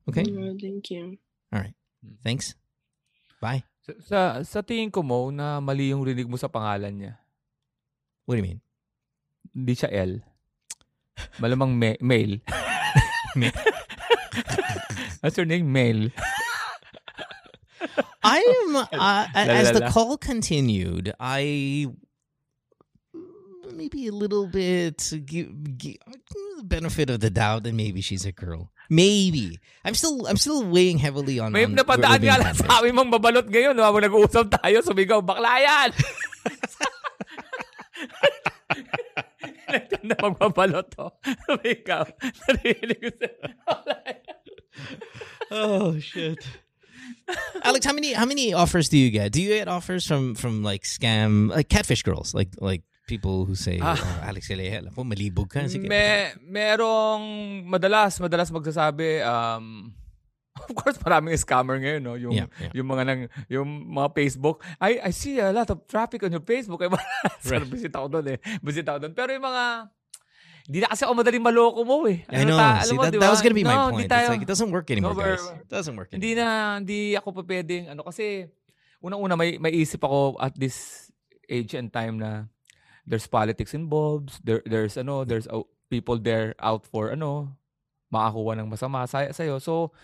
Okay. 0.09 0.25
Yeah, 0.25 0.53
thank 0.61 0.89
you. 0.89 1.17
All 1.53 1.61
right. 1.61 1.75
Thanks. 2.25 2.55
Bye. 3.41 3.65
Sa, 3.85 3.93
sa, 4.01 4.19
sa 4.45 4.59
tingin 4.65 4.89
ko 4.93 5.05
mo 5.05 5.29
na 5.29 5.61
mali 5.61 5.93
yung 5.93 6.01
rinig 6.05 6.29
mo 6.29 6.37
sa 6.41 6.49
pangalan 6.49 6.93
niya. 6.97 7.13
What 8.25 8.37
do 8.37 8.41
you 8.41 8.49
mean? 8.49 8.61
Hindi 9.53 9.73
siya 9.77 9.93
L. 9.93 10.21
Malamang 11.41 11.73
me- 11.77 12.01
male. 12.01 12.41
What's 15.21 15.37
your 15.37 15.47
name? 15.47 15.73
Mel. 15.73 16.11
I'm 18.23 18.77
uh, 18.77 19.27
as 19.35 19.73
the 19.73 19.91
call 19.91 20.19
continued, 20.19 21.15
I 21.19 21.87
maybe 23.75 24.09
a 24.09 24.13
little 24.13 24.47
bit 24.47 24.99
give, 25.25 25.79
give 25.79 25.97
the 26.59 26.65
benefit 26.65 27.11
of 27.11 27.21
the 27.21 27.31
doubt 27.31 27.63
that 27.63 27.75
maybe 27.75 28.01
she's 28.01 28.27
a 28.27 28.33
girl. 28.33 28.73
Maybe 28.91 29.59
I'm 29.85 29.95
still 29.95 30.27
I'm 30.27 30.37
still 30.37 30.65
weighing 30.65 30.99
heavily 30.99 31.39
on. 31.39 31.53
May 31.53 31.65
on 31.65 31.77
napadaan 31.77 32.21
being 32.21 32.35
nga 32.35 32.43
lang 32.43 32.55
sa 32.59 32.83
amin 32.83 32.95
mong 32.95 33.11
babalot 33.15 33.47
ngayon. 33.47 33.77
No? 33.79 33.87
Habang 33.87 34.03
nag-uusap 34.03 34.51
tayo, 34.59 34.83
sumigaw, 34.83 35.23
bakla 35.23 35.63
yan! 35.63 35.91
na 40.09 40.17
magbabalot 40.17 40.89
to. 40.91 41.13
Sumigaw. 41.47 42.09
Narinig 42.49 42.99
ko 42.99 43.09
sa... 43.21 43.29
Oh 45.51 45.99
shit. 45.99 46.45
Alex, 47.65 47.85
how 47.89 47.93
many 47.93 48.13
how 48.13 48.25
many 48.29 48.53
offers 48.53 48.89
do 48.89 48.97
you 49.01 49.09
get? 49.11 49.33
Do 49.33 49.41
you 49.41 49.49
get 49.57 49.69
offers 49.69 50.05
from 50.07 50.35
from 50.37 50.63
like 50.63 50.85
scam 50.85 51.49
like 51.49 51.69
catfish 51.69 52.03
girls, 52.05 52.35
like 52.35 52.53
like 52.61 52.83
people 53.09 53.49
who 53.49 53.57
say, 53.57 53.81
Ah. 53.81 53.97
oh, 53.97 54.29
"Alex, 54.29 54.53
Elehel, 54.53 54.93
ako 54.93 55.05
malibog 55.09 55.49
ka." 55.49 55.65
Sige. 55.65 55.89
Me, 55.89 56.37
merong 56.45 57.25
madalas, 57.65 58.21
madalas 58.21 58.53
magsasabi, 58.53 59.25
um, 59.25 59.93
of 60.69 60.73
course, 60.77 61.01
maraming 61.01 61.33
scammer 61.41 61.81
ngayon, 61.81 62.03
no? 62.05 62.15
Yung, 62.21 62.37
Yeah, 62.37 62.49
yeah. 62.61 62.73
yung 62.77 62.89
mga 62.93 63.03
nang, 63.09 63.21
yung 63.49 63.69
mga 63.89 64.13
Facebook. 64.13 64.61
I, 64.77 65.01
I 65.09 65.11
see 65.17 65.41
a 65.41 65.49
lot 65.49 65.71
of 65.73 65.89
traffic 65.89 66.21
on 66.25 66.33
your 66.33 66.45
Facebook. 66.45 66.81
Ay, 66.85 66.93
right. 66.93 67.65
Visit 67.65 67.97
ako 67.97 68.21
doon 68.21 68.37
eh. 68.37 68.39
Visit 68.61 68.85
ako 68.85 69.09
doon. 69.09 69.15
Pero 69.17 69.33
yung 69.33 69.47
mga, 69.49 69.65
hindi 70.69 70.79
na 70.79 70.93
kasi 70.93 71.03
ako 71.03 71.17
madaling 71.17 71.41
maloko 71.41 71.81
mo 71.81 72.05
eh. 72.05 72.29
I 72.29 72.45
Ano 72.45 72.53
know. 72.53 72.61
ta- 72.61 72.85
alam 72.85 72.87
See, 72.87 72.95
mo, 72.95 73.03
that, 73.03 73.11
di 73.11 73.19
that 73.19 73.25
ba? 73.25 73.33
was 73.33 73.41
gonna 73.41 73.57
be 73.57 73.65
my 73.65 73.73
No, 73.73 73.89
point. 73.89 74.05
Hindi 74.05 74.13
tayo, 74.13 74.27
it's 74.29 74.33
like 74.37 74.45
it 74.45 74.51
doesn't 74.53 74.69
work 74.69 74.87
anymore, 74.93 75.17
No, 75.17 75.19
guys. 75.19 75.41
It 75.59 75.71
doesn't 75.73 75.97
work 75.97 76.09
hindi 76.13 76.37
anymore. 76.37 76.45
na, 76.45 76.77
hindi 76.77 77.01
ako 77.17 77.29
pa 77.33 77.43
pwedeng, 77.43 77.85
ano, 77.89 78.05
kasi, 78.05 78.45
unang-una, 79.01 79.33
may, 79.33 79.57
may 79.57 79.73
isip 79.73 80.05
ako 80.05 80.37
at 80.37 80.53
this 80.53 81.09
age 81.49 81.73
and 81.73 81.89
time 81.89 82.21
na 82.21 82.53
there's 83.09 83.25
politics 83.25 83.73
involved, 83.73 84.37
there, 84.45 84.61
there's, 84.69 85.01
ano, 85.01 85.25
there's 85.25 85.49
uh, 85.49 85.65
people 85.89 86.21
there 86.21 86.53
out 86.61 86.85
for, 86.85 87.17
ano, 87.17 87.49
makakuha 88.13 88.61
ng 88.61 88.69
masama 88.69 89.09
sa, 89.09 89.25
sa'yo. 89.25 89.57
So, 89.57 89.97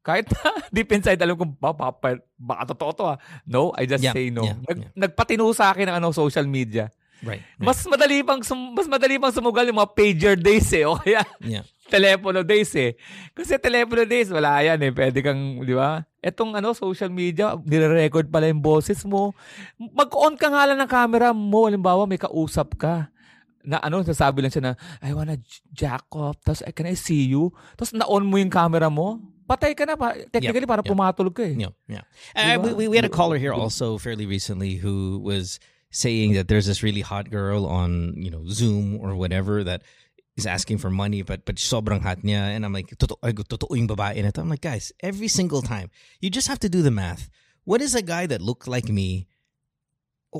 kahit 0.00 0.28
na 0.28 0.52
deep 0.76 0.92
inside, 0.92 1.16
alam 1.16 1.36
ko, 1.36 1.48
ba, 1.48 1.72
baka, 1.72 2.20
baka 2.36 2.62
totoo 2.76 2.92
to 2.92 3.04
ah. 3.08 3.18
No, 3.48 3.72
I 3.72 3.88
just 3.88 4.04
Yeah, 4.04 4.12
say 4.12 4.28
no. 4.28 4.44
yeah, 4.44 4.56
Nag, 4.68 4.78
yeah. 4.84 4.92
Nagpatino 4.96 5.48
sa 5.56 5.72
akin 5.72 5.88
ng 5.88 5.96
ano, 5.96 6.12
social 6.12 6.44
media. 6.44 6.92
Right. 7.20 7.44
right. 7.44 7.60
Mas 7.60 7.84
madali 7.84 8.24
pang 8.24 8.40
sum, 8.40 8.72
mas 8.72 8.88
madali 8.88 9.20
pang 9.20 9.32
sumugal 9.32 9.68
yung 9.68 9.80
mga 9.80 9.92
pager 9.92 10.34
days 10.40 10.72
eh. 10.72 10.88
O 10.88 10.96
kaya 10.96 11.20
yeah. 11.44 11.64
telepono 11.90 12.46
days 12.46 12.72
eh. 12.78 12.94
Kasi 13.34 13.58
telepono 13.58 14.06
days, 14.06 14.30
wala 14.30 14.62
yan 14.62 14.78
eh. 14.80 14.92
Pwede 14.94 15.20
kang, 15.20 15.66
di 15.66 15.74
ba? 15.74 16.06
Etong 16.22 16.54
ano, 16.54 16.70
social 16.72 17.10
media, 17.10 17.58
nire-record 17.58 18.30
pala 18.30 18.46
yung 18.46 18.62
boses 18.62 19.02
mo. 19.02 19.34
Mag-on 19.76 20.38
ka 20.38 20.48
nga 20.48 20.70
lang 20.70 20.78
ng 20.78 20.90
camera 20.90 21.34
mo. 21.34 21.66
Halimbawa, 21.66 22.06
may 22.06 22.20
kausap 22.20 22.78
ka. 22.78 23.10
Na 23.60 23.82
ano, 23.82 24.00
sasabi 24.00 24.40
lang 24.40 24.54
siya 24.54 24.72
na, 24.72 24.72
I 25.04 25.12
wanna 25.12 25.36
jack 25.74 26.08
off. 26.16 26.40
Tapos, 26.40 26.64
"Eh, 26.64 26.72
can 26.72 26.88
I 26.88 26.96
see 26.96 27.28
you? 27.28 27.52
Tapos, 27.76 27.92
na-on 27.92 28.24
mo 28.24 28.40
yung 28.40 28.48
camera 28.48 28.88
mo. 28.88 29.20
Patay 29.50 29.74
ka 29.74 29.82
na. 29.82 29.98
Pa, 29.98 30.14
technically, 30.30 30.64
para 30.64 30.78
yeah. 30.80 30.90
pumatulog 30.94 31.34
ka 31.34 31.42
eh. 31.42 31.58
Yeah, 31.58 31.74
yeah. 31.90 32.04
Uh, 32.38 32.70
we 32.70 32.86
we 32.86 32.94
had 32.94 33.02
a 33.02 33.10
caller 33.10 33.34
here 33.34 33.50
also 33.50 33.98
fairly 33.98 34.22
recently 34.22 34.78
who 34.78 35.18
was 35.18 35.58
saying 35.90 36.34
that 36.34 36.48
there's 36.48 36.66
this 36.66 36.82
really 36.82 37.00
hot 37.00 37.30
girl 37.30 37.66
on 37.66 38.14
you 38.16 38.30
know 38.30 38.44
Zoom 38.48 38.98
or 39.00 39.14
whatever 39.14 39.64
that 39.64 39.82
is 40.36 40.46
asking 40.46 40.78
for 40.78 40.90
money, 40.90 41.22
but 41.22 41.44
but 41.44 41.56
sobrang 41.56 42.02
hot 42.02 42.22
niya, 42.22 42.54
and 42.54 42.64
I'm 42.64 42.72
like, 42.72 42.88
totoo, 42.96 43.18
totoo 43.22 43.76
yung 43.76 43.88
babae 43.88 44.22
na 44.22 44.30
to. 44.30 44.40
I'm 44.40 44.48
like, 44.48 44.62
guys, 44.62 44.92
every 45.00 45.28
single 45.28 45.62
time 45.62 45.90
you 46.20 46.30
just 46.30 46.48
have 46.48 46.60
to 46.60 46.68
do 46.68 46.82
the 46.82 46.90
math. 46.90 47.28
What 47.64 47.80
is 47.80 47.94
a 47.94 48.02
guy 48.02 48.26
that 48.26 48.40
looked 48.40 48.66
like 48.66 48.88
me? 48.88 49.28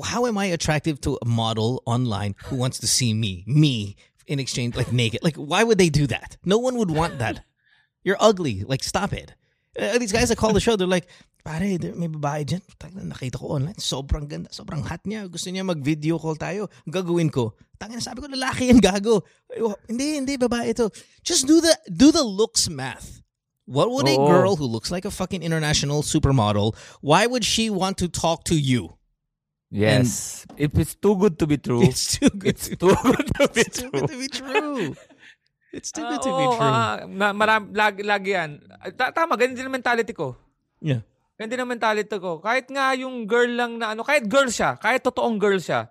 How 0.03 0.25
am 0.25 0.37
I 0.37 0.45
attractive 0.45 0.99
to 1.01 1.19
a 1.21 1.25
model 1.25 1.83
online 1.85 2.35
who 2.45 2.55
wants 2.55 2.79
to 2.79 2.87
see 2.87 3.13
me, 3.13 3.43
me 3.45 3.95
in 4.25 4.39
exchange 4.39 4.75
like 4.75 4.91
naked? 4.91 5.23
Like, 5.23 5.35
why 5.35 5.63
would 5.63 5.77
they 5.77 5.89
do 5.89 6.07
that? 6.07 6.37
No 6.43 6.57
one 6.57 6.75
would 6.77 6.89
want 6.89 7.19
that. 7.19 7.43
You're 8.03 8.17
ugly. 8.19 8.63
Like, 8.65 8.83
stop 8.83 9.13
it. 9.13 9.35
Uh, 9.79 9.97
these 9.99 10.11
guys 10.11 10.29
that 10.29 10.37
call 10.37 10.53
the 10.53 10.59
show, 10.59 10.75
they're 10.75 10.87
like, 10.87 11.07
pare, 11.43 11.77
may 11.97 12.07
babae 12.07 12.45
dyan. 12.45 12.61
Nakita 13.09 13.37
ko 13.41 13.57
online. 13.57 13.77
Sobrang 13.77 14.25
ganda. 14.29 14.49
Sobrang 14.53 14.81
hot 14.85 15.01
niya. 15.05 15.25
Gusto 15.27 15.49
niya 15.49 15.65
mag-video 15.65 16.17
call 16.21 16.37
tayo. 16.37 16.69
Gagawin 16.85 17.29
ko. 17.29 17.53
Tangina, 17.77 17.99
sabi 18.01 18.21
ko, 18.21 18.29
lalaki 18.29 18.69
yan, 18.69 18.77
gago. 18.79 19.25
Ay, 19.49 19.65
oh, 19.65 19.73
hindi, 19.89 20.21
hindi, 20.21 20.37
babae 20.37 20.69
ito. 20.71 20.93
Just 21.25 21.49
do 21.49 21.57
the, 21.59 21.73
do 21.89 22.13
the 22.13 22.21
looks 22.21 22.69
math. 22.69 23.19
What 23.65 23.89
would 23.89 24.05
a 24.09 24.17
Oo. 24.17 24.27
girl 24.27 24.53
who 24.57 24.65
looks 24.69 24.91
like 24.91 25.05
a 25.05 25.13
fucking 25.13 25.41
international 25.41 26.01
supermodel, 26.03 26.75
why 26.99 27.25
would 27.25 27.45
she 27.45 27.69
want 27.69 27.97
to 28.01 28.09
talk 28.09 28.43
to 28.49 28.55
you? 28.57 28.97
Yes. 29.71 30.43
If 30.59 30.75
it's 30.75 30.93
too 30.99 31.15
good 31.15 31.39
to 31.39 31.47
be 31.47 31.55
true, 31.55 31.79
It's 31.87 32.19
too 32.19 32.27
good 32.29 32.59
it's 32.59 32.67
to, 32.69 32.75
too 32.75 32.91
good 32.91 33.27
to 33.39 33.43
be 33.55 33.61
it's 33.63 33.79
too 33.79 33.87
true. 33.87 33.99
good 34.03 34.09
to 34.11 34.17
be 34.19 34.27
true. 34.27 34.81
It's 35.71 35.89
too 35.95 36.03
Ah, 36.03 36.09
good 36.11 36.21
to 36.27 36.31
be 36.35 36.43
oo, 36.43 36.55
true. 36.59 36.67
ah, 36.67 36.95
na, 37.07 37.31
maram, 37.31 37.71
lagi, 37.71 38.03
lagi 38.03 38.35
yan. 38.35 38.59
Ah, 38.75 38.91
ta- 38.91 39.15
tama, 39.15 39.39
ganyan 39.39 39.55
din 39.55 39.71
ang 39.71 39.75
mentality 39.79 40.11
ko. 40.11 40.35
yeah. 40.83 40.99
Din 41.45 41.59
ang 41.59 41.69
mentality 41.69 42.17
ko. 42.17 42.37
Kahit 42.37 42.67
nga 42.67 42.91
yung 42.93 43.23
girl 43.23 43.49
lang 43.49 43.71
na 43.77 43.93
ano, 43.93 44.01
kahit 44.01 44.25
girl 44.25 44.45
siya, 44.45 44.75
kahit 44.75 45.01
totoong 45.01 45.37
girl 45.37 45.57
siya, 45.57 45.89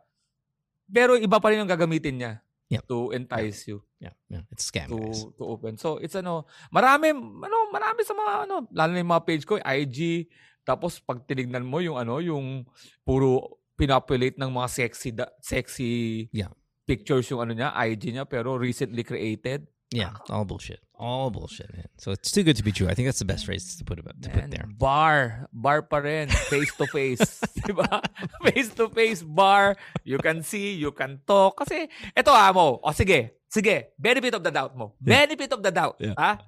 pero 0.86 1.14
iba 1.14 1.38
pa 1.38 1.48
rin 1.48 1.62
yung 1.62 1.70
gagamitin 1.70 2.16
niya 2.18 2.32
Yep. 2.70 2.82
to 2.86 3.10
entice 3.10 3.66
you 3.66 3.82
Yeah. 4.00 4.16
Yeah. 4.32 4.48
It's 4.48 4.64
scam, 4.64 4.88
to 4.88 4.96
guys. 4.96 5.28
to 5.36 5.44
open. 5.44 5.76
So 5.76 6.00
it's 6.00 6.16
ano, 6.16 6.48
marami 6.70 7.12
ano, 7.12 7.56
marami 7.68 8.00
sa 8.00 8.16
mga 8.16 8.48
ano, 8.48 8.64
lalo 8.72 8.90
na 8.90 9.00
yung 9.02 9.12
mga 9.12 9.26
page 9.26 9.44
ko, 9.44 9.60
IG, 9.60 10.24
tapos 10.62 10.96
pag 10.98 11.20
tinignan 11.26 11.60
mo 11.62 11.84
yung 11.84 12.00
ano, 12.00 12.16
yung 12.16 12.64
puro 13.04 13.60
pinopulate 13.76 14.40
ng 14.40 14.48
mga 14.48 14.68
sexy 14.68 15.12
da- 15.12 15.32
sexy 15.40 15.92
Yeah. 16.32 16.48
pictures 16.84 17.28
yung 17.28 17.44
ano 17.44 17.52
niya, 17.52 17.76
IG 17.76 18.08
niya 18.10 18.24
pero 18.24 18.56
recently 18.56 19.04
created. 19.04 19.68
Yeah, 19.90 20.14
all 20.30 20.46
bullshit. 20.46 20.78
All 20.94 21.30
bullshit, 21.34 21.66
man. 21.74 21.90
So 21.98 22.14
it's 22.14 22.30
too 22.30 22.46
good 22.46 22.54
to 22.54 22.62
be 22.62 22.70
true. 22.70 22.86
I 22.86 22.94
think 22.94 23.10
that's 23.10 23.18
the 23.18 23.26
best 23.26 23.42
phrase 23.42 23.74
to 23.74 23.82
put 23.82 23.98
about 23.98 24.22
to 24.22 24.30
put 24.30 24.46
Man, 24.46 24.50
there. 24.50 24.66
Bar. 24.70 25.50
bar 25.50 25.82
pa 25.82 25.98
rin. 25.98 26.30
Face 26.30 26.70
to 26.78 26.86
face. 26.86 27.18
Face 28.46 28.70
to 28.78 28.86
face 28.94 29.22
bar. 29.26 29.74
You 30.04 30.22
can 30.22 30.46
see, 30.46 30.78
you 30.78 30.92
can 30.94 31.18
talk. 31.26 31.58
Kasi, 31.58 31.90
eto 32.14 32.30
ha 32.30 32.54
mo. 32.54 32.78
O 32.84 32.92
sige, 32.94 33.42
sige. 33.50 33.90
Benefit 33.98 34.38
of 34.38 34.46
the 34.46 34.54
doubt 34.54 34.78
mo. 34.78 34.94
Benefit 35.02 35.50
of 35.58 35.62
the 35.62 35.74
doubt. 35.74 35.98
Yeah. 35.98 36.14
Ha? 36.14 36.38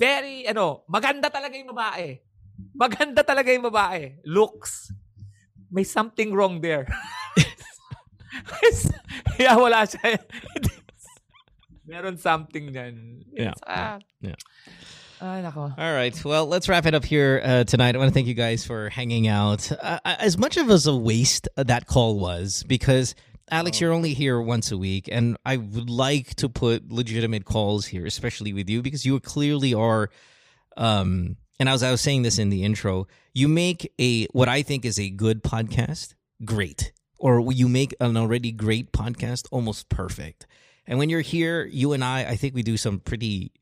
Very, 0.00 0.48
ano, 0.48 0.88
maganda 0.88 1.28
talaga 1.28 1.52
yung 1.52 1.76
babae. 1.76 2.16
Maganda 2.72 3.20
talaga 3.20 3.52
yung 3.52 3.68
babae. 3.68 4.24
Looks. 4.24 4.88
May 5.68 5.84
something 5.84 6.32
wrong 6.32 6.64
there. 6.64 6.88
Kaya 9.36 9.56
wala 9.64 9.84
siya. 9.86 10.20
Meron 11.90 12.18
something 12.18 12.72
yan. 12.72 13.24
Yeah. 13.32 13.52
Ah. 13.66 13.98
Yeah. 14.20 14.36
Ay, 15.20 15.42
nako. 15.42 15.76
All 15.76 15.92
right. 15.92 16.24
Well, 16.24 16.46
let's 16.46 16.68
wrap 16.68 16.86
it 16.86 16.94
up 16.94 17.04
here 17.04 17.42
uh, 17.44 17.64
tonight. 17.64 17.96
I 17.96 17.98
want 17.98 18.10
to 18.10 18.14
thank 18.14 18.28
you 18.28 18.34
guys 18.34 18.64
for 18.64 18.88
hanging 18.90 19.26
out. 19.26 19.70
Uh, 19.72 19.98
as 20.04 20.38
much 20.38 20.56
of 20.56 20.70
as 20.70 20.86
a 20.86 20.94
waste 20.94 21.48
uh, 21.56 21.64
that 21.64 21.86
call 21.86 22.20
was, 22.20 22.62
because 22.62 23.16
Alex, 23.50 23.80
you're 23.80 23.92
only 23.92 24.14
here 24.14 24.40
once 24.40 24.70
a 24.70 24.78
week, 24.78 25.08
and 25.10 25.36
I 25.44 25.56
would 25.56 25.90
like 25.90 26.36
to 26.36 26.48
put 26.48 26.92
legitimate 26.92 27.44
calls 27.44 27.86
here, 27.86 28.06
especially 28.06 28.52
with 28.52 28.70
you, 28.70 28.82
because 28.82 29.04
you 29.04 29.18
clearly 29.18 29.74
are. 29.74 30.10
Um, 30.76 31.38
and 31.58 31.68
as 31.68 31.82
I 31.82 31.90
was 31.90 32.00
saying 32.00 32.22
this 32.22 32.38
in 32.38 32.50
the 32.50 32.62
intro, 32.62 33.08
you 33.34 33.48
make 33.48 33.92
a 34.00 34.26
what 34.26 34.48
I 34.48 34.62
think 34.62 34.84
is 34.84 35.00
a 35.00 35.10
good 35.10 35.42
podcast 35.42 36.14
great, 36.44 36.92
or 37.18 37.52
you 37.52 37.68
make 37.68 37.96
an 38.00 38.16
already 38.16 38.52
great 38.52 38.92
podcast 38.92 39.48
almost 39.50 39.88
perfect. 39.88 40.46
And 40.90 40.98
when 40.98 41.06
you're 41.06 41.22
here, 41.22 41.70
you 41.70 41.94
and 41.94 42.02
I, 42.02 42.26
I 42.26 42.36
think 42.36 42.58
we 42.58 42.66
do 42.66 42.74
some 42.74 42.98
pretty. 42.98 43.54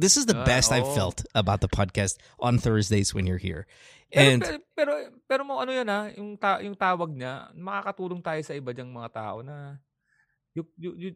This 0.00 0.16
is 0.16 0.24
the 0.24 0.32
Ah, 0.40 0.48
best 0.48 0.72
I've 0.72 0.88
oo. 0.88 0.96
felt 0.96 1.20
about 1.36 1.60
the 1.60 1.68
podcast 1.68 2.16
on 2.40 2.56
Thursdays 2.56 3.12
when 3.12 3.28
you're 3.28 3.36
here. 3.36 3.68
Pero, 4.08 4.24
And 4.24 4.40
pero, 4.40 4.56
pero, 4.72 4.92
pero 5.28 5.42
mo 5.44 5.60
ano 5.60 5.76
yan 5.76 5.84
ha, 5.92 6.08
yung, 6.16 6.40
ta, 6.40 6.64
yung 6.64 6.72
tawag 6.72 7.12
niya, 7.12 7.52
makakatulong 7.52 8.24
tayo 8.24 8.40
sa 8.40 8.56
iba 8.56 8.72
diyang 8.72 8.88
mga 8.88 9.12
tao 9.12 9.44
na 9.44 9.76
you, 10.56 10.64
you, 10.80 10.90
you, 10.96 11.10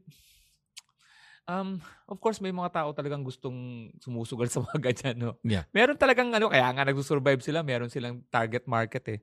um, 1.48 1.80
of 2.04 2.20
course, 2.20 2.44
may 2.44 2.52
mga 2.52 2.70
tao 2.70 2.92
talagang 2.92 3.24
gustong 3.24 3.88
sumusugal 4.04 4.46
sa 4.52 4.60
mga 4.60 4.78
ganyan, 4.92 5.16
no? 5.16 5.30
Yeah. 5.40 5.64
Meron 5.72 5.96
talagang 5.96 6.30
ano, 6.36 6.52
kaya 6.52 6.68
nga 6.68 6.84
nagsusurvive 6.84 7.40
sila, 7.40 7.64
meron 7.64 7.88
silang 7.88 8.20
target 8.28 8.68
market 8.68 9.04
eh. 9.08 9.20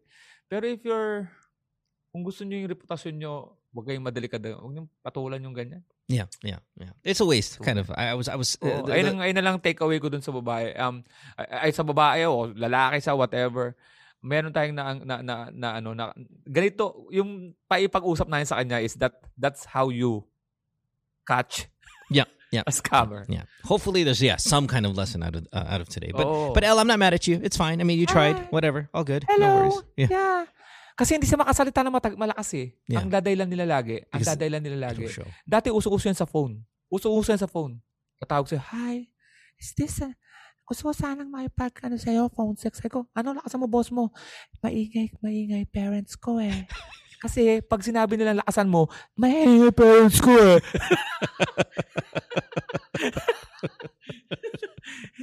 Pero 0.50 0.66
if 0.66 0.82
you're, 0.82 1.30
kung 2.12 2.26
gusto 2.26 2.44
nyo 2.44 2.58
yung 2.60 2.72
reputasyon 2.74 3.16
nyo, 3.16 3.62
huwag 3.72 3.88
kayong 3.88 4.04
madelikado. 4.04 4.58
Huwag 4.60 4.74
nyo 4.74 4.84
patulan 5.00 5.40
yung 5.40 5.56
ganyan. 5.56 5.86
Yeah, 6.12 6.28
yeah, 6.44 6.60
yeah. 6.76 6.92
It's 7.08 7.24
a 7.24 7.26
waste, 7.26 7.64
kind 7.64 7.80
of. 7.80 7.88
I, 7.96 8.12
I 8.12 8.16
was, 8.20 8.28
I 8.28 8.36
was. 8.36 8.60
uh, 8.60 8.68
Oo, 8.68 8.86
the- 8.86 8.94
ayun, 8.94 9.04
the- 9.08 9.12
ang, 9.16 9.20
ayun 9.24 9.36
na 9.40 9.46
lang 9.48 9.56
take 9.64 9.80
away 9.80 9.98
ko 10.04 10.12
dun 10.12 10.20
sa 10.22 10.36
babae. 10.36 10.76
Um, 10.76 11.08
ay, 11.40 11.48
ay 11.68 11.72
sa 11.72 11.88
babae 11.88 12.28
o 12.28 12.52
lalaki 12.52 13.00
sa 13.00 13.16
whatever. 13.16 13.74
Meron 14.22 14.54
tayong 14.54 14.76
na, 14.78 14.94
na, 15.02 15.16
na, 15.24 15.36
na 15.50 15.68
ano 15.82 15.98
na 15.98 16.14
ganito 16.46 17.10
yung 17.10 17.56
paipag-usap 17.66 18.30
natin 18.30 18.46
sa 18.46 18.60
kanya 18.62 18.78
is 18.78 18.94
that 19.02 19.18
that's 19.40 19.66
how 19.66 19.90
you 19.90 20.22
catch 21.26 21.66
Yeah, 22.12 22.26
yeah. 22.52 22.62
a 22.68 22.72
scammer. 22.76 23.24
Yeah. 23.32 23.48
Hopefully, 23.64 24.04
there's 24.04 24.22
yeah 24.22 24.36
some 24.36 24.68
kind 24.68 24.86
of 24.86 24.94
lesson 25.00 25.24
out 25.24 25.34
of 25.40 25.48
uh, 25.56 25.64
out 25.74 25.80
of 25.82 25.88
today. 25.90 26.12
But 26.12 26.28
Oo. 26.28 26.52
but 26.54 26.62
El, 26.68 26.78
I'm 26.78 26.86
not 26.92 27.00
mad 27.00 27.16
at 27.16 27.26
you. 27.26 27.40
It's 27.42 27.56
fine. 27.56 27.80
I 27.80 27.84
mean, 27.88 27.98
you 27.98 28.06
tried. 28.06 28.36
Whatever. 28.52 28.92
All 28.94 29.08
good. 29.08 29.24
No 29.40 29.48
worries. 29.56 29.80
Yeah. 29.96 30.08
Yeah. 30.12 30.46
Kasi 31.02 31.18
hindi 31.18 31.26
siya 31.26 31.42
makasalita 31.42 31.82
na 31.82 31.90
matag- 31.90 32.14
malakas 32.14 32.54
eh. 32.54 32.78
Yeah. 32.86 33.02
Ang 33.02 33.10
dadaylan 33.10 33.50
nila 33.50 33.66
lagi. 33.66 34.06
Ang 34.14 34.22
Because- 34.22 34.38
dadaylan 34.38 34.62
nila 34.62 34.94
lagi. 34.94 35.10
Dati 35.42 35.74
uso-uso 35.74 36.06
yan 36.06 36.14
sa 36.14 36.30
phone. 36.30 36.62
Uso-uso 36.94 37.34
yan 37.34 37.42
sa 37.42 37.50
phone. 37.50 37.82
Tatawag 38.22 38.46
sa'yo, 38.46 38.62
Hi, 38.70 39.10
is 39.58 39.74
this 39.74 39.98
a... 40.06 40.14
Gusto 40.62 40.88
ko 40.88 40.94
sanang 40.94 41.34
maipag 41.34 41.74
ano 41.82 41.98
sa'yo, 41.98 42.30
phone 42.30 42.54
sex. 42.56 42.78
Sabi 42.78 42.94
ko, 42.94 43.10
ano 43.18 43.34
lakasan 43.34 43.60
mo, 43.60 43.68
boss 43.68 43.90
mo? 43.90 44.14
Maingay, 44.62 45.10
maingay 45.20 45.66
parents 45.66 46.14
ko 46.16 46.38
eh. 46.38 46.70
Kasi 47.26 47.66
pag 47.66 47.82
sinabi 47.82 48.16
nila 48.16 48.38
lakasan 48.38 48.70
mo, 48.70 48.86
maingay 49.18 49.74
parents 49.74 50.22
ko 50.22 50.32
eh. 50.32 50.62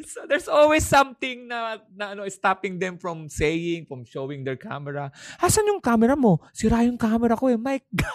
so 0.07 0.21
there's 0.29 0.49
always 0.49 0.87
something 0.87 1.49
na, 1.49 1.79
na 1.95 2.13
ano, 2.13 2.29
stopping 2.29 2.79
them 2.79 2.99
from 2.99 3.29
saying, 3.29 3.87
from 3.87 4.05
showing 4.05 4.45
their 4.45 4.57
camera. 4.57 5.11
Asan 5.43 5.67
yung 5.67 5.81
camera 5.81 6.17
mo? 6.17 6.41
Sira 6.53 6.83
yung 6.85 6.99
camera 6.99 7.37
ko 7.37 7.49
eh. 7.49 7.57
My 7.57 7.81
God. 7.95 8.13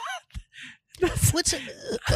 That's, 0.99 1.33
What's 1.33 1.53
uh, 1.53 1.59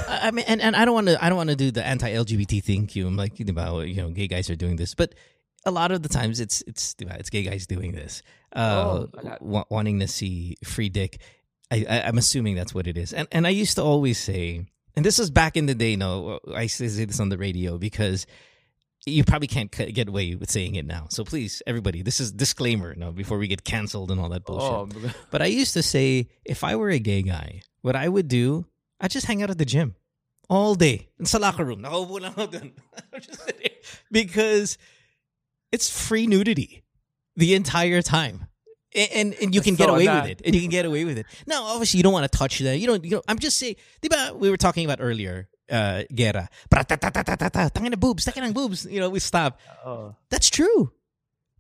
I 0.07 0.31
mean, 0.31 0.45
and, 0.47 0.61
and 0.61 0.75
I 0.75 0.85
don't 0.85 0.93
want 0.93 1.07
to 1.07 1.23
I 1.23 1.29
don't 1.29 1.37
want 1.37 1.49
to 1.49 1.55
do 1.55 1.71
the 1.71 1.85
anti-LGBT 1.85 2.63
thing. 2.63 2.89
You, 2.93 3.07
I'm 3.07 3.17
like, 3.17 3.39
you 3.39 3.45
know, 3.45 3.79
you 3.81 4.01
know, 4.01 4.09
gay 4.11 4.27
guys 4.27 4.49
are 4.49 4.55
doing 4.55 4.75
this, 4.77 4.93
but 4.93 5.15
a 5.65 5.71
lot 5.71 5.91
of 5.91 6.03
the 6.03 6.09
times 6.09 6.39
it's 6.39 6.61
it's 6.67 6.95
it's 6.99 7.29
gay 7.29 7.43
guys 7.43 7.65
doing 7.65 7.93
this, 7.93 8.21
uh, 8.55 9.05
Oh, 9.05 9.09
wa- 9.41 9.65
wanting 9.69 9.99
to 9.99 10.07
see 10.07 10.55
free 10.63 10.89
dick. 10.89 11.19
I, 11.71 11.85
I 11.89 12.01
I'm 12.07 12.17
assuming 12.17 12.55
that's 12.55 12.73
what 12.73 12.87
it 12.87 12.97
is, 12.97 13.13
and 13.13 13.27
and 13.31 13.47
I 13.47 13.49
used 13.49 13.75
to 13.75 13.83
always 13.83 14.19
say, 14.19 14.67
and 14.97 15.05
this 15.05 15.19
was 15.19 15.29
back 15.29 15.55
in 15.55 15.67
the 15.67 15.75
day. 15.75 15.95
No, 15.95 16.39
I 16.53 16.65
say 16.65 16.87
this 17.05 17.19
on 17.19 17.29
the 17.29 17.37
radio 17.37 17.77
because 17.77 18.25
you 19.05 19.23
probably 19.23 19.47
can't 19.47 19.71
get 19.71 20.09
away 20.09 20.33
with 20.33 20.49
saying 20.49 20.73
it 20.73 20.85
now. 20.85 21.05
So 21.09 21.23
please, 21.23 21.61
everybody, 21.67 22.01
this 22.01 22.19
is 22.19 22.31
disclaimer. 22.31 22.95
No, 22.95 23.11
before 23.11 23.37
we 23.37 23.47
get 23.47 23.63
canceled 23.63 24.09
and 24.09 24.19
all 24.19 24.29
that 24.29 24.43
bullshit. 24.43 24.97
oh, 24.97 25.11
But 25.31 25.43
I 25.43 25.45
used 25.45 25.73
to 25.75 25.83
say, 25.83 26.27
if 26.43 26.63
I 26.63 26.75
were 26.75 26.89
a 26.89 26.97
gay 26.99 27.21
guy, 27.21 27.61
what 27.81 27.95
I 27.95 28.09
would 28.09 28.27
do, 28.27 28.65
I'd 28.99 29.11
just 29.11 29.27
hang 29.27 29.43
out 29.43 29.51
at 29.51 29.59
the 29.59 29.65
gym 29.65 29.95
all 30.49 30.73
day. 30.73 31.09
In 31.19 31.25
sa 31.25 31.37
locker 31.37 31.63
room. 31.63 31.83
Nakaupo 31.83 32.19
lang 32.19 32.31
ako 32.37 32.47
dun. 32.47 32.73
I'm 33.13 33.21
just 33.21 33.45
sitting. 33.45 33.71
Because 34.11 34.77
it's 35.71 35.89
free 35.93 36.25
nudity 36.25 36.83
the 37.35 37.53
entire 37.53 38.01
time. 38.01 38.47
And, 38.97 39.35
and 39.41 39.53
you 39.53 39.61
can 39.61 39.75
get 39.75 39.89
away 39.89 40.07
with 40.07 40.25
it. 40.25 40.41
And 40.43 40.55
you 40.55 40.61
can 40.61 40.71
get 40.71 40.85
away 40.85 41.05
with 41.05 41.17
it. 41.19 41.25
Now, 41.45 41.63
obviously, 41.63 41.97
you 41.99 42.03
don't 42.03 42.13
want 42.13 42.29
to 42.29 42.35
touch 42.35 42.59
that. 42.59 42.79
You 42.79 42.87
don't, 42.87 43.05
you 43.05 43.11
know, 43.11 43.21
I'm 43.27 43.37
just 43.37 43.57
saying, 43.57 43.75
di 44.01 44.09
ba, 44.09 44.33
we 44.35 44.49
were 44.49 44.57
talking 44.57 44.85
about 44.85 44.97
earlier, 44.99 45.47
uh. 45.69 46.03
Pra-ta-ta-ta-ta-ta, 46.69 47.69
Tangin 47.69 47.91
na 47.91 47.97
boobs, 47.97 48.25
tangin 48.25 48.47
ng 48.47 48.53
boobs. 48.53 48.85
You 48.89 48.99
know, 48.99 49.09
we 49.09 49.19
stop. 49.19 49.59
oh. 49.85 50.15
That's 50.29 50.49
true. 50.49 50.91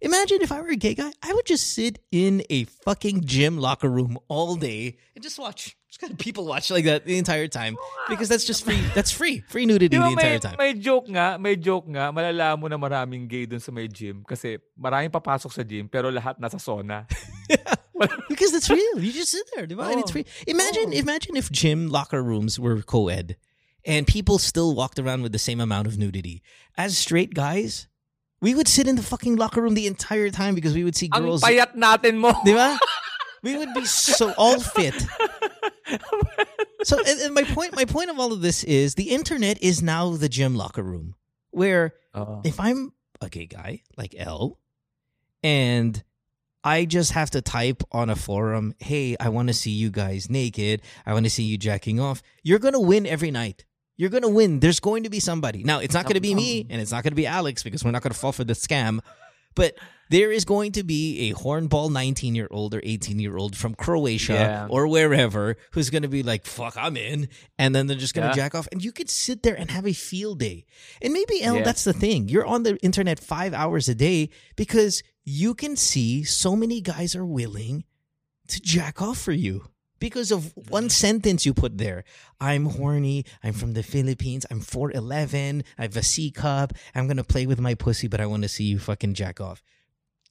Imagine 0.01 0.41
if 0.41 0.51
I 0.51 0.61
were 0.61 0.69
a 0.69 0.75
gay 0.75 0.93
guy, 0.93 1.11
I 1.23 1.33
would 1.33 1.45
just 1.45 1.73
sit 1.73 1.99
in 2.11 2.43
a 2.49 2.65
fucking 2.65 3.25
gym 3.25 3.57
locker 3.57 3.89
room 3.89 4.17
all 4.27 4.55
day 4.55 4.97
and 5.15 5.23
just 5.23 5.39
watch. 5.39 5.75
Just 5.99 6.13
of 6.13 6.17
people 6.17 6.45
watch 6.45 6.69
like 6.69 6.85
that 6.85 7.05
the 7.05 7.17
entire 7.17 7.47
time 7.47 7.75
because 8.09 8.29
that's 8.29 8.45
eh, 8.45 8.53
just 8.53 8.63
free. 8.65 8.81
That's 8.93 9.09
free. 9.09 9.41
Free 9.49 9.65
nudity 9.65 9.97
Di 9.97 9.97
the 9.97 10.13
entire 10.13 10.33
may, 10.33 10.39
time. 10.39 10.55
may 10.57 10.73
joke 10.77 11.09
nga, 11.09 11.37
may 11.41 11.55
joke 11.57 11.89
nga, 11.89 12.13
malala 12.13 12.53
mo 12.53 12.67
na 12.69 12.77
maraming 12.77 13.25
gay 13.27 13.45
dun 13.49 13.59
sa 13.59 13.71
may 13.71 13.87
gym 13.89 14.21
kasi 14.21 14.61
maraming 14.77 15.09
papasok 15.09 15.51
sa 15.51 15.63
gym 15.65 15.89
pero 15.89 16.13
lahat 16.13 16.37
nasa 16.37 16.61
sauna. 16.61 17.09
Because 18.29 18.53
it's 18.53 18.69
real. 18.69 19.01
You 19.01 19.11
just 19.11 19.31
sit 19.33 19.49
there, 19.55 19.65
diba? 19.65 19.89
and 19.89 19.99
it's 19.99 20.11
Oh. 20.11 20.21
free. 20.21 20.25
Imagine, 20.45 20.93
imagine 20.93 21.35
if 21.35 21.49
gym 21.51 21.89
locker 21.89 22.21
rooms 22.21 22.59
were 22.59 22.81
co-ed 22.85 23.37
and 23.81 24.05
people 24.05 24.37
still 24.37 24.75
walked 24.75 24.99
around 24.99 25.23
with 25.25 25.31
the 25.31 25.41
same 25.41 25.57
amount 25.59 25.87
of 25.87 25.97
nudity. 25.97 26.43
As 26.77 26.93
straight 26.95 27.33
guys, 27.33 27.87
we 28.39 28.53
would 28.53 28.67
sit 28.67 28.85
in 28.85 28.97
the 28.97 29.01
fucking 29.01 29.35
locker 29.35 29.65
room 29.65 29.73
the 29.73 29.87
entire 29.87 30.29
time 30.29 30.53
because 30.53 30.75
we 30.77 30.83
would 30.85 30.93
see 30.95 31.07
girls. 31.09 31.41
Ang 31.41 31.49
payat 31.49 31.73
natin 31.73 32.21
mo. 32.21 32.37
Diba? 32.45 32.77
We 33.45 33.55
would 33.55 33.71
be 33.73 33.85
so 33.85 34.33
all 34.33 34.59
fit. 34.59 34.97
So 36.83 36.97
and, 36.99 37.19
and 37.19 37.33
my 37.33 37.43
point 37.43 37.75
my 37.75 37.85
point 37.85 38.09
of 38.09 38.19
all 38.19 38.31
of 38.31 38.41
this 38.41 38.63
is 38.63 38.95
the 38.95 39.09
internet 39.09 39.61
is 39.61 39.81
now 39.81 40.11
the 40.11 40.29
gym 40.29 40.55
locker 40.55 40.83
room 40.83 41.15
where 41.51 41.95
Oo. 42.15 42.41
if 42.43 42.59
I'm 42.59 42.93
a 43.19 43.29
gay 43.29 43.47
guy 43.47 43.81
like 43.97 44.15
L 44.17 44.59
and 45.43 46.01
I 46.63 46.85
just 46.85 47.13
have 47.13 47.31
to 47.31 47.41
type 47.41 47.81
on 47.91 48.09
a 48.09 48.15
forum, 48.15 48.73
hey, 48.79 49.15
I 49.19 49.29
want 49.29 49.47
to 49.47 49.53
see 49.53 49.71
you 49.71 49.89
guys 49.89 50.29
naked. 50.29 50.81
I 51.05 51.13
want 51.13 51.25
to 51.25 51.29
see 51.29 51.43
you 51.43 51.57
jacking 51.57 51.99
off. 51.99 52.21
You're 52.43 52.59
going 52.59 52.73
to 52.73 52.79
win 52.79 53.05
every 53.05 53.31
night. 53.31 53.63
You're 53.95 54.09
going 54.09 54.23
to 54.23 54.29
win. 54.29 54.59
There's 54.59 54.79
going 54.79 55.03
to 55.03 55.09
be 55.09 55.19
somebody. 55.19 55.63
Now, 55.63 55.79
it's 55.79 55.93
not 55.93 56.03
going 56.03 56.15
to 56.15 56.21
be 56.21 56.35
me 56.35 56.67
and 56.69 56.81
it's 56.81 56.91
not 56.91 57.03
going 57.03 57.11
to 57.11 57.15
be 57.15 57.25
Alex 57.25 57.63
because 57.63 57.83
we're 57.83 57.91
not 57.91 58.03
going 58.03 58.11
to 58.11 58.19
fall 58.19 58.31
for 58.31 58.43
the 58.43 58.53
scam. 58.53 58.99
But 59.55 59.75
there 60.09 60.31
is 60.31 60.45
going 60.45 60.71
to 60.73 60.83
be 60.83 61.29
a 61.29 61.33
hornball 61.35 61.91
19 61.91 62.35
year 62.35 62.47
old 62.51 62.73
or 62.73 62.81
18 62.83 63.19
year 63.19 63.37
old 63.37 63.55
from 63.55 63.75
Croatia 63.75 64.33
Yeah. 64.33 64.67
or 64.69 64.87
wherever 64.87 65.55
who's 65.71 65.89
going 65.89 66.03
to 66.03 66.07
be 66.07 66.23
like, 66.23 66.45
fuck, 66.45 66.75
I'm 66.77 66.95
in. 66.97 67.27
And 67.57 67.75
then 67.75 67.87
they're 67.87 67.97
just 67.97 68.13
going 68.13 68.29
to 68.29 68.35
Yeah. 68.37 68.43
jack 68.43 68.55
off. 68.55 68.67
And 68.71 68.83
you 68.83 68.91
could 68.91 69.09
sit 69.09 69.43
there 69.43 69.55
and 69.55 69.71
have 69.71 69.85
a 69.87 69.93
field 69.93 70.39
day. 70.39 70.65
And 71.01 71.13
maybe, 71.13 71.41
L, 71.43 71.57
Yeah. 71.57 71.63
that's 71.63 71.83
the 71.83 71.93
thing. 71.93 72.29
You're 72.29 72.45
on 72.45 72.63
the 72.63 72.77
internet 72.77 73.19
five 73.19 73.53
hours 73.53 73.89
a 73.89 73.95
day 73.95 74.29
because 74.55 75.03
you 75.23 75.53
can 75.53 75.75
see 75.75 76.23
so 76.23 76.55
many 76.55 76.79
guys 76.81 77.15
are 77.15 77.25
willing 77.25 77.83
to 78.47 78.61
jack 78.61 79.01
off 79.01 79.17
for 79.17 79.33
you 79.33 79.65
because 79.99 80.31
of 80.31 80.53
one 80.69 80.89
sentence 80.89 81.45
you 81.45 81.53
put 81.53 81.77
there. 81.79 82.03
I'm 82.39 82.65
horny. 82.67 83.25
I'm 83.43 83.53
from 83.53 83.73
the 83.73 83.83
Philippines. 83.83 84.45
I'm 84.49 84.61
4'11. 84.61 85.63
I 85.77 85.81
have 85.81 85.97
a 85.97 86.03
C 86.03 86.31
cup. 86.31 86.71
I'm 86.95 87.07
going 87.07 87.17
to 87.17 87.23
play 87.23 87.45
with 87.45 87.59
my 87.59 87.73
pussy, 87.73 88.07
but 88.07 88.21
I 88.21 88.25
want 88.25 88.43
to 88.43 88.47
see 88.49 88.63
you 88.65 88.79
fucking 88.79 89.15
jack 89.15 89.41
off. 89.41 89.61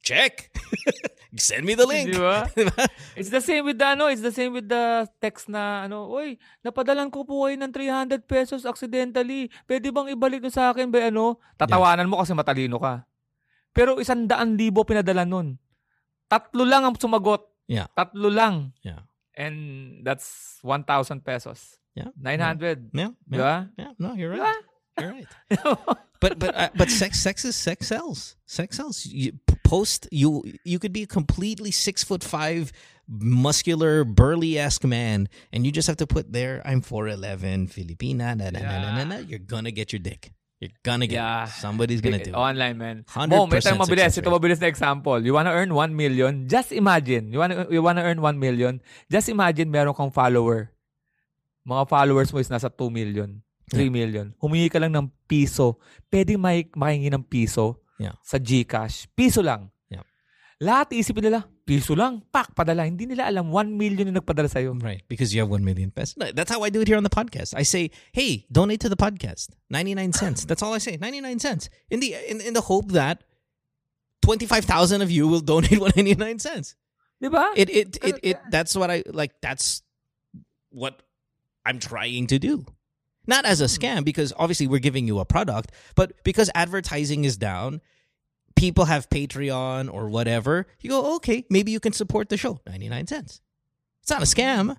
Check. 0.07 0.55
Send 1.35 1.67
me 1.67 1.75
the 1.75 1.83
link. 1.83 2.11
Di 2.15 2.23
ba? 2.23 2.47
It's 3.19 3.29
the 3.29 3.43
same 3.43 3.67
with 3.67 3.83
the 3.83 3.99
ano, 3.99 4.07
it's 4.07 4.23
the 4.23 4.31
same 4.31 4.55
with 4.55 4.71
the 4.71 5.05
text 5.19 5.51
na 5.51 5.91
ano, 5.91 6.07
oy, 6.07 6.39
napadalan 6.63 7.11
ko 7.11 7.27
po 7.27 7.45
kayo 7.45 7.59
ng 7.59 7.75
300 7.75 8.23
pesos 8.23 8.63
accidentally. 8.63 9.51
Pwede 9.67 9.91
bang 9.91 10.15
ibalik 10.15 10.47
nyo 10.47 10.53
sa 10.55 10.71
akin 10.71 10.95
ba 10.95 11.11
ano? 11.11 11.43
Tatawanan 11.59 12.07
mo 12.07 12.23
kasi 12.23 12.33
matalino 12.39 12.79
ka. 12.79 13.03
Pero 13.75 13.99
isang 13.99 14.25
daan 14.31 14.55
libo 14.55 14.87
pinadala 14.87 15.27
nun. 15.27 15.59
Tatlo 16.31 16.63
lang 16.63 16.87
ang 16.87 16.97
sumagot. 16.97 17.43
Yeah. 17.67 17.91
Tatlo 17.93 18.31
lang. 18.31 18.73
Yeah. 18.87 19.05
And 19.37 20.01
that's 20.07 20.57
1,000 20.63 21.21
pesos. 21.21 21.77
Yeah. 21.93 22.15
900. 22.17 22.95
Yeah. 22.95 23.13
Yeah. 23.29 23.37
ba? 23.37 23.55
yeah. 23.75 23.93
No, 24.01 24.15
you're 24.15 24.33
right. 24.33 24.41
ba? 24.41 24.55
You're 24.97 25.13
right. 25.13 25.29
but 26.21 26.41
but 26.41 26.57
uh, 26.57 26.73
but 26.73 26.89
sex 26.89 27.21
sex 27.21 27.45
is 27.45 27.53
sex 27.53 27.93
sells. 27.93 28.41
Sex 28.49 28.81
sells. 28.81 29.05
You 29.05 29.37
post 29.67 30.07
you 30.15 30.47
you 30.63 30.79
could 30.79 30.95
be 30.95 31.03
a 31.03 31.11
completely 31.11 31.75
six 31.75 32.07
foot 32.07 32.23
five, 32.23 32.71
muscular, 33.11 34.07
burly 34.07 34.59
esque 34.59 34.87
man, 34.87 35.29
and 35.51 35.67
you 35.67 35.75
just 35.75 35.91
have 35.91 35.99
to 35.99 36.07
put 36.07 36.33
there. 36.33 36.63
I'm 36.65 36.81
four 36.81 37.11
eleven, 37.11 37.67
Filipina. 37.67 38.39
Na, 38.39 38.55
na, 38.55 38.63
na, 38.63 38.77
na, 38.79 38.89
na, 38.95 39.05
na. 39.05 39.17
You're 39.27 39.43
gonna 39.43 39.75
get 39.75 39.91
your 39.91 40.01
dick. 40.01 40.31
You're 40.63 40.73
gonna 40.87 41.11
get. 41.11 41.21
Yeah. 41.21 41.45
It. 41.45 41.59
Somebody's 41.59 42.01
gonna 42.01 42.23
do 42.23 42.33
it. 42.33 42.39
Online, 42.39 42.77
man. 42.79 42.97
100% 43.05 43.29
Mo, 43.29 43.45
may 43.45 43.61
tayong 43.61 43.83
mabilis. 43.83 44.17
Ito 44.17 44.33
mabilis 44.33 44.61
na 44.63 44.73
example. 44.73 45.21
You 45.21 45.37
wanna 45.37 45.53
earn 45.53 45.75
1 45.75 45.93
million? 45.93 46.49
Just 46.49 46.73
imagine. 46.73 47.29
You 47.29 47.45
wanna, 47.45 47.69
you 47.69 47.85
wanna 47.85 48.01
earn 48.01 48.25
1 48.25 48.41
million? 48.41 48.81
Just 49.13 49.29
imagine 49.29 49.69
meron 49.69 49.93
kang 49.93 50.09
follower. 50.09 50.73
Mga 51.69 51.85
followers 51.93 52.33
mo 52.33 52.41
is 52.41 52.49
nasa 52.49 52.73
2 52.73 52.89
million, 52.89 53.43
3 53.69 53.93
million. 53.93 54.33
Humingi 54.41 54.73
ka 54.73 54.81
lang 54.81 54.97
ng 54.97 55.13
piso. 55.29 55.77
Pwede 56.09 56.41
may 56.41 56.65
makingi 56.73 57.13
ng 57.13 57.27
piso 57.27 57.85
Yeah. 57.99 58.17
sa 58.23 58.37
GCash. 58.39 59.09
Piso 59.17 59.41
lang. 59.41 59.73
Yeah. 59.89 60.05
Lahat 60.61 60.93
isipin 60.93 61.29
nila, 61.29 61.49
piso 61.65 61.97
lang, 61.97 62.23
pak, 62.33 62.55
padala. 62.55 62.87
Hindi 62.87 63.07
nila 63.07 63.27
alam 63.27 63.51
1 63.51 63.73
million 63.73 64.09
yung 64.09 64.19
nagpadala 64.21 64.49
sa'yo. 64.49 64.77
Right, 64.81 65.03
because 65.09 65.35
you 65.35 65.41
have 65.41 65.51
one 65.51 65.65
million 65.65 65.91
pesos. 65.91 66.15
That's 66.33 66.53
how 66.53 66.63
I 66.63 66.71
do 66.71 66.81
it 66.81 66.89
here 66.89 66.97
on 66.97 67.05
the 67.05 67.13
podcast. 67.13 67.53
I 67.57 67.65
say, 67.65 67.91
"Hey, 68.13 68.47
donate 68.53 68.81
to 68.85 68.89
the 68.89 68.97
podcast, 68.97 69.57
ninety 69.69 69.95
nine 69.97 70.13
cents." 70.13 70.45
That's 70.45 70.63
all 70.63 70.73
I 70.73 70.79
say, 70.79 70.97
ninety 70.97 71.21
nine 71.21 71.41
cents. 71.41 71.69
In 71.91 72.01
the 72.01 72.15
in, 72.29 72.41
in 72.41 72.53
the 72.55 72.65
hope 72.65 72.93
that 72.93 73.25
twenty 74.23 74.47
five 74.47 74.65
thousand 74.65 75.03
of 75.03 75.11
you 75.11 75.27
will 75.27 75.43
donate 75.43 75.81
one 75.85 75.93
ninety 75.97 76.15
nine 76.15 76.39
cents. 76.39 76.77
Di 77.21 77.29
ba? 77.29 77.53
It 77.57 77.69
it 77.73 77.97
it 78.05 78.17
it. 78.23 78.39
That's 78.53 78.77
what 78.77 78.93
I 78.93 79.03
like. 79.09 79.41
That's 79.41 79.83
what 80.69 81.01
I'm 81.65 81.81
trying 81.81 82.29
to 82.29 82.39
do. 82.39 82.65
Not 83.27 83.45
as 83.45 83.61
a 83.61 83.65
scam, 83.65 84.05
because 84.05 84.33
obviously 84.37 84.67
we're 84.67 84.79
giving 84.79 85.07
you 85.07 85.19
a 85.19 85.25
product, 85.25 85.73
but 85.95 86.13
because 86.25 86.51
advertising 86.55 87.25
is 87.25 87.37
down, 87.37 87.81
people 88.55 88.85
have 88.85 89.09
Patreon 89.09 89.93
or 89.93 90.09
whatever. 90.09 90.67
You 90.81 90.91
go, 90.91 91.17
okay, 91.17 91.45
maybe 91.51 91.73
you 91.73 91.81
can 91.81 91.93
support 91.93 92.29
the 92.29 92.37
show, 92.37 92.61
ninety 92.67 92.89
nine 92.89 93.07
cents. 93.07 93.41
It's 94.03 94.11
not 94.11 94.23
a 94.23 94.27
scam, 94.27 94.77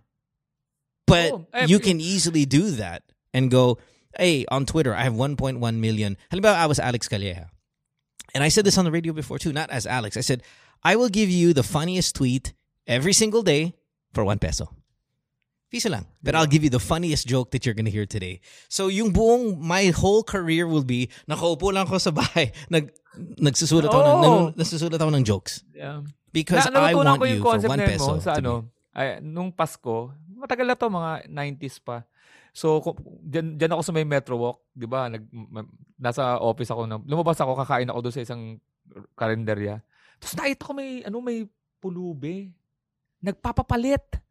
but 1.06 1.32
Oh, 1.34 1.66
you 1.66 1.80
can 1.80 2.00
easily 2.00 2.46
do 2.46 2.72
that 2.72 3.04
and 3.34 3.52
go, 3.52 3.78
hey, 4.18 4.46
on 4.50 4.66
Twitter, 4.66 4.94
I 4.94 5.04
have 5.04 5.14
1.1 5.14 5.76
million. 5.76 6.18
Halimbawa, 6.32 6.56
I 6.56 6.66
was 6.66 6.80
Alex 6.80 7.08
Calleja. 7.08 7.50
And 8.34 8.44
I 8.44 8.50
said 8.50 8.66
this 8.66 8.78
on 8.78 8.86
the 8.86 8.92
radio 8.92 9.14
before 9.14 9.40
too, 9.40 9.52
not 9.54 9.70
as 9.70 9.86
Alex. 9.86 10.16
I 10.18 10.22
said, 10.22 10.44
I 10.84 10.96
will 10.96 11.10
give 11.10 11.30
you 11.30 11.54
the 11.54 11.64
funniest 11.64 12.16
tweet 12.16 12.54
every 12.86 13.14
single 13.14 13.42
day 13.42 13.76
for 14.14 14.24
one 14.24 14.40
peso. 14.40 14.70
Piso 15.68 15.92
lang. 15.92 16.08
But 16.24 16.36
I'll 16.36 16.48
give 16.48 16.64
you 16.64 16.72
the 16.72 16.80
funniest 16.80 17.28
joke 17.28 17.52
that 17.52 17.68
you're 17.68 17.76
gonna 17.76 17.92
hear 17.92 18.08
today. 18.08 18.40
So 18.72 18.88
yung 18.88 19.12
buong, 19.12 19.60
my 19.60 19.92
whole 19.92 20.24
career 20.24 20.64
will 20.64 20.88
be, 20.88 21.12
nakaupo 21.28 21.76
lang 21.76 21.92
ako 21.92 22.00
sa 22.00 22.12
bahay, 22.16 22.56
nag, 22.74 22.88
nagsusulat 23.36 23.92
ako, 23.92 24.00
ng, 24.00 24.16
nag, 24.24 24.56
nagsusulat 24.56 25.00
ako 25.00 25.12
ng 25.12 25.24
jokes. 25.28 25.68
Yeah. 25.76 26.08
Because 26.32 26.72
Na- 26.72 26.88
I 26.88 26.96
want 26.96 27.20
you 27.28 27.44
for 27.44 27.60
one 27.60 27.84
peso. 27.84 28.16
mo 28.16 28.24
sa 28.24 28.40
ano, 28.40 28.72
ay, 28.96 29.20
nung 29.20 29.52
Pasko, 29.52 30.16
matagal 30.40 30.66
na 30.66 30.80
to, 30.80 30.88
mga 30.88 31.28
90s 31.28 31.84
pa. 31.84 32.08
So, 32.56 32.82
dyan, 33.22 33.60
dyan 33.60 33.76
ako 33.76 33.82
sa 33.84 33.94
may 33.94 34.08
Metro 34.08 34.40
Walk, 34.40 34.64
di 34.74 34.88
ba? 34.90 35.12
Nag, 35.12 35.28
nasa 36.00 36.40
office 36.40 36.72
ako, 36.72 36.88
na, 36.88 36.98
lumabas 37.04 37.38
ako, 37.38 37.60
kakain 37.60 37.92
ako 37.92 38.08
doon 38.08 38.16
sa 38.16 38.24
isang 38.24 38.42
karinderya. 39.20 39.84
Tapos 40.18 40.34
nakita 40.40 40.66
ko 40.66 40.72
may, 40.74 41.04
ano, 41.06 41.22
may 41.22 41.46
pulube. 41.78 42.50
Nagpapapalit 43.22 44.27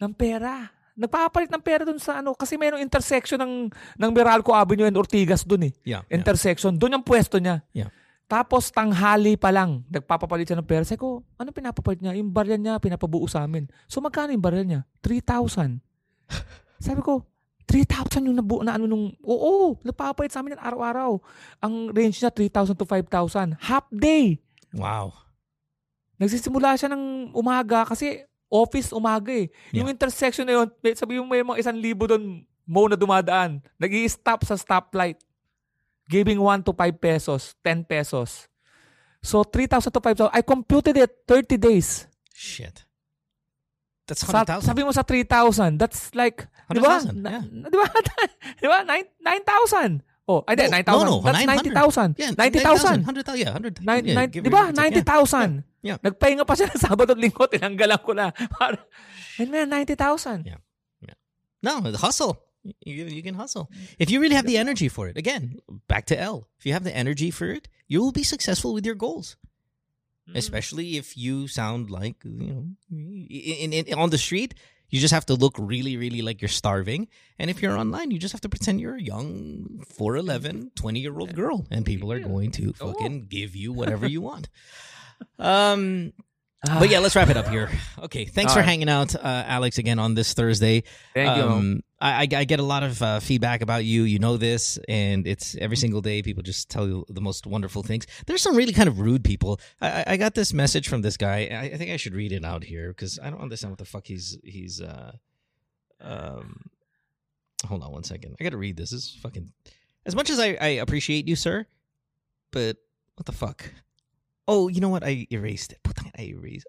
ng 0.00 0.12
pera. 0.14 0.70
Nagpapapalit 0.94 1.50
ng 1.50 1.62
pera 1.62 1.82
doon 1.82 1.98
sa 1.98 2.22
ano, 2.22 2.38
kasi 2.38 2.54
mayroong 2.54 2.82
intersection 2.82 3.38
ng, 3.42 3.54
ng 3.98 4.10
Meralco 4.14 4.54
Avenue 4.54 4.86
and 4.86 4.94
Ortigas 4.94 5.42
doon 5.42 5.70
eh. 5.70 5.72
Yeah. 5.82 6.06
yeah. 6.06 6.14
Intersection. 6.14 6.78
Doon 6.78 7.02
yung 7.02 7.06
pwesto 7.06 7.42
niya. 7.42 7.66
Yeah. 7.74 7.90
Tapos 8.24 8.72
tanghali 8.72 9.36
pa 9.36 9.52
lang, 9.52 9.84
nagpapapalit 9.92 10.48
siya 10.48 10.58
ng 10.58 10.66
pera. 10.66 10.86
Sabi 10.86 11.02
ko, 11.02 11.20
ano 11.36 11.52
pinapapalit 11.52 12.00
niya? 12.00 12.16
Yung 12.16 12.32
barya 12.32 12.56
niya, 12.56 12.80
pinapabuo 12.80 13.26
sa 13.28 13.44
amin. 13.44 13.68
So 13.84 14.00
magkano 14.00 14.32
yung 14.32 14.40
barya 14.44 14.64
niya? 14.64 14.80
3,000. 15.02 15.82
Sabi 16.86 17.00
ko, 17.04 17.26
3,000 17.68 18.24
yung 18.24 18.38
nabuo 18.38 18.60
na 18.64 18.80
ano 18.80 18.88
nung, 18.88 19.12
oo, 19.20 19.76
nagpapapalit 19.84 20.32
sa 20.32 20.40
amin 20.40 20.56
yan 20.56 20.62
araw-araw. 20.62 21.20
Ang 21.60 21.92
range 21.92 22.22
niya, 22.22 22.32
3,000 22.32 22.80
to 22.80 22.88
5,000. 22.88 23.60
Half 23.60 23.86
day. 23.92 24.40
Wow. 24.72 25.12
Nagsisimula 26.16 26.80
siya 26.80 26.92
ng 26.92 27.34
umaga 27.36 27.84
kasi 27.84 28.24
office 28.54 28.94
umaga 28.94 29.34
eh. 29.34 29.50
Yung 29.74 29.90
intersection 29.90 30.46
na 30.46 30.62
yun, 30.62 30.68
sabi 30.94 31.18
mo 31.18 31.26
may 31.26 31.42
mga 31.42 31.58
isang 31.58 31.74
libo 31.74 32.06
doon 32.06 32.46
mo 32.62 32.86
na 32.86 32.94
dumadaan. 32.94 33.58
nag 33.74 33.90
stop 34.06 34.46
sa 34.46 34.54
stoplight. 34.54 35.18
Giving 36.06 36.38
1 36.38 36.62
to 36.62 36.70
5 36.70 36.94
pesos, 37.00 37.56
10 37.64 37.82
pesos. 37.82 38.46
So, 39.24 39.40
3,000 39.40 39.88
to 39.88 40.00
5,000. 40.04 40.36
I 40.36 40.44
computed 40.44 40.94
it 41.00 41.10
30 41.24 41.56
days. 41.56 42.04
Shit. 42.36 42.84
That's 44.04 44.20
Sa, 44.20 44.44
100,000. 44.44 44.68
sabi 44.68 44.84
mo 44.84 44.92
sa 44.92 45.00
3,000, 45.00 45.80
that's 45.80 46.12
like, 46.12 46.44
di 46.68 46.76
ba? 46.76 47.00
100,000, 47.00 47.24
yeah. 47.24 47.40
Di 47.40 47.72
ba? 47.80 47.86
di 48.60 48.66
ba? 48.68 48.78
Nine- 48.84 49.08
9,000. 49.16 50.04
Oh, 50.28 50.44
ay, 50.44 50.56
di, 50.60 50.68
No, 50.68 50.76
9,000. 50.76 50.92
no, 50.92 51.00
no, 51.08 51.16
That's 51.24 51.40
900. 51.40 51.72
90,000. 51.72 52.20
Yeah, 52.20 52.32
90,000. 52.36 53.00
100,000. 53.00 53.40
Yeah, 53.40 53.52
100. 53.56 53.80
Nine- 53.80 54.04
yeah, 54.04 54.16
nine- 54.20 54.28
give 54.32 54.44
di 54.44 54.52
ba? 54.52 54.68
take, 54.68 54.92
yeah. 54.92 55.73
90,000. 55.84 55.86
Yeah. 55.86 55.98
Nagpahinga 56.00 56.44
pa 56.48 56.54
siya 56.56 56.72
ng 56.72 56.80
Sabado 56.80 57.12
at 57.12 57.20
Linggo, 57.20 57.44
tinanggalan 57.44 58.00
ko 58.00 58.12
na. 58.16 58.32
Para, 58.32 58.80
and 59.38 59.50
man, 59.52 59.68
90,000. 59.68 60.46
Yeah. 60.48 60.64
No, 61.64 61.80
the 61.80 61.98
hustle. 61.98 62.44
You, 62.84 63.04
you 63.04 63.22
can 63.22 63.34
hustle. 63.34 63.70
If 63.98 64.10
you 64.10 64.20
really 64.20 64.36
have 64.36 64.46
the 64.46 64.58
energy 64.58 64.88
for 64.88 65.08
it, 65.08 65.16
again, 65.16 65.58
back 65.88 66.06
to 66.06 66.18
L. 66.18 66.48
If 66.58 66.66
you 66.66 66.72
have 66.72 66.84
the 66.84 66.94
energy 66.94 67.30
for 67.30 67.48
it, 67.48 67.68
you 67.88 68.00
will 68.00 68.12
be 68.12 68.22
successful 68.22 68.72
with 68.74 68.84
your 68.84 68.94
goals. 68.94 69.36
Mm. 70.28 70.36
Especially 70.36 70.96
if 70.96 71.16
you 71.16 71.48
sound 71.48 71.90
like, 71.90 72.16
you 72.24 72.48
know, 72.48 72.64
in, 72.90 73.72
in, 73.72 73.94
on 73.94 74.10
the 74.10 74.18
street, 74.18 74.54
you 74.88 75.00
just 75.00 75.12
have 75.12 75.26
to 75.26 75.34
look 75.34 75.56
really, 75.58 75.96
really 75.96 76.22
like 76.22 76.40
you're 76.40 76.48
starving. 76.48 77.08
And 77.38 77.50
if 77.50 77.60
you're 77.60 77.76
online, 77.76 78.10
you 78.10 78.18
just 78.18 78.32
have 78.32 78.40
to 78.42 78.48
pretend 78.48 78.80
you're 78.80 78.96
a 78.96 79.02
young 79.02 79.84
4'11, 79.98 80.74
20 80.74 81.00
year 81.00 81.18
old 81.18 81.34
girl. 81.34 81.66
And 81.70 81.84
people 81.84 82.12
are 82.12 82.20
going 82.20 82.50
to 82.52 82.72
fucking 82.74 83.26
give 83.28 83.56
you 83.56 83.72
whatever 83.72 84.06
you 84.06 84.20
want. 84.20 84.48
Um, 85.38 86.12
but 86.66 86.88
yeah, 86.88 86.98
let's 87.00 87.14
wrap 87.16 87.28
it 87.28 87.36
up 87.36 87.48
here. 87.48 87.70
Okay, 88.04 88.26
thanks 88.26 88.50
All 88.52 88.56
for 88.56 88.60
right. 88.60 88.68
hanging 88.68 88.90
out, 88.90 89.14
uh, 89.14 89.44
Alex, 89.46 89.78
again 89.78 89.98
on 89.98 90.14
this 90.14 90.34
Thursday. 90.34 90.82
Thank 91.14 91.38
you. 91.38 91.42
Um, 91.42 91.80
I, 92.00 92.24
I 92.24 92.28
I 92.40 92.44
get 92.44 92.60
a 92.60 92.62
lot 92.62 92.82
of 92.82 93.00
uh, 93.00 93.18
feedback 93.20 93.62
about 93.62 93.84
you. 93.86 94.02
You 94.02 94.18
know 94.18 94.36
this, 94.36 94.78
and 94.88 95.26
it's 95.26 95.54
every 95.56 95.76
single 95.78 96.02
day. 96.02 96.20
People 96.20 96.42
just 96.42 96.68
tell 96.68 96.86
you 96.86 97.06
the 97.08 97.22
most 97.22 97.46
wonderful 97.46 97.82
things. 97.82 98.06
There's 98.26 98.42
some 98.42 98.54
really 98.56 98.74
kind 98.74 98.88
of 98.88 99.00
rude 99.00 99.24
people. 99.24 99.58
I, 99.80 99.90
I- 99.90 100.04
I 100.08 100.16
got 100.18 100.34
this 100.34 100.52
message 100.52 100.86
from 100.86 101.00
this 101.00 101.16
guy. 101.16 101.48
I, 101.50 101.60
I 101.74 101.76
think 101.78 101.90
I 101.92 101.96
should 101.96 102.14
read 102.14 102.30
it 102.32 102.44
out 102.44 102.62
here 102.62 102.88
because 102.88 103.18
I 103.22 103.30
don't 103.30 103.40
understand 103.40 103.72
what 103.72 103.78
the 103.78 103.86
fuck 103.86 104.06
he's 104.06 104.36
he's. 104.44 104.82
Uh, 104.82 105.12
um, 106.02 106.68
hold 107.66 107.82
on 107.82 107.90
one 107.90 108.04
second. 108.04 108.36
I 108.38 108.44
got 108.44 108.50
to 108.50 108.58
read 108.58 108.76
this. 108.76 108.90
This 108.90 109.04
is 109.04 109.18
fucking. 109.22 109.50
As 110.04 110.14
much 110.14 110.28
as 110.28 110.38
I, 110.38 110.58
I 110.60 110.68
appreciate 110.84 111.26
you, 111.26 111.36
sir, 111.36 111.66
but 112.50 112.76
what 113.16 113.24
the 113.24 113.32
fuck? 113.32 113.70
Oh, 114.46 114.68
you 114.68 114.80
know 114.80 114.88
what? 114.88 115.04
I 115.04 115.26
erased 115.30 115.72
it. 115.72 115.78
I 116.18 116.22
erased. 116.22 116.66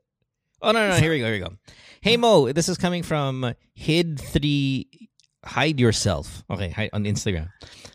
Oh 0.62 0.72
no, 0.72 0.88
no, 0.88 0.96
no, 0.96 1.02
here 1.02 1.12
we 1.12 1.20
go. 1.20 1.26
Here 1.26 1.34
we 1.34 1.40
go. 1.40 1.54
Hey 2.02 2.18
Mo, 2.18 2.52
this 2.52 2.70
is 2.70 2.78
coming 2.78 3.04
from 3.04 3.54
Hid 3.74 4.20
Three. 4.20 5.10
Hide 5.44 5.80
yourself. 5.80 6.44
Okay, 6.50 6.70
hi, 6.70 6.90
on 6.94 7.04
Instagram. 7.04 7.50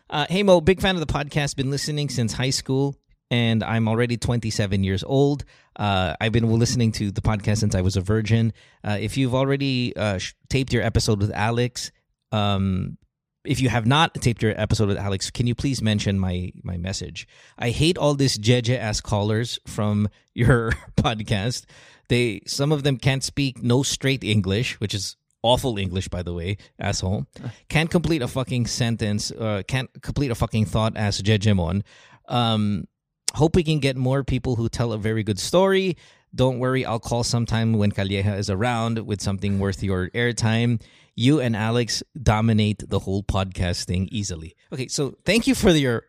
Uh, 0.09 0.27
hey 0.29 0.43
Mo, 0.43 0.61
big 0.61 0.81
fan 0.81 0.95
of 0.95 1.01
the 1.01 1.13
podcast. 1.13 1.57
Been 1.57 1.71
listening 1.71 2.09
since 2.11 2.33
high 2.33 2.51
school, 2.51 2.95
and 3.31 3.65
I'm 3.65 3.89
already 3.89 4.17
27 4.17 4.85
years 4.85 5.03
old. 5.03 5.45
Uh, 5.75 6.15
I've 6.21 6.33
been 6.33 6.49
listening 6.51 6.93
to 6.93 7.11
the 7.11 7.23
podcast 7.23 7.59
since 7.59 7.75
I 7.75 7.81
was 7.81 7.97
a 7.97 8.01
virgin. 8.03 8.53
Uh, 8.85 8.99
if 9.01 9.17
you've 9.17 9.35
already 9.35 9.97
uh, 9.97 10.19
sh- 10.19 10.35
taped 10.49 10.73
your 10.73 10.83
episode 10.83 11.21
with 11.21 11.33
Alex, 11.33 11.91
um, 12.33 12.99
if 13.45 13.61
you 13.61 13.69
have 13.69 13.87
not 13.87 14.15
taped 14.15 14.43
your 14.43 14.59
episode 14.61 14.89
with 14.89 14.99
Alex, 14.99 15.31
can 15.31 15.47
you 15.47 15.55
please 15.55 15.81
mention 15.81 16.19
my 16.19 16.53
my 16.63 16.77
message? 16.77 17.27
I 17.59 17.71
hate 17.71 17.97
all 17.97 18.15
this 18.15 18.37
jeje 18.39 18.77
ass 18.77 19.01
callers 19.01 19.59
from 19.67 20.09
your 20.35 20.73
podcast. 20.97 21.65
They 22.09 22.43
some 22.47 22.73
of 22.73 22.83
them 22.83 22.97
can't 22.97 23.25
speak 23.25 23.63
no 23.63 23.83
straight 23.83 24.25
English, 24.25 24.79
which 24.81 24.95
is 24.95 25.17
awful 25.43 25.79
English 25.79 26.09
by 26.09 26.23
the 26.23 26.35
way, 26.35 26.59
asshole. 26.79 27.27
Can't 27.69 27.91
complete 27.91 28.23
a 28.23 28.29
fucking 28.29 28.67
sentence, 28.67 29.31
uh, 29.31 29.63
can't 29.67 29.91
complete 30.03 30.31
a 30.31 30.35
fucking 30.35 30.67
thought 30.67 30.97
as 30.97 31.23
Jejemon. 31.23 31.83
Um 32.29 32.87
hope 33.35 33.55
we 33.55 33.63
can 33.63 33.79
get 33.79 33.97
more 33.97 34.25
people 34.25 34.57
who 34.57 34.69
tell 34.69 34.93
a 34.93 34.99
very 34.99 35.23
good 35.23 35.39
story. 35.39 35.97
Don't 36.35 36.59
worry, 36.59 36.85
I'll 36.85 37.01
call 37.01 37.25
sometime 37.25 37.73
when 37.75 37.91
Calleja 37.91 38.39
is 38.39 38.51
around 38.51 38.99
with 39.07 39.21
something 39.21 39.59
worth 39.59 39.83
your 39.83 40.11
airtime. 40.11 40.81
You 41.17 41.41
and 41.41 41.57
Alex 41.57 42.03
dominate 42.23 42.89
the 42.89 43.01
whole 43.01 43.23
podcast 43.23 43.85
thing 43.87 44.09
easily. 44.13 44.55
Okay, 44.73 44.87
so 44.89 45.17
thank 45.25 45.47
you 45.47 45.55
for 45.55 45.71
your 45.71 46.05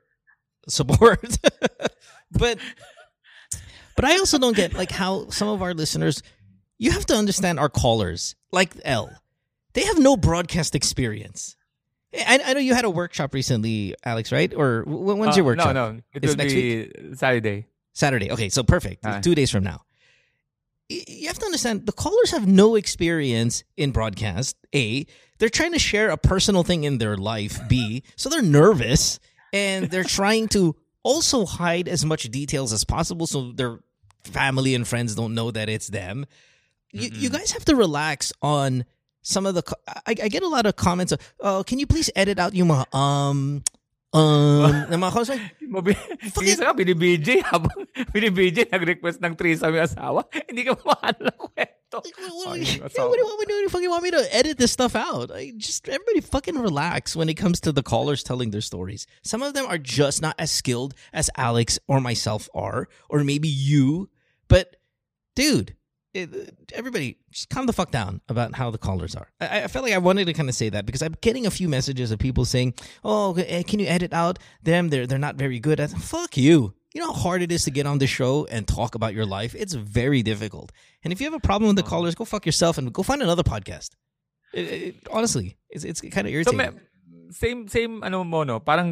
support. 0.67 1.37
but 2.31 2.59
but 3.95 4.05
I 4.05 4.17
also 4.17 4.37
don't 4.37 4.55
get 4.55 4.73
like 4.73 4.91
how 4.91 5.29
some 5.29 5.47
of 5.47 5.61
our 5.61 5.73
listeners. 5.73 6.21
You 6.77 6.91
have 6.91 7.05
to 7.07 7.15
understand 7.15 7.59
our 7.59 7.69
callers, 7.69 8.35
like 8.51 8.73
L. 8.83 9.09
They 9.73 9.83
have 9.85 9.99
no 9.99 10.17
broadcast 10.17 10.75
experience. 10.75 11.55
I, 12.13 12.39
I 12.43 12.53
know 12.53 12.59
you 12.59 12.73
had 12.73 12.85
a 12.85 12.89
workshop 12.89 13.33
recently, 13.33 13.95
Alex, 14.03 14.31
right? 14.31 14.53
Or 14.55 14.83
wh- 14.83 15.17
when's 15.17 15.37
your 15.37 15.45
Uh, 15.45 15.47
workshop? 15.47 15.73
No, 15.75 15.91
no. 15.93 16.01
It 16.13 16.23
It's 16.25 16.35
next 16.35 16.53
be 16.53 16.91
Saturday. 17.15 17.67
Saturday. 17.93 18.31
Okay, 18.31 18.49
so 18.49 18.63
perfect. 18.63 19.05
Ah. 19.05 19.19
Two 19.21 19.35
days 19.35 19.49
from 19.51 19.63
now. 19.63 19.81
You 20.91 21.27
have 21.27 21.39
to 21.39 21.45
understand 21.45 21.85
the 21.85 21.91
callers 21.91 22.31
have 22.31 22.47
no 22.47 22.75
experience 22.75 23.63
in 23.77 23.91
broadcast. 23.91 24.57
A, 24.75 25.05
they're 25.39 25.49
trying 25.49 25.71
to 25.73 25.79
share 25.79 26.09
a 26.09 26.17
personal 26.17 26.63
thing 26.63 26.83
in 26.83 26.97
their 26.97 27.17
life. 27.17 27.59
B, 27.67 28.03
so 28.15 28.29
they're 28.29 28.41
nervous 28.41 29.19
and 29.53 29.89
they're 29.89 30.03
trying 30.19 30.47
to 30.49 30.75
also 31.03 31.45
hide 31.45 31.87
as 31.87 32.05
much 32.05 32.23
details 32.29 32.73
as 32.73 32.83
possible 32.83 33.25
so 33.25 33.51
their 33.51 33.79
family 34.23 34.75
and 34.75 34.87
friends 34.87 35.15
don't 35.15 35.33
know 35.33 35.49
that 35.51 35.69
it's 35.69 35.87
them. 35.87 36.25
You, 36.91 37.09
you 37.13 37.29
guys 37.29 37.51
have 37.53 37.65
to 37.65 37.75
relax 37.75 38.33
on 38.41 38.85
some 39.21 39.45
of 39.45 39.55
the. 39.55 39.61
co- 39.63 39.79
I, 39.87 40.11
I 40.11 40.27
get 40.27 40.43
a 40.43 40.47
lot 40.47 40.65
of 40.65 40.75
comments 40.75 41.11
of, 41.11 41.19
oh, 41.39 41.63
can 41.65 41.79
you 41.79 41.87
please 41.87 42.09
edit 42.15 42.37
out 42.37 42.53
yung 42.53 42.67
mga 42.67 42.93
um 42.93 43.63
um 44.13 44.71
na 44.91 44.95
mga 44.99 45.29
like, 45.29 45.55
Mabi- 45.71 45.95
Isa 46.43 46.67
ka, 46.67 46.75
binibidj. 46.75 47.39
Habang 47.47 47.87
binibidj, 48.11 48.67
nag-request 48.67 49.23
ng 49.23 49.39
threesome 49.39 49.79
yung 49.79 49.87
asawa. 49.87 50.27
Hindi 50.51 50.67
ka 50.67 50.75
mahala 50.83 51.31
ng 51.31 51.39
kwento. 51.39 51.97
Like, 52.03 52.19
what, 52.19 52.35
what, 52.35 52.59
what, 52.59 52.91
asawa. 52.91 53.11
do 53.15 53.19
you 53.19 53.27
want 53.27 53.39
me 53.39 53.45
to 53.45 53.51
do? 53.51 53.55
You 53.63 53.69
fucking 53.69 53.89
want 53.89 54.03
me 54.03 54.11
to 54.11 54.23
edit 54.35 54.57
this 54.59 54.71
stuff 54.75 54.95
out? 54.95 55.31
Like, 55.31 55.55
just 55.55 55.87
everybody 55.87 56.19
fucking 56.19 56.59
relax 56.59 57.15
when 57.15 57.31
it 57.31 57.35
comes 57.35 57.63
to 57.63 57.71
the 57.71 57.83
callers 57.83 58.23
telling 58.23 58.51
their 58.51 58.63
stories. 58.63 59.07
Some 59.23 59.41
of 59.41 59.55
them 59.55 59.63
are 59.65 59.79
just 59.79 60.21
not 60.21 60.35
as 60.37 60.51
skilled 60.51 60.93
as 61.15 61.31
Alex 61.39 61.79
or 61.87 62.03
myself 62.03 62.51
are, 62.53 62.91
or 63.07 63.23
maybe 63.23 63.47
you. 63.47 64.11
But, 64.51 64.75
dude, 65.39 65.79
it, 66.13 66.55
everybody 66.73 67.17
just 67.31 67.49
calm 67.49 67.65
the 67.65 67.73
fuck 67.73 67.91
down 67.91 68.21
about 68.27 68.55
how 68.55 68.69
the 68.71 68.77
callers 68.77 69.15
are. 69.15 69.29
I, 69.39 69.63
I 69.63 69.67
felt 69.67 69.85
like 69.85 69.93
I 69.93 69.97
wanted 69.97 70.25
to 70.25 70.33
kind 70.33 70.49
of 70.49 70.55
say 70.55 70.69
that 70.69 70.85
because 70.85 71.01
I'm 71.01 71.15
getting 71.21 71.45
a 71.45 71.51
few 71.51 71.69
messages 71.69 72.11
of 72.11 72.19
people 72.19 72.45
saying, 72.45 72.73
"Oh, 73.03 73.33
eh, 73.35 73.63
can 73.63 73.79
you 73.79 73.87
edit 73.87 74.13
out 74.13 74.39
them? 74.63 74.89
They're 74.89 75.07
they're 75.07 75.17
not 75.19 75.35
very 75.35 75.59
good." 75.59 75.79
at 75.79 75.91
Fuck 75.91 76.37
you. 76.37 76.73
You 76.93 76.99
know 76.99 77.13
how 77.13 77.19
hard 77.19 77.41
it 77.41 77.51
is 77.51 77.63
to 77.63 77.71
get 77.71 77.87
on 77.87 77.99
the 77.99 78.07
show 78.07 78.45
and 78.51 78.67
talk 78.67 78.95
about 78.95 79.13
your 79.13 79.25
life. 79.25 79.55
It's 79.55 79.73
very 79.73 80.21
difficult. 80.23 80.71
And 81.03 81.13
if 81.13 81.21
you 81.21 81.25
have 81.31 81.33
a 81.33 81.39
problem 81.39 81.67
with 81.71 81.77
the 81.77 81.87
callers, 81.87 82.15
go 82.15 82.25
fuck 82.25 82.45
yourself 82.45 82.77
and 82.77 82.91
go 82.91 83.03
find 83.03 83.21
another 83.23 83.43
podcast. 83.43 83.91
It, 84.53 84.67
it, 84.67 84.95
honestly, 85.09 85.55
it's 85.69 85.85
it's 85.85 86.01
kind 86.01 86.27
of 86.27 86.31
So, 86.31 86.51
irritating. 86.51 86.81
same, 87.31 87.67
same, 87.69 88.03
ano 88.03 88.25
mo, 88.27 88.43
no? 88.43 88.59
Parang 88.59 88.91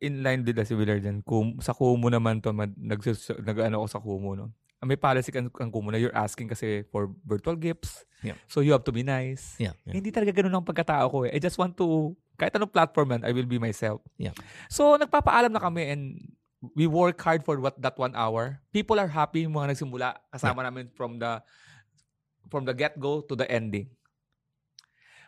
in 0.00 0.22
line 0.22 0.44
din 0.44 0.56
si 0.64 0.72
Willard 0.72 1.04
dyan. 1.04 1.20
Kum, 1.24 1.60
sa 1.60 1.72
Kumu 1.76 2.08
naman 2.08 2.40
to, 2.42 2.52
mag, 2.52 2.72
nagsus, 2.76 3.28
nag, 3.44 3.60
ano 3.60 3.84
ako 3.84 3.86
sa 3.86 4.00
Kumu, 4.00 4.32
no? 4.36 4.52
May 4.84 5.00
policy 5.00 5.32
kang, 5.32 5.48
kang 5.48 5.72
Kumu 5.72 5.88
na 5.88 5.98
you're 5.98 6.14
asking 6.14 6.52
kasi 6.52 6.84
for 6.92 7.08
virtual 7.24 7.56
gifts. 7.56 8.04
Yeah. 8.20 8.36
So, 8.46 8.60
you 8.60 8.76
have 8.76 8.84
to 8.84 8.92
be 8.92 9.02
nice. 9.02 9.56
yeah, 9.56 9.72
yeah. 9.88 9.96
Hindi 9.96 10.12
talaga 10.12 10.36
ganun 10.36 10.52
ang 10.52 10.68
pagkatao 10.68 11.08
ko 11.08 11.18
eh. 11.24 11.32
I 11.32 11.40
just 11.40 11.56
want 11.56 11.74
to, 11.80 12.12
kahit 12.36 12.52
anong 12.54 12.70
platform 12.70 13.16
man, 13.16 13.22
I 13.24 13.32
will 13.32 13.48
be 13.48 13.56
myself. 13.56 14.04
Yeah. 14.20 14.36
So, 14.68 14.94
nagpapaalam 15.00 15.50
na 15.50 15.62
kami 15.64 15.90
and 15.90 16.02
we 16.74 16.86
work 16.86 17.20
hard 17.20 17.44
for 17.44 17.60
what 17.60 17.76
that 17.80 17.96
one 17.96 18.12
hour. 18.16 18.60
People 18.72 19.00
are 19.00 19.08
happy, 19.08 19.44
yung 19.44 19.56
mga 19.56 19.76
nagsimula. 19.76 20.16
Kasama 20.32 20.64
namin 20.64 20.92
from 20.92 21.20
the 21.20 21.40
from 22.48 22.64
the 22.64 22.74
get-go 22.74 23.20
to 23.26 23.34
the 23.34 23.46
ending. 23.50 23.90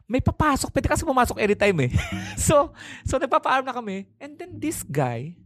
May 0.08 0.24
papasok, 0.24 0.72
pwede 0.72 0.88
kasi 0.88 1.04
pumasok 1.04 1.36
anytime 1.36 1.76
eh. 1.84 1.92
so, 2.48 2.72
so 3.04 3.20
nagpapaalam 3.20 3.66
na 3.66 3.76
kami. 3.76 4.08
And 4.16 4.40
then 4.40 4.56
this 4.56 4.80
guy, 4.80 5.36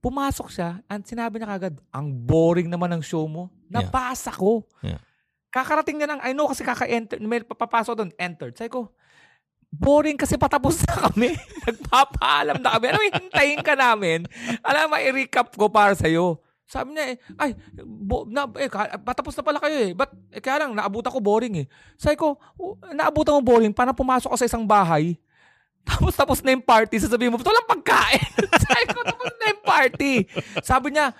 pumasok 0.00 0.48
siya 0.52 0.80
and 0.86 1.02
sinabi 1.04 1.40
niya 1.40 1.58
kagad, 1.58 1.74
ang 1.90 2.12
boring 2.12 2.70
naman 2.70 2.92
ng 2.96 3.02
show 3.02 3.24
mo. 3.26 3.52
Yeah. 3.68 3.86
Nabasa 3.86 4.30
ko. 4.34 4.64
Yeah. 4.80 5.00
Kakarating 5.50 5.96
niya 5.98 6.10
ng, 6.12 6.20
I 6.20 6.36
know 6.36 6.48
kasi 6.50 6.62
kaka-enter, 6.62 7.16
may 7.22 7.40
papapasok 7.42 7.94
doon, 7.96 8.10
entered. 8.20 8.54
Sabi 8.54 8.70
ko, 8.70 8.92
boring 9.72 10.16
kasi 10.16 10.36
patapos 10.36 10.84
na 10.84 11.08
kami. 11.08 11.34
Nagpapaalam 11.66 12.60
na 12.60 12.76
kami. 12.76 12.86
Ano, 12.92 13.00
hintayin 13.02 13.60
ka 13.64 13.74
namin. 13.74 14.28
Alam, 14.62 14.92
may 14.92 15.10
recap 15.12 15.52
ko 15.56 15.68
para 15.72 15.96
sa'yo. 15.96 16.40
Sabi 16.66 16.98
niya 16.98 17.14
eh, 17.14 17.16
ay, 17.38 17.50
bo, 17.86 18.26
na, 18.26 18.50
eh, 18.58 18.66
patapos 18.98 19.38
na 19.38 19.46
pala 19.46 19.62
kayo 19.62 19.76
eh. 19.86 19.92
But, 19.94 20.10
eh, 20.34 20.42
kaya 20.42 20.66
lang, 20.66 20.74
naabutan 20.74 21.14
ko 21.14 21.22
boring 21.22 21.62
eh. 21.62 21.66
Sabi 21.94 22.18
ko, 22.18 22.34
"Oh, 22.58 22.74
naabutan 22.90 23.38
mo 23.38 23.42
boring, 23.42 23.70
parang 23.70 23.94
pumasok 23.94 24.34
ka 24.34 24.38
sa 24.42 24.48
isang 24.50 24.66
bahay. 24.66 25.14
Tapos 25.86 26.12
tapos 26.18 26.38
na 26.42 26.50
yung 26.50 26.66
party, 26.66 26.98
sasabihin 26.98 27.30
mo, 27.30 27.38
walang 27.38 27.70
pagkain. 27.70 28.26
Sabi 28.66 28.84
ko, 28.90 29.06
tapos 29.06 29.30
na 29.38 29.54
party. 29.66 30.30
Sabi 30.62 30.94
niya, 30.94 31.10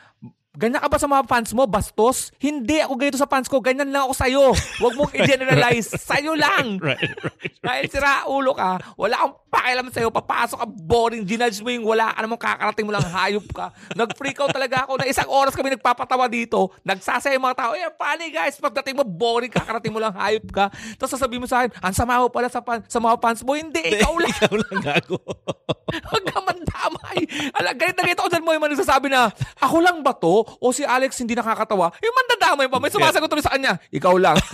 ganyan 0.56 0.80
ka 0.80 0.88
ba 0.88 0.98
sa 0.98 1.08
mga 1.08 1.24
fans 1.28 1.50
mo? 1.52 1.68
Bastos? 1.68 2.32
Hindi 2.40 2.80
ako 2.80 2.92
ganito 2.96 3.20
sa 3.20 3.28
fans 3.28 3.46
ko. 3.46 3.60
Ganyan 3.60 3.92
lang 3.92 4.08
ako 4.08 4.14
sa'yo. 4.16 4.44
Huwag 4.80 4.94
mong 4.96 5.12
i-generalize. 5.20 5.92
Sa'yo 6.00 6.32
lang. 6.32 6.76
right, 6.84 7.00
right. 7.00 7.52
Dahil 7.60 7.84
sira 7.92 8.24
ulo 8.30 8.56
ka, 8.56 8.78
wala 8.96 9.20
akong 9.20 9.36
pakialam 9.50 9.88
sa'yo, 9.90 10.08
papasok 10.14 10.58
ka, 10.62 10.66
boring, 10.68 11.24
ginudge 11.26 11.58
mo 11.64 11.72
yung 11.72 11.86
wala 11.88 12.14
ka 12.14 12.20
namang 12.22 12.38
kakarating 12.40 12.86
mo 12.86 12.92
lang, 12.94 13.02
hayop 13.02 13.46
ka. 13.50 13.72
Nag-freak 13.96 14.38
out 14.38 14.52
talaga 14.52 14.86
ako 14.86 15.00
na 15.00 15.08
isang 15.08 15.26
oras 15.26 15.56
kami 15.56 15.74
nagpapatawa 15.74 16.28
dito, 16.30 16.70
nagsasaya 16.84 17.34
yung 17.34 17.46
mga 17.48 17.58
tao, 17.58 17.72
eh, 17.74 17.90
funny 17.96 18.28
guys, 18.30 18.60
pagdating 18.60 18.94
mo, 19.00 19.02
boring, 19.02 19.50
kakarating 19.50 19.90
mo 19.90 19.98
lang, 19.98 20.14
hayop 20.14 20.46
ka. 20.52 20.68
Tapos 21.00 21.10
sasabihin 21.16 21.42
mo 21.42 21.48
sa 21.48 21.64
akin, 21.64 21.72
ang 21.80 21.94
sama 21.96 22.20
mo 22.22 22.28
pala 22.30 22.46
sa, 22.52 22.62
fan, 22.62 22.84
sa 22.86 23.02
mga 23.02 23.16
fans 23.18 23.40
mo, 23.42 23.58
hindi, 23.58 23.82
ikaw 23.82 24.14
lang. 24.14 24.30
Ikaw 24.30 24.54
lang 24.54 24.78
gago. 24.84 25.18
Huwag 26.10 26.24
ka 26.26 26.38
mandamay. 26.42 27.18
Ala, 27.56 27.70
ganit 27.74 27.96
na 27.98 28.04
ganito 28.06 28.22
ako 28.22 28.30
dyan 28.30 28.44
mo 28.44 28.50
yung 28.54 28.66
nagsasabi 28.70 29.06
na, 29.10 29.32
ako 29.58 29.76
lang 29.82 29.98
ba 30.06 30.12
to? 30.14 30.45
O 30.60 30.70
si 30.70 30.82
Alex 30.82 31.18
hindi 31.20 31.34
nakakatawa? 31.34 31.90
Yung 32.00 32.16
mandadamay 32.16 32.66
pa, 32.70 32.78
may 32.78 32.92
sumasagot 32.92 33.28
tuloy 33.28 33.44
sa 33.44 33.54
kanya, 33.54 33.76
ikaw 33.90 34.14
lang. 34.16 34.36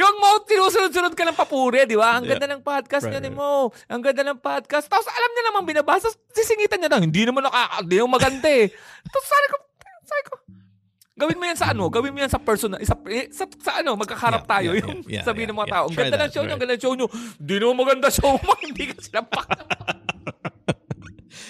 yung 0.00 0.16
mo, 0.20 0.40
sinusunod-sunod 0.48 1.12
ka 1.12 1.24
ng 1.28 1.36
papuri, 1.36 1.84
di 1.84 1.98
ba? 1.98 2.16
Ang 2.16 2.24
Yeah. 2.24 2.36
ganda 2.36 2.56
ng 2.56 2.62
podcast 2.64 3.04
Right, 3.08 3.20
niya 3.20 3.22
ni 3.24 3.32
right. 3.32 3.38
Mo. 3.38 3.72
Ang 3.88 4.00
ganda 4.00 4.22
ng 4.24 4.38
podcast. 4.40 4.86
Tapos 4.88 5.08
alam 5.08 5.30
niya 5.32 5.44
naman 5.52 5.62
binabasa, 5.68 6.08
sisingitan 6.32 6.80
niya 6.80 6.90
lang. 6.96 7.02
Hindi 7.04 7.28
naman 7.28 7.44
nakaka, 7.44 7.84
hindi 7.84 7.96
naman 8.00 8.12
maganda 8.16 8.48
eh. 8.48 8.72
Tapos 9.04 9.28
sabi 9.28 9.46
ko, 9.48 9.56
sabi 10.08 10.22
ko, 10.24 10.34
gawin 11.18 11.36
mo 11.36 11.44
yan 11.44 11.58
sa 11.58 11.66
ano, 11.74 11.84
gawin 11.90 12.14
mo 12.14 12.18
yan 12.22 12.30
sa 12.32 12.40
personal, 12.40 12.78
sa, 12.86 12.94
sa, 13.34 13.44
sa 13.58 13.72
ano, 13.82 13.98
magkakarap 13.98 14.46
Yeah, 14.46 14.52
tayo. 14.54 14.68
yeah, 14.72 14.80
yung 14.86 14.98
yeah, 15.04 15.14
yeah, 15.20 15.24
sabihin 15.26 15.48
ng 15.50 15.58
mga 15.58 15.68
yeah, 15.68 15.74
tao, 15.76 15.84
yeah. 15.84 15.90
ang 15.90 15.98
ganda 15.98 16.16
ng 16.16 16.20
that, 16.22 16.32
show 16.32 16.42
niyo, 16.42 16.46
ang 16.46 16.48
right. 16.48 16.62
ganda 16.62 16.74
ng 16.78 16.84
show 16.84 16.94
niyo. 16.94 17.06
Hindi 17.36 17.54
naman 17.58 17.76
maganda 17.76 18.06
show 18.08 18.32
mo, 18.38 18.52
hindi 18.70 18.84
ka 18.88 18.96
sila 19.02 19.20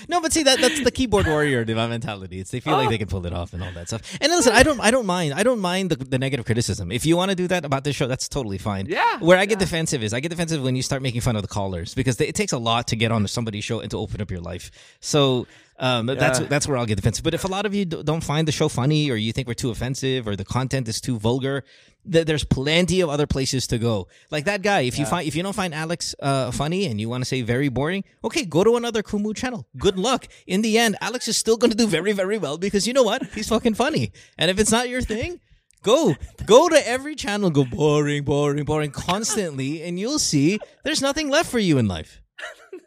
No, 0.09 0.21
but 0.21 0.33
see 0.33 0.43
that 0.43 0.61
that's 0.61 0.83
the 0.83 0.91
keyboard 0.91 1.27
warrior 1.27 1.65
mentality. 1.65 2.41
It's 2.41 2.51
they 2.51 2.61
feel 2.61 2.75
like 2.75 2.89
they 2.89 2.99
can 2.99 3.09
pull 3.09 3.25
it 3.27 3.33
off 3.33 3.53
and 3.53 3.63
all 3.63 3.73
that 3.73 3.89
stuff. 3.89 4.19
And 4.21 4.31
listen, 4.31 4.53
I 4.53 4.63
don't 4.63 4.81
I 4.81 4.91
don't 4.91 5.07
mind. 5.07 5.35
I 5.35 5.43
don't 5.43 5.61
mind 5.61 5.91
the, 5.91 5.97
the 5.97 6.19
negative 6.19 6.47
criticism. 6.47 6.91
If 6.93 7.07
you 7.07 7.17
want 7.17 7.31
to 7.31 7.35
do 7.35 7.49
that 7.49 7.65
about 7.65 7.85
this 7.85 7.97
show, 7.97 8.07
that's 8.07 8.29
totally 8.29 8.59
fine. 8.59 8.87
Yeah, 8.87 9.19
Where 9.19 9.39
I 9.39 9.47
get 9.47 9.59
defensive 9.59 10.03
is 10.03 10.13
I 10.13 10.21
get 10.21 10.31
defensive 10.31 10.63
when 10.63 10.77
you 10.77 10.83
start 10.83 11.03
making 11.03 11.21
fun 11.21 11.37
of 11.37 11.43
the 11.43 11.49
callers 11.49 11.95
because 11.95 12.17
they, 12.17 12.27
it 12.27 12.35
takes 12.35 12.53
a 12.53 12.59
lot 12.59 12.89
to 12.89 12.97
get 12.97 13.13
on 13.13 13.27
somebody's 13.29 13.65
show 13.65 13.81
and 13.81 13.91
to 13.91 13.99
open 13.99 14.21
up 14.21 14.31
your 14.31 14.41
life. 14.41 14.71
So 15.01 15.47
um, 15.79 16.07
that's 16.07 16.41
Yeah. 16.41 16.47
that's 16.47 16.67
where 16.69 16.77
I'll 16.77 16.87
get 16.87 16.97
defensive. 16.97 17.23
But 17.25 17.35
if 17.35 17.45
a 17.45 17.49
lot 17.49 17.65
of 17.67 17.75
you 17.75 17.85
don't 17.85 18.23
find 18.25 18.47
the 18.49 18.53
show 18.53 18.69
funny 18.69 19.11
or 19.11 19.17
you 19.17 19.33
think 19.33 19.47
we're 19.49 19.55
too 19.55 19.71
offensive 19.71 20.27
or 20.29 20.35
the 20.37 20.45
content 20.45 20.89
is 20.89 21.01
too 21.01 21.19
vulgar, 21.19 21.65
th- 22.11 22.27
there's 22.27 22.45
plenty 22.45 23.01
of 23.01 23.09
other 23.09 23.27
places 23.27 23.67
to 23.69 23.79
go. 23.79 24.09
Like 24.31 24.45
that 24.47 24.63
guy, 24.63 24.81
if 24.83 24.99
you 24.99 25.07
find 25.07 25.27
if 25.29 25.35
you 25.37 25.43
don't 25.43 25.55
find 25.55 25.73
Alex 25.75 26.15
uh, 26.21 26.51
funny 26.51 26.87
and 26.87 27.01
you 27.01 27.09
want 27.09 27.23
to 27.23 27.29
say 27.29 27.43
very 27.43 27.69
boring, 27.69 28.03
okay, 28.25 28.45
go 28.45 28.65
to 28.65 28.77
another 28.77 29.03
Kumu 29.03 29.37
channel. 29.37 29.67
Good 29.79 29.99
luck. 29.99 30.27
In 30.47 30.63
the 30.63 30.79
end, 30.79 30.97
Alex 31.01 31.29
is 31.29 31.37
still 31.37 31.57
going 31.57 31.71
to 31.71 31.77
do 31.77 31.87
very 31.87 32.13
very 32.13 32.39
well 32.39 32.59
because 32.59 32.87
you 32.89 32.93
know 32.93 33.05
what? 33.05 33.23
He's 33.35 33.49
fucking 33.49 33.75
funny. 33.75 34.13
And 34.37 34.51
if 34.51 34.59
it's 34.59 34.73
not 34.73 34.89
your 34.89 35.01
thing, 35.03 35.41
go 35.83 36.17
go 36.47 36.69
to 36.69 36.89
every 36.89 37.15
channel. 37.15 37.51
Go 37.51 37.65
boring, 37.65 38.25
boring, 38.25 38.65
boring 38.65 38.91
constantly, 38.91 39.83
and 39.85 39.99
you'll 40.01 40.19
see 40.19 40.59
there's 40.85 41.03
nothing 41.03 41.29
left 41.29 41.51
for 41.51 41.61
you 41.61 41.79
in 41.79 41.87
life. 41.87 42.21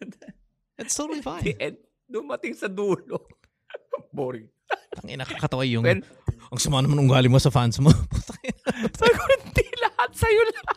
That's 0.78 0.96
totally 0.96 1.22
fine. 1.22 1.54
Dumating 2.12 2.54
sa 2.54 2.68
dulo. 2.68 3.32
Boring. 4.16 4.52
Tangina, 4.92 5.24
nakakatawa 5.24 5.64
yung 5.64 5.84
When- 5.88 6.04
ang 6.52 6.60
sama 6.60 6.84
naman 6.84 7.08
ng 7.08 7.32
mo 7.32 7.40
sa 7.40 7.48
fans 7.48 7.80
mo. 7.80 7.96
Ko, 9.00 9.24
hindi 9.40 9.66
lahat 9.88 10.12
sa'yo 10.12 10.44
lang. 10.52 10.68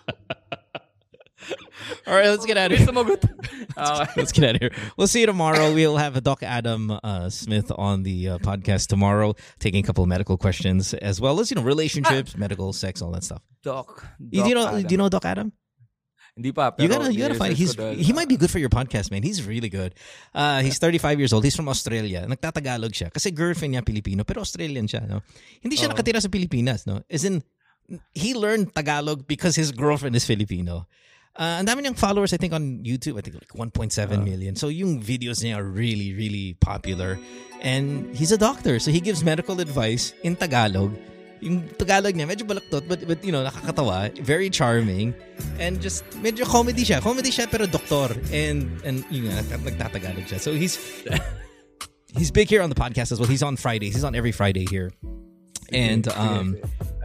All 2.06 2.14
right, 2.14 2.30
let's 2.30 2.46
get 2.46 2.56
out 2.56 2.72
of 2.72 2.78
here. 2.78 2.88
Okay. 2.88 4.12
Let's 4.16 4.32
get 4.32 4.44
out 4.44 4.54
of 4.54 4.60
here. 4.62 4.70
We'll 4.96 5.10
see 5.10 5.20
you 5.20 5.26
tomorrow. 5.26 5.74
We'll 5.74 5.98
have 5.98 6.16
a 6.16 6.22
Doc 6.22 6.42
Adam 6.42 6.94
uh, 7.02 7.28
Smith 7.28 7.72
on 7.74 8.04
the 8.04 8.30
uh, 8.30 8.38
podcast 8.38 8.86
tomorrow, 8.86 9.34
taking 9.58 9.82
a 9.82 9.86
couple 9.86 10.04
of 10.04 10.08
medical 10.08 10.38
questions 10.38 10.94
as 10.94 11.20
well 11.20 11.40
as 11.40 11.50
you 11.50 11.56
know 11.56 11.62
relationships, 11.62 12.36
medical, 12.36 12.72
sex, 12.72 13.02
all 13.02 13.10
that 13.12 13.24
stuff. 13.24 13.42
Doc. 13.62 14.06
You, 14.20 14.44
do 14.44 14.48
you 14.48 14.54
know? 14.54 14.64
Doc 14.70 14.86
Do 14.86 14.92
you 14.94 14.98
know 14.98 15.08
Doc 15.08 15.24
Adam? 15.26 15.52
Hindi 16.34 16.50
pa. 16.50 16.74
You 16.78 16.90
gotta, 16.90 17.14
you 17.14 17.22
gotta 17.22 17.38
find. 17.38 17.54
He's 17.54 17.78
he 17.78 18.12
might 18.12 18.26
be 18.26 18.34
good 18.34 18.50
for 18.50 18.58
your 18.58 18.68
podcast, 18.68 19.14
man. 19.14 19.22
He's 19.22 19.46
really 19.46 19.70
good. 19.70 19.94
Uh, 20.34 20.66
he's 20.66 20.82
35 20.82 21.22
years 21.22 21.32
old. 21.32 21.46
He's 21.46 21.54
from 21.54 21.70
Australia. 21.70 22.26
Nagtatagalog 22.26 22.90
siya 22.90 23.14
kasi 23.14 23.30
girlfriend 23.30 23.78
niya 23.78 23.86
Pilipino, 23.86 24.26
pero 24.26 24.42
Australian 24.42 24.90
siya. 24.90 25.06
No, 25.06 25.22
hindi 25.62 25.78
siya 25.78 25.86
Oo. 25.86 25.94
nakatira 25.94 26.18
sa 26.18 26.26
Pilipinas. 26.26 26.90
No, 26.90 27.06
as 27.06 27.22
in 27.22 27.38
he 28.18 28.34
learned 28.34 28.74
Tagalog 28.74 29.30
because 29.30 29.54
his 29.54 29.70
girlfriend 29.70 30.18
is 30.18 30.26
Filipino. 30.26 30.90
Uh, 31.34 31.58
ang 31.62 31.66
dami 31.66 31.82
niyang 31.82 31.98
followers, 31.98 32.34
I 32.34 32.38
think, 32.38 32.54
on 32.54 32.82
YouTube. 32.82 33.18
I 33.18 33.22
think 33.22 33.38
like 33.38 33.54
1.7 33.54 33.94
million. 34.22 34.54
So 34.54 34.70
yung 34.70 35.02
videos 35.02 35.42
niya 35.42 35.58
are 35.58 35.66
really, 35.66 36.14
really 36.14 36.54
popular. 36.62 37.18
And 37.62 38.14
he's 38.14 38.30
a 38.30 38.38
doctor. 38.38 38.78
So 38.78 38.90
he 38.90 39.02
gives 39.02 39.22
medical 39.22 39.58
advice 39.58 40.14
in 40.22 40.34
Tagalog. 40.34 40.94
Yung 41.44 41.68
Tagalog 41.76 42.16
niya, 42.16 42.24
medyo 42.24 42.48
balaktot, 42.48 42.88
but, 42.88 43.04
but 43.06 43.20
you 43.20 43.30
know, 43.30 43.44
nakakatawa. 43.44 44.08
Very 44.24 44.48
charming. 44.48 45.12
And 45.60 45.76
just, 45.80 46.08
medyo 46.24 46.48
comedy 46.48 46.84
siya. 46.84 47.04
Comedy 47.04 47.28
siya, 47.28 47.50
pero 47.50 47.68
doktor. 47.68 48.16
And, 48.32 48.80
and 48.80 49.04
yun 49.12 49.28
nga, 49.28 49.44
nag- 49.52 49.76
nagtatagalog 49.76 50.24
siya. 50.24 50.40
So 50.40 50.56
he's, 50.56 50.80
he's 52.16 52.32
big 52.32 52.48
here 52.48 52.62
on 52.64 52.72
the 52.72 52.78
podcast 52.78 53.12
as 53.12 53.20
well. 53.20 53.28
He's 53.28 53.44
on 53.44 53.56
Fridays. 53.60 53.92
He's 53.92 54.04
on 54.04 54.16
every 54.16 54.32
Friday 54.32 54.64
here. 54.64 54.90
And, 55.68 56.08
um, 56.08 56.56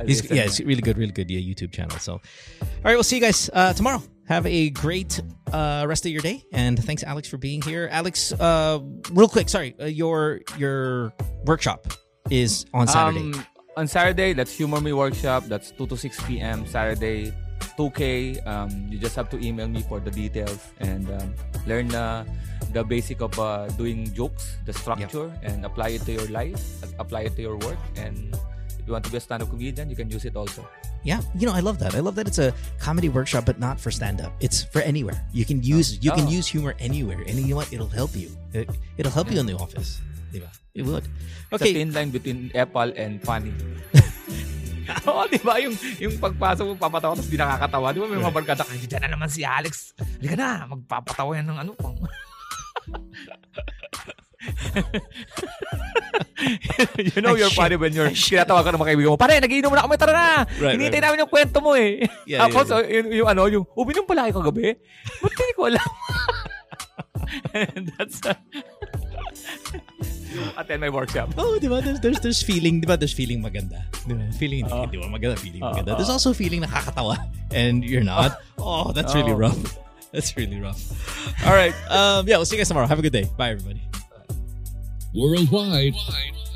He's, 0.06 0.30
yeah, 0.32 0.44
it's 0.44 0.60
really 0.62 0.82
good, 0.82 0.98
really 0.98 1.12
good 1.12 1.30
yeah, 1.30 1.40
YouTube 1.40 1.74
channel. 1.74 1.98
So, 2.00 2.14
all 2.14 2.20
right, 2.84 2.94
we'll 2.94 3.04
see 3.04 3.18
you 3.18 3.22
guys 3.22 3.50
uh, 3.52 3.74
tomorrow. 3.74 4.02
Have 4.28 4.46
a 4.46 4.70
great 4.70 5.20
uh, 5.52 5.86
rest 5.88 6.06
of 6.06 6.12
your 6.12 6.22
day, 6.22 6.44
and 6.54 6.82
thanks, 6.82 7.04
Alex, 7.04 7.28
for 7.28 7.38
being 7.38 7.62
here. 7.62 7.90
Alex, 7.92 8.32
uh, 8.32 8.80
real 9.12 9.28
quick, 9.28 9.50
sorry, 9.50 9.76
uh, 9.80 9.86
your 9.86 10.42
your 10.58 11.12
workshop 11.46 11.88
is 12.30 12.66
on 12.74 12.88
Saturday. 12.88 13.34
Um, 13.34 13.46
on 13.80 13.88
Saturday, 13.88 14.34
that's 14.36 14.52
Humor 14.60 14.82
Me 14.84 14.92
Workshop. 14.92 15.46
That's 15.48 15.72
2 15.72 15.88
to 15.88 15.96
6 15.96 16.20
p.m. 16.28 16.68
Saturday, 16.68 17.32
2K. 17.80 18.44
Um, 18.46 18.68
you 18.92 19.00
just 19.00 19.16
have 19.16 19.30
to 19.32 19.40
email 19.40 19.68
me 19.72 19.82
for 19.88 20.04
the 20.04 20.12
details 20.12 20.60
and 20.84 21.08
um, 21.10 21.34
learn 21.66 21.88
uh, 21.96 22.26
the 22.76 22.84
basic 22.84 23.22
of 23.22 23.32
uh, 23.40 23.68
doing 23.80 24.12
jokes, 24.14 24.58
the 24.68 24.74
structure, 24.76 25.32
and 25.42 25.64
apply 25.66 25.96
it 25.96 26.04
to 26.04 26.12
your 26.12 26.28
life, 26.28 26.60
apply 27.00 27.32
it 27.32 27.36
to 27.40 27.42
your 27.42 27.56
work. 27.64 27.80
And 27.96 28.36
if 28.78 28.84
you 28.86 28.92
want 28.92 29.06
to 29.08 29.12
be 29.12 29.18
a 29.18 29.24
stand-up 29.24 29.50
comedian, 29.50 29.90
you 29.90 29.96
can 29.96 30.12
use 30.12 30.26
it 30.28 30.36
also. 30.36 30.68
yeah, 31.08 31.24
you 31.40 31.48
know, 31.48 31.56
I 31.56 31.64
love 31.64 31.80
that. 31.80 31.96
I 31.96 32.04
love 32.04 32.16
that 32.20 32.28
it's 32.28 32.44
a 32.44 32.52
comedy 32.84 33.08
workshop, 33.08 33.48
but 33.48 33.56
not 33.64 33.80
for 33.80 33.92
stand 33.96 34.20
up. 34.20 34.36
It's 34.44 34.68
for 34.68 34.84
anywhere. 34.84 35.16
You 35.32 35.48
can 35.48 35.64
use 35.64 36.04
you 36.04 36.12
can 36.12 36.28
Oh. 36.28 36.36
use 36.38 36.52
humor 36.52 36.76
anywhere, 36.84 37.24
and 37.24 37.40
you 37.40 37.56
know 37.56 37.64
what? 37.64 37.72
It'll 37.72 37.88
help 37.88 38.12
you. 38.20 38.28
It, 38.52 38.68
it'll 39.00 39.16
help 39.16 39.32
you 39.32 39.40
in 39.40 39.48
the 39.48 39.56
office. 39.56 40.04
Diba? 40.36 40.52
It 40.74 40.86
would. 40.86 41.06
It's 41.50 41.62
a 41.62 41.66
Okay. 41.66 41.74
thin 41.74 41.90
line 41.94 42.10
between 42.14 42.52
Apple 42.54 42.94
and 42.94 43.18
funny. 43.26 43.54
Oo, 45.10 45.26
di 45.30 45.38
ba? 45.42 45.58
Yung, 45.62 45.78
yung 46.02 46.18
pagpasok 46.18 46.66
mo, 46.66 46.74
papatawa, 46.78 47.14
tapos 47.14 47.30
di 47.30 47.38
nakakatawa. 47.38 47.94
Di 47.94 48.02
ba 48.02 48.08
may 48.10 48.18
mga 48.22 48.34
barkada 48.34 48.64
ka, 48.66 48.74
dyan 48.74 49.02
na 49.06 49.14
naman 49.14 49.30
si 49.30 49.46
Alex. 49.46 49.94
Hindi 49.98 50.34
ka 50.34 50.38
na, 50.38 50.66
magpapatawa 50.66 51.38
yan 51.38 51.46
ng 51.50 51.60
ano 51.62 51.72
pang. 51.78 51.94
you 56.98 57.22
know 57.22 57.36
you're 57.36 57.52
funny 57.54 57.76
when 57.76 57.94
you're 57.94 58.10
kinatawa 58.10 58.64
ka 58.66 58.72
ng 58.74 58.80
mga 58.82 58.90
kaibigan 58.96 59.12
mo. 59.14 59.20
Pare, 59.20 59.38
nagiinom 59.38 59.74
na 59.74 59.86
kami, 59.86 59.96
tara 60.00 60.14
na. 60.16 60.28
Right, 60.58 60.74
Hinihintay 60.74 61.02
right. 61.02 61.06
namin 61.06 61.22
yung 61.22 61.32
kwento 61.32 61.60
mo 61.62 61.78
eh. 61.78 62.08
Yeah, 62.26 62.48
Tapos, 62.48 62.70
yeah, 62.72 62.78
oh, 62.78 62.86
yung, 62.86 63.08
yung 63.14 63.28
ano, 63.30 63.42
yung, 63.52 63.66
uminom 63.78 64.06
pala 64.10 64.26
kayo 64.26 64.42
kagabi? 64.42 64.74
Ba't 65.22 65.34
hindi 65.34 65.54
ko 65.54 65.64
alam? 65.70 65.90
And 67.54 67.94
that's, 67.94 68.18
uh, 68.26 68.34
attend 70.58 70.82
my 70.82 70.90
workshop. 70.90 71.34
Oh, 71.38 71.58
di 71.60 71.68
ba? 71.68 71.82
There's, 71.82 72.00
there's, 72.00 72.20
there's 72.20 72.42
feeling, 72.42 72.82
di 72.82 72.88
ba? 72.88 72.98
There's 72.98 73.14
feeling 73.14 73.42
maganda. 73.42 73.84
Di 74.08 74.14
ba? 74.14 74.26
Feeling, 74.38 74.66
Oo. 74.72 74.86
di 74.86 74.98
ba? 74.98 75.08
Maganda, 75.08 75.38
feeling 75.38 75.64
Oo, 75.64 75.74
maganda. 75.74 75.94
Ah. 75.94 75.98
There's 75.98 76.10
also 76.10 76.34
feeling 76.34 76.62
nakakatawa 76.62 77.18
and 77.52 77.84
you're 77.84 78.04
not. 78.04 78.40
Oh, 78.60 78.92
that's 78.92 79.16
really 79.16 79.32
Oo. 79.32 79.40
rough. 79.48 79.78
That's 80.12 80.36
really 80.36 80.60
rough. 80.60 80.82
All 81.46 81.54
right. 81.54 81.70
Um, 81.88 82.28
yeah, 82.28 82.38
we'll 82.38 82.46
see 82.46 82.56
you 82.58 82.62
guys 82.62 82.68
tomorrow. 82.68 82.88
Have 82.88 82.98
a 82.98 83.02
good 83.06 83.14
day. 83.14 83.30
Bye, 83.38 83.52
everybody. 83.52 83.80
Worldwide, 85.14 85.94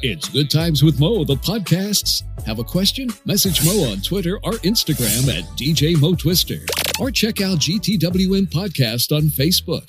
it's 0.02 0.28
Good 0.30 0.50
Times 0.50 0.82
with 0.84 1.00
Mo, 1.00 1.24
the 1.24 1.36
podcasts. 1.36 2.24
Have 2.46 2.58
a 2.60 2.64
question? 2.64 3.10
Message 3.26 3.64
Mo 3.64 3.92
on 3.92 4.02
Twitter 4.02 4.38
or 4.44 4.54
Instagram 4.66 5.30
at 5.30 5.44
DJ 5.58 6.00
Mo 6.02 6.16
Twister. 6.16 6.66
Or 7.00 7.10
check 7.12 7.42
out 7.42 7.60
GTWM 7.60 8.50
Podcast 8.50 9.16
on 9.16 9.30
Facebook. 9.30 9.86